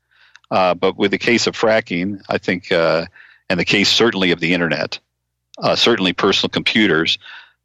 uh, 0.50 0.74
but 0.74 0.96
with 0.96 1.10
the 1.10 1.18
case 1.18 1.46
of 1.46 1.56
fracking, 1.56 2.20
I 2.28 2.38
think, 2.38 2.70
uh, 2.72 3.06
and 3.48 3.58
the 3.60 3.64
case 3.64 3.88
certainly 3.88 4.30
of 4.30 4.40
the 4.40 4.54
internet, 4.54 4.98
uh, 5.58 5.76
certainly 5.76 6.12
personal 6.12 6.50
computers, 6.50 7.18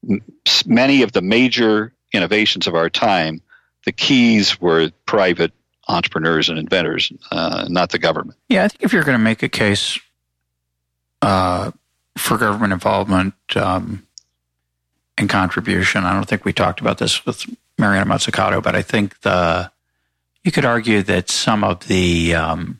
m- 0.08 0.22
many 0.66 1.02
of 1.02 1.12
the 1.12 1.22
major 1.22 1.94
innovations 2.14 2.68
of 2.68 2.76
our 2.76 2.90
time, 2.90 3.42
the 3.86 3.92
keys 3.92 4.60
were 4.60 4.92
private 5.06 5.52
entrepreneurs 5.88 6.50
and 6.50 6.60
inventors, 6.60 7.12
uh, 7.32 7.66
not 7.70 7.90
the 7.90 7.98
government. 7.98 8.38
Yeah, 8.48 8.66
I 8.66 8.68
think 8.68 8.84
if 8.84 8.94
you're 8.94 9.04
going 9.04 9.18
to 9.18 9.24
make 9.24 9.42
a 9.42 9.50
case 9.50 10.00
uh, 11.22 11.72
for 12.18 12.38
government 12.38 12.74
involvement 12.74 13.34
um, 13.56 14.06
and 15.20 15.30
contribution, 15.30 16.06
I 16.06 16.14
don't 16.14 16.28
think 16.28 16.46
we 16.46 16.54
talked 16.54 16.80
about 16.80 16.98
this 16.98 17.26
with 17.26 17.46
Mariana 17.78 18.10
Mazzucato, 18.10 18.64
but 18.64 18.76
I 18.76 18.82
think 18.82 19.20
the 19.22 19.72
you 20.44 20.52
could 20.52 20.66
argue 20.66 21.04
that 21.04 21.30
some 21.30 21.64
of 21.64 21.88
the 21.88 22.34
um, 22.34 22.80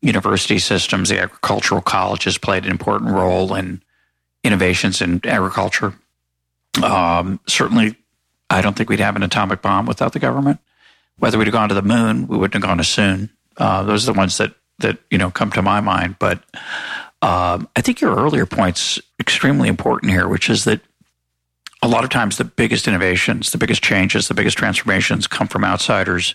university 0.00 0.58
systems, 0.58 1.10
the 1.10 1.20
agricultural 1.20 1.82
colleges, 1.82 2.38
played 2.38 2.64
an 2.64 2.70
important 2.70 3.10
role 3.10 3.54
in 3.54 3.82
innovations 4.42 5.02
in 5.02 5.20
agriculture. 5.24 5.94
Um, 6.82 7.40
certainly, 7.46 7.96
I 8.48 8.62
don't 8.62 8.76
think 8.76 8.88
we'd 8.88 9.00
have 9.00 9.16
an 9.16 9.22
atomic 9.22 9.60
bomb 9.60 9.86
without 9.86 10.12
the 10.12 10.18
government. 10.18 10.60
Whether 11.18 11.36
we'd 11.36 11.48
have 11.48 11.52
gone 11.52 11.68
to 11.68 11.74
the 11.74 11.82
moon, 11.82 12.26
we 12.26 12.36
wouldn't 12.36 12.54
have 12.54 12.62
gone 12.62 12.80
as 12.80 12.88
soon. 12.88 13.30
Uh, 13.56 13.82
those 13.82 14.08
are 14.08 14.12
the 14.12 14.18
ones 14.18 14.38
that 14.38 14.54
that 14.78 14.98
you 15.10 15.18
know 15.18 15.30
come 15.30 15.50
to 15.52 15.62
my 15.62 15.80
mind. 15.80 16.16
But 16.18 16.42
um, 17.20 17.68
I 17.76 17.80
think 17.82 18.00
your 18.00 18.16
earlier 18.16 18.46
point's 18.46 19.00
extremely 19.20 19.68
important 19.68 20.12
here, 20.12 20.28
which 20.28 20.48
is 20.48 20.64
that 20.64 20.80
a 21.82 21.88
lot 21.88 22.04
of 22.04 22.10
times 22.10 22.36
the 22.36 22.44
biggest 22.44 22.88
innovations, 22.88 23.50
the 23.50 23.58
biggest 23.58 23.82
changes, 23.82 24.28
the 24.28 24.34
biggest 24.34 24.58
transformations 24.58 25.26
come 25.26 25.46
from 25.46 25.64
outsiders, 25.64 26.34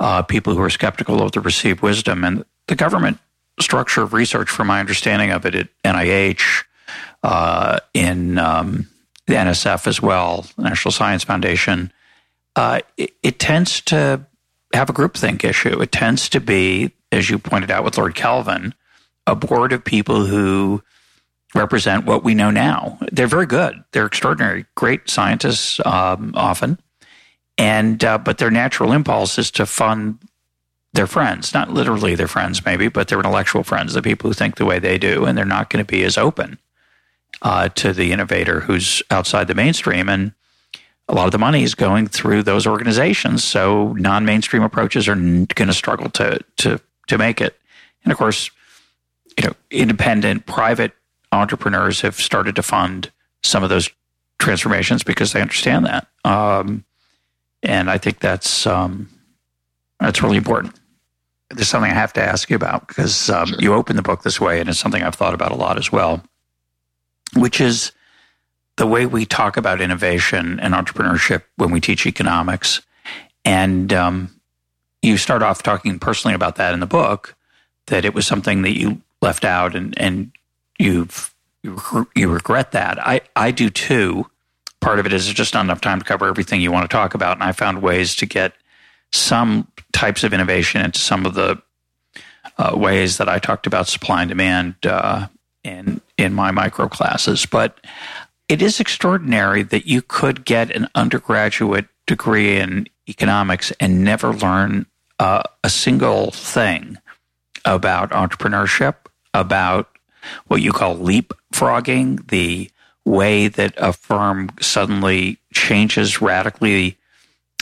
uh, 0.00 0.22
people 0.22 0.54
who 0.54 0.62
are 0.62 0.70
skeptical 0.70 1.22
of 1.22 1.32
the 1.32 1.40
received 1.40 1.80
wisdom, 1.80 2.24
and 2.24 2.44
the 2.66 2.76
government 2.76 3.18
structure 3.60 4.02
of 4.02 4.12
research, 4.12 4.48
from 4.48 4.66
my 4.66 4.80
understanding 4.80 5.30
of 5.30 5.44
it, 5.46 5.54
at 5.54 5.68
NIH, 5.84 6.64
uh, 7.22 7.78
in 7.92 8.38
um, 8.38 8.88
the 9.26 9.34
NSF 9.34 9.86
as 9.86 10.02
well, 10.02 10.46
National 10.58 10.92
Science 10.92 11.24
Foundation 11.24 11.92
uh, 12.56 12.80
it, 12.96 13.12
it, 13.22 13.38
tends 13.38 13.80
to 13.82 14.24
have 14.72 14.90
a 14.90 14.92
groupthink 14.92 15.44
issue. 15.44 15.80
It 15.80 15.92
tends 15.92 16.28
to 16.30 16.40
be, 16.40 16.92
as 17.10 17.30
you 17.30 17.38
pointed 17.38 17.70
out 17.70 17.84
with 17.84 17.98
Lord 17.98 18.14
Kelvin, 18.14 18.74
a 19.26 19.34
board 19.34 19.72
of 19.72 19.84
people 19.84 20.26
who 20.26 20.82
represent 21.54 22.04
what 22.04 22.24
we 22.24 22.34
know 22.34 22.50
now. 22.50 22.98
They're 23.12 23.26
very 23.26 23.46
good. 23.46 23.82
They're 23.92 24.06
extraordinary, 24.06 24.66
great 24.74 25.08
scientists 25.08 25.80
um, 25.84 26.32
often, 26.36 26.78
and 27.56 28.02
uh, 28.04 28.18
but 28.18 28.38
their 28.38 28.50
natural 28.50 28.92
impulse 28.92 29.38
is 29.38 29.50
to 29.52 29.66
fund 29.66 30.18
their 30.94 31.06
friends, 31.06 31.52
not 31.52 31.70
literally 31.70 32.14
their 32.14 32.28
friends, 32.28 32.64
maybe, 32.64 32.88
but 32.88 33.08
their 33.08 33.18
intellectual 33.18 33.64
friends, 33.64 33.94
the 33.94 34.02
people 34.02 34.30
who 34.30 34.34
think 34.34 34.56
the 34.56 34.64
way 34.64 34.78
they 34.78 34.96
do, 34.96 35.24
and 35.24 35.36
they're 35.36 35.44
not 35.44 35.68
going 35.68 35.84
to 35.84 35.90
be 35.90 36.04
as 36.04 36.16
open 36.16 36.58
uh, 37.42 37.68
to 37.70 37.92
the 37.92 38.12
innovator 38.12 38.60
who's 38.60 39.02
outside 39.10 39.48
the 39.48 39.54
mainstream. 39.54 40.08
And 40.08 40.32
a 41.08 41.14
lot 41.14 41.26
of 41.26 41.32
the 41.32 41.38
money 41.38 41.64
is 41.64 41.74
going 41.74 42.06
through 42.06 42.44
those 42.44 42.66
organizations. 42.66 43.44
So 43.44 43.92
non-mainstream 43.94 44.62
approaches 44.62 45.08
are 45.08 45.16
going 45.16 45.46
to 45.46 45.72
struggle 45.72 46.10
to 46.10 46.40
to 46.58 46.80
to 47.08 47.18
make 47.18 47.40
it. 47.40 47.58
And 48.04 48.12
of 48.12 48.18
course, 48.18 48.50
you 49.36 49.46
know, 49.46 49.54
independent 49.70 50.46
private 50.46 50.92
entrepreneurs 51.34 52.00
have 52.00 52.16
started 52.16 52.56
to 52.56 52.62
fund 52.62 53.10
some 53.42 53.62
of 53.62 53.70
those 53.70 53.90
transformations 54.38 55.02
because 55.02 55.32
they 55.32 55.40
understand 55.40 55.86
that. 55.86 56.06
Um, 56.24 56.84
and 57.62 57.90
I 57.90 57.98
think 57.98 58.20
that's 58.20 58.66
um, 58.66 59.08
that's 60.00 60.22
really 60.22 60.36
important. 60.36 60.78
There's 61.50 61.68
something 61.68 61.90
I 61.90 61.94
have 61.94 62.12
to 62.14 62.22
ask 62.22 62.50
you 62.50 62.56
about 62.56 62.88
because 62.88 63.30
um, 63.30 63.48
sure. 63.48 63.58
you 63.60 63.74
open 63.74 63.96
the 63.96 64.02
book 64.02 64.22
this 64.22 64.40
way, 64.40 64.60
and 64.60 64.68
it's 64.68 64.78
something 64.78 65.02
I've 65.02 65.14
thought 65.14 65.34
about 65.34 65.52
a 65.52 65.56
lot 65.56 65.78
as 65.78 65.92
well, 65.92 66.22
which 67.36 67.60
is 67.60 67.92
the 68.76 68.86
way 68.86 69.06
we 69.06 69.24
talk 69.24 69.56
about 69.56 69.80
innovation 69.80 70.58
and 70.60 70.74
entrepreneurship 70.74 71.42
when 71.56 71.70
we 71.70 71.80
teach 71.80 72.06
economics. 72.06 72.82
And 73.44 73.92
um, 73.92 74.40
you 75.02 75.16
start 75.16 75.42
off 75.42 75.62
talking 75.62 75.98
personally 75.98 76.34
about 76.34 76.56
that 76.56 76.74
in 76.74 76.80
the 76.80 76.86
book, 76.86 77.36
that 77.86 78.04
it 78.04 78.14
was 78.14 78.26
something 78.26 78.62
that 78.62 78.78
you 78.78 79.00
left 79.20 79.44
out 79.44 79.76
and, 79.76 79.98
and 79.98 80.32
you've, 80.78 81.34
you 81.62 82.28
regret 82.28 82.72
that. 82.72 82.98
I, 82.98 83.22
I 83.34 83.50
do 83.50 83.70
too. 83.70 84.30
Part 84.80 84.98
of 84.98 85.06
it 85.06 85.12
is 85.12 85.26
just 85.32 85.54
not 85.54 85.64
enough 85.64 85.80
time 85.80 85.98
to 85.98 86.04
cover 86.04 86.26
everything 86.26 86.60
you 86.60 86.72
want 86.72 86.88
to 86.88 86.94
talk 86.94 87.14
about. 87.14 87.36
And 87.36 87.42
I 87.42 87.52
found 87.52 87.80
ways 87.80 88.14
to 88.16 88.26
get 88.26 88.52
some 89.12 89.68
types 89.92 90.24
of 90.24 90.34
innovation 90.34 90.84
into 90.84 90.98
some 90.98 91.24
of 91.24 91.34
the 91.34 91.62
uh, 92.58 92.72
ways 92.76 93.16
that 93.18 93.28
I 93.28 93.38
talked 93.38 93.66
about 93.66 93.88
supply 93.88 94.22
and 94.22 94.28
demand 94.28 94.74
uh, 94.84 95.28
in 95.62 96.00
in 96.18 96.34
my 96.34 96.50
micro 96.50 96.88
classes. 96.88 97.46
But 97.46 97.80
it 98.48 98.60
is 98.60 98.80
extraordinary 98.80 99.62
that 99.62 99.86
you 99.86 100.02
could 100.02 100.44
get 100.44 100.70
an 100.70 100.88
undergraduate 100.94 101.86
degree 102.06 102.58
in 102.58 102.88
economics 103.08 103.72
and 103.80 104.04
never 104.04 104.32
learn 104.34 104.86
uh, 105.18 105.42
a 105.62 105.70
single 105.70 106.30
thing 106.30 106.98
about 107.64 108.10
entrepreneurship, 108.10 108.96
about 109.32 109.88
what 110.46 110.62
you 110.62 110.72
call 110.72 110.96
leapfrogging, 110.96 112.28
the 112.28 112.70
way 113.04 113.48
that 113.48 113.74
a 113.76 113.92
firm 113.92 114.50
suddenly 114.60 115.38
changes 115.52 116.22
radically 116.22 116.96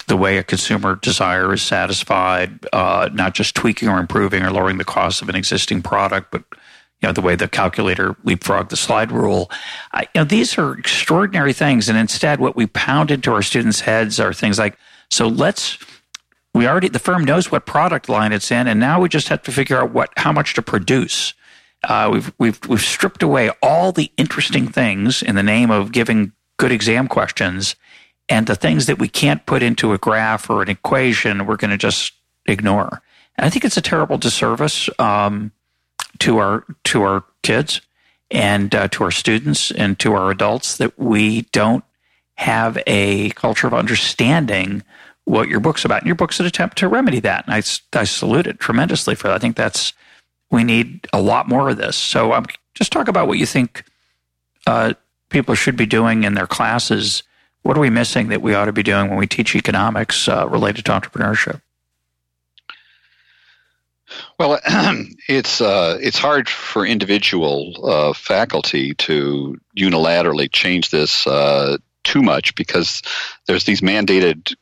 the 0.07 0.17
way 0.17 0.37
a 0.39 0.43
consumer 0.43 0.97
desire 0.97 1.53
is 1.53 1.63
satisfied, 1.63 2.67
uh, 2.73 3.09
not 3.13 3.35
just 3.35 3.55
tweaking 3.55 3.89
or 3.89 3.99
improving 3.99 4.43
or 4.43 4.51
lowering 4.51 4.79
the 4.79 4.85
cost 4.85 5.23
of 5.23 5.29
an 5.29 5.37
existing 5.37 5.81
product, 5.81 6.31
but 6.31 6.45
you 7.01 7.09
know, 7.09 7.13
the 7.13 7.21
way 7.21 7.35
the 7.35 7.49
calculator 7.49 8.15
leapfrogged 8.25 8.69
the 8.69 8.77
slide 8.77 9.11
rule. 9.11 9.51
I, 9.93 10.03
you 10.15 10.21
know, 10.21 10.25
these 10.25 10.57
are 10.57 10.79
extraordinary 10.79 11.53
things. 11.53 11.89
And 11.89 11.99
instead, 11.99 12.41
what 12.41 12.55
we 12.55 12.67
pound 12.67 13.11
into 13.11 13.33
our 13.33 13.43
students' 13.43 13.81
heads 13.81 14.21
are 14.21 14.33
things 14.33 14.59
like, 14.59 14.79
so 15.11 15.27
let's, 15.27 15.79
we 16.55 16.67
already, 16.67 16.89
the 16.89 17.01
firm 17.01 17.25
knows 17.25 17.51
what 17.51 17.67
product 17.67 18.09
line 18.09 18.33
it's 18.33 18.51
in, 18.51 18.69
and 18.69 18.79
now 18.79 19.01
we 19.01 19.09
just 19.09 19.29
have 19.29 19.43
to 19.43 19.53
figure 19.53 19.81
out 19.81 19.93
what, 19.93 20.11
how 20.17 20.31
much 20.31 20.55
to 20.55 20.63
produce. 20.63 21.35
Uh, 21.85 22.11
we've, 22.13 22.33
we've, 22.39 22.61
we've 22.69 22.81
stripped 22.81 23.23
away 23.23 23.51
all 23.63 23.93
the 23.93 24.11
interesting 24.17 24.69
things 24.69 25.23
in 25.23 25.35
the 25.35 25.43
name 25.43 25.71
of 25.71 25.93
giving 25.93 26.33
good 26.57 26.73
exam 26.73 27.09
questions. 27.09 27.77
And 28.29 28.47
the 28.47 28.55
things 28.55 28.87
that 28.87 28.99
we 28.99 29.09
can't 29.09 29.45
put 29.47 29.63
into 29.63 29.93
a 29.93 29.99
graph 29.99 30.49
or 30.49 30.63
an 30.63 30.71
equation, 30.71 31.47
we're 31.47 31.57
going 31.57 31.73
to 31.73 31.77
just 31.77 32.13
ignore. 32.47 33.03
And 33.37 33.45
I 33.45 33.51
think 33.51 33.65
it's 33.65 33.77
a 33.77 33.83
terrible 33.83 34.17
disservice. 34.17 34.89
Um, 34.99 35.53
to 36.19 36.39
our 36.39 36.65
to 36.85 37.03
our 37.03 37.25
kids 37.43 37.81
and 38.31 38.75
uh, 38.75 38.89
to 38.89 39.05
our 39.05 39.11
students 39.11 39.71
and 39.73 39.99
to 39.99 40.15
our 40.15 40.31
adults 40.31 40.77
that 40.77 40.99
we 40.99 41.43
don't 41.53 41.85
have 42.37 42.79
a 42.87 43.31
culture 43.31 43.67
of 43.67 43.75
understanding 43.75 44.83
what 45.25 45.49
your 45.49 45.61
book's 45.61 45.85
about. 45.85 46.01
And 46.01 46.07
your 46.07 46.17
book's 46.17 46.41
an 46.41 46.47
attempt 46.47 46.79
to 46.79 46.89
remedy 46.89 47.21
that. 47.21 47.45
And 47.47 47.55
I, 47.55 47.63
I 47.99 48.05
salute 48.05 48.47
it 48.47 48.59
tremendously 48.59 49.15
for 49.15 49.29
that. 49.29 49.35
I 49.35 49.39
think 49.39 49.57
that's, 49.57 49.93
we 50.53 50.63
need 50.63 51.09
a 51.13 51.21
lot 51.21 51.49
more 51.49 51.71
of 51.71 51.79
this. 51.79 51.97
So 51.97 52.33
um, 52.33 52.45
just 52.75 52.93
talk 52.93 53.09
about 53.09 53.27
what 53.27 53.39
you 53.39 53.47
think 53.47 53.85
uh, 54.67 54.95
people 55.31 55.57
should 55.57 55.77
be 55.77 55.87
doing 55.87 56.23
in 56.23 56.35
their 56.35 56.47
classes. 56.47 57.25
What 57.63 57.77
are 57.77 57.81
we 57.81 57.91
missing 57.91 58.29
that 58.29 58.43
we 58.43 58.55
ought 58.55 58.67
to 58.67 58.73
be 58.73 58.83
doing 58.85 59.09
when 59.09 59.19
we 59.19 59.27
teach 59.27 59.57
economics 59.57 60.29
uh, 60.29 60.47
related 60.49 60.85
to 60.85 60.93
entrepreneurship? 60.93 61.63
Well, 64.39 64.61
it's 65.29 65.63
uh, 65.63 65.99
it's 66.01 66.19
hard 66.19 66.49
for 66.49 66.85
individual 66.85 67.75
uh, 67.83 68.13
faculty 68.13 68.95
to 68.95 69.59
unilaterally 69.77 70.53
change 70.53 70.91
this 70.91 71.27
uh, 71.27 71.79
too 72.05 72.23
much 72.23 72.55
because 72.55 73.03
there's 73.47 73.65
these 73.65 73.81
mandated 73.81 74.55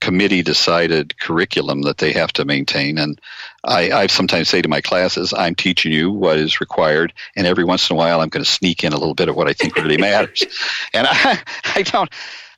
committee 0.00 0.42
decided 0.42 1.18
curriculum 1.18 1.82
that 1.82 1.98
they 1.98 2.12
have 2.12 2.32
to 2.34 2.44
maintain. 2.44 2.98
And 2.98 3.20
I, 3.64 3.92
I 3.92 4.06
sometimes 4.06 4.48
say 4.48 4.62
to 4.62 4.68
my 4.68 4.80
classes, 4.80 5.32
I'm 5.36 5.54
teaching 5.54 5.92
you 5.92 6.10
what 6.10 6.38
is 6.38 6.60
required, 6.60 7.12
and 7.36 7.46
every 7.46 7.64
once 7.64 7.88
in 7.90 7.96
a 7.96 7.98
while 7.98 8.20
I'm 8.20 8.28
going 8.28 8.44
to 8.44 8.50
sneak 8.50 8.84
in 8.84 8.92
a 8.92 8.98
little 8.98 9.14
bit 9.14 9.28
of 9.28 9.36
what 9.36 9.48
I 9.48 9.52
think 9.52 9.76
really 9.76 9.98
matters. 9.98 10.44
And 10.92 11.06
I, 11.08 11.38
I 11.76 11.82
don't. 11.82 12.10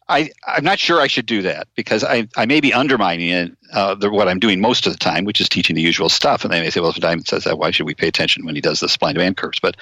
I, 0.09 0.31
I'm 0.47 0.65
not 0.65 0.79
sure 0.79 1.01
I 1.01 1.07
should 1.07 1.27
do 1.27 1.43
that 1.43 1.69
because 1.75 2.05
I, 2.05 2.29
I 2.37 2.47
may 2.47 2.61
be 2.61 2.75
undermining 2.75 3.29
it, 3.29 3.57
uh, 3.73 3.95
the, 3.95 4.11
what 4.11 4.29
I'm 4.29 4.41
doing 4.41 4.61
most 4.61 4.87
of 4.87 4.93
the 4.93 4.99
time, 4.99 5.25
which 5.25 5.41
is 5.41 5.49
teaching 5.49 5.77
the 5.77 5.83
usual 5.83 6.09
stuff. 6.09 6.45
And 6.45 6.53
they 6.53 6.61
may 6.61 6.71
say, 6.71 6.81
well, 6.81 6.91
if 6.91 6.97
Diamond 6.97 7.27
says 7.27 7.45
that, 7.45 7.59
why 7.59 7.71
should 7.71 7.87
we 7.87 7.95
pay 7.95 8.09
attention 8.09 8.45
when 8.45 8.55
he 8.55 8.61
does 8.61 8.81
the 8.81 8.89
supply 8.89 9.11
and 9.11 9.17
demand 9.17 9.37
curves? 9.37 9.61
But, 9.61 9.77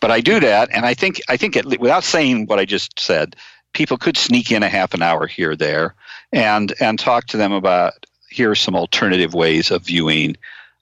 but 0.00 0.10
I 0.10 0.20
do 0.20 0.40
that, 0.40 0.70
and 0.72 0.84
I 0.84 0.94
think 0.94 1.20
I 1.28 1.36
think 1.36 1.56
it, 1.56 1.80
without 1.80 2.04
saying 2.04 2.46
what 2.46 2.58
I 2.58 2.64
just 2.64 3.00
said, 3.00 3.34
people 3.72 3.96
could 3.96 4.16
sneak 4.16 4.52
in 4.52 4.62
a 4.62 4.68
half 4.68 4.94
an 4.94 5.02
hour 5.02 5.26
here 5.26 5.52
or 5.52 5.56
there, 5.56 5.94
and 6.32 6.72
and 6.80 6.98
talk 6.98 7.26
to 7.26 7.36
them 7.36 7.52
about 7.52 8.06
here 8.28 8.50
are 8.50 8.54
some 8.56 8.74
alternative 8.74 9.34
ways 9.34 9.70
of 9.70 9.84
viewing 9.84 10.36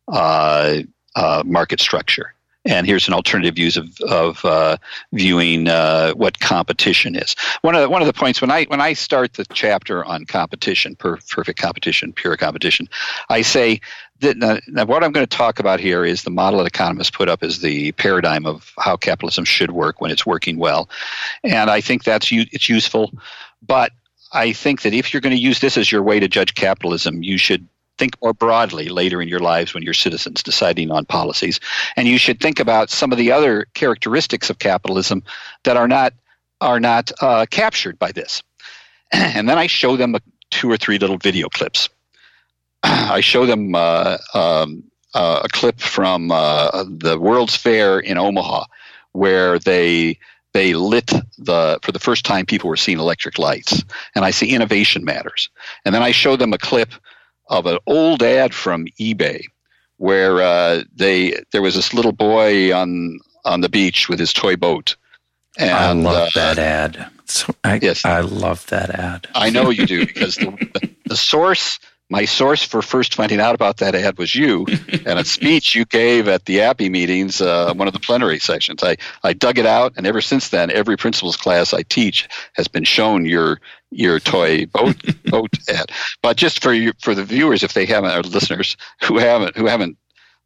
uh, 0.09 0.81
uh, 1.17 1.43
market 1.45 1.81
structure. 1.81 2.35
And 2.67 2.87
here's 2.87 3.09
an 3.09 3.15
alternative 3.15 3.55
views 3.55 3.79
of, 3.79 3.99
of 4.03 4.45
uh, 4.45 4.77
viewing 5.13 5.67
uh, 5.67 6.13
what 6.13 6.39
competition 6.41 7.17
is. 7.17 7.35
One 7.63 7.75
of 7.75 7.81
the, 7.81 7.89
one 7.89 8.03
of 8.03 8.07
the 8.07 8.13
points 8.13 8.43
when 8.43 8.51
I 8.51 8.65
when 8.65 8.83
I 8.83 8.93
start 8.93 9.33
the 9.33 9.47
chapter 9.47 10.05
on 10.05 10.27
competition, 10.27 10.95
per, 10.95 11.17
perfect 11.31 11.59
competition, 11.59 12.13
pure 12.13 12.37
competition, 12.37 12.87
I 13.31 13.43
say 13.43 13.81
that 14.21 14.37
now, 14.37 14.59
now 14.69 14.85
what 14.85 15.03
I'm 15.03 15.13
going 15.13 15.27
to 15.27 15.37
talk 15.37 15.59
about 15.59 15.81
here 15.81 16.05
is 16.05 16.23
the 16.23 16.31
model 16.31 16.59
that 16.59 16.67
economists 16.67 17.11
put 17.11 17.31
up 17.31 17.43
as 17.43 17.61
the 17.61 17.93
paradigm 17.93 18.45
of 18.45 18.73
how 18.79 18.99
capitalism 18.99 19.47
should 19.47 19.71
work 19.71 20.03
when 20.03 20.11
it's 20.11 20.27
working 20.27 20.59
well, 20.59 20.91
and 21.43 21.71
I 21.71 21.81
think 21.81 22.05
that's 22.05 22.29
it's 22.31 22.69
useful, 22.69 23.11
but 23.67 23.93
I 24.33 24.53
think 24.53 24.83
that 24.83 24.95
if 24.95 25.13
you're 25.13 25.21
going 25.21 25.35
to 25.35 25.43
use 25.43 25.61
this 25.61 25.77
as 25.77 25.91
your 25.91 26.03
way 26.03 26.21
to 26.21 26.29
judge 26.29 26.55
capitalism, 26.55 27.23
you 27.23 27.39
should 27.39 27.67
think 27.99 28.21
more 28.23 28.33
broadly 28.33 28.89
later 28.89 29.21
in 29.21 29.29
your 29.29 29.41
lives 29.41 29.75
when 29.75 29.83
you're 29.83 29.93
citizens 29.93 30.43
deciding 30.43 30.91
on 30.91 31.05
policies. 31.05 31.61
And 31.97 32.09
you 32.09 32.19
should 32.19 32.41
think 32.41 32.59
about 32.59 32.91
some 32.91 33.13
of 33.13 33.19
the 33.19 33.31
other 33.31 33.67
characteristics 33.75 34.49
of 34.49 34.59
capitalism 34.59 35.23
that 35.65 35.77
are 35.77 35.89
not 35.89 36.15
are 36.61 36.81
not 36.81 37.11
uh, 37.21 37.47
captured 37.51 37.99
by 37.99 38.13
this. 38.13 38.43
and 39.13 39.49
then 39.49 39.59
I 39.59 39.67
show 39.67 39.97
them 39.97 40.15
a, 40.15 40.21
two 40.51 40.71
or 40.71 40.77
three 40.77 40.99
little 40.99 41.19
video 41.19 41.49
clips. 41.49 41.89
I 42.83 43.21
show 43.21 43.47
them 43.47 43.75
uh, 43.75 44.19
um, 44.35 44.85
uh, 45.15 45.43
a 45.45 45.49
clip 45.49 45.81
from 45.81 46.31
uh, 46.31 46.85
the 46.89 47.19
World's 47.19 47.57
Fair 47.57 47.99
in 47.99 48.19
Omaha, 48.19 48.65
where 49.13 49.59
they 49.59 50.19
they 50.53 50.75
lit 50.75 51.13
the 51.39 51.79
for 51.83 51.93
the 51.93 51.99
first 51.99 52.25
time 52.25 52.47
people 52.47 52.69
were 52.69 52.77
seeing 52.77 52.99
electric 52.99 53.39
lights, 53.39 53.83
and 54.15 54.25
I 54.25 54.31
see 54.31 54.55
innovation 54.55 55.05
matters. 55.05 55.49
And 55.85 55.95
then 55.95 56.03
I 56.03 56.11
show 56.11 56.37
them 56.37 56.53
a 56.53 56.59
clip 56.59 56.93
of 57.49 57.67
an 57.67 57.79
old 57.87 58.23
ad 58.23 58.55
from 58.55 58.87
eBay 59.01 59.45
where 59.97 60.41
uh, 60.41 60.83
they 60.95 61.43
there 61.53 61.63
was 61.63 61.75
this 61.75 61.93
little 61.93 62.13
boy 62.13 62.75
on 62.75 63.21
on 63.45 63.61
the 63.61 63.69
beach 63.69 64.09
with 64.09 64.19
his 64.19 64.33
toy 64.33 64.57
boat. 64.57 64.97
And, 65.59 65.71
I 65.71 65.93
love 65.93 66.29
uh, 66.29 66.31
that 66.35 66.59
ad. 66.59 67.11
I, 67.65 67.79
yes, 67.83 68.05
I 68.05 68.21
love 68.21 68.67
that 68.69 68.91
ad. 68.91 69.29
I 69.35 69.51
know 69.51 69.71
you 69.71 69.87
do 69.87 70.07
because 70.07 70.37
the, 70.37 70.91
the 71.07 71.17
source 71.17 71.79
my 72.11 72.25
source 72.25 72.63
for 72.63 72.83
first 72.83 73.15
finding 73.15 73.41
out 73.41 73.55
about 73.55 73.79
that 73.79 73.95
ad 73.95 74.19
was 74.19 74.35
you 74.35 74.67
and 75.07 75.19
a 75.19 75.25
speech 75.25 75.75
you 75.75 75.85
gave 75.85 76.29
at 76.29 76.45
the 76.45 76.59
APEE 76.59 76.91
meetings, 76.91 77.41
uh, 77.41 77.73
one 77.75 77.87
of 77.87 77.95
the 77.95 78.01
plenary 78.01 78.41
sessions. 78.41 78.83
I, 78.83 78.97
I 79.23 79.33
dug 79.33 79.59
it 79.59 79.67
out, 79.67 79.95
and 79.97 80.07
ever 80.07 80.21
since 80.21 80.49
then, 80.49 80.71
every 80.71 80.97
principles 80.97 81.37
class 81.37 81.73
I 81.73 81.83
teach 81.83 82.29
has 82.55 82.69
been 82.69 82.85
shown 82.85 83.25
your 83.25 83.61
your 83.93 84.21
toy 84.21 84.67
boat 84.67 84.97
boat 85.25 85.51
ad. 85.69 85.91
But 86.21 86.37
just 86.37 86.63
for 86.63 86.73
you, 86.73 86.93
for 87.01 87.15
the 87.15 87.25
viewers, 87.25 87.63
if 87.63 87.73
they 87.73 87.87
haven't, 87.87 88.13
or 88.13 88.23
listeners 88.23 88.77
who 89.03 89.19
haven't 89.19 89.57
who 89.57 89.67
haven't 89.67 89.97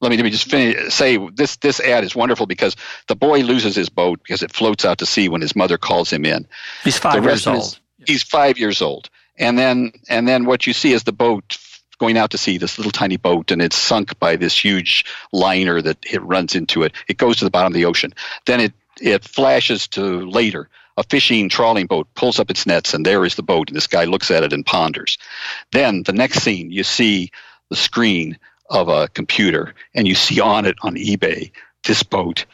let 0.01 0.11
me, 0.11 0.17
let 0.17 0.25
me 0.25 0.31
just 0.31 0.51
finish, 0.51 0.93
say 0.93 1.17
this 1.33 1.57
this 1.57 1.81
ad 1.81 2.05
is 2.05 2.15
wonderful 2.15 2.45
because 2.45 2.77
the 3.09 3.17
boy 3.17 3.41
loses 3.41 3.75
his 3.75 3.89
boat 3.89 4.21
because 4.23 4.43
it 4.43 4.53
floats 4.53 4.85
out 4.85 4.99
to 4.99 5.07
sea 5.07 5.31
when 5.31 5.41
his 5.41 5.57
mother 5.57 5.79
calls 5.79 6.13
him 6.13 6.27
in. 6.27 6.47
He's 6.83 6.99
five 6.99 7.25
years 7.25 7.47
old. 7.47 7.63
Is, 7.63 7.81
he's 8.07 8.23
five 8.23 8.59
years 8.59 8.83
old 8.83 9.09
and 9.39 9.59
then 9.59 9.93
and 10.09 10.27
then 10.27 10.45
what 10.45 10.67
you 10.67 10.73
see 10.73 10.93
is 10.93 11.05
the 11.05 11.13
boat 11.13 11.59
going 11.99 12.17
out 12.17 12.31
to 12.31 12.39
sea, 12.39 12.59
this 12.59 12.79
little 12.79 12.93
tiny 12.93 13.17
boat, 13.17 13.51
and 13.51 13.63
it's 13.63 13.77
sunk 13.77 14.19
by 14.19 14.37
this 14.37 14.57
huge 14.63 15.05
liner 15.33 15.81
that 15.81 15.99
it 16.11 16.23
runs 16.23 16.55
into 16.55 16.83
it. 16.83 16.93
It 17.09 17.17
goes 17.17 17.37
to 17.37 17.45
the 17.45 17.51
bottom 17.51 17.73
of 17.73 17.75
the 17.75 17.87
ocean. 17.87 18.15
Then 18.47 18.61
it 18.61 18.73
it 19.01 19.25
flashes 19.25 19.89
to 19.89 20.29
later. 20.29 20.69
A 20.97 21.03
fishing 21.03 21.49
trawling 21.49 21.87
boat 21.87 22.07
pulls 22.15 22.39
up 22.39 22.51
its 22.51 22.67
nets, 22.67 22.95
and 22.95 23.05
there 23.05 23.25
is 23.25 23.35
the 23.35 23.43
boat. 23.43 23.69
And 23.69 23.77
this 23.77 23.89
guy 23.89 24.05
looks 24.05 24.31
at 24.31 24.45
it 24.45 24.53
and 24.53 24.65
ponders. 24.65 25.19
Then 25.73 26.05
the 26.05 26.13
next 26.13 26.43
scene, 26.43 26.71
you 26.71 26.85
see 26.85 27.31
the 27.69 27.77
screen 27.77 28.39
of 28.71 28.89
a 28.89 29.09
computer, 29.09 29.75
and 29.95 30.07
you 30.07 30.15
see 30.15 30.41
on 30.41 30.65
it 30.67 30.77
on 30.83 30.95
eBay 30.95 31.51
this 31.85 32.03
boat 32.03 32.47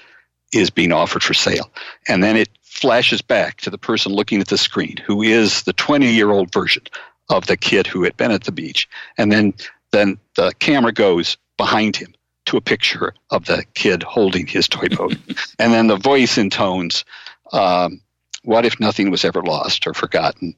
is 0.52 0.70
being 0.70 0.93
offered 0.93 1.23
for 1.23 1.35
sale. 1.35 1.70
And 2.09 2.23
then 2.23 2.36
it 2.36 2.48
flashes 2.81 3.20
back 3.20 3.61
to 3.61 3.70
the 3.70 3.78
person 3.78 4.12
looking 4.12 4.40
at 4.40 4.48
the 4.48 4.59
screen, 4.59 4.97
who 4.97 5.23
is 5.23 5.62
the 5.65 5.73
20 5.74 6.12
year 6.12 6.31
old 6.31 6.52
version 6.52 6.82
of 7.28 7.47
the 7.47 7.57
kid 7.57 7.86
who 7.86 8.02
had 8.02 8.16
been 8.16 8.31
at 8.31 8.44
the 8.44 8.52
beach. 8.52 8.89
And 9.19 9.31
then, 9.31 9.55
then 9.93 10.19
the 10.35 10.52
camera 10.59 10.93
goes 10.93 11.36
behind 11.57 11.97
him 11.97 12.15
to 12.47 12.57
a 12.57 12.61
picture 12.61 13.15
of 13.31 13.44
the 13.44 13.65
kid 13.74 14.02
holding 14.02 14.47
his 14.47 14.66
toy 14.66 14.89
boat. 14.89 15.16
and 15.59 15.73
then 15.73 15.86
the 15.86 15.97
voice 15.97 16.39
intones, 16.39 17.05
um, 17.52 18.01
What 18.43 18.65
if 18.65 18.81
nothing 18.81 19.11
was 19.11 19.24
ever 19.24 19.43
lost 19.43 19.86
or 19.86 19.94
forgotten? 19.94 20.57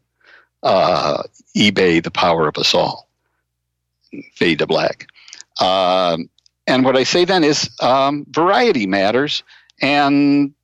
Uh, 0.62 1.24
eBay, 1.56 2.02
the 2.02 2.12
power 2.12 2.46
of 2.46 2.56
us 2.56 2.72
all. 2.72 3.08
Fade 4.34 4.60
to 4.60 4.66
black. 4.66 5.08
Um, 5.60 6.30
and 6.66 6.84
what 6.84 6.96
I 6.96 7.02
say 7.02 7.24
then 7.24 7.42
is 7.42 7.68
um, 7.80 8.24
variety 8.30 8.86
matters. 8.86 9.42
And 9.80 10.54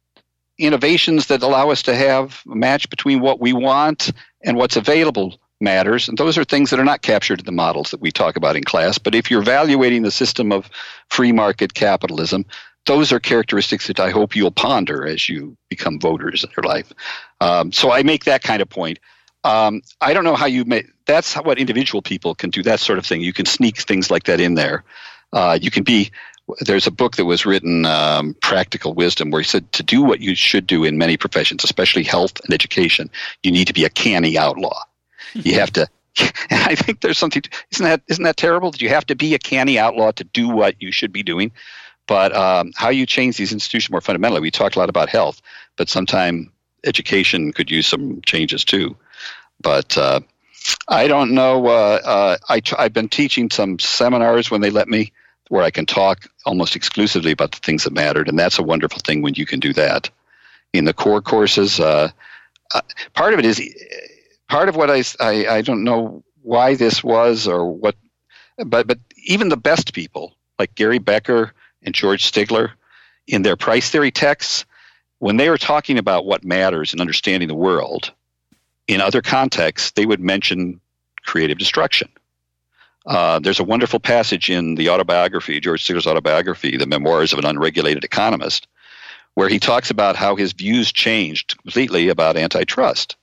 innovations 0.58 1.26
that 1.26 1.42
allow 1.42 1.70
us 1.70 1.82
to 1.82 1.94
have 1.94 2.42
a 2.50 2.54
match 2.54 2.90
between 2.90 3.20
what 3.20 3.40
we 3.40 3.52
want 3.52 4.12
and 4.42 4.56
what's 4.56 4.76
available 4.76 5.38
matters. 5.60 6.08
And 6.08 6.16
those 6.16 6.38
are 6.38 6.44
things 6.44 6.70
that 6.70 6.78
are 6.78 6.84
not 6.84 7.02
captured 7.02 7.40
in 7.40 7.44
the 7.44 7.52
models 7.52 7.90
that 7.90 8.00
we 8.00 8.10
talk 8.10 8.36
about 8.36 8.56
in 8.56 8.64
class. 8.64 8.98
But 8.98 9.14
if 9.14 9.30
you're 9.30 9.42
evaluating 9.42 10.02
the 10.02 10.10
system 10.10 10.52
of 10.52 10.70
free 11.08 11.32
market 11.32 11.74
capitalism, 11.74 12.44
those 12.86 13.12
are 13.12 13.20
characteristics 13.20 13.86
that 13.88 14.00
I 14.00 14.10
hope 14.10 14.34
you'll 14.34 14.50
ponder 14.50 15.06
as 15.06 15.28
you 15.28 15.56
become 15.68 16.00
voters 16.00 16.44
in 16.44 16.50
your 16.56 16.64
life. 16.64 16.92
Um, 17.40 17.72
so 17.72 17.90
I 17.90 18.02
make 18.02 18.24
that 18.24 18.42
kind 18.42 18.62
of 18.62 18.68
point. 18.68 18.98
Um, 19.44 19.82
I 20.00 20.14
don't 20.14 20.24
know 20.24 20.34
how 20.34 20.46
you 20.46 20.64
make 20.64 20.88
that's 21.06 21.34
what 21.34 21.58
individual 21.58 22.02
people 22.02 22.34
can 22.34 22.50
do, 22.50 22.62
that 22.64 22.80
sort 22.80 22.98
of 22.98 23.06
thing. 23.06 23.20
You 23.20 23.32
can 23.32 23.46
sneak 23.46 23.78
things 23.78 24.10
like 24.10 24.24
that 24.24 24.40
in 24.40 24.54
there. 24.54 24.84
Uh, 25.32 25.58
you 25.60 25.70
can 25.70 25.84
be 25.84 26.10
there's 26.60 26.86
a 26.86 26.90
book 26.90 27.16
that 27.16 27.24
was 27.24 27.46
written, 27.46 27.84
um, 27.86 28.34
Practical 28.40 28.94
Wisdom, 28.94 29.30
where 29.30 29.42
he 29.42 29.48
said 29.48 29.70
to 29.72 29.82
do 29.82 30.02
what 30.02 30.20
you 30.20 30.34
should 30.34 30.66
do 30.66 30.84
in 30.84 30.98
many 30.98 31.16
professions, 31.16 31.64
especially 31.64 32.02
health 32.02 32.40
and 32.44 32.54
education, 32.54 33.10
you 33.42 33.50
need 33.50 33.66
to 33.66 33.72
be 33.72 33.84
a 33.84 33.90
canny 33.90 34.38
outlaw. 34.38 34.82
You 35.34 35.54
have 35.54 35.72
to. 35.74 35.88
And 36.18 36.26
I 36.50 36.74
think 36.74 37.00
there's 37.00 37.18
something. 37.18 37.42
Isn't 37.70 37.84
that 37.84 38.02
isn't 38.08 38.24
that 38.24 38.36
terrible? 38.36 38.70
That 38.70 38.82
you 38.82 38.88
have 38.88 39.06
to 39.06 39.14
be 39.14 39.34
a 39.34 39.38
canny 39.38 39.78
outlaw 39.78 40.10
to 40.12 40.24
do 40.24 40.48
what 40.48 40.80
you 40.80 40.90
should 40.90 41.12
be 41.12 41.22
doing. 41.22 41.52
But 42.06 42.34
um, 42.34 42.72
how 42.74 42.88
you 42.88 43.04
change 43.04 43.36
these 43.36 43.52
institutions 43.52 43.90
more 43.90 44.00
fundamentally. 44.00 44.40
We 44.40 44.50
talked 44.50 44.76
a 44.76 44.78
lot 44.78 44.88
about 44.88 45.10
health, 45.10 45.42
but 45.76 45.88
sometime 45.88 46.50
education 46.84 47.52
could 47.52 47.70
use 47.70 47.86
some 47.86 48.22
changes 48.22 48.64
too. 48.64 48.96
But 49.60 49.98
uh, 49.98 50.20
I 50.88 51.08
don't 51.08 51.32
know. 51.32 51.66
Uh, 51.66 52.00
uh, 52.02 52.36
I, 52.48 52.62
I've 52.78 52.92
been 52.92 53.08
teaching 53.08 53.50
some 53.50 53.78
seminars 53.78 54.50
when 54.50 54.62
they 54.62 54.70
let 54.70 54.88
me 54.88 55.12
where 55.48 55.62
I 55.62 55.70
can 55.70 55.86
talk 55.86 56.26
almost 56.44 56.76
exclusively 56.76 57.32
about 57.32 57.52
the 57.52 57.58
things 57.58 57.84
that 57.84 57.92
mattered, 57.92 58.28
and 58.28 58.38
that's 58.38 58.58
a 58.58 58.62
wonderful 58.62 59.00
thing 59.04 59.22
when 59.22 59.34
you 59.34 59.46
can 59.46 59.60
do 59.60 59.72
that. 59.74 60.10
In 60.72 60.84
the 60.84 60.92
core 60.92 61.22
courses, 61.22 61.80
uh, 61.80 62.10
uh, 62.74 62.80
part 63.14 63.32
of 63.32 63.38
it 63.38 63.46
is 63.46 63.60
part 64.48 64.68
of 64.68 64.76
what 64.76 64.90
I, 64.90 65.02
I 65.20 65.46
I 65.48 65.62
don't 65.62 65.84
know 65.84 66.22
why 66.42 66.74
this 66.74 67.02
was 67.02 67.48
or 67.48 67.66
what, 67.70 67.96
but 68.66 68.86
but 68.86 68.98
even 69.24 69.48
the 69.48 69.56
best 69.56 69.94
people 69.94 70.36
like 70.58 70.74
Gary 70.74 70.98
Becker 70.98 71.52
and 71.82 71.94
George 71.94 72.30
Stigler, 72.30 72.72
in 73.26 73.42
their 73.42 73.56
price 73.56 73.90
theory 73.90 74.10
texts, 74.10 74.66
when 75.18 75.36
they 75.36 75.48
were 75.48 75.58
talking 75.58 75.98
about 75.98 76.26
what 76.26 76.44
matters 76.44 76.92
in 76.92 77.00
understanding 77.00 77.48
the 77.48 77.54
world, 77.54 78.12
in 78.86 79.00
other 79.00 79.22
contexts, 79.22 79.92
they 79.92 80.06
would 80.06 80.20
mention 80.20 80.80
creative 81.24 81.58
destruction 81.58 82.08
uh, 83.08 83.38
there's 83.38 83.58
a 83.58 83.64
wonderful 83.64 83.98
passage 83.98 84.50
in 84.50 84.74
the 84.74 84.90
autobiography, 84.90 85.60
George 85.60 85.82
Stigler's 85.82 86.06
autobiography, 86.06 86.76
The 86.76 86.86
Memoirs 86.86 87.32
of 87.32 87.38
an 87.38 87.46
Unregulated 87.46 88.04
Economist, 88.04 88.66
where 89.32 89.48
he 89.48 89.58
talks 89.58 89.90
about 89.90 90.14
how 90.14 90.36
his 90.36 90.52
views 90.52 90.92
changed 90.92 91.56
completely 91.56 92.10
about 92.10 92.36
antitrust. 92.36 93.16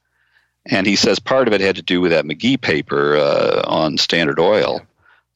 And 0.66 0.88
he 0.88 0.96
says 0.96 1.20
part 1.20 1.48
of 1.48 1.54
it 1.54 1.62
had 1.62 1.76
to 1.76 1.84
do 1.84 2.02
with 2.02 2.12
that 2.12 2.26
McGee 2.26 2.60
paper 2.60 3.16
uh, 3.16 3.62
on 3.68 4.00
Standard 4.00 4.40
Oil. 4.40 4.82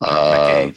Uh, 0.02 0.72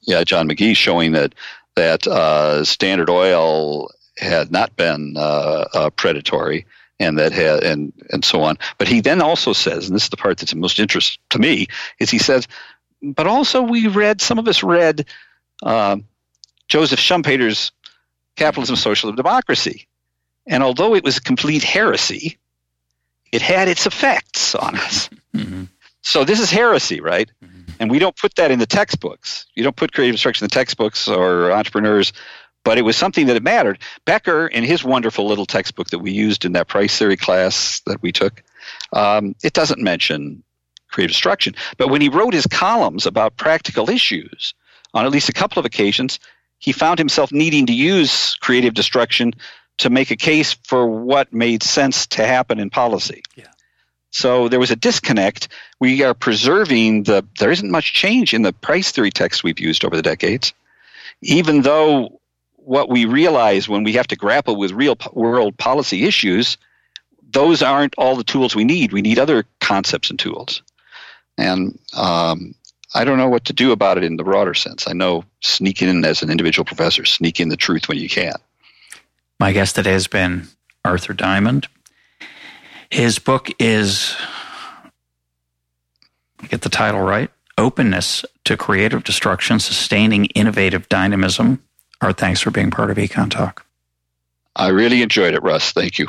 yeah, 0.00 0.24
John 0.24 0.48
McGee 0.48 0.74
showing 0.74 1.12
that 1.12 1.34
that 1.76 2.06
uh, 2.06 2.64
Standard 2.64 3.08
Oil 3.08 3.88
had 4.18 4.50
not 4.50 4.74
been 4.76 5.14
uh, 5.16 5.64
uh, 5.72 5.90
predatory 5.90 6.66
and 6.98 7.18
that 7.18 7.32
had 7.32 7.62
and 7.62 7.92
and 8.10 8.24
so 8.24 8.42
on. 8.42 8.58
But 8.78 8.88
he 8.88 9.00
then 9.00 9.22
also 9.22 9.52
says, 9.52 9.86
and 9.86 9.94
this 9.94 10.04
is 10.04 10.10
the 10.10 10.16
part 10.16 10.38
that's 10.38 10.54
most 10.54 10.80
interest 10.80 11.18
to 11.30 11.38
me, 11.38 11.68
is 11.98 12.10
he 12.10 12.18
says 12.18 12.48
but 13.02 13.26
also 13.26 13.62
we 13.62 13.88
read 13.88 14.20
some 14.20 14.38
of 14.38 14.48
us 14.48 14.62
read 14.62 15.06
uh, 15.62 15.96
Joseph 16.68 17.00
Schumpeter's 17.00 17.72
Capitalism, 18.36 18.76
Socialism, 18.76 19.16
Democracy, 19.16 19.86
and 20.46 20.62
although 20.62 20.94
it 20.94 21.04
was 21.04 21.18
a 21.18 21.20
complete 21.20 21.62
heresy, 21.62 22.38
it 23.30 23.42
had 23.42 23.68
its 23.68 23.86
effects 23.86 24.54
on 24.54 24.76
us. 24.76 25.08
Mm-hmm. 25.32 25.64
So 26.02 26.24
this 26.24 26.40
is 26.40 26.50
heresy, 26.50 27.00
right? 27.00 27.30
Mm-hmm. 27.42 27.62
And 27.80 27.90
we 27.90 27.98
don't 27.98 28.14
put 28.14 28.34
that 28.34 28.50
in 28.50 28.58
the 28.58 28.66
textbooks. 28.66 29.46
You 29.54 29.62
don't 29.62 29.74
put 29.74 29.94
creative 29.94 30.16
destruction 30.16 30.44
in 30.44 30.48
the 30.48 30.54
textbooks 30.54 31.08
or 31.08 31.50
entrepreneurs, 31.52 32.12
but 32.64 32.76
it 32.76 32.82
was 32.82 32.96
something 32.96 33.28
that 33.28 33.36
it 33.36 33.42
mattered. 33.42 33.78
Becker, 34.04 34.46
in 34.46 34.62
his 34.62 34.84
wonderful 34.84 35.26
little 35.26 35.46
textbook 35.46 35.88
that 35.88 36.00
we 36.00 36.12
used 36.12 36.44
in 36.44 36.52
that 36.52 36.68
price 36.68 36.98
theory 36.98 37.16
class 37.16 37.80
that 37.86 38.02
we 38.02 38.12
took, 38.12 38.42
um, 38.92 39.34
it 39.42 39.54
doesn't 39.54 39.80
mention 39.80 40.42
creative 40.92 41.12
destruction. 41.12 41.54
But 41.76 41.88
when 41.88 42.00
he 42.00 42.08
wrote 42.08 42.34
his 42.34 42.46
columns 42.46 43.06
about 43.06 43.36
practical 43.36 43.90
issues, 43.90 44.54
on 44.94 45.04
at 45.04 45.10
least 45.10 45.28
a 45.28 45.32
couple 45.32 45.58
of 45.58 45.66
occasions, 45.66 46.20
he 46.58 46.72
found 46.72 46.98
himself 46.98 47.32
needing 47.32 47.66
to 47.66 47.72
use 47.72 48.36
creative 48.36 48.74
destruction 48.74 49.32
to 49.78 49.90
make 49.90 50.10
a 50.10 50.16
case 50.16 50.52
for 50.64 50.86
what 50.86 51.32
made 51.32 51.62
sense 51.62 52.06
to 52.06 52.24
happen 52.24 52.60
in 52.60 52.70
policy. 52.70 53.22
Yeah. 53.34 53.46
So 54.10 54.48
there 54.48 54.60
was 54.60 54.70
a 54.70 54.76
disconnect. 54.76 55.48
We 55.80 56.02
are 56.04 56.14
preserving 56.14 57.04
the, 57.04 57.26
there 57.38 57.50
isn't 57.50 57.70
much 57.70 57.94
change 57.94 58.34
in 58.34 58.42
the 58.42 58.52
price 58.52 58.92
theory 58.92 59.10
text 59.10 59.42
we've 59.42 59.58
used 59.58 59.84
over 59.84 59.96
the 59.96 60.02
decades, 60.02 60.52
even 61.22 61.62
though 61.62 62.20
what 62.56 62.88
we 62.88 63.06
realize 63.06 63.68
when 63.68 63.84
we 63.84 63.94
have 63.94 64.06
to 64.08 64.16
grapple 64.16 64.56
with 64.56 64.70
real 64.72 64.96
world 65.12 65.56
policy 65.56 66.04
issues, 66.04 66.58
those 67.30 67.62
aren't 67.62 67.94
all 67.96 68.14
the 68.14 68.24
tools 68.24 68.54
we 68.54 68.64
need. 68.64 68.92
We 68.92 69.02
need 69.02 69.18
other 69.18 69.44
concepts 69.60 70.10
and 70.10 70.18
tools. 70.18 70.62
And 71.38 71.78
um, 71.96 72.54
I 72.94 73.04
don't 73.04 73.18
know 73.18 73.28
what 73.28 73.46
to 73.46 73.52
do 73.52 73.72
about 73.72 73.98
it 73.98 74.04
in 74.04 74.16
the 74.16 74.24
broader 74.24 74.54
sense. 74.54 74.86
I 74.86 74.92
know 74.92 75.24
sneaking 75.40 75.88
in 75.88 76.04
as 76.04 76.22
an 76.22 76.30
individual 76.30 76.64
professor, 76.64 77.04
sneak 77.04 77.40
in 77.40 77.48
the 77.48 77.56
truth 77.56 77.88
when 77.88 77.98
you 77.98 78.08
can. 78.08 78.34
My 79.40 79.52
guest 79.52 79.74
today 79.74 79.92
has 79.92 80.06
been 80.06 80.48
Arthur 80.84 81.14
Diamond. 81.14 81.68
His 82.90 83.18
book 83.18 83.48
is, 83.58 84.14
get 86.48 86.60
the 86.60 86.68
title 86.68 87.00
right, 87.00 87.30
Openness 87.56 88.24
to 88.44 88.56
Creative 88.56 89.02
Destruction, 89.02 89.58
Sustaining 89.58 90.26
Innovative 90.26 90.88
Dynamism. 90.88 91.62
Art, 92.02 92.18
thanks 92.18 92.40
for 92.40 92.50
being 92.50 92.70
part 92.70 92.90
of 92.90 92.98
Econ 92.98 93.30
Talk. 93.30 93.64
I 94.54 94.68
really 94.68 95.00
enjoyed 95.00 95.34
it, 95.34 95.42
Russ. 95.42 95.72
Thank 95.72 95.98
you. 95.98 96.08